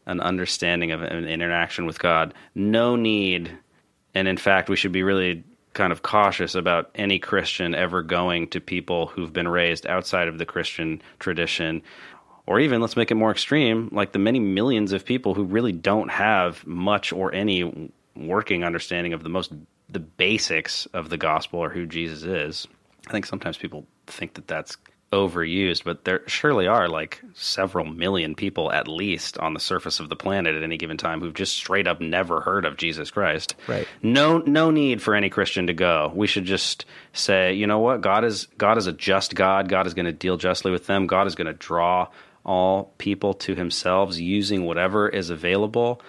an 0.06 0.20
understanding 0.20 0.92
of 0.92 1.02
an 1.02 1.26
interaction 1.26 1.86
with 1.86 1.98
God. 1.98 2.34
No 2.54 2.96
need, 2.96 3.56
and 4.14 4.26
in 4.26 4.36
fact, 4.36 4.68
we 4.68 4.76
should 4.76 4.92
be 4.92 5.02
really 5.02 5.44
kind 5.72 5.92
of 5.92 6.02
cautious 6.02 6.54
about 6.54 6.90
any 6.94 7.18
Christian 7.18 7.74
ever 7.74 8.02
going 8.02 8.48
to 8.48 8.60
people 8.60 9.06
who've 9.06 9.32
been 9.32 9.46
raised 9.46 9.86
outside 9.86 10.28
of 10.28 10.38
the 10.38 10.46
Christian 10.46 11.00
tradition. 11.18 11.82
Or 12.46 12.58
even, 12.58 12.80
let's 12.80 12.96
make 12.96 13.12
it 13.12 13.14
more 13.14 13.30
extreme, 13.30 13.88
like 13.92 14.10
the 14.10 14.18
many 14.18 14.40
millions 14.40 14.92
of 14.92 15.04
people 15.04 15.34
who 15.34 15.44
really 15.44 15.72
don't 15.72 16.10
have 16.10 16.66
much 16.66 17.12
or 17.12 17.32
any 17.32 17.92
working 18.16 18.64
understanding 18.64 19.12
of 19.12 19.22
the 19.22 19.28
most 19.28 19.52
the 19.88 20.00
basics 20.00 20.86
of 20.86 21.08
the 21.08 21.16
gospel 21.16 21.60
or 21.60 21.68
who 21.68 21.86
Jesus 21.86 22.22
is. 22.22 22.66
I 23.08 23.12
think 23.12 23.26
sometimes 23.26 23.56
people 23.56 23.86
think 24.06 24.34
that 24.34 24.46
that's 24.46 24.76
overused, 25.12 25.82
but 25.82 26.04
there 26.04 26.22
surely 26.26 26.68
are 26.68 26.88
like 26.88 27.20
several 27.34 27.84
million 27.84 28.34
people 28.36 28.70
at 28.70 28.86
least 28.86 29.38
on 29.38 29.54
the 29.54 29.60
surface 29.60 29.98
of 29.98 30.08
the 30.08 30.14
planet 30.14 30.54
at 30.54 30.62
any 30.62 30.76
given 30.76 30.96
time 30.96 31.20
who've 31.20 31.34
just 31.34 31.56
straight 31.56 31.88
up 31.88 32.00
never 32.00 32.40
heard 32.40 32.64
of 32.64 32.76
Jesus 32.76 33.10
Christ. 33.10 33.56
Right. 33.66 33.88
No 34.02 34.38
no 34.38 34.70
need 34.70 35.02
for 35.02 35.14
any 35.16 35.28
Christian 35.28 35.66
to 35.66 35.74
go. 35.74 36.12
We 36.14 36.28
should 36.28 36.44
just 36.44 36.84
say, 37.12 37.54
you 37.54 37.66
know 37.66 37.80
what? 37.80 38.02
God 38.02 38.24
is 38.24 38.46
God 38.56 38.78
is 38.78 38.86
a 38.86 38.92
just 38.92 39.34
God. 39.34 39.68
God 39.68 39.86
is 39.86 39.94
going 39.94 40.06
to 40.06 40.12
deal 40.12 40.36
justly 40.36 40.70
with 40.70 40.86
them. 40.86 41.08
God 41.08 41.26
is 41.26 41.34
going 41.34 41.48
to 41.48 41.54
draw 41.54 42.08
all 42.44 42.92
people 42.98 43.34
to 43.34 43.54
himself 43.54 44.16
using 44.16 44.64
whatever 44.64 45.08
is 45.08 45.30
available. 45.30 46.00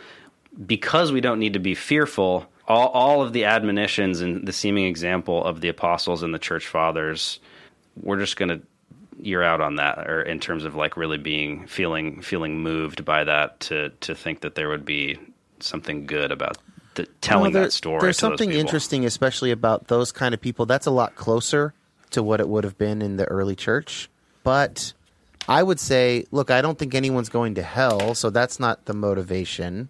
Because 0.65 1.11
we 1.11 1.21
don't 1.21 1.39
need 1.39 1.53
to 1.53 1.59
be 1.59 1.75
fearful, 1.75 2.45
all, 2.67 2.89
all 2.89 3.21
of 3.21 3.31
the 3.33 3.45
admonitions 3.45 4.21
and 4.21 4.45
the 4.45 4.51
seeming 4.51 4.85
example 4.85 5.43
of 5.43 5.61
the 5.61 5.69
apostles 5.69 6.23
and 6.23 6.33
the 6.33 6.39
church 6.39 6.67
fathers, 6.67 7.39
we're 7.95 8.19
just 8.19 8.35
going 8.35 8.49
to 8.49 8.61
you're 9.19 9.43
out 9.43 9.61
on 9.61 9.75
that, 9.75 10.09
or 10.09 10.21
in 10.21 10.39
terms 10.39 10.63
of 10.63 10.75
like 10.75 10.97
really 10.97 11.17
being 11.17 11.67
feeling 11.67 12.21
feeling 12.21 12.59
moved 12.59 13.05
by 13.05 13.23
that 13.23 13.59
to 13.61 13.89
to 14.01 14.15
think 14.15 14.41
that 14.41 14.55
there 14.55 14.69
would 14.69 14.85
be 14.85 15.17
something 15.59 16.05
good 16.05 16.31
about 16.31 16.57
the, 16.95 17.05
telling 17.21 17.53
there, 17.53 17.63
that 17.63 17.71
story. 17.71 18.01
There's 18.01 18.17
something 18.17 18.51
interesting, 18.51 19.05
especially 19.05 19.51
about 19.51 19.87
those 19.87 20.11
kind 20.11 20.33
of 20.33 20.41
people. 20.41 20.65
That's 20.65 20.87
a 20.87 20.91
lot 20.91 21.15
closer 21.15 21.73
to 22.11 22.23
what 22.23 22.39
it 22.39 22.49
would 22.49 22.63
have 22.63 22.77
been 22.77 23.01
in 23.01 23.17
the 23.17 23.25
early 23.25 23.55
church, 23.55 24.09
but 24.43 24.93
I 25.47 25.63
would 25.63 25.79
say, 25.79 26.25
look, 26.31 26.51
I 26.51 26.61
don't 26.61 26.77
think 26.77 26.93
anyone's 26.93 27.29
going 27.29 27.55
to 27.55 27.63
hell, 27.63 28.15
so 28.15 28.29
that's 28.29 28.59
not 28.59 28.85
the 28.85 28.93
motivation. 28.93 29.89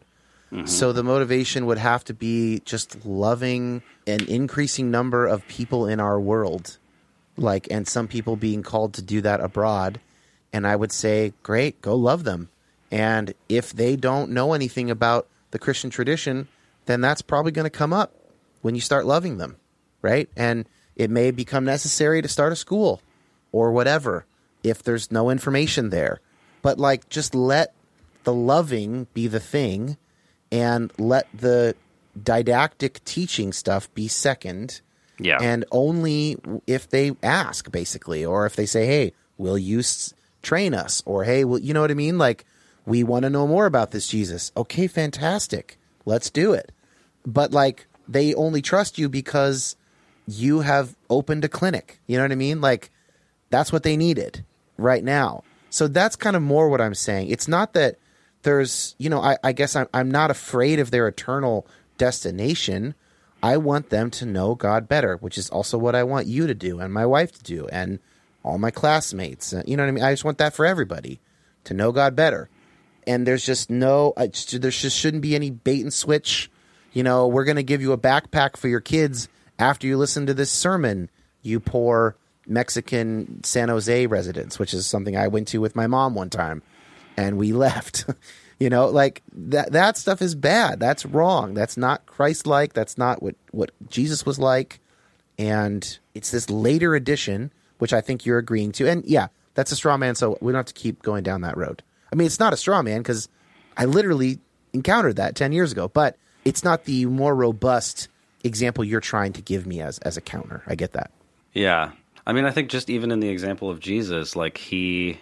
Mm-hmm. 0.52 0.65
So 0.65 0.91
the 0.91 1.03
motivation 1.03 1.65
would 1.65 1.77
have 1.77 2.03
to 2.06 2.14
be 2.14 2.61
just 2.65 3.06
loving 3.06 3.81
an 4.06 4.26
increasing 4.27 4.91
number 4.91 5.26
of 5.26 5.48
people 5.48 5.88
in 5.88 5.99
our 5.99 6.19
world, 6.19 6.77
like, 7.37 7.67
and 7.71 7.87
some 7.87 8.07
people 8.07 8.35
being 8.35 8.63
called 8.63 8.93
to 8.95 9.01
do 9.01 9.21
that 9.21 9.41
abroad. 9.41 9.99
And 10.53 10.67
I 10.67 10.75
would 10.75 10.91
say, 10.91 11.33
great, 11.43 11.81
go 11.81 11.95
love 11.95 12.23
them. 12.23 12.49
And 12.91 13.33
if 13.47 13.71
they 13.71 13.95
don't 13.95 14.31
know 14.31 14.53
anything 14.53 14.91
about 14.91 15.27
the 15.51 15.59
Christian 15.59 15.89
tradition, 15.89 16.47
then 16.85 17.01
that's 17.01 17.21
probably 17.21 17.51
going 17.51 17.65
to 17.65 17.69
come 17.69 17.93
up 17.93 18.13
when 18.61 18.75
you 18.75 18.81
start 18.81 19.05
loving 19.05 19.37
them, 19.37 19.57
right? 20.01 20.29
And 20.35 20.65
it 20.95 21.09
may 21.09 21.31
become 21.31 21.63
necessary 21.63 22.21
to 22.21 22.27
start 22.27 22.51
a 22.51 22.55
school 22.55 23.01
or 23.51 23.71
whatever 23.71 24.25
if 24.63 24.83
there's 24.83 25.11
no 25.11 25.29
information 25.29 25.89
there. 25.89 26.19
But 26.61 26.79
like, 26.79 27.09
just 27.09 27.33
let 27.33 27.73
the 28.23 28.33
loving 28.33 29.07
be 29.13 29.27
the 29.27 29.39
thing 29.39 29.97
and 30.51 30.91
let 30.99 31.27
the 31.33 31.75
didactic 32.21 33.03
teaching 33.05 33.53
stuff 33.53 33.91
be 33.93 34.07
second. 34.07 34.81
Yeah. 35.23 35.38
And 35.41 35.65
only 35.72 36.38
if 36.68 36.89
they 36.89 37.11
ask, 37.23 37.72
basically, 37.72 38.26
or 38.26 38.45
if 38.45 38.56
they 38.56 38.65
say, 38.65 38.85
hey, 38.85 39.14
will 39.38 39.57
you 39.57 39.80
s- 39.80 40.14
train 40.41 40.73
us? 40.73 41.02
Or, 41.06 41.23
hey, 41.23 41.43
well, 41.45 41.60
you 41.60 41.73
know 41.73 41.81
what 41.81 41.91
I 41.91 41.95
mean? 41.95 42.18
Like, 42.18 42.45
we 42.85 43.03
want 43.03 43.23
to 43.23 43.30
know 43.30 43.48
more 43.48 43.65
about 43.65 43.91
this 43.91 44.07
Jesus. 44.07 44.52
Okay, 44.57 44.88
fantastic. 44.88 45.77
Let's 46.06 46.30
do 46.30 46.53
it. 46.53 46.72
But, 47.26 47.52
like, 47.52 47.88
they 48.07 48.34
only 48.34 48.61
trust 48.61 48.98
you 48.98 49.07
because 49.10 49.76
you 50.27 50.61
have 50.61 50.95
opened 51.10 51.45
a 51.45 51.49
clinic. 51.49 51.99
You 52.07 52.18
know 52.18 52.23
what 52.23 52.31
I 52.31 52.35
mean? 52.35 52.61
Like, 52.61 52.89
that's 53.49 53.72
what 53.72 53.84
they 53.84 53.95
needed 53.98 54.43
right 54.77 55.03
now. 55.03 55.43
So 55.69 55.88
that's 55.88 56.15
kind 56.15 56.35
of 56.35 56.41
more 56.41 56.69
what 56.69 56.81
I'm 56.81 56.95
saying. 56.95 57.30
It's 57.30 57.48
not 57.48 57.73
that 57.73 57.98
there's, 58.43 58.95
you 58.98 59.10
know, 59.10 59.22
I, 59.22 59.38
I 59.43 59.52
guess 59.52 59.76
I'm, 59.76 59.88
I'm 59.93 60.10
not 60.10 60.31
afraid 60.31 60.80
of 60.80 60.89
their 60.91 61.07
eternal 61.07 61.68
destination. 61.98 62.95
I 63.43 63.57
want 63.57 63.89
them 63.89 64.11
to 64.11 64.26
know 64.26 64.55
God 64.55 64.88
better, 64.88 65.18
which 65.18 65.38
is 65.38 65.49
also 65.49 65.77
what 65.77 65.95
I 65.95 66.03
want 66.03 66.27
you 66.27 66.47
to 66.47 66.53
do 66.53 66.80
and 66.80 66.93
my 66.93 67.05
wife 67.05 67.31
to 67.34 67.43
do 67.43 67.68
and 67.68 67.99
all 68.43 68.57
my 68.57 68.72
classmates. 68.72 69.53
Uh, 69.53 69.63
You 69.65 69.77
know 69.77 69.84
what 69.84 69.89
I 69.89 69.91
mean? 69.91 70.03
I 70.03 70.13
just 70.13 70.26
want 70.26 70.38
that 70.38 70.53
for 70.53 70.65
everybody 70.65 71.19
to 71.63 71.73
know 71.73 71.91
God 71.91 72.15
better. 72.15 72.49
And 73.07 73.26
there's 73.26 73.45
just 73.45 73.69
no, 73.69 74.13
there 74.15 74.27
just 74.27 74.97
shouldn't 74.97 75.23
be 75.23 75.35
any 75.35 75.49
bait 75.49 75.81
and 75.81 75.93
switch. 75.93 76.51
You 76.93 77.03
know, 77.03 77.27
we're 77.27 77.45
going 77.45 77.55
to 77.55 77.63
give 77.63 77.81
you 77.81 77.93
a 77.93 77.97
backpack 77.97 78.57
for 78.57 78.68
your 78.68 78.80
kids 78.81 79.27
after 79.57 79.88
you 79.88 79.97
listen 79.97 80.26
to 80.26 80.34
this 80.34 80.51
sermon, 80.51 81.09
you 81.41 81.59
poor 81.59 82.15
Mexican 82.47 83.43
San 83.43 83.69
Jose 83.69 84.07
residents, 84.07 84.59
which 84.59 84.73
is 84.73 84.88
something 84.88 85.15
I 85.15 85.27
went 85.27 85.47
to 85.49 85.59
with 85.59 85.76
my 85.76 85.88
mom 85.88 86.15
one 86.15 86.30
time, 86.30 86.61
and 87.15 87.38
we 87.38 87.53
left. 87.53 88.05
You 88.61 88.69
know, 88.69 88.89
like 88.89 89.23
that 89.33 89.71
that 89.71 89.97
stuff 89.97 90.21
is 90.21 90.35
bad. 90.35 90.79
That's 90.79 91.03
wrong. 91.03 91.55
That's 91.55 91.77
not 91.77 92.05
Christ 92.05 92.45
like. 92.45 92.73
That's 92.73 92.95
not 92.95 93.23
what 93.23 93.33
what 93.49 93.71
Jesus 93.89 94.23
was 94.23 94.38
like. 94.38 94.79
And 95.39 95.97
it's 96.13 96.29
this 96.29 96.47
later 96.47 96.93
edition, 96.93 97.51
which 97.79 97.91
I 97.91 98.01
think 98.01 98.23
you're 98.23 98.38
agreeing 98.38 98.71
to. 98.73 98.88
And 98.88 99.03
yeah, 99.03 99.29
that's 99.55 99.71
a 99.71 99.75
straw 99.75 99.97
man. 99.97 100.13
So 100.13 100.38
we 100.41 100.51
don't 100.51 100.59
have 100.59 100.67
to 100.67 100.73
keep 100.75 101.01
going 101.01 101.23
down 101.23 101.41
that 101.41 101.57
road. 101.57 101.81
I 102.13 102.15
mean, 102.15 102.27
it's 102.27 102.39
not 102.39 102.53
a 102.53 102.57
straw 102.57 102.83
man 102.83 102.99
because 102.99 103.29
I 103.77 103.85
literally 103.85 104.38
encountered 104.73 105.15
that 105.15 105.35
10 105.35 105.53
years 105.53 105.71
ago, 105.71 105.88
but 105.88 106.15
it's 106.45 106.63
not 106.63 106.85
the 106.85 107.07
more 107.07 107.33
robust 107.33 108.09
example 108.43 108.83
you're 108.83 109.01
trying 109.01 109.33
to 109.33 109.41
give 109.41 109.65
me 109.65 109.81
as, 109.81 109.97
as 109.99 110.17
a 110.17 110.21
counter. 110.21 110.61
I 110.67 110.75
get 110.75 110.91
that. 110.91 111.09
Yeah. 111.53 111.93
I 112.27 112.33
mean, 112.33 112.45
I 112.45 112.51
think 112.51 112.69
just 112.69 112.91
even 112.91 113.09
in 113.09 113.21
the 113.21 113.29
example 113.29 113.71
of 113.71 113.79
Jesus, 113.79 114.35
like 114.35 114.59
he, 114.59 115.17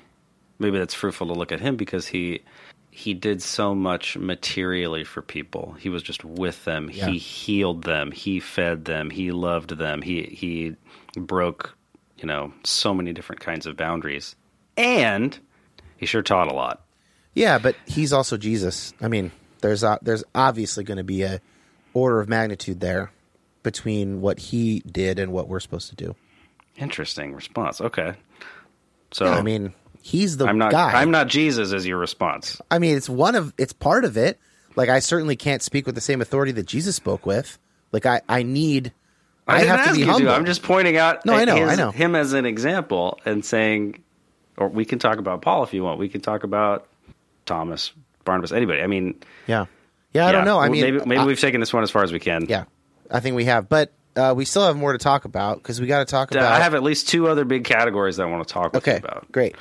maybe 0.57 0.77
that's 0.77 0.93
fruitful 0.93 1.27
to 1.27 1.33
look 1.33 1.53
at 1.53 1.61
him 1.61 1.77
because 1.77 2.05
he, 2.05 2.41
he 2.99 3.13
did 3.13 3.41
so 3.41 3.73
much 3.73 4.17
materially 4.17 5.05
for 5.05 5.21
people. 5.21 5.71
He 5.79 5.87
was 5.87 6.03
just 6.03 6.25
with 6.25 6.65
them. 6.65 6.91
Yeah. 6.91 7.07
He 7.07 7.17
healed 7.17 7.85
them. 7.85 8.11
He 8.11 8.41
fed 8.41 8.83
them. 8.83 9.09
He 9.09 9.31
loved 9.31 9.77
them. 9.77 10.01
He, 10.01 10.23
he 10.23 10.75
broke, 11.17 11.77
you 12.17 12.25
know, 12.25 12.53
so 12.65 12.93
many 12.93 13.13
different 13.13 13.39
kinds 13.39 13.65
of 13.65 13.77
boundaries. 13.77 14.35
And 14.75 15.39
he 15.95 16.05
sure 16.05 16.21
taught 16.21 16.51
a 16.51 16.53
lot. 16.53 16.83
Yeah, 17.33 17.57
but 17.57 17.77
he's 17.85 18.11
also 18.11 18.35
Jesus. 18.35 18.93
I 18.99 19.07
mean, 19.07 19.31
there's 19.61 19.81
uh, 19.81 19.97
there's 20.01 20.25
obviously 20.35 20.83
going 20.83 20.97
to 20.97 21.03
be 21.05 21.21
a 21.21 21.39
order 21.93 22.19
of 22.19 22.27
magnitude 22.27 22.81
there 22.81 23.13
between 23.63 24.19
what 24.19 24.39
he 24.39 24.81
did 24.81 25.19
and 25.19 25.31
what 25.31 25.47
we're 25.47 25.61
supposed 25.61 25.87
to 25.89 25.95
do. 25.95 26.15
Interesting 26.75 27.33
response. 27.33 27.79
Okay. 27.79 28.15
So 29.11 29.25
I 29.27 29.41
mean, 29.41 29.73
he's 30.01 30.37
the 30.37 30.45
I'm 30.45 30.57
not 30.57 30.71
guy. 30.71 30.99
I'm 31.01 31.11
not 31.11 31.27
Jesus 31.27 31.71
is 31.71 31.85
your 31.85 31.97
response. 31.97 32.61
I 32.71 32.79
mean, 32.79 32.95
it's 32.97 33.09
one 33.09 33.35
of 33.35 33.53
it's 33.57 33.73
part 33.73 34.05
of 34.05 34.17
it. 34.17 34.39
Like 34.75 34.89
I 34.89 34.99
certainly 34.99 35.35
can't 35.35 35.61
speak 35.61 35.85
with 35.85 35.95
the 35.95 36.01
same 36.01 36.21
authority 36.21 36.51
that 36.53 36.65
Jesus 36.65 36.95
spoke 36.95 37.25
with. 37.25 37.57
Like 37.91 38.05
I 38.05 38.21
I 38.29 38.43
need 38.43 38.93
I, 39.47 39.59
didn't 39.59 39.69
have 39.69 39.79
to 39.79 39.89
ask 39.89 39.93
be 39.95 39.99
you 40.05 40.11
humble. 40.11 40.29
I'm 40.31 40.45
just 40.45 40.61
pointing 40.63 40.97
out 40.97 41.25
No, 41.25 41.33
I 41.33 41.43
know, 41.45 41.55
his- 41.55 41.69
I 41.71 41.75
know. 41.75 41.91
him 41.91 42.15
as 42.15 42.33
an 42.33 42.45
example 42.45 43.19
and 43.25 43.43
saying 43.43 44.03
or 44.57 44.67
we 44.67 44.85
can 44.85 44.99
talk 44.99 45.17
about 45.17 45.41
Paul 45.41 45.63
if 45.63 45.73
you 45.73 45.83
want. 45.83 45.99
We 45.99 46.09
can 46.09 46.21
talk 46.21 46.43
about 46.43 46.85
Thomas, 47.45 47.91
Barnabas, 48.25 48.51
anybody. 48.51 48.81
I 48.81 48.87
mean, 48.87 49.15
yeah. 49.47 49.65
Yeah, 50.13 50.27
I 50.27 50.31
don't 50.31 50.45
know. 50.45 50.57
I 50.57 50.63
well, 50.63 50.71
mean, 50.71 50.81
maybe 50.81 51.05
maybe 51.05 51.17
I- 51.21 51.25
we've 51.25 51.39
taken 51.39 51.59
this 51.59 51.71
one 51.73 51.83
as 51.83 51.91
far 51.91 52.03
as 52.03 52.11
we 52.11 52.19
can. 52.19 52.45
yeah. 52.47 52.65
I 53.11 53.19
think 53.21 53.35
we 53.35 53.45
have, 53.45 53.67
but 53.69 53.91
uh, 54.19 54.33
we 54.33 54.45
still 54.45 54.65
have 54.65 54.75
more 54.75 54.91
to 54.91 54.97
talk 54.97 55.25
about 55.25 55.57
because 55.57 55.79
we 55.79 55.87
got 55.87 55.99
to 55.99 56.05
talk 56.05 56.31
about. 56.31 56.51
I 56.51 56.59
have 56.59 56.73
at 56.73 56.83
least 56.83 57.07
two 57.09 57.27
other 57.27 57.45
big 57.45 57.63
categories 57.63 58.17
that 58.17 58.23
I 58.23 58.29
want 58.29 58.47
to 58.47 58.53
talk 58.53 58.73
with 58.73 58.85
you 58.85 58.93
okay, 58.93 58.99
about. 58.99 59.31
great. 59.31 59.55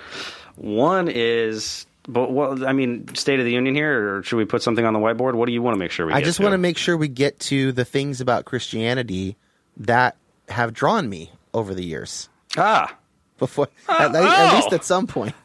One 0.56 1.08
is, 1.08 1.86
but 2.08 2.30
what 2.30 2.66
I 2.66 2.72
mean, 2.72 3.14
State 3.14 3.38
of 3.38 3.44
the 3.44 3.52
Union 3.52 3.74
here, 3.74 4.16
or 4.16 4.22
should 4.22 4.36
we 4.36 4.44
put 4.44 4.62
something 4.62 4.84
on 4.84 4.92
the 4.92 4.98
whiteboard? 4.98 5.34
What 5.34 5.46
do 5.46 5.52
you 5.52 5.62
want 5.62 5.74
to 5.74 5.78
make 5.78 5.90
sure 5.92 6.06
we? 6.06 6.12
I 6.12 6.20
get 6.20 6.26
just 6.26 6.40
want 6.40 6.52
to 6.52 6.58
make 6.58 6.76
sure 6.76 6.96
we 6.96 7.08
get 7.08 7.38
to 7.40 7.72
the 7.72 7.84
things 7.84 8.20
about 8.20 8.44
Christianity 8.44 9.36
that 9.78 10.16
have 10.48 10.72
drawn 10.74 11.08
me 11.08 11.30
over 11.54 11.74
the 11.74 11.84
years. 11.84 12.28
ah. 12.56 12.94
Before, 13.38 13.68
at, 13.88 14.10
le- 14.10 14.20
at 14.20 14.52
oh! 14.52 14.56
least 14.56 14.72
at 14.72 14.84
some 14.84 15.06
point. 15.06 15.34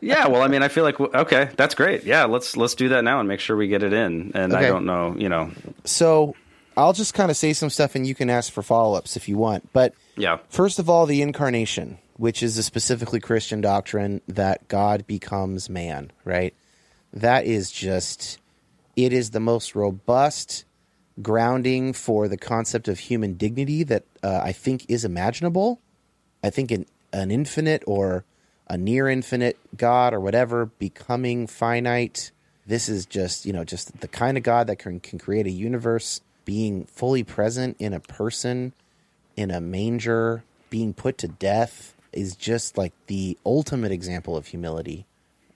Yeah, 0.00 0.28
well, 0.28 0.42
I 0.42 0.48
mean, 0.48 0.62
I 0.62 0.68
feel 0.68 0.84
like 0.84 0.98
okay, 1.00 1.50
that's 1.56 1.74
great. 1.74 2.04
Yeah, 2.04 2.24
let's 2.24 2.56
let's 2.56 2.74
do 2.74 2.90
that 2.90 3.04
now 3.04 3.18
and 3.20 3.28
make 3.28 3.40
sure 3.40 3.56
we 3.56 3.68
get 3.68 3.82
it 3.82 3.92
in. 3.92 4.32
And 4.34 4.54
I 4.54 4.62
don't 4.68 4.86
know, 4.86 5.14
you 5.18 5.28
know, 5.28 5.50
So 5.84 6.34
I'll 6.76 6.92
just 6.92 7.14
kind 7.14 7.30
of 7.30 7.36
say 7.36 7.52
some 7.52 7.70
stuff, 7.70 7.94
and 7.94 8.06
you 8.06 8.14
can 8.14 8.30
ask 8.30 8.52
for 8.52 8.62
follow 8.62 8.96
ups 8.96 9.16
if 9.16 9.28
you 9.28 9.36
want. 9.36 9.72
But 9.72 9.94
yeah, 10.16 10.38
First 10.48 10.78
of 10.78 10.88
all, 10.88 11.06
the 11.06 11.22
incarnation, 11.22 11.98
which 12.16 12.42
is 12.42 12.56
a 12.58 12.62
specifically 12.62 13.20
Christian 13.20 13.60
doctrine 13.60 14.20
that 14.28 14.68
God 14.68 15.06
becomes 15.06 15.68
man, 15.68 16.12
right? 16.24 16.54
That 17.12 17.46
is 17.46 17.70
just, 17.70 18.38
it 18.96 19.12
is 19.12 19.30
the 19.30 19.40
most 19.40 19.74
robust 19.74 20.64
grounding 21.22 21.92
for 21.92 22.28
the 22.28 22.36
concept 22.36 22.88
of 22.88 22.98
human 22.98 23.34
dignity 23.34 23.84
that 23.84 24.04
uh, 24.22 24.40
I 24.42 24.52
think 24.52 24.86
is 24.88 25.04
imaginable. 25.04 25.80
I 26.42 26.50
think 26.50 26.70
an, 26.70 26.86
an 27.12 27.30
infinite 27.30 27.84
or 27.86 28.24
a 28.68 28.76
near 28.76 29.08
infinite 29.08 29.58
God 29.76 30.14
or 30.14 30.20
whatever 30.20 30.66
becoming 30.66 31.46
finite. 31.46 32.32
This 32.66 32.88
is 32.88 33.06
just, 33.06 33.46
you 33.46 33.52
know, 33.52 33.64
just 33.64 34.00
the 34.00 34.08
kind 34.08 34.36
of 34.36 34.42
God 34.42 34.66
that 34.66 34.78
can, 34.78 34.98
can 35.00 35.18
create 35.18 35.46
a 35.46 35.50
universe 35.50 36.20
being 36.44 36.84
fully 36.84 37.22
present 37.22 37.76
in 37.78 37.92
a 37.92 38.00
person 38.00 38.72
in 39.36 39.50
a 39.50 39.60
manger, 39.60 40.44
being 40.70 40.94
put 40.94 41.18
to 41.18 41.28
death 41.28 41.94
is 42.12 42.36
just 42.36 42.78
like 42.78 42.92
the 43.06 43.36
ultimate 43.44 43.92
example 43.92 44.36
of 44.36 44.46
humility 44.46 45.06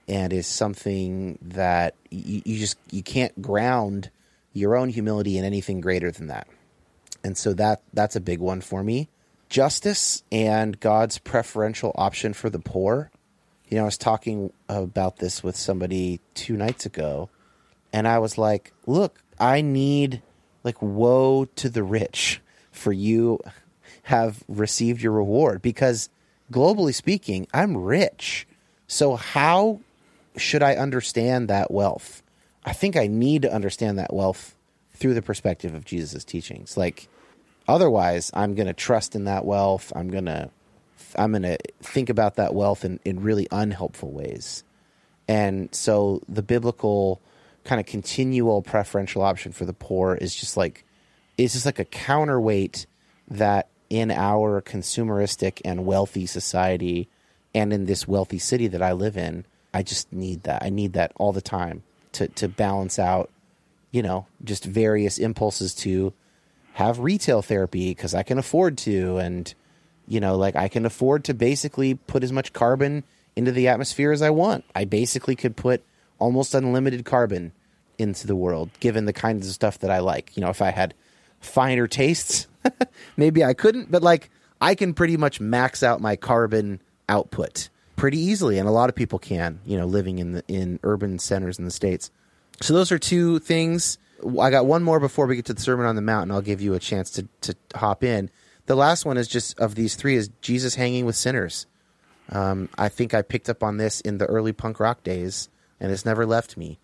and 0.09 0.33
is 0.33 0.47
something 0.47 1.39
that 1.43 1.95
you, 2.11 2.43
you 2.45 2.59
just 2.59 2.79
you 2.91 3.03
can't 3.03 3.41
ground 3.41 4.11
your 4.53 4.77
own 4.77 4.89
humility 4.89 5.39
in 5.39 5.45
anything 5.45 5.81
greater 5.81 6.11
than 6.11 6.27
that. 6.29 6.49
And 7.23 7.37
so 7.37 7.53
that 7.55 7.83
that's 7.93 8.17
a 8.17 8.21
big 8.21 8.41
one 8.41 8.61
for 8.61 8.83
me. 8.83 9.09
Justice 9.49 10.23
and 10.31 10.79
God's 10.81 11.19
preferential 11.19 11.93
option 11.95 12.33
for 12.33 12.51
the 12.51 12.59
poor. 12.59 13.11
You 13.69 13.77
know, 13.77 13.83
I 13.83 13.87
was 13.87 13.99
talking 13.99 14.53
about 14.69 15.19
this 15.19 15.43
with 15.43 15.57
somebody 15.57 16.21
two 16.35 16.57
nights 16.57 16.87
ago, 16.87 17.29
and 17.93 18.09
I 18.09 18.19
was 18.19 18.39
like, 18.39 18.73
look, 18.87 19.21
I 19.39 19.61
need 19.61 20.23
like 20.69 20.83
woe 20.83 21.47
to 21.57 21.71
the 21.71 21.83
rich 21.83 22.43
for 22.71 22.93
you 22.93 23.41
have 24.03 24.45
received 24.49 25.01
your 25.01 25.13
reward 25.13 25.63
because 25.63 26.11
globally 26.53 26.95
speaking, 26.95 27.47
I'm 27.55 27.75
rich. 27.75 28.47
So 28.87 29.17
how 29.17 29.81
should 30.37 30.63
I 30.63 30.77
understand 30.77 31.49
that 31.49 31.71
wealth? 31.71 32.23
I 32.67 32.75
think 32.75 32.97
I 32.97 33.07
need 33.07 33.43
to 33.43 33.53
understand 33.53 33.99
that 33.99 34.13
wealth 34.13 34.55
through 34.93 35.15
the 35.15 35.23
perspective 35.23 35.75
of 35.75 35.87
Jesus' 35.87 36.23
teachings. 36.23 36.77
Like 36.77 37.09
otherwise, 37.67 38.31
I'm 38.35 38.55
going 38.55 38.67
to 38.67 38.75
trust 38.75 39.15
in 39.15 39.25
that 39.25 39.47
wealth. 39.47 39.91
I'm 39.97 40.11
going 40.11 40.27
to 40.27 40.51
I'm 41.17 41.31
going 41.31 41.43
to 41.45 41.57
think 41.81 42.11
about 42.11 42.37
that 42.37 42.55
wealth 42.55 42.85
in, 42.85 43.01
in 43.07 43.23
really 43.23 43.49
unhelpful 43.51 44.11
ways. 44.11 44.65
And 45.29 45.75
so 45.75 46.21
the 46.29 46.43
biblical 46.43 47.23
kind 47.69 47.81
of 47.81 47.87
continual 47.87 48.63
preferential 48.63 49.21
option 49.21 49.53
for 49.53 49.67
the 49.67 49.75
poor 49.75 50.15
is 50.15 50.35
just 50.35 50.57
like 50.57 50.87
is 51.37 51.53
just 51.53 51.67
like 51.67 51.79
a 51.79 51.85
counterweight 51.85 52.87
that 53.29 53.69
in 53.91 54.11
our 54.11 54.63
consumeristic 54.63 55.61
and 55.67 55.85
wealthy 55.85 56.25
society 56.25 57.09
and 57.55 57.71
in 57.75 57.85
this 57.85 58.09
wealthy 58.09 58.39
city 58.39 58.69
that 58.69 58.81
I 58.83 58.93
live 58.93 59.19
in, 59.19 59.45
I 59.75 59.83
just 59.83 60.11
need 60.11 60.45
that. 60.45 60.63
I 60.63 60.71
need 60.71 60.95
that 60.95 61.13
all 61.17 61.33
the 61.33 61.43
time 61.43 61.83
to 62.13 62.29
to 62.29 62.49
balance 62.49 62.99
out, 62.99 63.31
you 63.91 64.03
know, 64.03 64.27
just 64.43 64.65
various 64.65 65.19
impulses 65.19 65.75
to 65.77 66.15
have 66.73 67.01
retail 67.01 67.43
therapy 67.43 67.91
because 67.91 68.15
I 68.15 68.23
can 68.23 68.39
afford 68.39 68.79
to, 68.79 69.19
and 69.19 69.53
you 70.07 70.21
know, 70.21 70.39
like 70.39 70.57
I 70.57 70.69
can 70.69 70.87
afford 70.87 71.25
to 71.25 71.35
basically 71.35 71.95
put 71.95 72.25
as 72.25 72.33
much 72.33 72.55
carbon 72.55 73.05
into 73.37 73.53
the 73.53 73.69
atmosphere 73.69 74.11
as 74.11 74.23
I 74.23 74.31
want. 74.31 74.65
I 74.75 74.87
basically 74.87 75.37
could 75.37 75.55
put 75.55 75.85
almost 76.19 76.55
unlimited 76.55 77.05
carbon 77.05 77.53
into 77.99 78.27
the 78.27 78.37
world, 78.37 78.71
given 78.81 79.05
the 79.05 79.13
kinds 79.13 79.47
of 79.47 79.55
stuff 79.55 79.79
that 79.81 79.91
I 79.91 79.99
like. 79.99 80.37
You 80.37 80.43
know, 80.43 80.51
if 80.51 80.63
I 80.63 80.71
had 80.71 80.95
finer 81.41 81.87
tastes, 81.87 82.47
maybe 83.17 83.45
I 83.45 83.55
couldn't, 83.55 83.91
but 83.91 84.03
like 84.03 84.31
I 84.61 84.75
can 84.75 84.95
pretty 84.95 85.17
much 85.17 85.41
max 85.41 85.83
out 85.83 86.01
my 86.01 86.17
carbon 86.17 86.81
output 87.09 87.69
pretty 87.97 88.19
easily, 88.19 88.59
and 88.59 88.69
a 88.69 88.73
lot 88.73 88.89
of 88.89 88.95
people 88.95 89.19
can. 89.19 89.61
You 89.67 89.79
know, 89.79 89.87
living 89.87 90.19
in 90.19 90.33
the 90.33 90.45
in 90.49 90.81
urban 90.83 91.19
centers 91.19 91.59
in 91.59 91.65
the 91.65 91.71
states. 91.71 92.11
So 92.63 92.75
those 92.75 92.91
are 92.91 92.99
two 92.99 93.39
things. 93.39 93.99
I 94.41 94.51
got 94.51 94.67
one 94.67 94.83
more 94.83 94.99
before 94.99 95.27
we 95.27 95.37
get 95.37 95.45
to 95.47 95.55
the 95.55 95.61
Sermon 95.61 95.87
on 95.87 95.97
the 95.97 96.03
Mount, 96.03 96.25
and 96.25 96.33
I'll 96.33 96.41
give 96.41 96.61
you 96.61 96.75
a 96.75 96.81
chance 96.81 97.11
to 97.13 97.29
to 97.43 97.55
hop 97.75 98.03
in. 98.03 98.31
The 98.67 98.75
last 98.75 99.05
one 99.05 99.17
is 99.17 99.29
just 99.29 99.59
of 99.59 99.75
these 99.75 99.95
three 99.95 100.17
is 100.17 100.31
Jesus 100.41 100.75
hanging 100.75 101.07
with 101.07 101.17
sinners. 101.17 101.67
Um, 102.31 102.69
I 102.77 102.89
think 102.89 103.15
I 103.15 103.23
picked 103.23 103.49
up 103.49 103.63
on 103.63 103.79
this 103.79 104.01
in 104.03 104.19
the 104.19 104.27
early 104.27 104.53
punk 104.53 104.81
rock 104.81 105.03
days, 105.03 105.49
and 105.81 105.91
it's 105.91 106.05
never 106.05 106.27
left 106.27 106.57
me. 106.57 106.79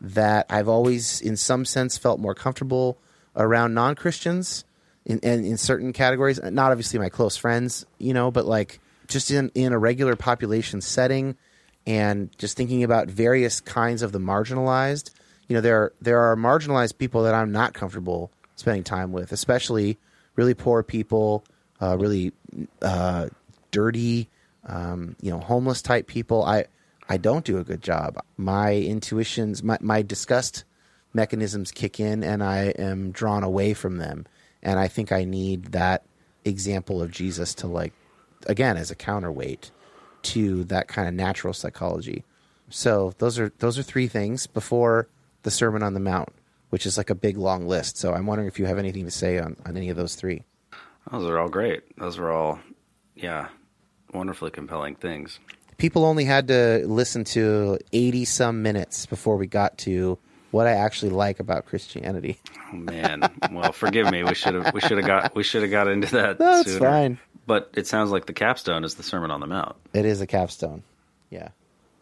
That 0.00 0.46
I've 0.50 0.68
always, 0.68 1.20
in 1.20 1.36
some 1.36 1.64
sense, 1.64 1.96
felt 1.96 2.20
more 2.20 2.34
comfortable 2.34 2.98
around 3.34 3.74
non 3.74 3.94
Christians 3.94 4.64
in, 5.04 5.18
in, 5.20 5.44
in 5.44 5.56
certain 5.56 5.92
categories. 5.92 6.40
Not 6.42 6.70
obviously 6.70 6.98
my 6.98 7.08
close 7.08 7.36
friends, 7.36 7.86
you 7.98 8.12
know, 8.12 8.30
but 8.30 8.44
like 8.44 8.80
just 9.08 9.30
in, 9.30 9.50
in 9.54 9.72
a 9.72 9.78
regular 9.78 10.16
population 10.16 10.80
setting 10.80 11.36
and 11.86 12.36
just 12.38 12.56
thinking 12.56 12.82
about 12.82 13.08
various 13.08 13.60
kinds 13.60 14.02
of 14.02 14.12
the 14.12 14.18
marginalized. 14.18 15.10
You 15.48 15.54
know, 15.54 15.60
there 15.60 15.92
there 16.00 16.20
are 16.20 16.36
marginalized 16.36 16.98
people 16.98 17.22
that 17.22 17.34
I'm 17.34 17.52
not 17.52 17.72
comfortable 17.72 18.30
spending 18.56 18.82
time 18.82 19.12
with, 19.12 19.32
especially 19.32 19.98
really 20.34 20.54
poor 20.54 20.82
people, 20.82 21.44
uh, 21.80 21.96
really 21.96 22.32
uh, 22.82 23.28
dirty, 23.70 24.28
um, 24.66 25.14
you 25.20 25.30
know, 25.30 25.38
homeless 25.38 25.82
type 25.82 26.08
people. 26.08 26.44
I 26.44 26.66
I 27.08 27.16
don't 27.16 27.44
do 27.44 27.58
a 27.58 27.64
good 27.64 27.82
job. 27.82 28.18
My 28.36 28.74
intuitions, 28.74 29.62
my 29.62 29.78
my 29.80 30.02
disgust 30.02 30.64
mechanisms 31.12 31.70
kick 31.70 31.98
in, 32.00 32.22
and 32.22 32.42
I 32.42 32.74
am 32.78 33.10
drawn 33.10 33.42
away 33.42 33.74
from 33.74 33.98
them. 33.98 34.26
And 34.62 34.78
I 34.78 34.88
think 34.88 35.12
I 35.12 35.24
need 35.24 35.66
that 35.66 36.04
example 36.44 37.02
of 37.02 37.10
Jesus 37.10 37.54
to 37.54 37.66
like, 37.66 37.92
again, 38.46 38.76
as 38.76 38.90
a 38.90 38.96
counterweight 38.96 39.70
to 40.22 40.64
that 40.64 40.88
kind 40.88 41.06
of 41.06 41.14
natural 41.14 41.52
psychology. 41.52 42.24
So 42.68 43.14
those 43.18 43.38
are 43.38 43.52
those 43.58 43.78
are 43.78 43.82
three 43.82 44.08
things 44.08 44.46
before 44.46 45.08
the 45.42 45.50
Sermon 45.50 45.82
on 45.82 45.94
the 45.94 46.00
Mount, 46.00 46.30
which 46.70 46.86
is 46.86 46.98
like 46.98 47.10
a 47.10 47.14
big 47.14 47.36
long 47.36 47.66
list. 47.68 47.96
So 47.96 48.12
I'm 48.12 48.26
wondering 48.26 48.48
if 48.48 48.58
you 48.58 48.66
have 48.66 48.78
anything 48.78 49.04
to 49.04 49.10
say 49.10 49.38
on, 49.38 49.56
on 49.64 49.76
any 49.76 49.88
of 49.88 49.96
those 49.96 50.16
three. 50.16 50.42
Those 51.10 51.26
are 51.26 51.38
all 51.38 51.48
great. 51.48 51.96
Those 51.96 52.18
are 52.18 52.32
all, 52.32 52.58
yeah, 53.14 53.48
wonderfully 54.12 54.50
compelling 54.50 54.96
things. 54.96 55.38
People 55.78 56.04
only 56.04 56.24
had 56.24 56.48
to 56.48 56.82
listen 56.86 57.24
to 57.24 57.78
80 57.92 58.24
some 58.24 58.62
minutes 58.62 59.06
before 59.06 59.36
we 59.36 59.46
got 59.46 59.76
to 59.78 60.18
what 60.50 60.66
I 60.66 60.72
actually 60.72 61.10
like 61.10 61.38
about 61.40 61.66
Christianity. 61.66 62.38
Oh 62.72 62.76
man, 62.76 63.20
well, 63.52 63.72
forgive 63.72 64.10
me. 64.10 64.24
We 64.24 64.34
should 64.34 64.54
have 64.54 64.72
we 64.72 64.80
should 64.80 64.96
have 64.98 65.06
got 65.06 65.34
we 65.34 65.42
should 65.42 65.62
have 65.62 65.70
got 65.70 65.86
into 65.88 66.14
that. 66.16 66.38
That's 66.38 66.72
sooner. 66.72 66.80
fine. 66.90 67.18
But 67.46 67.70
it 67.74 67.86
sounds 67.86 68.10
like 68.10 68.26
the 68.26 68.32
capstone 68.32 68.84
is 68.84 68.94
the 68.94 69.02
Sermon 69.02 69.30
on 69.30 69.40
the 69.40 69.46
Mount. 69.46 69.76
It 69.92 70.04
is 70.04 70.20
a 70.20 70.26
capstone. 70.26 70.82
Yeah. 71.30 71.48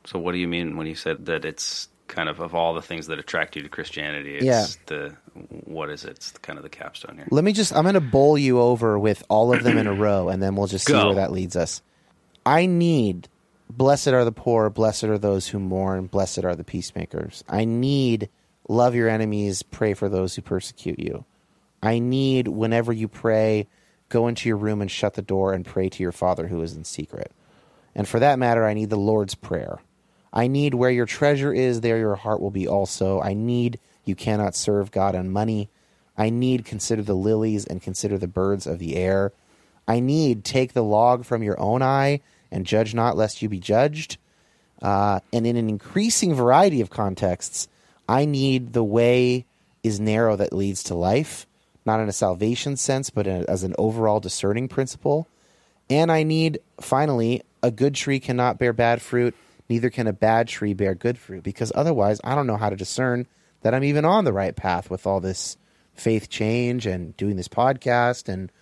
So 0.05 0.19
what 0.19 0.33
do 0.33 0.39
you 0.39 0.49
mean 0.49 0.77
when 0.77 0.87
you 0.87 0.95
said 0.95 1.27
that 1.27 1.45
it's 1.45 1.89
kind 2.07 2.29
of 2.29 2.39
of 2.41 2.55
all 2.55 2.75
the 2.75 2.83
things 2.83 3.09
that 3.09 3.19
attract 3.19 3.57
you 3.57 3.63
to 3.63 3.69
Christianity? 3.69 4.37
It's 4.37 4.45
Yeah. 4.45 4.67
the 4.87 5.17
what 5.65 5.91
is 5.91 6.05
it? 6.05 6.11
It's 6.13 6.33
kind 6.33 6.59
of 6.59 6.63
the 6.63 6.69
capstone 6.71 7.17
here. 7.17 7.27
Let 7.31 7.43
me 7.45 7.53
just, 7.53 7.75
I'm 7.75 7.83
going 7.83 7.95
to 7.95 8.01
bowl 8.01 8.39
you 8.39 8.61
over 8.61 8.99
with 8.99 9.23
all 9.29 9.53
of 9.53 9.65
them 9.65 9.77
in 9.79 9.87
a 9.87 9.93
row, 9.95 10.29
and 10.29 10.43
then 10.43 10.55
we'll 10.55 10.67
just 10.69 10.87
see 10.87 10.93
Go. 10.93 11.07
where 11.07 11.15
that 11.17 11.33
leads 11.33 11.57
us. 11.57 11.83
I 12.47 12.67
need, 12.67 13.29
blessed 13.71 14.09
are 14.09 14.25
the 14.25 14.33
poor, 14.33 14.71
blessed 14.71 15.05
are 15.05 15.19
those 15.19 15.49
who 15.49 15.59
mourn, 15.59 16.07
blessed 16.07 16.45
are 16.45 16.55
the 16.55 16.65
peacemakers. 16.65 17.45
I 17.49 17.65
need, 17.65 18.29
love 18.69 18.95
your 18.95 19.09
enemies, 19.09 19.63
pray 19.63 19.95
for 19.95 20.09
those 20.09 20.35
who 20.35 20.43
persecute 20.43 20.99
you. 20.99 21.25
I 21.83 21.99
need, 21.99 22.49
whenever 22.49 22.93
you 22.93 23.09
pray, 23.09 23.69
go 24.09 24.29
into 24.29 24.49
your 24.49 24.57
room 24.57 24.81
and 24.81 24.91
shut 24.91 25.15
the 25.15 25.23
door 25.23 25.53
and 25.53 25.67
pray 25.67 25.89
to 25.91 26.03
your 26.03 26.13
Father 26.13 26.49
who 26.49 26.63
is 26.63 26.75
in 26.75 26.85
secret. 26.85 27.33
And 27.95 28.09
for 28.09 28.19
that 28.21 28.39
matter, 28.39 28.65
I 28.65 28.75
need 28.75 28.91
the 28.91 28.97
Lord's 28.97 29.35
Prayer. 29.35 29.79
I 30.33 30.49
need 30.49 30.75
where 30.75 30.91
your 30.91 31.07
treasure 31.07 31.53
is, 31.53 31.81
there 31.81 31.99
your 31.99 32.17
heart 32.17 32.41
will 32.41 32.51
be 32.51 32.67
also. 32.67 33.21
I 33.21 33.35
need 33.35 33.79
you 34.05 34.15
cannot 34.15 34.57
serve 34.57 34.91
God 34.91 35.15
on 35.15 35.31
money. 35.31 35.71
I 36.17 36.31
need 36.31 36.65
consider 36.65 37.03
the 37.03 37.15
lilies 37.15 37.65
and 37.65 37.83
consider 37.83 38.19
the 38.19 38.29
birds 38.29 38.67
of 38.67 38.79
the 38.79 38.97
air. 38.97 39.33
I 39.87 40.01
need 40.01 40.45
take 40.45 40.73
the 40.73 40.83
log 40.83 41.25
from 41.25 41.43
your 41.43 41.61
own 41.61 41.83
eye 41.83 42.21
and 42.55 42.65
judge 42.65 42.95
not 42.95 43.17
lest 43.17 43.43
you 43.43 43.49
be 43.49 43.59
judged. 43.59 44.17
Uh, 44.81 45.19
and 45.33 45.47
in 45.47 45.57
an 45.57 45.69
increasing 45.69 46.35
variety 46.35 46.81
of 46.81 46.89
contexts, 46.89 47.69
I 48.09 48.27
need 48.27 48.73
the 48.73 48.85
way 48.85 49.45
is 49.83 49.99
narrow 49.99 50.37
that 50.37 50.53
leads 50.53 50.85
to 50.85 50.95
life, 50.95 51.47
not 51.85 52.01
in 52.01 52.09
a 52.09 52.13
salvation 52.13 52.77
sense, 52.77 53.11
but 53.11 53.27
in, 53.27 53.45
as 53.47 53.65
an 53.65 53.75
overall 53.77 54.21
discerning 54.21 54.69
principle. 54.69 55.27
And 55.91 56.13
I 56.13 56.23
need, 56.23 56.61
finally, 56.81 57.43
a 57.63 57.71
good 57.71 57.95
tree 57.95 58.21
cannot 58.21 58.59
bear 58.59 58.73
bad 58.73 59.03
fruit, 59.03 59.35
neither 59.69 59.91
can 59.91 60.07
a 60.07 60.13
bad 60.13 60.49
tree 60.49 60.75
bear 60.75 60.95
good 60.95 61.19
fruit, 61.19 61.43
because 61.43 61.73
otherwise 61.75 62.21
I 62.23 62.35
don't 62.35 62.47
know 62.47 62.57
how 62.57 62.71
to 62.71 62.77
discern 62.77 63.27
that 63.63 63.75
I'm 63.75 63.85
even 63.85 64.05
on 64.05 64.25
the 64.25 64.33
right 64.33 64.55
path 64.55 64.91
with 64.91 65.07
all 65.07 65.21
this 65.21 65.57
faith 65.95 66.29
change 66.29 66.87
and 66.87 67.17
doing 67.17 67.37
this 67.37 67.49
podcast 67.49 68.29
and, 68.29 68.53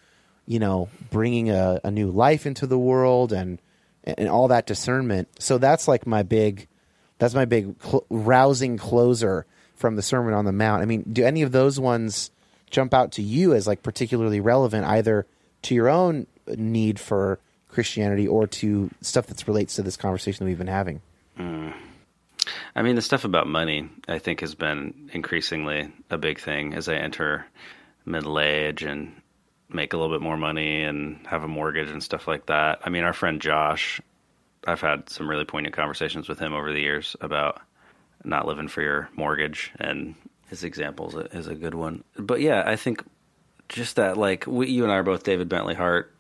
you 0.47 0.59
know, 0.59 0.89
bringing 1.11 1.51
a, 1.51 1.81
a 1.85 1.91
new 1.91 2.11
life 2.11 2.47
into 2.47 2.67
the 2.67 2.79
world 2.79 3.33
and, 3.33 3.61
and 4.05 4.29
all 4.29 4.49
that 4.49 4.67
discernment. 4.67 5.29
So 5.39 5.59
that's 5.59 5.87
like 5.87 6.07
my 6.07 6.23
big, 6.23 6.69
that's 7.19 7.35
my 7.35 7.45
big 7.45 7.75
cl- 7.83 8.05
rousing 8.11 8.77
closer 8.77 9.47
from 9.75 9.97
the 9.97 10.03
Sermon 10.03 10.35
on 10.35 10.45
the 10.45 10.53
Mount. 10.53 10.83
I 10.83 10.87
mean, 10.87 11.05
do 11.13 11.25
any 11.25 11.43
of 11.43 11.53
those 11.53 11.79
ones 11.79 12.31
jump 12.71 12.95
out 12.95 13.13
to 13.13 13.23
you 13.23 13.55
as 13.55 13.67
like 13.67 13.83
particularly 13.83 14.41
relevant, 14.41 14.85
either 14.87 15.27
to 15.63 15.75
your 15.75 15.89
own 15.89 16.27
need 16.47 16.99
for 16.99 17.39
Christianity 17.69 18.27
or 18.27 18.47
to 18.47 18.91
stuff 19.01 19.27
that 19.27 19.47
relates 19.47 19.77
to 19.77 19.83
this 19.83 19.97
conversation 19.97 20.45
that 20.45 20.51
we've 20.51 20.59
been 20.59 20.67
having? 20.67 21.01
Hmm. 21.37 21.71
I 22.75 22.83
mean, 22.83 22.97
the 22.97 23.03
stuff 23.03 23.25
about 23.25 23.47
money, 23.47 23.89
I 24.09 24.19
think, 24.19 24.41
has 24.41 24.55
been 24.55 25.11
increasingly 25.13 25.93
a 26.11 26.19
big 26.19 26.41
thing 26.41 26.75
as 26.75 26.89
I 26.89 26.95
enter 26.95 27.47
middle 28.05 28.41
age 28.41 28.83
and 28.83 29.22
make 29.75 29.93
a 29.93 29.97
little 29.97 30.15
bit 30.15 30.23
more 30.23 30.37
money 30.37 30.83
and 30.83 31.27
have 31.27 31.43
a 31.45 31.49
mortgage 31.49 31.91
and 31.91 32.03
stuff 32.03 32.29
like 32.29 32.47
that. 32.47 32.81
I 32.85 32.91
mean, 32.91 33.05
our 33.05 33.13
friend 33.13 33.41
Josh, 33.41 34.01
I've 34.67 34.81
had 34.81 35.09
some 35.09 35.29
really 35.29 35.45
poignant 35.45 35.75
conversations 35.75 36.29
with 36.29 36.39
him 36.39 36.53
over 36.53 36.73
the 36.73 36.81
years 36.81 37.17
about 37.21 37.61
not 38.25 38.47
living 38.47 38.69
for 38.69 38.83
your 38.83 39.09
mortgage, 39.17 39.73
and 39.81 40.15
his 40.49 40.65
example 40.65 41.09
is 41.09 41.15
a, 41.15 41.37
is 41.37 41.47
a 41.49 41.55
good 41.55 41.75
one. 41.75 42.05
But 42.17 42.41
yeah, 42.41 42.63
I 42.65 42.77
think 42.77 43.03
just 43.69 43.97
that, 43.97 44.17
like, 44.17 44.47
we, 44.47 44.69
you 44.69 44.85
and 44.85 44.93
I 44.93 44.97
are 44.97 45.03
both 45.03 45.25
David 45.25 45.49
Bentley 45.49 45.75
Hart 45.75 46.15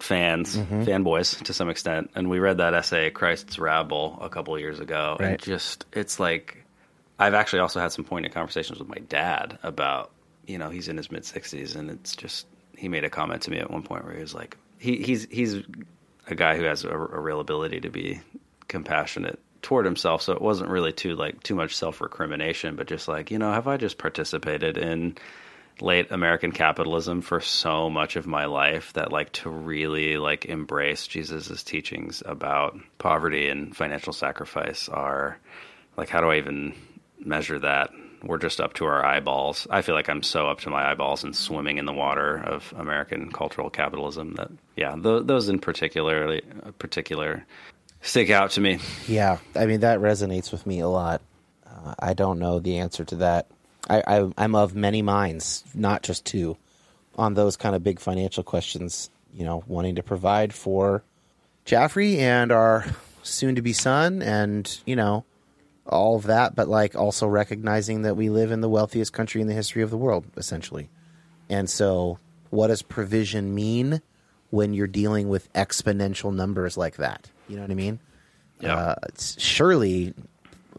fans, 0.00 0.56
mm-hmm. 0.56 0.82
fanboys 0.82 1.40
to 1.44 1.52
some 1.52 1.68
extent, 1.68 2.10
and 2.14 2.28
we 2.28 2.38
read 2.40 2.58
that 2.58 2.74
essay, 2.74 3.10
Christ's 3.10 3.58
Rabble, 3.58 4.18
a 4.20 4.28
couple 4.28 4.54
of 4.54 4.60
years 4.60 4.80
ago, 4.80 5.16
Right. 5.20 5.30
and 5.30 5.38
just 5.40 5.84
it's 5.92 6.18
like 6.18 6.64
I've 7.18 7.34
actually 7.34 7.60
also 7.60 7.78
had 7.80 7.92
some 7.92 8.04
poignant 8.04 8.34
conversations 8.34 8.80
with 8.80 8.88
my 8.88 8.98
dad 9.08 9.58
about 9.62 10.10
you 10.46 10.58
know 10.58 10.70
he's 10.70 10.88
in 10.88 10.96
his 10.96 11.12
mid 11.12 11.24
sixties, 11.24 11.76
and 11.76 11.90
it's 11.90 12.16
just 12.16 12.46
he 12.78 12.88
made 12.88 13.04
a 13.04 13.10
comment 13.10 13.42
to 13.42 13.50
me 13.50 13.58
at 13.58 13.70
one 13.70 13.82
point 13.82 14.04
where 14.04 14.14
he 14.14 14.20
was 14.20 14.34
like 14.34 14.56
he, 14.78 14.96
he's 14.96 15.26
he's 15.30 15.62
a 16.26 16.34
guy 16.34 16.56
who 16.56 16.64
has 16.64 16.84
a, 16.84 16.90
a 16.90 17.20
real 17.20 17.40
ability 17.40 17.80
to 17.80 17.90
be 17.90 18.20
compassionate 18.68 19.38
toward 19.62 19.84
himself 19.84 20.22
so 20.22 20.32
it 20.32 20.42
wasn't 20.42 20.68
really 20.68 20.92
too 20.92 21.14
like 21.16 21.42
too 21.42 21.54
much 21.54 21.74
self 21.76 22.00
recrimination 22.00 22.76
but 22.76 22.86
just 22.86 23.08
like 23.08 23.30
you 23.30 23.38
know 23.38 23.52
have 23.52 23.66
i 23.66 23.76
just 23.76 23.98
participated 23.98 24.76
in 24.76 25.16
late 25.80 26.10
American 26.10 26.52
capitalism 26.52 27.20
for 27.20 27.40
so 27.40 27.90
much 27.90 28.16
of 28.16 28.26
my 28.26 28.44
life 28.44 28.92
that 28.92 29.10
like 29.10 29.32
to 29.32 29.50
really 29.50 30.16
like 30.16 30.44
embrace 30.46 31.06
Jesus's 31.06 31.62
teachings 31.62 32.22
about 32.24 32.78
poverty 32.98 33.48
and 33.48 33.76
financial 33.76 34.12
sacrifice 34.12 34.88
are 34.88 35.38
like 35.96 36.08
how 36.08 36.20
do 36.20 36.28
I 36.28 36.38
even 36.38 36.74
measure 37.18 37.58
that? 37.58 37.90
We're 38.26 38.38
just 38.38 38.60
up 38.60 38.74
to 38.74 38.86
our 38.86 39.04
eyeballs. 39.04 39.66
I 39.70 39.82
feel 39.82 39.94
like 39.94 40.08
I'm 40.08 40.22
so 40.22 40.48
up 40.48 40.60
to 40.60 40.70
my 40.70 40.90
eyeballs 40.90 41.24
and 41.24 41.34
swimming 41.34 41.78
in 41.78 41.86
the 41.86 41.92
water 41.92 42.42
of 42.44 42.72
American 42.76 43.30
cultural 43.30 43.70
capitalism 43.70 44.34
that 44.34 44.50
yeah, 44.76 44.94
th- 44.94 45.26
those 45.26 45.48
in 45.48 45.58
particularly 45.58 46.42
particular 46.78 47.44
stick 48.02 48.30
out 48.30 48.50
to 48.52 48.60
me. 48.60 48.78
Yeah, 49.06 49.38
I 49.54 49.66
mean 49.66 49.80
that 49.80 50.00
resonates 50.00 50.52
with 50.52 50.66
me 50.66 50.80
a 50.80 50.88
lot. 50.88 51.22
Uh, 51.66 51.94
I 51.98 52.14
don't 52.14 52.38
know 52.38 52.58
the 52.58 52.78
answer 52.78 53.04
to 53.04 53.16
that. 53.16 53.46
I, 53.88 54.02
I 54.06 54.32
I'm 54.38 54.54
of 54.54 54.74
many 54.74 55.02
minds, 55.02 55.64
not 55.74 56.02
just 56.02 56.24
two, 56.24 56.56
on 57.16 57.34
those 57.34 57.56
kind 57.56 57.74
of 57.74 57.82
big 57.82 58.00
financial 58.00 58.42
questions. 58.42 59.10
You 59.32 59.44
know, 59.44 59.64
wanting 59.66 59.96
to 59.96 60.02
provide 60.02 60.54
for 60.54 61.02
Jaffrey 61.64 62.18
and 62.18 62.52
our 62.52 62.84
soon 63.22 63.54
to 63.56 63.62
be 63.62 63.72
son 63.72 64.22
and, 64.22 64.80
you 64.86 64.96
know, 64.96 65.24
all 65.86 66.16
of 66.16 66.24
that, 66.24 66.54
but 66.54 66.68
like 66.68 66.94
also 66.94 67.26
recognizing 67.26 68.02
that 68.02 68.16
we 68.16 68.30
live 68.30 68.50
in 68.50 68.60
the 68.60 68.68
wealthiest 68.68 69.12
country 69.12 69.40
in 69.40 69.46
the 69.46 69.54
history 69.54 69.82
of 69.82 69.90
the 69.90 69.96
world, 69.96 70.24
essentially. 70.36 70.88
And 71.48 71.68
so, 71.68 72.18
what 72.50 72.68
does 72.68 72.82
provision 72.82 73.54
mean 73.54 74.00
when 74.50 74.72
you're 74.72 74.86
dealing 74.86 75.28
with 75.28 75.52
exponential 75.52 76.34
numbers 76.34 76.76
like 76.76 76.96
that? 76.96 77.30
You 77.48 77.56
know 77.56 77.62
what 77.62 77.70
I 77.70 77.74
mean? 77.74 77.98
Yeah. 78.60 78.76
Uh, 78.76 78.94
it's 79.08 79.40
surely 79.40 80.14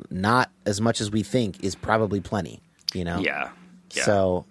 not 0.09 0.49
as 0.65 0.81
much 0.81 1.01
as 1.01 1.11
we 1.11 1.23
think 1.23 1.63
is 1.63 1.75
probably 1.75 2.21
plenty. 2.21 2.61
You 2.93 3.03
know? 3.03 3.19
Yeah. 3.19 3.49
yeah. 3.91 4.03
So 4.03 4.45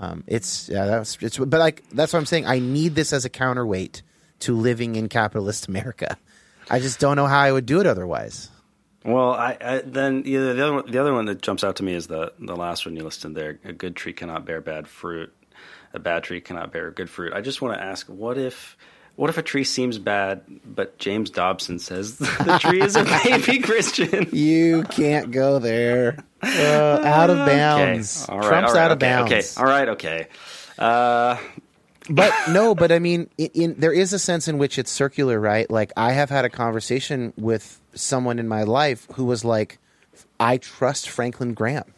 um, 0.00 0.24
it's 0.26 0.68
yeah, 0.68 0.86
that's 0.86 1.18
it's 1.20 1.38
but 1.38 1.58
like 1.58 1.84
that's 1.90 2.12
what 2.12 2.18
I'm 2.18 2.26
saying. 2.26 2.46
I 2.46 2.60
need 2.60 2.94
this 2.94 3.12
as 3.12 3.24
a 3.24 3.30
counterweight 3.30 4.02
to 4.40 4.56
living 4.56 4.96
in 4.96 5.08
capitalist 5.08 5.66
America. 5.68 6.16
I 6.70 6.80
just 6.80 7.00
don't 7.00 7.16
know 7.16 7.26
how 7.26 7.40
I 7.40 7.50
would 7.50 7.66
do 7.66 7.80
it 7.80 7.86
otherwise. 7.86 8.50
Well, 9.08 9.32
I, 9.32 9.56
I 9.60 9.82
then 9.84 10.22
yeah, 10.26 10.52
the 10.52 10.62
other 10.62 10.72
one, 10.74 10.90
the 10.90 10.98
other 10.98 11.14
one 11.14 11.24
that 11.26 11.40
jumps 11.40 11.64
out 11.64 11.76
to 11.76 11.82
me 11.82 11.94
is 11.94 12.08
the 12.08 12.32
the 12.38 12.54
last 12.54 12.84
one 12.84 12.94
you 12.94 13.02
listed 13.02 13.34
there. 13.34 13.58
A 13.64 13.72
good 13.72 13.96
tree 13.96 14.12
cannot 14.12 14.44
bear 14.44 14.60
bad 14.60 14.86
fruit. 14.86 15.32
A 15.94 15.98
bad 15.98 16.24
tree 16.24 16.42
cannot 16.42 16.72
bear 16.72 16.90
good 16.90 17.08
fruit. 17.08 17.32
I 17.32 17.40
just 17.40 17.62
want 17.62 17.78
to 17.78 17.82
ask, 17.82 18.06
what 18.06 18.36
if 18.36 18.76
what 19.16 19.30
if 19.30 19.38
a 19.38 19.42
tree 19.42 19.64
seems 19.64 19.98
bad, 19.98 20.42
but 20.64 20.98
James 20.98 21.30
Dobson 21.30 21.78
says 21.78 22.18
the 22.18 22.58
tree 22.60 22.82
is 22.82 22.96
a 22.96 23.04
baby 23.24 23.60
Christian? 23.60 24.28
You 24.30 24.84
can't 24.84 25.30
go 25.30 25.58
there. 25.58 26.22
Uh, 26.42 27.00
out 27.02 27.30
of 27.30 27.38
bounds. 27.38 28.24
Okay. 28.24 28.32
All 28.32 28.38
right, 28.38 28.48
Trump's 28.48 28.70
all 28.70 28.76
right, 28.76 28.84
out 28.84 28.90
of 28.92 28.98
bounds. 28.98 29.32
Okay, 29.32 29.44
all 29.56 29.66
right, 29.66 29.88
okay. 29.88 30.28
Uh, 30.78 31.38
but 32.10 32.32
no, 32.50 32.74
but 32.74 32.92
I 32.92 32.98
mean, 32.98 33.28
in, 33.38 33.50
in 33.54 33.74
there 33.78 33.92
is 33.92 34.12
a 34.12 34.18
sense 34.18 34.48
in 34.48 34.58
which 34.58 34.78
it's 34.78 34.90
circular, 34.90 35.40
right? 35.40 35.68
Like 35.70 35.92
I 35.96 36.12
have 36.12 36.30
had 36.30 36.44
a 36.44 36.50
conversation 36.50 37.32
with 37.36 37.80
someone 37.98 38.38
in 38.38 38.48
my 38.48 38.62
life 38.62 39.06
who 39.14 39.24
was 39.24 39.44
like, 39.44 39.78
"I 40.40 40.56
trust 40.56 41.08
Franklin 41.08 41.54
Graham. 41.54 41.94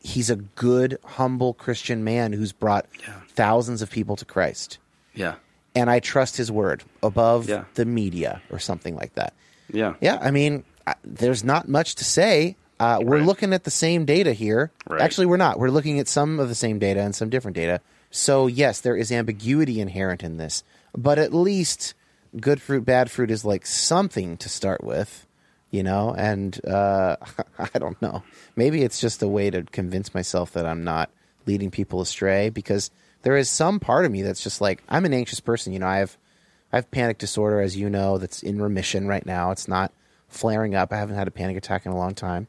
He's 0.00 0.30
a 0.30 0.36
good, 0.36 0.98
humble 1.04 1.54
Christian 1.54 2.02
man 2.02 2.32
who's 2.32 2.52
brought 2.52 2.86
Yeah. 3.06 3.20
thousands 3.34 3.82
of 3.82 3.90
people 3.90 4.16
to 4.16 4.24
Christ, 4.24 4.78
yeah, 5.14 5.34
and 5.74 5.88
I 5.88 6.00
trust 6.00 6.36
his 6.36 6.50
word 6.50 6.82
above 7.02 7.48
Yeah. 7.48 7.64
the 7.74 7.84
media 7.84 8.42
or 8.50 8.58
something 8.58 8.94
like 8.96 9.14
that." 9.14 9.32
yeah, 9.72 9.94
Yeah, 10.00 10.18
I 10.20 10.30
mean, 10.30 10.64
I- 10.86 10.96
there's 11.04 11.44
not 11.44 11.68
much 11.68 11.94
to 11.96 12.04
say. 12.04 12.56
Uh, 12.80 12.98
we're 13.00 13.18
Right. 13.18 13.26
looking 13.26 13.52
at 13.52 13.62
the 13.64 13.70
same 13.70 14.04
data 14.04 14.32
here. 14.32 14.70
Right. 14.88 15.00
Actually, 15.00 15.26
we're 15.26 15.36
not. 15.36 15.58
We're 15.60 15.70
looking 15.70 16.00
at 16.00 16.08
some 16.08 16.40
of 16.40 16.48
the 16.48 16.54
same 16.56 16.78
data 16.80 17.00
and 17.00 17.14
some 17.14 17.30
different 17.30 17.54
data. 17.54 17.80
So, 18.10 18.48
yes, 18.48 18.80
there 18.80 18.96
is 18.96 19.12
ambiguity 19.12 19.80
inherent 19.80 20.22
in 20.24 20.36
this. 20.36 20.64
But 20.96 21.18
at 21.18 21.32
least 21.32 21.94
good 22.40 22.60
fruit, 22.60 22.84
bad 22.84 23.08
fruit 23.10 23.30
is 23.30 23.44
like 23.44 23.64
something 23.66 24.36
to 24.38 24.48
start 24.48 24.82
with, 24.82 25.26
you 25.72 25.82
know? 25.82 26.14
And 26.16 26.64
uh, 26.64 27.16
I 27.58 27.78
don't 27.80 28.00
know. 28.00 28.22
Maybe 28.54 28.82
it's 28.82 29.00
just 29.00 29.22
a 29.22 29.28
way 29.28 29.50
to 29.50 29.64
convince 29.64 30.14
myself 30.14 30.52
that 30.52 30.66
I'm 30.66 30.84
not 30.84 31.10
leading 31.46 31.72
people 31.72 32.00
astray 32.00 32.50
because 32.50 32.92
there 33.22 33.36
is 33.36 33.50
some 33.50 33.80
part 33.80 34.04
of 34.04 34.12
me 34.12 34.22
that's 34.22 34.44
just 34.44 34.60
like, 34.60 34.84
I'm 34.88 35.04
an 35.04 35.14
anxious 35.14 35.40
person. 35.40 35.72
You 35.72 35.80
know, 35.80 35.88
I 35.88 35.98
have. 35.98 36.16
I 36.74 36.76
have 36.76 36.90
panic 36.90 37.18
disorder, 37.18 37.60
as 37.60 37.76
you 37.76 37.90
know, 37.90 38.16
that's 38.16 38.42
in 38.42 38.58
remission 38.58 39.06
right 39.06 39.26
now. 39.26 39.50
It's 39.50 39.68
not 39.68 39.92
flaring 40.28 40.74
up. 40.74 40.90
I 40.90 40.96
haven't 40.96 41.16
had 41.16 41.28
a 41.28 41.30
panic 41.30 41.58
attack 41.58 41.84
in 41.84 41.92
a 41.92 41.96
long 41.96 42.14
time. 42.14 42.48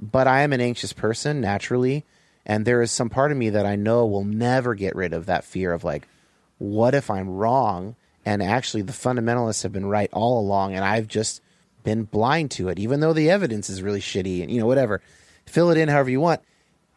But 0.00 0.26
I 0.26 0.40
am 0.40 0.54
an 0.54 0.62
anxious 0.62 0.94
person 0.94 1.42
naturally. 1.42 2.06
And 2.46 2.64
there 2.64 2.80
is 2.80 2.90
some 2.90 3.10
part 3.10 3.30
of 3.30 3.36
me 3.36 3.50
that 3.50 3.66
I 3.66 3.76
know 3.76 4.06
will 4.06 4.24
never 4.24 4.74
get 4.74 4.96
rid 4.96 5.12
of 5.12 5.26
that 5.26 5.44
fear 5.44 5.74
of 5.74 5.84
like, 5.84 6.08
what 6.56 6.94
if 6.94 7.10
I'm 7.10 7.28
wrong? 7.28 7.94
And 8.24 8.42
actually, 8.42 8.82
the 8.82 8.92
fundamentalists 8.92 9.62
have 9.62 9.72
been 9.72 9.86
right 9.86 10.10
all 10.12 10.40
along, 10.40 10.74
and 10.74 10.84
I've 10.84 11.08
just 11.08 11.40
been 11.84 12.04
blind 12.04 12.50
to 12.52 12.68
it, 12.68 12.78
even 12.78 13.00
though 13.00 13.12
the 13.12 13.30
evidence 13.30 13.70
is 13.70 13.82
really 13.82 14.00
shitty 14.00 14.42
and, 14.42 14.50
you 14.50 14.60
know, 14.60 14.66
whatever. 14.66 15.00
Fill 15.46 15.70
it 15.70 15.78
in 15.78 15.88
however 15.88 16.10
you 16.10 16.20
want. 16.20 16.40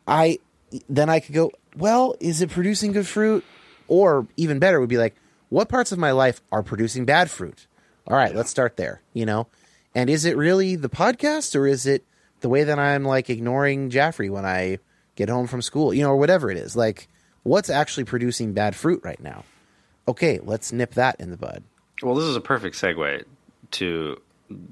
I 0.08 0.40
then 0.90 1.10
I 1.10 1.20
could 1.20 1.36
go, 1.36 1.52
well, 1.76 2.16
is 2.20 2.42
it 2.42 2.50
producing 2.50 2.92
good 2.92 3.08
fruit? 3.08 3.44
Or 3.88 4.28
even 4.38 4.60
better 4.60 4.80
would 4.80 4.90
be 4.90 4.98
like, 4.98 5.16
what 5.50 5.68
parts 5.68 5.92
of 5.92 6.00
my 6.00 6.12
life 6.12 6.42
are 6.52 6.64
producing 6.64 7.06
bad 7.06 7.30
fruit? 7.30 7.68
All 8.08 8.16
right, 8.16 8.34
let's 8.34 8.50
start 8.50 8.78
there, 8.78 9.02
you 9.14 9.26
know? 9.26 9.48
And 9.94 10.10
is 10.10 10.26
it 10.26 10.38
really 10.38 10.76
the 10.76 10.90
podcast 10.90 11.56
or 11.56 11.68
is 11.68 11.86
it 11.86 12.06
the 12.40 12.50
way 12.50 12.64
that 12.64 12.80
I'm 12.80 13.04
like 13.04 13.30
ignoring 13.30 13.90
Jaffrey 13.90 14.30
when 14.30 14.46
I 14.46 14.80
get 15.16 15.30
home 15.30 15.48
from 15.48 15.62
school, 15.62 15.94
you 15.94 16.04
know, 16.04 16.12
or 16.12 16.18
whatever 16.18 16.50
it 16.50 16.58
is? 16.58 16.76
Like, 16.76 17.10
what's 17.44 17.70
actually 17.70 18.06
producing 18.06 18.54
bad 18.54 18.76
fruit 18.76 19.02
right 19.04 19.22
now? 19.22 19.44
Okay, 20.08 20.40
let's 20.42 20.72
nip 20.72 20.94
that 20.96 21.20
in 21.20 21.30
the 21.30 21.38
bud. 21.38 21.64
Well, 22.02 22.16
this 22.16 22.26
is 22.26 22.36
a 22.36 22.42
perfect 22.42 22.76
segue 22.76 23.24
to 23.72 24.22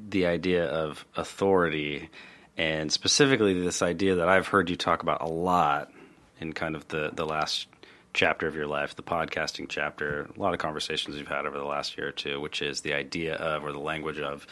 the 0.10 0.26
idea 0.26 0.66
of 0.66 1.06
authority, 1.16 2.10
and 2.58 2.92
specifically 2.92 3.60
this 3.60 3.82
idea 3.82 4.16
that 4.16 4.30
I've 4.30 4.48
heard 4.48 4.70
you 4.70 4.76
talk 4.76 5.04
about 5.04 5.22
a 5.22 5.28
lot 5.28 5.92
in 6.40 6.54
kind 6.54 6.76
of 6.76 6.88
the, 6.88 7.12
the 7.14 7.26
last 7.26 7.68
chapter 8.14 8.48
of 8.48 8.56
your 8.56 8.68
life, 8.68 8.96
the 8.96 9.04
podcasting 9.04 9.68
chapter, 9.70 10.28
a 10.36 10.40
lot 10.40 10.54
of 10.54 10.60
conversations 10.60 11.18
you've 11.18 11.28
had 11.28 11.46
over 11.46 11.58
the 11.58 11.66
last 11.66 11.98
year 11.98 12.08
or 12.08 12.12
two, 12.12 12.40
which 12.40 12.62
is 12.62 12.82
the 12.82 12.94
idea 12.94 13.36
of, 13.36 13.64
or 13.64 13.72
the 13.72 13.80
language 13.80 14.20
of, 14.20 14.48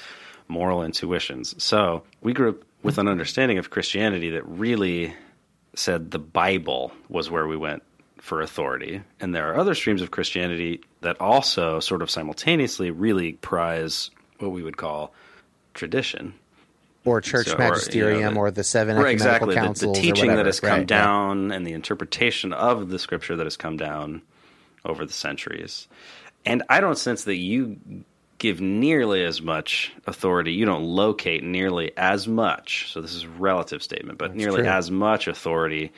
moral 0.47 0.83
intuitions. 0.83 1.61
So 1.61 2.03
we 2.21 2.33
grew 2.33 2.49
up 2.49 2.57
with 2.83 2.97
an 2.97 3.07
understanding 3.07 3.57
of 3.57 3.69
Christianity 3.69 4.31
that 4.31 4.47
really 4.47 5.13
said 5.75 6.11
the 6.11 6.19
Bible 6.19 6.91
was 7.09 7.29
where 7.29 7.47
we 7.47 7.57
went 7.57 7.83
for 8.17 8.41
authority. 8.41 9.01
And 9.19 9.33
there 9.33 9.51
are 9.51 9.59
other 9.59 9.75
streams 9.75 10.01
of 10.01 10.11
Christianity 10.11 10.81
that 11.01 11.19
also 11.21 11.79
sort 11.79 12.01
of 12.01 12.09
simultaneously 12.09 12.91
really 12.91 13.33
prize 13.33 14.09
what 14.39 14.51
we 14.51 14.63
would 14.63 14.77
call 14.77 15.13
tradition. 15.73 16.33
Or 17.05 17.21
church 17.21 17.47
So, 17.47 17.53
or, 17.53 17.55
you 17.55 17.63
know, 17.63 17.69
magisterium 17.69 18.33
the- 18.33 18.39
or 18.39 18.51
the 18.51 18.63
seven 18.63 18.97
Right, 18.97 19.15
ecumenical 19.15 19.51
exactly. 19.51 19.87
The, 19.87 19.93
the 19.93 19.99
teaching 19.99 20.35
that 20.35 20.45
has 20.45 20.59
come 20.59 20.69
Right, 20.71 20.79
yeah. 20.79 20.85
down 20.85 21.51
and 21.51 21.65
the 21.65 21.71
interpretation 21.73 22.51
of 22.51 22.89
the 22.89 22.99
scripture 22.99 23.37
that 23.37 23.45
has 23.45 23.55
come 23.55 23.77
down 23.77 24.21
over 24.83 25.05
the 25.05 25.13
centuries. 25.13 25.87
And 26.45 26.63
I 26.69 26.81
don't 26.81 26.97
sense 26.97 27.23
that 27.25 27.35
you 27.37 27.77
give 28.39 28.61
nearly 28.61 29.23
as 29.23 29.41
much 29.41 29.93
authority. 30.05 30.53
You 30.53 30.65
don't 30.65 30.83
locate 30.83 31.43
nearly 31.43 31.91
as 31.97 32.27
much. 32.27 32.91
So 32.91 33.01
this 33.01 33.13
is 33.13 33.23
a 33.23 33.29
relative 33.29 33.81
statement, 33.81 34.17
but 34.17 34.35
nearly 34.35 34.61
true. 34.61 34.67
as 34.69 34.91
much 34.91 35.27
authority 35.27 35.91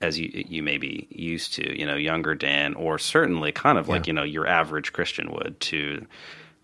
as 0.00 0.18
you 0.18 0.30
you 0.48 0.62
may 0.62 0.78
be 0.78 1.06
used 1.10 1.54
to, 1.54 1.78
you 1.78 1.86
know, 1.86 1.96
younger 1.96 2.34
Dan, 2.34 2.74
or 2.74 2.98
certainly 2.98 3.52
kind 3.52 3.78
of 3.78 3.88
like 3.88 4.06
you 4.06 4.12
know 4.12 4.22
your 4.22 4.46
average 4.46 4.92
Christian 4.92 5.32
would 5.32 5.58
to 5.60 6.06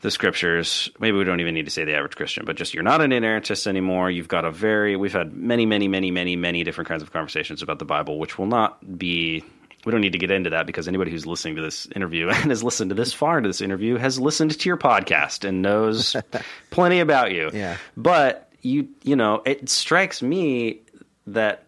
the 0.00 0.10
scriptures. 0.10 0.90
Maybe 0.98 1.16
we 1.16 1.24
don't 1.24 1.40
even 1.40 1.54
need 1.54 1.66
to 1.66 1.70
say 1.70 1.84
the 1.84 1.94
average 1.94 2.16
Christian, 2.16 2.44
but 2.44 2.56
just 2.56 2.74
you're 2.74 2.82
not 2.82 3.00
an 3.00 3.10
inerrantist 3.10 3.66
anymore. 3.66 4.10
You've 4.10 4.28
got 4.28 4.44
a 4.44 4.50
very 4.50 4.96
we've 4.96 5.12
had 5.12 5.34
many, 5.34 5.66
many, 5.66 5.88
many, 5.88 6.10
many, 6.10 6.36
many 6.36 6.64
different 6.64 6.88
kinds 6.88 7.02
of 7.02 7.12
conversations 7.12 7.62
about 7.62 7.78
the 7.78 7.84
Bible, 7.84 8.18
which 8.18 8.38
will 8.38 8.46
not 8.46 8.98
be. 8.98 9.44
We 9.84 9.92
don't 9.92 10.02
need 10.02 10.12
to 10.12 10.18
get 10.18 10.30
into 10.30 10.50
that 10.50 10.66
because 10.66 10.88
anybody 10.88 11.10
who's 11.10 11.26
listening 11.26 11.56
to 11.56 11.62
this 11.62 11.86
interview 11.96 12.28
and 12.34 12.50
has 12.50 12.62
listened 12.62 12.90
to 12.90 12.94
this 12.94 13.14
far 13.14 13.38
into 13.38 13.48
this 13.48 13.62
interview 13.62 13.96
has 13.96 14.20
listened 14.20 14.58
to 14.58 14.68
your 14.68 14.76
podcast 14.76 15.48
and 15.48 15.62
knows 15.62 16.16
plenty 16.70 17.00
about 17.00 17.32
you. 17.32 17.50
Yeah. 17.52 17.78
But 17.96 18.50
you, 18.60 18.88
you 19.02 19.16
know, 19.16 19.42
it 19.46 19.70
strikes 19.70 20.20
me 20.20 20.82
that 21.28 21.64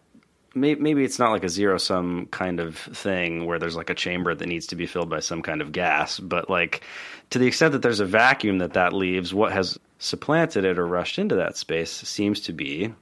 maybe 0.55 1.03
it's 1.03 1.19
not 1.19 1.31
like 1.31 1.43
a 1.43 1.49
zero 1.49 1.77
sum 1.77 2.27
kind 2.27 2.59
of 2.59 2.77
thing 2.77 3.45
where 3.45 3.59
there's 3.59 3.75
like 3.75 3.89
a 3.89 3.95
chamber 3.95 4.33
that 4.35 4.45
needs 4.47 4.67
to 4.67 4.75
be 4.75 4.85
filled 4.85 5.09
by 5.09 5.19
some 5.19 5.41
kind 5.41 5.61
of 5.61 5.71
gas, 5.71 6.19
but 6.19 6.49
like 6.49 6.83
to 7.31 7.39
the 7.39 7.47
extent 7.47 7.71
that 7.71 7.81
there's 7.81 7.99
a 7.99 8.05
vacuum 8.05 8.59
that 8.59 8.73
that 8.73 8.93
leaves, 8.93 9.33
what 9.33 9.51
has 9.51 9.79
supplanted 9.99 10.65
it 10.65 10.77
or 10.77 10.85
rushed 10.85 11.17
into 11.17 11.35
that 11.35 11.57
space 11.57 11.91
seems 11.91 12.41
to 12.41 12.53
be 12.53 12.93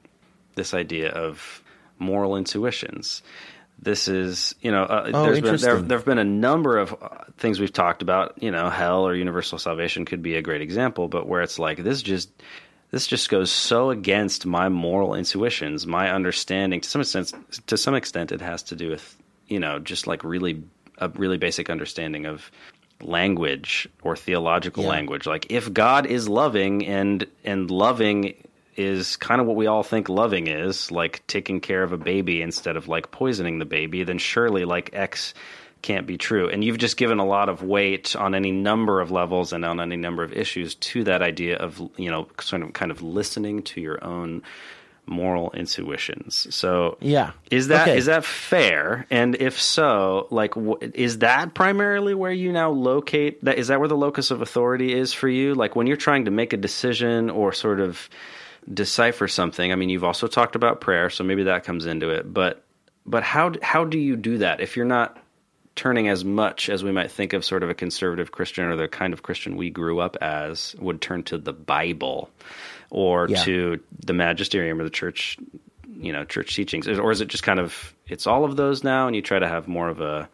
this 0.54 0.72
idea 0.74 1.10
of 1.10 1.62
moral 1.98 2.36
intuitions. 2.36 3.22
This 3.78 4.06
is, 4.06 4.54
you 4.60 4.70
know, 4.70 4.84
uh, 4.84 5.10
Oh, 5.12 5.24
there's 5.24 5.40
been, 5.40 5.56
there, 5.56 5.80
there 5.80 5.98
have 5.98 6.04
been 6.04 6.18
a 6.18 6.24
number 6.24 6.78
of 6.78 6.92
uh, 7.02 7.08
things 7.38 7.58
we've 7.58 7.72
talked 7.72 8.00
about. 8.00 8.40
You 8.40 8.52
know, 8.52 8.70
hell 8.70 9.06
or 9.06 9.14
universal 9.14 9.58
salvation 9.58 10.04
could 10.04 10.22
be 10.22 10.36
a 10.36 10.42
great 10.42 10.60
example, 10.60 11.08
but 11.08 11.26
where 11.26 11.42
it's 11.42 11.58
like 11.58 11.82
this 11.82 12.00
just 12.00 12.30
this 12.92 13.06
just 13.08 13.28
goes 13.28 13.50
so 13.50 13.90
against 13.90 14.46
my 14.46 14.68
moral 14.68 15.14
intuitions, 15.14 15.86
my 15.86 16.12
understanding. 16.12 16.80
To 16.82 16.88
some 16.88 17.00
extent, 17.00 17.32
to 17.66 17.76
some 17.76 17.94
extent, 17.94 18.30
it 18.32 18.40
has 18.40 18.62
to 18.64 18.76
do 18.76 18.90
with 18.90 19.16
you 19.48 19.58
know 19.58 19.80
just 19.80 20.06
like 20.06 20.22
really 20.22 20.62
a 20.98 21.08
really 21.08 21.38
basic 21.38 21.68
understanding 21.68 22.26
of 22.26 22.50
language 23.00 23.88
or 24.02 24.14
theological 24.16 24.84
Yeah. 24.84 24.90
language. 24.90 25.26
Like 25.26 25.46
if 25.50 25.72
God 25.72 26.06
is 26.06 26.28
loving 26.28 26.86
and 26.86 27.26
and 27.44 27.70
loving 27.70 28.34
is 28.76 29.16
kind 29.16 29.40
of 29.40 29.46
what 29.46 29.56
we 29.56 29.66
all 29.66 29.82
think 29.82 30.08
loving 30.08 30.46
is, 30.46 30.90
like 30.90 31.26
taking 31.26 31.60
care 31.60 31.82
of 31.82 31.92
a 31.92 31.98
baby 31.98 32.40
instead 32.40 32.76
of 32.76 32.88
like 32.88 33.10
poisoning 33.10 33.58
the 33.58 33.64
baby, 33.66 34.02
then 34.04 34.18
surely 34.18 34.64
like 34.64 34.90
X 34.92 35.34
can't 35.82 36.06
be 36.06 36.16
true. 36.16 36.48
And 36.48 36.62
you've 36.64 36.78
just 36.78 36.96
given 36.96 37.18
a 37.18 37.26
lot 37.26 37.48
of 37.48 37.62
weight 37.62 38.14
on 38.16 38.34
any 38.34 38.52
number 38.52 39.00
of 39.00 39.10
levels 39.10 39.52
and 39.52 39.64
on 39.64 39.80
any 39.80 39.96
number 39.96 40.22
of 40.22 40.32
issues 40.32 40.74
to 40.76 41.04
that 41.04 41.22
idea 41.22 41.56
of, 41.56 41.80
you 41.96 42.10
know, 42.10 42.28
sort 42.40 42.62
of 42.62 42.72
kind 42.72 42.90
of 42.90 43.02
listening 43.02 43.62
to 43.64 43.80
your 43.80 44.02
own 44.04 44.42
moral 45.04 45.50
intuitions. 45.52 46.46
So 46.54 46.96
Yeah. 47.00 47.32
is 47.50 47.66
that 47.68 47.88
is 47.88 48.08
Okay. 48.08 48.14
that 48.14 48.24
fair? 48.24 49.06
And 49.10 49.34
if 49.34 49.60
so, 49.60 50.28
like 50.30 50.54
wh- 50.54 50.80
is 50.94 51.18
that 51.18 51.54
primarily 51.54 52.14
where 52.14 52.30
you 52.32 52.52
now 52.52 52.70
locate 52.70 53.44
that 53.44 53.58
is 53.58 53.66
that 53.68 53.80
where 53.80 53.88
the 53.88 53.96
locus 53.96 54.30
of 54.30 54.40
authority 54.42 54.94
is 54.94 55.12
for 55.12 55.28
you? 55.28 55.54
Like 55.54 55.74
when 55.74 55.88
you're 55.88 55.96
trying 55.96 56.26
to 56.26 56.30
make 56.30 56.52
a 56.52 56.56
decision 56.56 57.30
or 57.30 57.52
sort 57.52 57.80
of 57.80 58.08
decipher 58.72 59.26
something. 59.26 59.72
I 59.72 59.74
mean, 59.74 59.88
you've 59.88 60.04
also 60.04 60.28
talked 60.28 60.54
about 60.54 60.80
prayer, 60.80 61.10
so 61.10 61.24
maybe 61.24 61.42
that 61.44 61.64
comes 61.64 61.84
into 61.84 62.10
it. 62.10 62.32
But 62.32 62.62
but 63.04 63.24
how 63.24 63.52
how 63.60 63.84
do 63.84 63.98
you 63.98 64.14
do 64.14 64.38
that 64.38 64.60
if 64.60 64.76
you're 64.76 64.86
not 64.86 65.18
turning 65.74 66.08
as 66.08 66.24
much 66.24 66.68
as 66.68 66.84
we 66.84 66.92
might 66.92 67.10
think 67.10 67.32
of 67.32 67.44
sort 67.44 67.62
of 67.62 67.70
a 67.70 67.74
conservative 67.74 68.30
Christian 68.32 68.64
or 68.64 68.76
the 68.76 68.88
kind 68.88 69.12
of 69.12 69.22
Christian 69.22 69.56
we 69.56 69.70
grew 69.70 70.00
up 70.00 70.16
as 70.20 70.74
would 70.78 71.00
turn 71.00 71.22
to 71.24 71.38
the 71.38 71.52
Bible 71.52 72.28
or 72.90 73.26
Yeah. 73.28 73.42
to 73.44 73.80
the 74.04 74.12
magisterium 74.12 74.78
or 74.80 74.84
the 74.84 74.90
church, 74.90 75.38
you 75.98 76.12
know, 76.12 76.24
church 76.24 76.54
teachings, 76.54 76.86
or 76.88 77.10
is 77.10 77.20
it 77.20 77.28
just 77.28 77.42
kind 77.42 77.58
of 77.60 77.94
it's 78.06 78.26
all 78.26 78.44
of 78.44 78.56
those 78.56 78.84
now, 78.84 79.06
and 79.06 79.16
you 79.16 79.22
try 79.22 79.38
to 79.38 79.48
have 79.48 79.66
more 79.68 79.88
of 79.88 80.00
a 80.00 80.28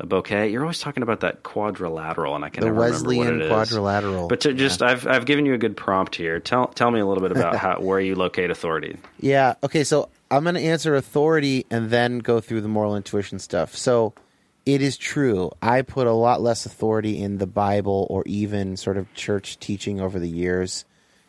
a 0.00 0.06
bouquet? 0.06 0.50
You're 0.50 0.62
always 0.62 0.78
talking 0.80 1.02
about 1.02 1.20
that 1.20 1.42
quadrilateral, 1.42 2.34
and 2.36 2.44
I 2.44 2.48
can 2.50 2.60
The 2.60 2.66
never 2.66 2.80
remember 2.80 2.98
what 2.98 3.16
Wesleyan 3.16 3.40
it 3.40 3.44
is. 3.44 3.48
quadrilateral. 3.48 4.28
But 4.28 4.40
to 4.42 4.52
just, 4.52 4.82
I've 4.82 5.06
I've 5.06 5.24
given 5.24 5.46
you 5.46 5.54
a 5.54 5.58
good 5.58 5.76
prompt 5.76 6.14
here. 6.14 6.38
Tell 6.40 6.66
tell 6.68 6.90
me 6.90 7.00
a 7.00 7.06
little 7.06 7.22
bit 7.22 7.32
about 7.32 7.56
how 7.64 7.80
where 7.80 7.98
you 8.00 8.14
locate 8.14 8.50
authority. 8.50 8.96
Yeah. 9.20 9.54
Okay. 9.64 9.82
So 9.84 10.08
I'm 10.30 10.42
going 10.44 10.54
to 10.56 10.60
answer 10.60 10.94
authority 10.94 11.64
and 11.70 11.90
then 11.90 12.18
go 12.18 12.40
through 12.40 12.60
the 12.60 12.68
moral 12.68 12.96
intuition 12.96 13.38
stuff. 13.38 13.74
So 13.76 14.14
it 14.66 14.80
is 14.80 14.96
true. 14.96 15.52
I 15.60 15.82
put 15.82 16.06
a 16.06 16.12
lot 16.12 16.40
less 16.40 16.66
authority 16.66 17.20
in 17.22 17.38
the 17.38 17.46
Bible 17.46 18.06
or 18.10 18.22
even 18.26 18.76
sort 18.76 18.96
of 18.96 19.12
church 19.14 19.58
teaching 19.58 20.00
over 20.00 20.18
the 20.18 20.28
years. 20.28 20.84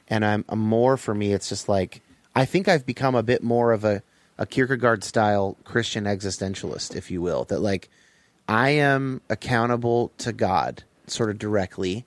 And 0.08 0.24
I'm, 0.24 0.46
I'm 0.48 0.60
more 0.60 0.98
for 0.98 1.14
me, 1.14 1.34
it's 1.34 1.50
just 1.50 1.68
like, 1.68 2.02
I 2.36 2.46
think 2.46 2.68
I've 2.68 2.86
become 2.86 3.16
a 3.16 3.24
bit 3.24 3.44
more 3.44 3.72
of 3.72 3.84
a, 3.84 4.04
a 4.38 4.46
Kierkegaard 4.46 5.04
style 5.04 5.58
Christian 5.64 6.06
existentialist, 6.06 6.96
if 6.96 7.10
you 7.10 7.22
will. 7.22 7.46
That 7.46 7.60
like, 7.60 7.90
I 8.48 8.72
am 8.72 9.22
accountable 9.30 10.12
to 10.20 10.32
God 10.32 10.84
sort 11.08 11.30
of 11.30 11.40
directly 11.40 12.06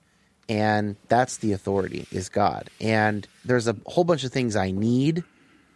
and 0.48 0.96
that's 1.08 1.36
the 1.36 1.52
authority 1.52 2.06
is 2.10 2.28
God. 2.28 2.70
And 2.80 3.28
there's 3.44 3.68
a 3.68 3.76
whole 3.86 4.04
bunch 4.04 4.24
of 4.24 4.32
things 4.32 4.56
I 4.56 4.70
need 4.70 5.24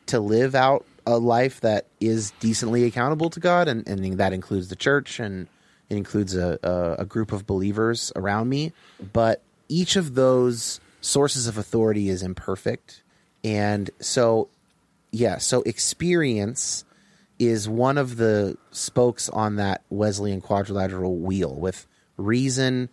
to 0.06 0.18
live 0.18 0.54
out 0.54 0.86
a 1.06 1.18
life 1.18 1.60
that 1.60 1.86
is 2.00 2.32
decently 2.40 2.84
accountable 2.84 3.30
to 3.30 3.40
God, 3.40 3.68
and, 3.68 3.86
and 3.88 4.18
that 4.18 4.32
includes 4.32 4.68
the 4.68 4.76
church 4.76 5.20
and 5.20 5.48
it 5.88 5.96
includes 5.96 6.34
a, 6.34 6.58
a, 6.62 7.02
a 7.02 7.04
group 7.04 7.32
of 7.32 7.46
believers 7.46 8.12
around 8.16 8.48
me. 8.48 8.72
But 9.12 9.42
each 9.68 9.96
of 9.96 10.14
those 10.14 10.80
sources 11.00 11.46
of 11.46 11.58
authority 11.58 12.08
is 12.08 12.22
imperfect. 12.22 13.02
And 13.44 13.90
so, 14.00 14.48
yeah, 15.10 15.38
so 15.38 15.62
experience 15.62 16.84
is 17.38 17.68
one 17.68 17.98
of 17.98 18.16
the 18.16 18.56
spokes 18.70 19.28
on 19.28 19.56
that 19.56 19.82
Wesleyan 19.90 20.40
quadrilateral 20.40 21.16
wheel 21.16 21.54
with 21.54 21.86
reason, 22.16 22.88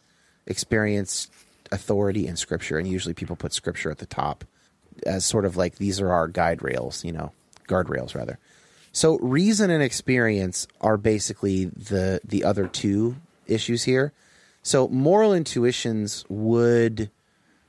experience, 0.45 1.30
authority, 1.72 2.27
and 2.27 2.38
scripture. 2.38 2.77
And 2.80 2.88
usually 2.88 3.14
people 3.14 3.36
put 3.36 3.53
scripture 3.53 3.91
at 3.91 3.99
the 3.99 4.06
top 4.06 4.44
as 5.06 5.26
sort 5.26 5.45
of 5.45 5.56
like 5.56 5.76
these 5.76 6.02
are 6.02 6.11
our 6.11 6.27
guide 6.27 6.61
rails, 6.61 7.06
you 7.06 7.11
know, 7.11 7.31
guardrails 7.70 8.16
rather. 8.16 8.40
So 8.91 9.18
reason 9.20 9.70
and 9.70 9.84
experience 9.84 10.68
are 10.82 10.98
basically 10.98 11.66
the 11.66 12.20
the 12.24 12.44
other 12.44 12.68
two 12.68 13.18
issues 13.48 13.84
here. 13.84 14.14
So 14.62 14.88
moral 14.88 15.34
intuitions 15.34 16.26
would 16.28 17.10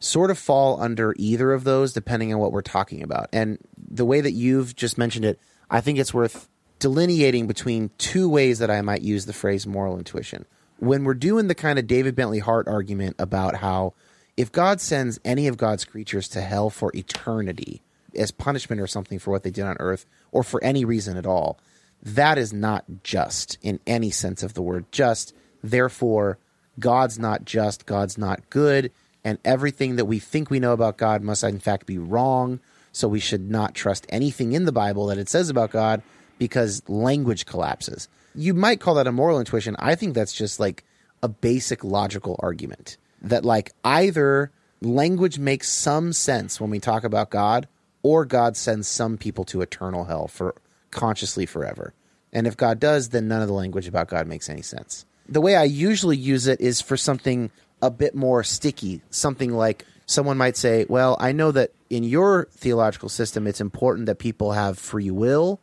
sort 0.00 0.30
of 0.30 0.38
fall 0.38 0.80
under 0.80 1.14
either 1.18 1.52
of 1.52 1.64
those 1.64 1.92
depending 1.92 2.32
on 2.32 2.40
what 2.40 2.52
we're 2.52 2.62
talking 2.62 3.02
about. 3.02 3.28
And 3.32 3.58
the 3.76 4.06
way 4.06 4.20
that 4.20 4.32
you've 4.32 4.74
just 4.74 4.96
mentioned 4.96 5.26
it, 5.26 5.38
I 5.70 5.80
think 5.80 5.98
it's 5.98 6.14
worth 6.14 6.48
delineating 6.78 7.46
between 7.46 7.90
two 7.98 8.28
ways 8.28 8.58
that 8.58 8.70
I 8.70 8.80
might 8.80 9.02
use 9.02 9.26
the 9.26 9.34
phrase 9.34 9.66
moral 9.66 9.98
intuition. 9.98 10.46
When 10.78 11.04
we're 11.04 11.14
doing 11.14 11.46
the 11.46 11.54
kind 11.54 11.78
of 11.78 11.86
David 11.86 12.16
Bentley 12.16 12.38
Hart 12.38 12.66
argument 12.66 13.16
about 13.18 13.56
how 13.56 13.92
if 14.36 14.50
God 14.50 14.80
sends 14.80 15.20
any 15.22 15.46
of 15.46 15.58
God's 15.58 15.84
creatures 15.84 16.26
to 16.28 16.40
hell 16.40 16.70
for 16.70 16.90
eternity 16.94 17.82
as 18.16 18.30
punishment 18.30 18.80
or 18.80 18.86
something 18.86 19.18
for 19.18 19.30
what 19.30 19.42
they 19.42 19.50
did 19.50 19.64
on 19.64 19.76
earth 19.80 20.06
or 20.32 20.42
for 20.42 20.62
any 20.62 20.84
reason 20.84 21.16
at 21.16 21.26
all, 21.26 21.58
that 22.02 22.38
is 22.38 22.52
not 22.52 22.84
just 23.02 23.58
in 23.62 23.80
any 23.86 24.10
sense 24.10 24.42
of 24.42 24.54
the 24.54 24.62
word 24.62 24.90
just. 24.90 25.34
Therefore, 25.62 26.38
God's 26.78 27.18
not 27.18 27.44
just, 27.44 27.86
God's 27.86 28.16
not 28.16 28.48
good, 28.48 28.90
and 29.22 29.38
everything 29.44 29.96
that 29.96 30.06
we 30.06 30.18
think 30.18 30.50
we 30.50 30.60
know 30.60 30.72
about 30.72 30.96
God 30.96 31.22
must 31.22 31.44
in 31.44 31.58
fact 31.58 31.86
be 31.86 31.98
wrong. 31.98 32.60
So 32.92 33.06
we 33.06 33.20
should 33.20 33.50
not 33.50 33.74
trust 33.74 34.06
anything 34.08 34.52
in 34.52 34.64
the 34.64 34.72
Bible 34.72 35.06
that 35.06 35.18
it 35.18 35.28
says 35.28 35.48
about 35.48 35.70
God 35.70 36.02
because 36.38 36.82
language 36.88 37.46
collapses. 37.46 38.08
You 38.34 38.54
might 38.54 38.80
call 38.80 38.94
that 38.94 39.06
a 39.06 39.12
moral 39.12 39.38
intuition. 39.38 39.76
I 39.78 39.94
think 39.94 40.14
that's 40.14 40.32
just 40.32 40.58
like 40.58 40.84
a 41.22 41.28
basic 41.28 41.84
logical 41.84 42.36
argument 42.40 42.96
that 43.22 43.44
like 43.44 43.72
either 43.84 44.50
language 44.80 45.38
makes 45.38 45.68
some 45.68 46.12
sense 46.12 46.60
when 46.60 46.70
we 46.70 46.80
talk 46.80 47.04
about 47.04 47.30
God 47.30 47.68
or 48.02 48.24
God 48.24 48.56
sends 48.56 48.88
some 48.88 49.18
people 49.18 49.44
to 49.46 49.60
eternal 49.62 50.04
hell 50.04 50.28
for 50.28 50.54
consciously 50.90 51.46
forever. 51.46 51.94
And 52.32 52.46
if 52.46 52.56
God 52.56 52.78
does, 52.78 53.10
then 53.10 53.28
none 53.28 53.42
of 53.42 53.48
the 53.48 53.54
language 53.54 53.88
about 53.88 54.08
God 54.08 54.26
makes 54.26 54.48
any 54.48 54.62
sense. 54.62 55.04
The 55.28 55.40
way 55.40 55.56
I 55.56 55.64
usually 55.64 56.16
use 56.16 56.46
it 56.46 56.60
is 56.60 56.80
for 56.80 56.96
something 56.96 57.50
a 57.82 57.90
bit 57.90 58.14
more 58.14 58.42
sticky, 58.44 59.02
something 59.10 59.52
like 59.52 59.84
someone 60.06 60.36
might 60.36 60.56
say, 60.56 60.86
Well, 60.88 61.16
I 61.20 61.32
know 61.32 61.52
that 61.52 61.72
in 61.88 62.04
your 62.04 62.48
theological 62.52 63.08
system, 63.08 63.46
it's 63.46 63.60
important 63.60 64.06
that 64.06 64.18
people 64.18 64.52
have 64.52 64.78
free 64.78 65.10
will 65.10 65.60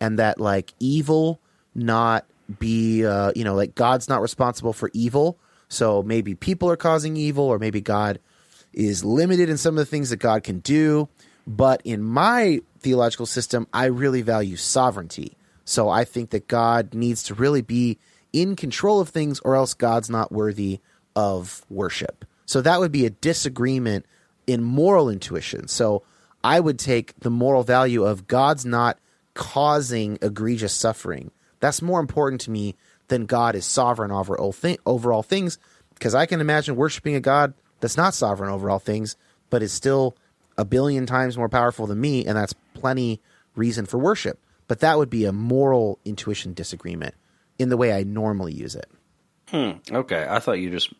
and 0.00 0.18
that 0.18 0.40
like 0.40 0.72
evil 0.78 1.40
not 1.74 2.24
be, 2.58 3.04
uh, 3.04 3.32
you 3.36 3.44
know, 3.44 3.54
like 3.54 3.74
God's 3.74 4.08
not 4.08 4.22
responsible 4.22 4.72
for 4.72 4.90
evil. 4.92 5.38
So 5.68 6.02
maybe 6.02 6.34
people 6.34 6.68
are 6.70 6.76
causing 6.76 7.16
evil, 7.16 7.44
or 7.44 7.58
maybe 7.58 7.80
God 7.80 8.18
is 8.72 9.04
limited 9.04 9.48
in 9.48 9.56
some 9.56 9.74
of 9.74 9.78
the 9.78 9.90
things 9.90 10.10
that 10.10 10.18
God 10.18 10.42
can 10.42 10.58
do. 10.60 11.08
But 11.50 11.82
in 11.84 12.00
my 12.00 12.60
theological 12.78 13.26
system, 13.26 13.66
I 13.72 13.86
really 13.86 14.22
value 14.22 14.54
sovereignty. 14.54 15.36
So 15.64 15.88
I 15.88 16.04
think 16.04 16.30
that 16.30 16.46
God 16.46 16.94
needs 16.94 17.24
to 17.24 17.34
really 17.34 17.60
be 17.60 17.98
in 18.32 18.54
control 18.54 19.00
of 19.00 19.08
things, 19.08 19.40
or 19.40 19.56
else 19.56 19.74
God's 19.74 20.08
not 20.08 20.30
worthy 20.30 20.78
of 21.16 21.66
worship. 21.68 22.24
So 22.46 22.60
that 22.60 22.78
would 22.78 22.92
be 22.92 23.04
a 23.04 23.10
disagreement 23.10 24.06
in 24.46 24.62
moral 24.62 25.10
intuition. 25.10 25.66
So 25.66 26.04
I 26.44 26.60
would 26.60 26.78
take 26.78 27.18
the 27.18 27.30
moral 27.30 27.64
value 27.64 28.04
of 28.04 28.28
God's 28.28 28.64
not 28.64 29.00
causing 29.34 30.18
egregious 30.22 30.72
suffering. 30.72 31.32
That's 31.58 31.82
more 31.82 31.98
important 31.98 32.42
to 32.42 32.52
me 32.52 32.76
than 33.08 33.26
God 33.26 33.56
is 33.56 33.66
sovereign 33.66 34.12
over 34.12 34.38
all, 34.38 34.52
thi- 34.52 34.78
over 34.86 35.12
all 35.12 35.24
things, 35.24 35.58
because 35.94 36.14
I 36.14 36.26
can 36.26 36.40
imagine 36.40 36.76
worshiping 36.76 37.16
a 37.16 37.20
God 37.20 37.54
that's 37.80 37.96
not 37.96 38.14
sovereign 38.14 38.52
over 38.52 38.70
all 38.70 38.78
things, 38.78 39.16
but 39.50 39.64
is 39.64 39.72
still 39.72 40.16
a 40.60 40.64
billion 40.64 41.06
times 41.06 41.38
more 41.38 41.48
powerful 41.48 41.86
than 41.86 42.00
me, 42.00 42.24
and 42.26 42.36
that's 42.36 42.52
plenty 42.74 43.20
reason 43.56 43.86
for 43.86 43.98
worship. 43.98 44.38
But 44.68 44.80
that 44.80 44.98
would 44.98 45.10
be 45.10 45.24
a 45.24 45.32
moral 45.32 45.98
intuition 46.04 46.54
disagreement 46.54 47.14
in 47.58 47.70
the 47.70 47.76
way 47.76 47.92
I 47.92 48.04
normally 48.04 48.52
use 48.52 48.76
it. 48.76 48.88
Hmm, 49.48 49.70
okay, 49.90 50.26
I 50.28 50.38
thought 50.38 50.58
you 50.60 50.70
just. 50.70 50.92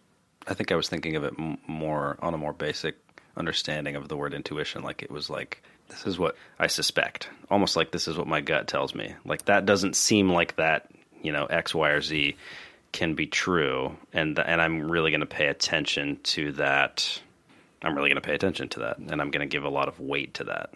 I 0.48 0.54
think 0.54 0.72
I 0.72 0.76
was 0.76 0.88
thinking 0.88 1.16
of 1.16 1.24
it 1.24 1.34
m- 1.38 1.58
more 1.68 2.16
on 2.20 2.32
a 2.32 2.38
more 2.38 2.54
basic 2.54 2.96
understanding 3.36 3.94
of 3.94 4.08
the 4.08 4.16
word 4.16 4.34
intuition. 4.34 4.82
Like 4.82 5.02
it 5.02 5.10
was 5.10 5.28
like 5.28 5.62
this 5.88 6.06
is 6.06 6.18
what 6.18 6.36
I 6.58 6.66
suspect, 6.66 7.28
almost 7.50 7.76
like 7.76 7.92
this 7.92 8.08
is 8.08 8.16
what 8.16 8.26
my 8.26 8.40
gut 8.40 8.66
tells 8.66 8.94
me. 8.94 9.14
Like 9.24 9.44
that 9.44 9.66
doesn't 9.66 9.94
seem 9.94 10.30
like 10.30 10.56
that. 10.56 10.90
You 11.22 11.32
know, 11.32 11.44
X, 11.44 11.74
Y, 11.74 11.90
or 11.90 12.00
Z 12.00 12.36
can 12.92 13.14
be 13.14 13.26
true, 13.26 13.96
and 14.12 14.38
and 14.38 14.60
I'm 14.60 14.90
really 14.90 15.10
going 15.10 15.20
to 15.20 15.26
pay 15.26 15.46
attention 15.46 16.18
to 16.24 16.52
that. 16.52 17.20
I'm 17.82 17.94
really 17.94 18.08
going 18.08 18.20
to 18.20 18.26
pay 18.26 18.34
attention 18.34 18.68
to 18.70 18.80
that, 18.80 18.98
and 18.98 19.20
I'm 19.20 19.30
going 19.30 19.46
to 19.48 19.50
give 19.50 19.64
a 19.64 19.70
lot 19.70 19.88
of 19.88 19.98
weight 20.00 20.34
to 20.34 20.44
that. 20.44 20.70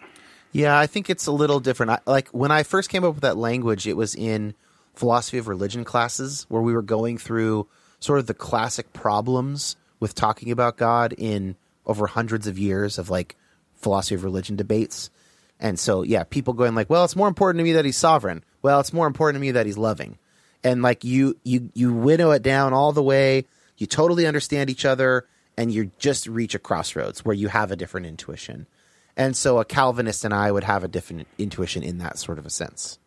Yeah, 0.51 0.77
I 0.77 0.87
think 0.87 1.09
it's 1.09 1.27
a 1.27 1.31
little 1.31 1.59
different. 1.59 1.91
I, 1.91 1.99
like 2.05 2.29
when 2.29 2.51
I 2.51 2.63
first 2.63 2.89
came 2.89 3.03
up 3.03 3.13
with 3.13 3.21
that 3.21 3.37
language, 3.37 3.87
it 3.87 3.97
was 3.97 4.15
in 4.15 4.55
philosophy 4.95 5.37
of 5.37 5.47
religion 5.47 5.83
classes 5.83 6.45
where 6.49 6.61
we 6.61 6.73
were 6.73 6.81
going 6.81 7.17
through 7.17 7.67
sort 7.99 8.19
of 8.19 8.27
the 8.27 8.33
classic 8.33 8.93
problems 8.93 9.75
with 9.99 10.15
talking 10.15 10.51
about 10.51 10.77
God 10.77 11.13
in 11.17 11.55
over 11.85 12.07
hundreds 12.07 12.47
of 12.47 12.57
years 12.57 12.97
of 12.97 13.09
like 13.09 13.35
philosophy 13.75 14.15
of 14.15 14.23
religion 14.23 14.55
debates. 14.55 15.09
And 15.59 15.79
so, 15.79 16.03
yeah, 16.03 16.23
people 16.23 16.53
going 16.53 16.75
like, 16.75 16.89
"Well, 16.89 17.05
it's 17.05 17.15
more 17.15 17.27
important 17.27 17.59
to 17.59 17.63
me 17.63 17.73
that 17.73 17.85
he's 17.85 17.97
sovereign. 17.97 18.43
Well, 18.61 18.79
it's 18.79 18.93
more 18.93 19.07
important 19.07 19.35
to 19.35 19.41
me 19.41 19.51
that 19.51 19.65
he's 19.65 19.77
loving." 19.77 20.17
And 20.63 20.81
like 20.81 21.03
you 21.03 21.37
you 21.43 21.69
you 21.73 21.93
winnow 21.93 22.31
it 22.31 22.43
down 22.43 22.73
all 22.73 22.91
the 22.91 23.03
way, 23.03 23.45
you 23.77 23.87
totally 23.87 24.25
understand 24.25 24.69
each 24.69 24.85
other 24.85 25.27
and 25.57 25.71
you 25.71 25.91
just 25.99 26.27
reach 26.27 26.55
a 26.55 26.59
crossroads 26.59 27.23
where 27.23 27.35
you 27.35 27.47
have 27.47 27.71
a 27.71 27.75
different 27.75 28.07
intuition. 28.07 28.67
And 29.17 29.35
so 29.35 29.59
a 29.59 29.65
Calvinist 29.65 30.25
and 30.25 30.33
I 30.33 30.51
would 30.51 30.65
have 30.65 30.83
a 30.83 30.87
different 30.87 31.27
intuition 31.37 31.83
in 31.83 31.99
that 31.99 32.17
sort 32.19 32.37
of 32.37 32.45
a 32.45 32.49
sense. 32.49 32.99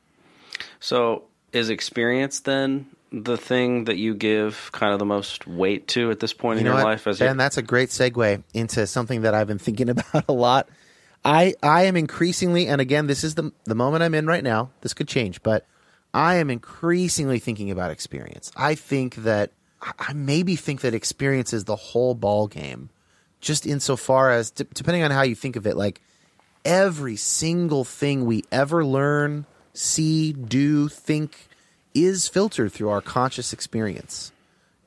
So, 0.80 1.24
is 1.52 1.70
experience 1.70 2.40
then 2.40 2.86
the 3.10 3.36
thing 3.36 3.84
that 3.84 3.96
you 3.96 4.14
give 4.14 4.70
kind 4.72 4.92
of 4.92 4.98
the 4.98 5.04
most 5.04 5.46
weight 5.46 5.88
to 5.88 6.10
at 6.10 6.20
this 6.20 6.32
point 6.32 6.58
in 6.58 6.66
You 6.66 6.70
know 6.70 6.76
your 6.76 6.84
what, 6.84 6.90
life? 6.90 7.06
As 7.06 7.18
Ben, 7.18 7.36
that's 7.36 7.56
a 7.56 7.62
great 7.62 7.88
segue 7.88 8.42
into 8.52 8.86
something 8.86 9.22
that 9.22 9.34
I've 9.34 9.46
been 9.46 9.58
thinking 9.58 9.88
about 9.90 10.24
a 10.28 10.32
lot. 10.32 10.68
I 11.24 11.54
I 11.62 11.84
am 11.84 11.96
increasingly, 11.96 12.68
and 12.68 12.80
again, 12.80 13.06
this 13.06 13.24
is 13.24 13.34
the 13.34 13.52
the 13.64 13.74
moment 13.74 14.02
I'm 14.02 14.14
in 14.14 14.26
right 14.26 14.44
now. 14.44 14.70
This 14.82 14.94
could 14.94 15.08
change, 15.08 15.42
but 15.42 15.66
I 16.14 16.36
am 16.36 16.50
increasingly 16.50 17.38
thinking 17.38 17.70
about 17.70 17.90
experience. 17.90 18.50
I 18.56 18.74
think 18.74 19.16
that 19.16 19.52
I 19.80 20.12
maybe 20.12 20.56
think 20.56 20.80
that 20.80 20.94
experience 20.94 21.52
is 21.52 21.64
the 21.64 21.76
whole 21.76 22.14
ball 22.14 22.48
game, 22.48 22.90
just 23.40 23.66
insofar 23.66 24.30
as 24.30 24.50
d- 24.50 24.66
depending 24.74 25.02
on 25.02 25.10
how 25.10 25.22
you 25.22 25.34
think 25.34 25.56
of 25.56 25.66
it, 25.66 25.76
like 25.76 26.00
every 26.64 27.16
single 27.16 27.84
thing 27.84 28.24
we 28.24 28.44
ever 28.50 28.84
learn, 28.84 29.46
see, 29.72 30.32
do, 30.32 30.88
think 30.88 31.48
is 31.94 32.28
filtered 32.28 32.72
through 32.72 32.88
our 32.90 33.00
conscious 33.00 33.52
experience. 33.52 34.32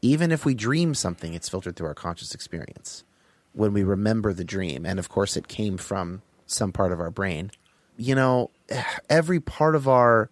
Even 0.01 0.31
if 0.31 0.45
we 0.45 0.53
dream 0.53 0.93
something, 0.93 1.33
it's 1.33 1.49
filtered 1.49 1.75
through 1.75 1.87
our 1.87 1.93
conscious 1.93 2.33
experience 2.33 3.03
when 3.53 3.73
we 3.73 3.83
remember 3.83 4.33
the 4.33 4.43
dream. 4.43 4.85
And 4.85 4.99
of 4.99 5.09
course, 5.09 5.37
it 5.37 5.47
came 5.47 5.77
from 5.77 6.21
some 6.45 6.71
part 6.71 6.91
of 6.91 6.99
our 6.99 7.11
brain. 7.11 7.51
You 7.97 8.15
know, 8.15 8.51
every 9.09 9.39
part 9.39 9.75
of 9.75 9.87
our 9.87 10.29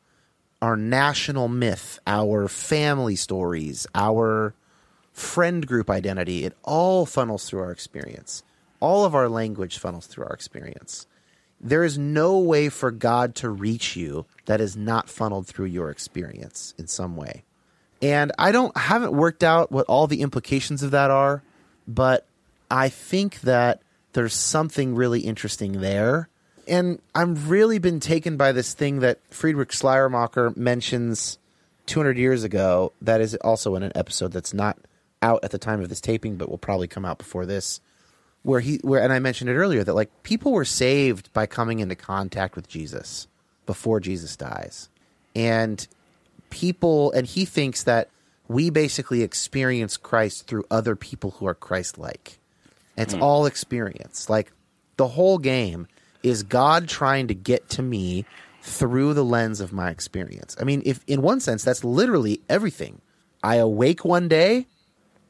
our 0.61 0.75
national 0.75 1.47
myth, 1.47 1.99
our 2.05 2.47
family 2.47 3.15
stories, 3.15 3.87
our 3.95 4.53
friend 5.13 5.65
group 5.65 5.89
identity, 5.89 6.45
it 6.45 6.55
all 6.63 7.05
funnels 7.05 7.47
through 7.47 7.61
our 7.61 7.71
experience. 7.71 8.43
All 8.79 9.05
of 9.05 9.13
our 9.13 9.27
language 9.27 9.77
funnels 9.77 10.07
through 10.07 10.25
our 10.25 10.33
experience. 10.33 11.05
There 11.61 11.83
is 11.83 11.97
no 11.97 12.39
way 12.39 12.69
for 12.69 12.91
God 12.91 13.35
to 13.35 13.49
reach 13.49 13.95
you 13.95 14.25
that 14.45 14.61
is 14.61 14.77
not 14.77 15.09
funneled 15.09 15.47
through 15.47 15.65
your 15.65 15.89
experience 15.89 16.73
in 16.77 16.87
some 16.87 17.17
way. 17.17 17.43
And 18.01 18.31
I 18.39 18.53
don't 18.53 18.75
haven't 18.77 19.11
worked 19.11 19.43
out 19.43 19.71
what 19.71 19.85
all 19.87 20.07
the 20.07 20.21
implications 20.21 20.83
of 20.83 20.91
that 20.91 21.11
are, 21.11 21.43
but 21.85 22.25
I 22.71 22.87
think 22.87 23.41
that 23.41 23.81
there's 24.13 24.33
something 24.33 24.95
really 24.95 25.21
interesting 25.21 25.81
there. 25.81 26.29
And 26.69 27.01
I'm 27.15 27.47
really 27.47 27.79
been 27.79 27.99
taken 27.99 28.37
by 28.37 28.51
this 28.51 28.73
thing 28.73 28.99
that 28.99 29.19
Friedrich 29.31 29.71
Schleiermacher 29.71 30.53
mentions 30.55 31.39
200 31.87 32.17
years 32.17 32.43
ago. 32.43 32.93
That 33.01 33.21
is 33.21 33.35
also 33.37 33.75
in 33.75 33.83
an 33.83 33.91
episode 33.95 34.31
that's 34.31 34.53
not 34.53 34.77
out 35.21 35.43
at 35.43 35.51
the 35.51 35.57
time 35.57 35.81
of 35.81 35.89
this 35.89 35.99
taping, 35.99 36.37
but 36.37 36.49
will 36.49 36.57
probably 36.57 36.87
come 36.87 37.05
out 37.05 37.17
before 37.17 37.45
this. 37.45 37.81
Where 38.43 38.61
he, 38.61 38.77
where, 38.83 39.01
and 39.01 39.11
I 39.11 39.19
mentioned 39.19 39.49
it 39.49 39.55
earlier 39.55 39.83
that 39.83 39.95
like 39.95 40.23
people 40.23 40.53
were 40.53 40.63
saved 40.63 41.33
by 41.33 41.45
coming 41.45 41.79
into 41.79 41.95
contact 41.95 42.55
with 42.55 42.69
Jesus 42.69 43.27
before 43.65 43.99
Jesus 43.99 44.37
dies, 44.37 44.87
and 45.35 45.85
people, 46.49 47.11
and 47.11 47.27
he 47.27 47.43
thinks 47.45 47.83
that 47.83 48.09
we 48.47 48.69
basically 48.69 49.21
experience 49.23 49.97
Christ 49.97 50.47
through 50.47 50.63
other 50.71 50.95
people 50.95 51.31
who 51.31 51.45
are 51.47 51.53
Christ-like. 51.53 52.39
It's 52.97 53.13
Hmm. 53.13 53.21
all 53.21 53.45
experience. 53.45 54.29
Like 54.29 54.51
the 54.97 55.09
whole 55.09 55.37
game 55.37 55.87
is 56.23 56.43
God 56.43 56.87
trying 56.87 57.27
to 57.27 57.33
get 57.33 57.69
to 57.69 57.81
me 57.81 58.25
through 58.61 59.13
the 59.13 59.23
lens 59.23 59.61
of 59.61 59.73
my 59.73 59.89
experience. 59.89 60.55
I 60.59 60.63
mean, 60.63 60.81
if 60.85 61.03
in 61.07 61.21
one 61.21 61.39
sense 61.39 61.63
that's 61.63 61.83
literally 61.83 62.41
everything. 62.49 63.01
I 63.41 63.55
awake 63.55 64.03
one 64.03 64.27
day 64.27 64.67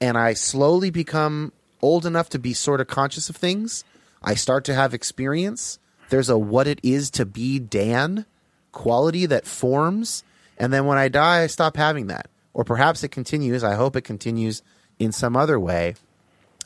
and 0.02 0.18
I 0.18 0.34
slowly 0.34 0.90
become 0.90 1.54
old 1.82 2.06
enough 2.06 2.30
to 2.30 2.40
be 2.40 2.54
sort 2.54 2.82
of 2.82 2.88
conscious 2.88 3.30
of 3.30 3.36
things. 3.36 3.84
I 4.24 4.34
start 4.34 4.66
to 4.66 4.74
have 4.74 4.94
experience. 4.94 5.80
There's 6.10 6.30
a 6.30 6.38
what 6.38 6.68
it 6.68 6.80
is 6.82 7.10
to 7.12 7.26
be 7.26 7.60
Dan 7.60 8.26
quality 8.72 9.26
that 9.28 9.46
forms. 9.46 10.24
And 10.58 10.74
then 10.74 10.86
when 10.86 10.98
I 10.98 11.08
die, 11.08 11.44
I 11.44 11.48
stop 11.48 11.78
having 11.78 12.08
that. 12.08 12.28
Or 12.54 12.64
perhaps 12.64 13.04
it 13.04 13.10
continues. 13.10 13.64
I 13.64 13.76
hope 13.76 13.96
it 13.96 14.02
continues 14.02 14.64
in 14.98 15.12
some 15.12 15.38
other 15.38 15.60
way 15.60 15.96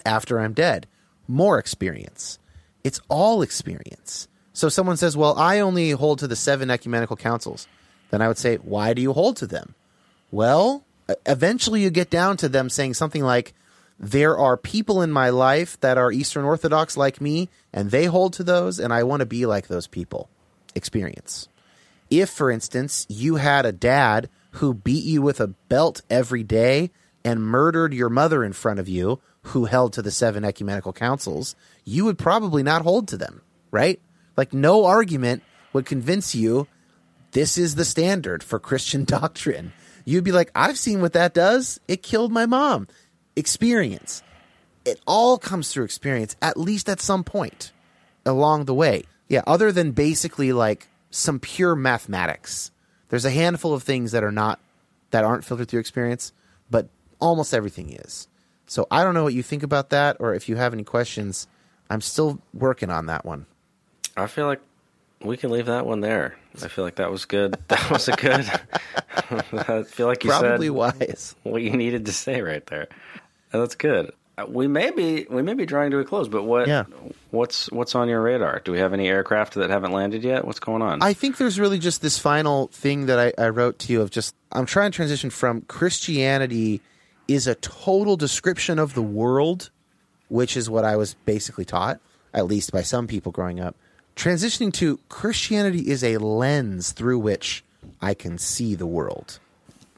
after 0.05 0.39
I'm 0.39 0.53
dead. 0.53 0.87
More 1.27 1.59
experience. 1.59 2.39
It's 2.83 3.01
all 3.09 3.41
experience. 3.41 4.27
So 4.53 4.69
someone 4.69 4.97
says, 4.97 5.17
Well, 5.17 5.37
I 5.37 5.59
only 5.59 5.91
hold 5.91 6.19
to 6.19 6.27
the 6.27 6.35
seven 6.35 6.69
ecumenical 6.69 7.15
councils. 7.15 7.67
Then 8.11 8.21
I 8.21 8.27
would 8.27 8.37
say, 8.37 8.57
Why 8.57 8.93
do 8.93 9.01
you 9.01 9.13
hold 9.13 9.37
to 9.37 9.47
them? 9.47 9.75
Well, 10.31 10.83
eventually 11.25 11.81
you 11.81 11.89
get 11.89 12.09
down 12.09 12.37
to 12.37 12.49
them 12.49 12.69
saying 12.69 12.93
something 12.93 13.23
like, 13.23 13.53
There 13.99 14.37
are 14.37 14.57
people 14.57 15.01
in 15.01 15.11
my 15.11 15.29
life 15.29 15.79
that 15.81 15.97
are 15.97 16.11
Eastern 16.11 16.45
Orthodox 16.45 16.95
like 16.97 17.21
me, 17.21 17.49
and 17.71 17.89
they 17.89 18.05
hold 18.05 18.33
to 18.33 18.43
those, 18.43 18.79
and 18.79 18.93
I 18.93 19.03
want 19.03 19.21
to 19.21 19.25
be 19.25 19.45
like 19.45 19.67
those 19.67 19.87
people. 19.87 20.29
Experience. 20.75 21.47
If, 22.09 22.29
for 22.29 22.51
instance, 22.51 23.07
you 23.09 23.35
had 23.35 23.65
a 23.65 23.71
dad 23.71 24.29
who 24.57 24.73
beat 24.73 25.03
you 25.03 25.21
with 25.21 25.39
a 25.39 25.47
belt 25.47 26.01
every 26.09 26.43
day 26.43 26.91
and 27.25 27.41
murdered 27.41 27.93
your 27.93 28.09
mother 28.09 28.43
in 28.43 28.53
front 28.53 28.79
of 28.79 28.87
you, 28.87 29.19
who 29.47 29.65
held 29.65 29.93
to 29.93 30.01
the 30.01 30.11
seven 30.11 30.45
ecumenical 30.45 30.93
councils, 30.93 31.55
you 31.83 32.05
would 32.05 32.17
probably 32.17 32.63
not 32.63 32.81
hold 32.81 33.07
to 33.09 33.17
them, 33.17 33.41
right? 33.71 33.99
Like, 34.37 34.53
no 34.53 34.85
argument 34.85 35.43
would 35.73 35.85
convince 35.85 36.33
you 36.35 36.67
this 37.31 37.57
is 37.57 37.75
the 37.75 37.85
standard 37.85 38.43
for 38.43 38.59
Christian 38.59 39.03
doctrine. 39.05 39.73
You'd 40.05 40.23
be 40.23 40.31
like, 40.31 40.51
I've 40.55 40.77
seen 40.77 41.01
what 41.01 41.13
that 41.13 41.33
does. 41.33 41.79
It 41.87 42.03
killed 42.03 42.31
my 42.31 42.45
mom. 42.45 42.87
Experience. 43.35 44.21
It 44.85 44.99
all 45.07 45.37
comes 45.37 45.71
through 45.71 45.85
experience, 45.85 46.35
at 46.41 46.57
least 46.57 46.89
at 46.89 46.99
some 46.99 47.23
point 47.23 47.71
along 48.25 48.65
the 48.65 48.73
way. 48.73 49.03
Yeah, 49.27 49.41
other 49.47 49.71
than 49.71 49.91
basically 49.91 50.53
like 50.53 50.87
some 51.09 51.39
pure 51.39 51.75
mathematics. 51.75 52.71
There's 53.09 53.25
a 53.25 53.31
handful 53.31 53.73
of 53.73 53.83
things 53.83 54.11
that 54.11 54.23
are 54.23 54.31
not 54.31 54.59
that 55.11 55.23
aren't 55.23 55.45
filtered 55.45 55.69
through 55.69 55.79
experience, 55.79 56.33
but 56.69 56.89
almost 57.19 57.53
everything 57.53 57.91
is. 57.91 58.27
So 58.65 58.87
I 58.89 59.03
don't 59.03 59.13
know 59.13 59.23
what 59.23 59.33
you 59.33 59.43
think 59.43 59.63
about 59.63 59.91
that 59.91 60.17
or 60.19 60.33
if 60.33 60.49
you 60.49 60.55
have 60.55 60.73
any 60.73 60.83
questions. 60.83 61.47
I'm 61.93 62.01
still 62.01 62.39
working 62.53 62.89
on 62.89 63.05
that 63.05 63.23
one. 63.25 63.45
I 64.17 64.27
feel 64.27 64.47
like 64.47 64.61
we 65.21 65.37
can 65.37 65.51
leave 65.51 65.67
that 65.67 65.85
one 65.85 66.01
there. 66.01 66.35
I 66.63 66.67
feel 66.67 66.83
like 66.83 66.95
that 66.95 67.11
was 67.11 67.25
good. 67.25 67.57
That 67.67 67.89
was 67.91 68.07
a 68.07 68.13
good. 68.13 68.49
I 69.69 69.83
feel 69.83 70.07
like 70.07 70.23
you 70.23 70.29
Probably 70.29 70.67
said 70.67 70.73
wise. 70.75 71.35
what 71.43 71.61
you 71.61 71.71
needed 71.71 72.05
to 72.07 72.11
say 72.13 72.41
right 72.41 72.65
there. 72.67 72.87
That's 73.51 73.75
good. 73.75 74.11
Uh, 74.37 74.45
We 74.49 74.67
may 74.67 74.89
be 74.91 75.27
we 75.29 75.41
may 75.43 75.53
be 75.53 75.65
drawing 75.65 75.91
to 75.91 75.99
a 75.99 76.03
close, 76.03 76.27
but 76.27 76.43
what 76.43 76.67
Yeah. 76.67 76.85
what's 77.31 77.71
what's 77.71 77.93
on 77.95 78.09
your 78.09 78.21
radar? 78.21 78.61
Do 78.65 78.71
we 78.71 78.79
have 78.79 78.93
any 78.93 79.07
aircraft 79.07 79.53
that 79.55 79.69
haven't 79.69 79.91
landed 79.91 80.23
yet? 80.23 80.45
What's 80.45 80.59
going 80.59 80.81
on? 80.81 81.01
I 81.03 81.13
think 81.13 81.37
there's 81.37 81.59
really 81.59 81.79
just 81.79 82.01
this 82.01 82.17
final 82.17 82.67
thing 82.67 83.05
that 83.05 83.19
I, 83.19 83.33
I 83.43 83.49
wrote 83.49 83.77
to 83.79 83.93
you 83.93 84.01
of 84.01 84.09
just 84.09 84.35
I'm 84.51 84.65
trying 84.65 84.91
to 84.91 84.95
transition 84.95 85.29
from 85.29 85.61
Christianity 85.61 86.81
is 87.27 87.47
a 87.47 87.55
total 87.55 88.17
description 88.17 88.79
of 88.79 88.93
the 88.95 89.01
world, 89.03 89.69
which 90.29 90.57
is 90.57 90.69
what 90.69 90.85
I 90.85 90.95
was 90.95 91.13
basically 91.25 91.65
taught, 91.65 91.99
at 92.33 92.45
least 92.45 92.71
by 92.71 92.81
some 92.81 93.07
people 93.07 93.31
growing 93.31 93.59
up. 93.59 93.75
Transitioning 94.15 94.73
to 94.73 94.99
Christianity 95.09 95.89
is 95.89 96.03
a 96.03 96.17
lens 96.17 96.91
through 96.91 97.19
which 97.19 97.63
I 98.01 98.13
can 98.13 98.37
see 98.37 98.75
the 98.75 98.85
world. 98.85 99.39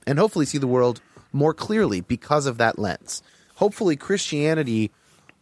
And 0.07 0.19
hopefully 0.19 0.45
see 0.45 0.57
the 0.57 0.67
world 0.67 1.01
more 1.33 1.53
clearly 1.53 2.01
because 2.01 2.45
of 2.45 2.57
that 2.57 2.79
lens. 2.79 3.21
Hopefully 3.55 3.95
Christianity 3.95 4.91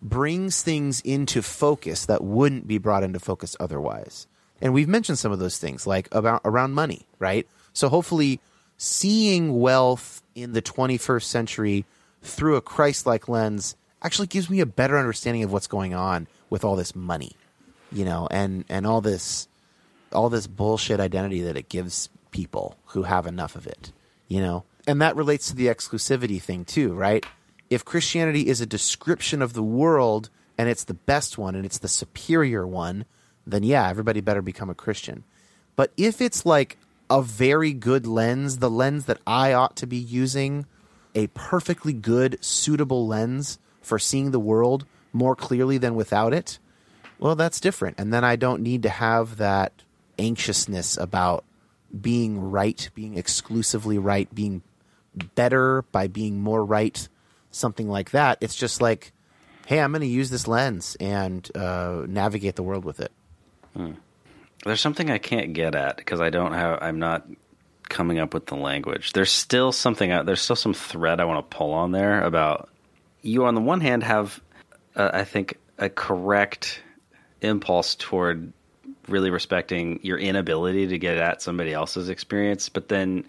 brings 0.02 0.62
things 0.62 1.02
into 1.02 1.42
focus 1.42 2.06
that 2.06 2.24
wouldn't 2.24 2.68
be 2.68 2.78
brought 2.78 3.04
into 3.04 3.20
focus 3.20 3.56
otherwise. 3.60 4.28
And 4.62 4.74
we've 4.74 4.88
mentioned 4.88 5.20
some 5.20 5.32
of 5.32 5.40
those 5.40 5.58
things, 5.58 5.88
like 5.88 6.08
about 6.12 6.42
around 6.46 6.74
money, 6.74 7.08
right? 7.20 7.48
So 7.74 7.90
hopefully, 7.90 8.40
seeing 8.78 9.60
wealth 9.60 10.22
in 10.36 10.54
the 10.54 10.62
21st 10.62 11.24
century 11.24 11.86
through 12.22 12.56
a 12.56 12.62
Christ-like 12.62 13.28
lens 13.28 13.76
actually 14.04 14.28
gives 14.28 14.50
me 14.50 14.60
a 14.60 14.66
better 14.66 14.98
understanding 14.98 15.44
of 15.44 15.52
what's 15.52 15.68
going 15.68 15.94
on 15.94 16.28
with 16.50 16.64
all 16.64 16.76
this 16.76 16.96
money, 16.96 17.36
you 17.92 18.06
know, 18.06 18.28
and 18.30 18.66
and 18.70 18.86
all 18.86 19.02
this 19.02 19.48
all 20.12 20.30
this 20.30 20.48
bullshit 20.48 21.00
identity 21.00 21.42
that 21.42 21.58
it 21.58 21.70
gives 21.70 22.10
people 22.32 22.76
who 22.88 23.04
have 23.04 23.26
enough 23.26 23.56
of 23.56 23.66
it, 23.66 23.92
you 24.28 24.42
know? 24.42 24.64
And 24.86 25.02
that 25.02 25.16
relates 25.16 25.48
to 25.48 25.56
the 25.56 25.68
exclusivity 25.68 26.42
thing 26.42 26.66
too, 26.66 26.94
right? 26.94 27.26
If 27.70 27.86
Christianity 27.86 28.48
is 28.48 28.62
a 28.62 28.66
description 28.66 29.42
of 29.42 29.54
the 29.54 29.64
world 29.64 30.30
and 30.58 30.70
it's 30.70 30.84
the 30.84 30.94
best 30.94 31.38
one 31.38 31.56
and 31.56 31.66
it's 31.66 31.80
the 31.80 31.88
superior 31.88 32.68
one, 32.68 33.06
then 33.48 33.64
yeah, 33.64 33.90
everybody 33.90 34.22
better 34.22 34.42
become 34.42 34.70
a 34.70 34.76
Christian. 34.76 35.24
But 35.76 35.92
if 35.98 36.22
it's 36.22 36.46
like 36.46 36.78
a 37.10 37.22
very 37.22 37.74
good 37.74 38.06
lens, 38.06 38.58
the 38.58 38.70
lens 38.70 39.06
that 39.06 39.20
I 39.26 39.54
ought 39.54 39.76
to 39.78 39.88
be 39.88 39.98
using, 39.98 40.66
a 41.16 41.28
perfectly 41.28 41.94
good, 41.94 42.44
suitable 42.44 43.08
lens 43.08 43.60
for 43.84 44.00
seeing 44.00 44.32
the 44.32 44.40
world 44.40 44.86
more 45.12 45.36
clearly 45.36 45.78
than 45.78 45.96
without 45.96 46.34
it, 46.34 46.60
well, 47.20 47.36
that's 47.36 47.60
different. 47.60 48.00
And 48.00 48.14
then 48.14 48.24
I 48.24 48.36
don't 48.36 48.62
need 48.62 48.84
to 48.84 48.90
have 48.90 49.38
that 49.38 49.72
anxiousness 50.18 50.98
about 50.98 51.44
being 52.02 52.52
right, 52.52 52.90
being 52.96 53.18
exclusively 53.18 53.98
right, 53.98 54.34
being 54.34 54.64
better 55.36 55.84
by 55.92 56.08
being 56.08 56.40
more 56.42 56.66
right, 56.66 57.08
something 57.52 57.88
like 57.88 58.12
that. 58.12 58.40
It's 58.42 58.56
just 58.56 58.82
like, 58.82 59.14
hey, 59.68 59.80
I'm 59.80 59.92
going 59.92 60.02
to 60.02 60.08
use 60.08 60.30
this 60.30 60.48
lens 60.48 60.98
and 61.00 61.48
uh, 61.56 62.04
navigate 62.08 62.56
the 62.56 62.64
world 62.64 62.84
with 62.84 63.00
it. 63.00 63.12
There's 64.66 64.82
something 64.82 65.12
I 65.12 65.18
can't 65.18 65.54
get 65.54 65.76
at 65.76 65.98
because 65.98 66.22
I 66.22 66.30
don't 66.30 66.54
have. 66.54 66.80
I'm 66.82 67.00
not 67.00 67.28
coming 67.90 68.18
up 68.20 68.34
with 68.34 68.48
the 68.48 68.56
language. 68.56 69.14
There's 69.14 69.32
still 69.32 69.72
something. 69.72 70.10
There's 70.26 70.42
still 70.42 70.56
some 70.56 70.74
thread 70.74 71.20
I 71.20 71.26
want 71.26 71.50
to 71.50 71.56
pull 71.56 71.74
on 71.74 71.92
there 71.92 72.24
about 72.24 72.70
you. 73.24 73.46
On 73.46 73.56
the 73.56 73.62
one 73.62 73.82
hand, 73.82 74.04
have 74.04 74.40
uh, 74.96 75.10
I 75.14 75.24
think 75.24 75.58
a 75.80 75.90
correct 75.90 76.82
impulse 77.42 77.96
toward 77.96 78.54
really 79.08 79.32
respecting 79.32 80.00
your 80.04 80.18
inability 80.18 80.88
to 80.88 80.98
get 80.98 81.18
at 81.18 81.42
somebody 81.42 81.74
else's 81.74 82.10
experience, 82.10 82.70
but 82.70 82.88
then 82.88 83.26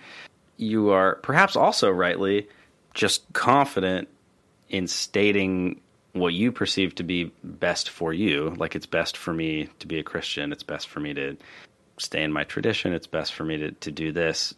you 0.57 0.91
are 0.91 1.17
perhaps 1.17 1.57
also 1.57 1.91
rightly 1.91 2.49
just 2.95 3.33
confident 3.33 4.09
in 4.69 4.87
stating 4.87 5.81
what 6.13 6.33
you 6.33 6.53
perceive 6.53 6.95
to 6.95 7.03
be 7.03 7.33
best 7.43 7.91
for 7.91 8.13
you. 8.13 8.55
Like 8.57 8.77
it's 8.77 8.87
best 8.87 9.17
for 9.17 9.33
me 9.33 9.69
to 9.81 9.87
be 9.89 9.99
a 9.99 10.05
Christian. 10.05 10.53
It's 10.53 10.63
best 10.63 10.89
for 10.89 11.01
me 11.01 11.13
to 11.15 11.37
stay 11.99 12.23
in 12.23 12.33
my 12.33 12.45
tradition. 12.45 12.93
It's 12.93 13.09
best 13.09 13.35
for 13.35 13.45
me 13.45 13.57
to, 13.59 13.73
to 13.73 13.91
do 13.91 14.13
this. 14.13 14.55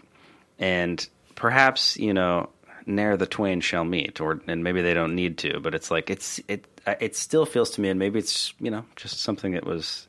And 0.59 1.07
perhaps, 1.35 1.97
you 1.97 2.13
know, 2.13 2.51
ne'er 2.87 3.17
the 3.17 3.27
twain 3.27 3.61
shall 3.61 3.85
meet 3.85 4.21
or 4.21 4.41
and 4.47 4.63
maybe 4.63 4.81
they 4.81 4.95
don't 4.95 5.15
need 5.15 5.39
to, 5.39 5.61
but 5.61 5.75
it's 5.75 5.91
like 5.91 6.09
it's 6.09 6.41
it 6.49 6.65
uh, 6.87 6.95
it 7.01 7.17
still 7.17 7.45
feels 7.45 7.71
to 7.73 7.81
me 7.81 7.89
and 7.89 7.99
maybe 7.99 8.19
it's, 8.19 8.55
you 8.61 8.71
know, 8.71 8.85
just 8.95 9.21
something 9.21 9.53
that 9.53 9.67
was 9.67 10.07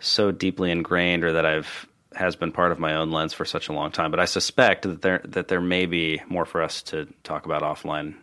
so 0.00 0.30
deeply 0.32 0.70
ingrained 0.70 1.24
or 1.24 1.32
that 1.32 1.46
I've 1.46 1.86
has 2.14 2.36
been 2.36 2.52
part 2.52 2.72
of 2.72 2.78
my 2.78 2.94
own 2.94 3.10
lens 3.10 3.32
for 3.32 3.44
such 3.44 3.68
a 3.68 3.72
long 3.72 3.90
time. 3.90 4.10
But 4.10 4.20
I 4.20 4.24
suspect 4.24 4.82
that 4.82 5.02
there 5.02 5.20
that 5.24 5.48
there 5.48 5.60
may 5.60 5.86
be 5.86 6.22
more 6.28 6.44
for 6.44 6.62
us 6.62 6.82
to 6.84 7.06
talk 7.22 7.44
about 7.44 7.62
offline 7.62 8.14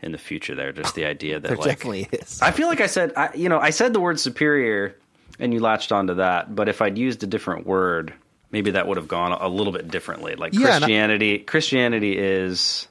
in 0.00 0.12
the 0.12 0.18
future. 0.18 0.54
There, 0.54 0.72
just 0.72 0.94
the 0.94 1.04
idea 1.04 1.40
that 1.40 1.48
There 1.48 1.56
like, 1.56 1.66
definitely 1.66 2.08
is. 2.12 2.40
I 2.42 2.50
feel 2.50 2.68
like 2.68 2.80
I 2.80 2.86
said, 2.86 3.12
I, 3.16 3.34
you 3.34 3.48
know, 3.48 3.58
I 3.58 3.70
said 3.70 3.92
the 3.92 4.00
word 4.00 4.20
superior, 4.20 4.96
and 5.38 5.52
you 5.52 5.60
latched 5.60 5.92
onto 5.92 6.14
that. 6.14 6.54
But 6.54 6.68
if 6.68 6.82
I'd 6.82 6.98
used 6.98 7.22
a 7.22 7.26
different 7.26 7.66
word, 7.66 8.12
maybe 8.50 8.72
that 8.72 8.86
would 8.86 8.96
have 8.96 9.08
gone 9.08 9.32
a 9.32 9.48
little 9.48 9.72
bit 9.72 9.88
differently. 9.88 10.34
Like 10.34 10.52
Yeah, 10.54 10.60
and 10.60 10.68
I- 10.68 10.78
Christianity, 10.78 11.38
Christianity 11.38 12.18
is. 12.18 12.88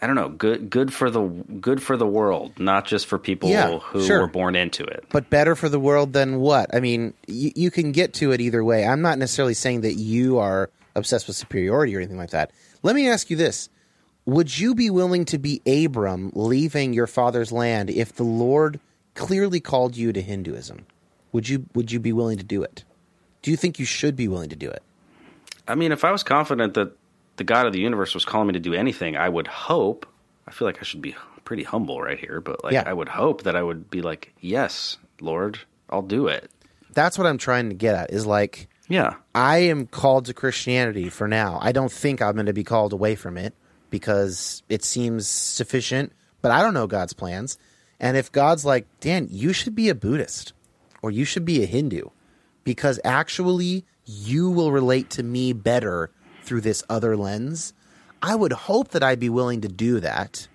I 0.00 0.06
don't 0.06 0.14
know, 0.16 0.28
good 0.28 0.70
good 0.70 0.92
for 0.92 1.10
the 1.10 1.22
good 1.22 1.82
for 1.82 1.96
the 1.96 2.06
world, 2.06 2.58
not 2.58 2.86
just 2.86 3.06
for 3.06 3.18
people 3.18 3.48
Yeah, 3.48 3.78
who 3.78 4.04
sure. 4.06 4.20
were 4.20 4.26
born 4.28 4.54
into 4.54 4.84
it. 4.84 5.04
but 5.10 5.28
better 5.28 5.56
for 5.56 5.68
the 5.68 5.80
world 5.80 6.12
than 6.12 6.38
what? 6.40 6.72
I 6.74 6.80
mean, 6.80 7.14
you, 7.26 7.50
you 7.56 7.70
can 7.70 7.90
get 7.92 8.12
to 8.14 8.30
it 8.32 8.40
either 8.40 8.62
way. 8.62 8.86
I'm 8.86 9.02
not 9.02 9.18
necessarily 9.18 9.54
saying 9.54 9.80
that 9.80 9.94
you 9.94 10.38
are 10.38 10.70
obsessed 10.94 11.26
with 11.26 11.36
superiority 11.36 11.96
or 11.96 11.98
anything 11.98 12.16
like 12.18 12.30
that. 12.30 12.52
Let 12.82 12.94
me 12.94 13.08
ask 13.08 13.28
you 13.30 13.36
this. 13.36 13.68
Would 14.24 14.58
you 14.58 14.74
be 14.74 14.90
willing 14.90 15.24
to 15.26 15.38
be 15.38 15.62
Abram 15.66 16.30
leaving 16.34 16.92
your 16.92 17.06
father's 17.06 17.50
land 17.50 17.88
if 17.90 18.12
the 18.14 18.24
Lord 18.24 18.78
clearly 19.14 19.58
called 19.58 19.96
you 19.96 20.12
to 20.12 20.20
Hinduism? 20.20 20.86
Would 21.32 21.48
you 21.48 21.66
would 21.74 21.90
you 21.90 21.98
be 21.98 22.12
willing 22.12 22.38
to 22.38 22.44
do 22.44 22.62
it? 22.62 22.84
Do 23.42 23.50
you 23.50 23.56
think 23.56 23.78
you 23.78 23.84
should 23.84 24.16
be 24.16 24.28
willing 24.28 24.50
to 24.50 24.56
do 24.56 24.68
it? 24.70 24.82
I 25.66 25.74
mean, 25.74 25.92
if 25.92 26.04
I 26.04 26.10
was 26.12 26.22
confident 26.22 26.74
that 26.74 26.92
the 27.38 27.44
God 27.44 27.66
of 27.66 27.72
the 27.72 27.80
universe 27.80 28.14
was 28.14 28.24
calling 28.24 28.46
me 28.48 28.52
to 28.52 28.60
do 28.60 28.74
anything, 28.74 29.16
I 29.16 29.28
would 29.28 29.46
hope. 29.46 30.06
I 30.46 30.50
feel 30.50 30.68
like 30.68 30.78
I 30.80 30.84
should 30.84 31.02
be 31.02 31.16
pretty 31.44 31.62
humble 31.62 32.00
right 32.02 32.18
here, 32.18 32.40
but 32.40 32.62
like 32.62 32.74
Yeah. 32.74 32.84
I 32.86 32.92
would 32.92 33.08
hope 33.08 33.44
that 33.44 33.56
I 33.56 33.62
would 33.62 33.90
be 33.90 34.02
like, 34.02 34.34
"Yes, 34.40 34.98
Lord, 35.20 35.58
I'll 35.88 36.02
do 36.02 36.26
it." 36.28 36.50
That's 36.92 37.16
what 37.16 37.26
I'm 37.26 37.38
trying 37.38 37.68
to 37.70 37.74
get 37.74 37.94
at 37.94 38.12
is 38.12 38.26
like 38.26 38.68
Yeah. 38.88 39.14
I 39.34 39.58
am 39.58 39.86
called 39.86 40.26
to 40.26 40.34
Christianity 40.34 41.08
for 41.08 41.26
now. 41.28 41.58
I 41.62 41.72
don't 41.72 41.92
think 41.92 42.20
I'm 42.20 42.34
going 42.34 42.46
to 42.46 42.52
be 42.52 42.64
called 42.64 42.92
away 42.92 43.14
from 43.14 43.36
it 43.38 43.54
because 43.90 44.62
it 44.68 44.84
seems 44.84 45.26
sufficient, 45.26 46.12
but 46.42 46.50
I 46.50 46.62
don't 46.62 46.74
know 46.74 46.86
God's 46.86 47.12
plans. 47.12 47.58
And 48.00 48.16
if 48.16 48.30
God's 48.32 48.64
like, 48.64 48.86
Dan, 49.00 49.28
you 49.30 49.52
should 49.52 49.74
be 49.74 49.88
a 49.88 49.94
Buddhist 49.94 50.52
or 51.02 51.10
you 51.10 51.24
should 51.24 51.44
be 51.44 51.62
a 51.62 51.66
Hindu 51.66 52.08
because 52.64 53.00
actually 53.04 53.84
you 54.04 54.50
will 54.50 54.72
relate 54.72 55.10
to 55.10 55.22
me 55.22 55.52
better 55.52 56.10
through 56.48 56.62
this 56.62 56.82
other 56.88 57.16
lens, 57.16 57.74
I 58.22 58.34
would 58.34 58.52
hope 58.52 58.88
that 58.88 59.02
I'd 59.02 59.20
be 59.20 59.28
willing 59.28 59.60
to 59.60 59.68
do 59.68 60.00
that. 60.00 60.48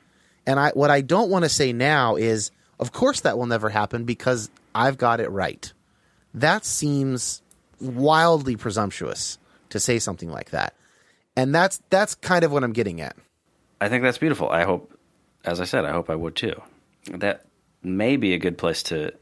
And 0.45 0.59
I 0.59 0.71
what 0.71 0.89
I 0.89 1.01
don't 1.01 1.29
want 1.29 1.45
to 1.45 1.49
say 1.49 1.71
now 1.71 2.15
is, 2.15 2.51
of 2.79 2.91
course 2.91 3.21
that 3.21 3.37
will 3.37 3.45
never 3.45 3.69
happen 3.69 4.03
because 4.03 4.49
I've 4.73 4.97
got 4.97 5.19
it 5.19 5.29
right. 5.29 5.71
That 6.33 6.65
seems 6.65 7.41
wildly 7.79 8.55
presumptuous 8.55 9.37
to 9.69 9.79
say 9.79 9.99
something 9.99 10.29
like 10.29 10.49
that. 10.49 10.73
And 11.35 11.53
that's 11.53 11.81
that's 11.89 12.15
kind 12.15 12.43
of 12.43 12.51
what 12.51 12.63
I'm 12.63 12.73
getting 12.73 12.99
at. 12.99 13.15
I 13.79 13.87
think 13.87 14.03
that's 14.03 14.17
beautiful. 14.17 14.49
I 14.49 14.63
hope 14.63 14.97
as 15.45 15.61
I 15.61 15.65
said, 15.65 15.85
I 15.85 15.91
hope 15.91 16.09
I 16.09 16.15
would 16.15 16.35
too. 16.35 16.59
That 17.11 17.45
may 17.83 18.17
be 18.17 18.33
a 18.33 18.39
good 18.39 18.57
place 18.57 18.81
to 18.83 19.13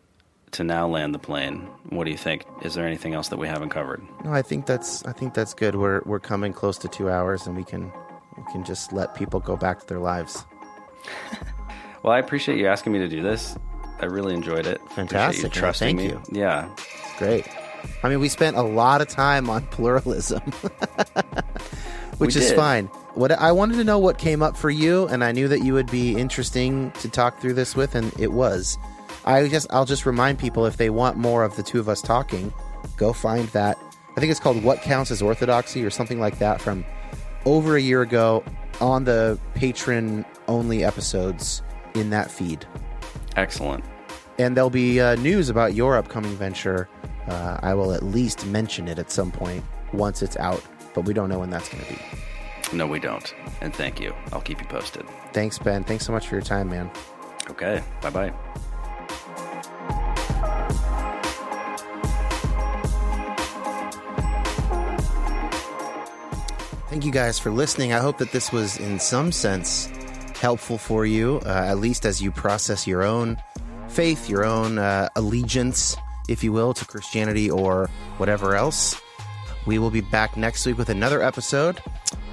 to 0.52 0.64
now 0.64 0.88
land 0.88 1.14
the 1.16 1.20
plane. 1.20 1.68
What 1.90 2.04
do 2.06 2.12
you 2.12 2.18
think? 2.18 2.46
Is 2.62 2.74
there 2.74 2.86
anything 2.86 3.14
else 3.14 3.30
that 3.30 3.38
we 3.38 3.48
haven't 3.48 3.70
covered? 3.70 4.02
No, 4.24 4.34
I 4.34 4.42
think 4.42 4.66
that's 4.66 5.04
I 5.06 5.14
think 5.14 5.34
that's 5.34 5.54
good. 5.54 5.76
We're 5.76 6.02
we're 6.06 6.20
coming 6.20 6.54
close 6.54 6.78
to 6.80 6.88
2 6.88 7.10
hours 7.10 7.48
and 7.48 7.56
we 7.56 7.64
can 7.64 7.92
we 8.38 8.44
can 8.52 8.64
just 8.64 8.92
let 8.94 9.16
people 9.16 9.40
go 9.40 9.56
back 9.56 9.80
to 9.82 9.88
their 9.88 10.00
lives. 10.00 10.46
Well, 12.04 12.14
I 12.14 12.18
appreciate 12.18 12.58
you 12.58 12.66
asking 12.66 12.94
me 12.94 13.00
to 13.00 13.08
do 13.08 13.22
this. 13.22 13.56
I 14.00 14.06
really 14.06 14.34
enjoyed 14.34 14.66
it. 14.66 14.82
Fantastic, 14.96 15.44
you 15.44 15.50
trusting 15.62 15.98
Thank 15.98 16.00
me. 16.00 16.06
you. 16.08 16.40
Yeah. 16.42 16.68
It's 16.74 17.20
great. 17.20 17.48
I 18.02 18.10
mean, 18.10 18.20
we 18.20 18.28
spent 18.28 18.58
a 18.58 18.64
lot 18.64 19.02
of 19.02 19.08
time 19.08 19.52
on 19.52 19.68
pluralism, 19.72 20.42
which 22.18 22.36
We 22.36 22.42
is 22.42 22.50
did. 22.50 22.56
fine. 22.56 22.86
What 23.14 23.32
I 23.32 23.52
wanted 23.52 23.76
to 23.76 23.84
know 23.84 24.00
what 24.00 24.18
came 24.18 24.42
up 24.42 24.58
for 24.58 24.72
you, 24.72 25.08
and 25.10 25.24
I 25.24 25.32
knew 25.32 25.48
that 25.48 25.64
you 25.64 25.74
would 25.76 25.92
be 25.92 26.16
interesting 26.18 26.90
to 27.02 27.08
talk 27.08 27.40
through 27.40 27.54
this 27.54 27.76
with, 27.76 27.94
and 27.94 28.12
it 28.20 28.32
was. 28.32 28.80
I 29.26 29.48
just 29.48 29.68
I'll 29.72 29.86
just 29.86 30.06
remind 30.06 30.40
people 30.40 30.66
if 30.66 30.78
they 30.78 30.90
want 30.90 31.18
more 31.18 31.44
of 31.44 31.56
the 31.56 31.64
two 31.64 31.80
of 31.80 31.88
us 31.90 32.02
talking, 32.02 32.54
go 32.98 33.14
find 33.14 33.48
that. 33.50 33.78
I 34.16 34.20
think 34.20 34.32
it's 34.32 34.40
called 34.40 34.64
"What 34.64 34.82
Counts 34.82 35.12
as 35.12 35.22
Orthodoxy" 35.22 35.84
or 35.86 35.90
something 35.90 36.20
like 36.20 36.40
that 36.40 36.60
from 36.62 36.84
over 37.46 37.76
a 37.76 37.82
year 37.82 38.02
ago 38.02 38.44
on 38.80 39.04
the 39.06 39.40
patron 39.56 40.26
only 40.48 40.84
episodes 40.84 41.62
in 41.96 42.10
that 42.12 42.30
feed 42.32 42.66
Excellent. 43.36 43.84
and 44.40 44.56
there'll 44.56 44.70
be 44.70 45.00
uh, 45.00 45.16
news 45.16 45.50
about 45.50 45.74
your 45.74 45.98
upcoming 45.98 46.36
venture. 46.36 46.88
Uh, 47.28 47.60
I 47.62 47.74
will 47.74 47.94
at 47.94 48.04
least 48.04 48.46
mention 48.48 48.88
it 48.88 48.98
at 49.00 49.12
some 49.12 49.32
point 49.32 49.64
once 49.94 50.22
it's 50.22 50.38
out, 50.38 50.64
but 50.94 51.02
we 51.06 51.14
don't 51.14 51.30
know 51.30 51.40
when 51.40 51.50
that's 51.50 51.70
going 51.70 51.84
to 51.84 51.94
be. 51.94 52.00
No, 52.78 52.88
we 52.88 53.00
don't. 53.00 53.34
And 53.62 53.74
thank 53.76 54.00
you. 54.00 54.14
I'll 54.32 54.42
keep 54.42 54.60
you 54.62 54.68
posted. 54.68 55.06
Thanks, 55.34 55.60
Ben. 55.60 55.84
Thanks 55.84 56.06
so 56.06 56.12
much 56.12 56.28
for 56.28 56.36
your 56.36 56.42
time, 56.44 56.70
man. 56.70 56.90
Okay. 57.50 57.84
Bye 58.02 58.10
bye. 58.10 58.34
Thank 66.92 67.06
you 67.06 67.12
guys 67.14 67.40
for 67.40 67.52
listening. 67.52 67.94
I 67.94 68.00
hope 68.00 68.18
that 68.18 68.34
this 68.34 68.52
was, 68.52 68.78
in 68.78 69.00
some 69.00 69.32
sense, 69.32 69.86
helpful 70.42 70.78
for 70.78 71.06
you, 71.06 71.40
uh, 71.46 71.68
at 71.70 71.78
least 71.78 72.06
as 72.06 72.22
you 72.22 72.32
process 72.32 72.86
your 72.86 73.02
own 73.02 73.42
faith, 73.88 74.28
your 74.28 74.44
own 74.44 74.78
uh, 74.78 75.08
allegiance, 75.16 75.96
if 76.28 76.44
you 76.44 76.52
will, 76.52 76.74
to 76.74 76.84
Christianity 76.84 77.50
or 77.50 77.90
whatever 78.18 78.58
else. 78.58 79.02
We 79.66 79.80
will 79.80 79.90
be 79.90 80.02
back 80.02 80.36
next 80.36 80.66
week 80.66 80.78
with 80.78 80.90
another 80.90 81.22
episode. 81.22 81.82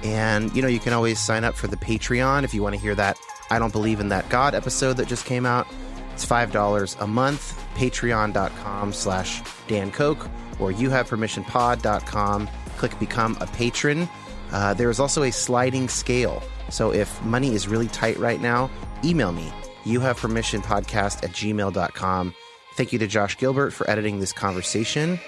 And, 0.03 0.53
you 0.53 0.61
know, 0.61 0.67
you 0.67 0.79
can 0.79 0.91
always 0.91 1.19
sign 1.19 1.45
up 1.45 1.55
for 1.55 1.67
the 1.67 1.77
Patreon 1.77 2.43
if 2.43 2.53
you 2.53 2.61
want 2.61 2.75
to 2.75 2.81
hear 2.81 2.95
that 2.95 3.17
I 3.49 3.59
Don't 3.59 3.71
Believe 3.71 4.01
in 4.01 4.09
That 4.09 4.27
God 4.27 4.55
episode 4.55 4.97
that 4.97 5.07
just 5.07 5.25
came 5.25 5.45
out. 5.45 5.67
It's 6.13 6.25
$5 6.25 7.01
a 7.01 7.07
month. 7.07 7.57
Patreon.com 7.75 8.91
slash 8.91 9.41
Dan 9.69 9.89
Koch 9.89 10.29
or 10.59 10.73
youhavepermissionpod.com. 10.73 12.49
Click 12.75 12.99
Become 12.99 13.37
a 13.39 13.47
Patron. 13.47 14.09
Uh, 14.51 14.73
there 14.73 14.89
is 14.89 14.99
also 14.99 15.23
a 15.23 15.31
sliding 15.31 15.87
scale. 15.87 16.43
So 16.69 16.91
if 16.91 17.21
money 17.23 17.53
is 17.53 17.67
really 17.67 17.87
tight 17.87 18.17
right 18.17 18.41
now, 18.41 18.69
email 19.03 19.31
me. 19.31 19.51
You 19.85 19.99
have 20.01 20.17
permission 20.17 20.61
podcast 20.61 21.23
at 21.23 21.31
gmail.com. 21.31 22.33
Thank 22.75 22.93
you 22.93 22.99
to 22.99 23.07
Josh 23.07 23.37
Gilbert 23.37 23.71
for 23.71 23.89
editing 23.89 24.19
this 24.19 24.33
conversation. 24.33 25.19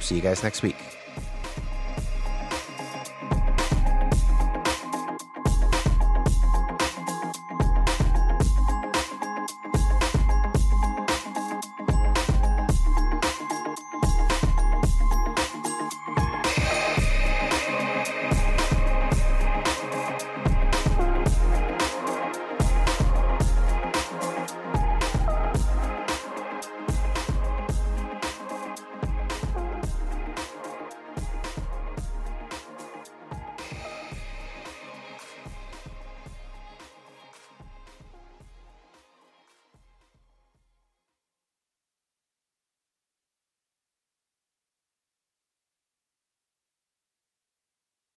See 0.00 0.16
you 0.16 0.20
guys 0.20 0.42
next 0.42 0.62
week. 0.62 0.76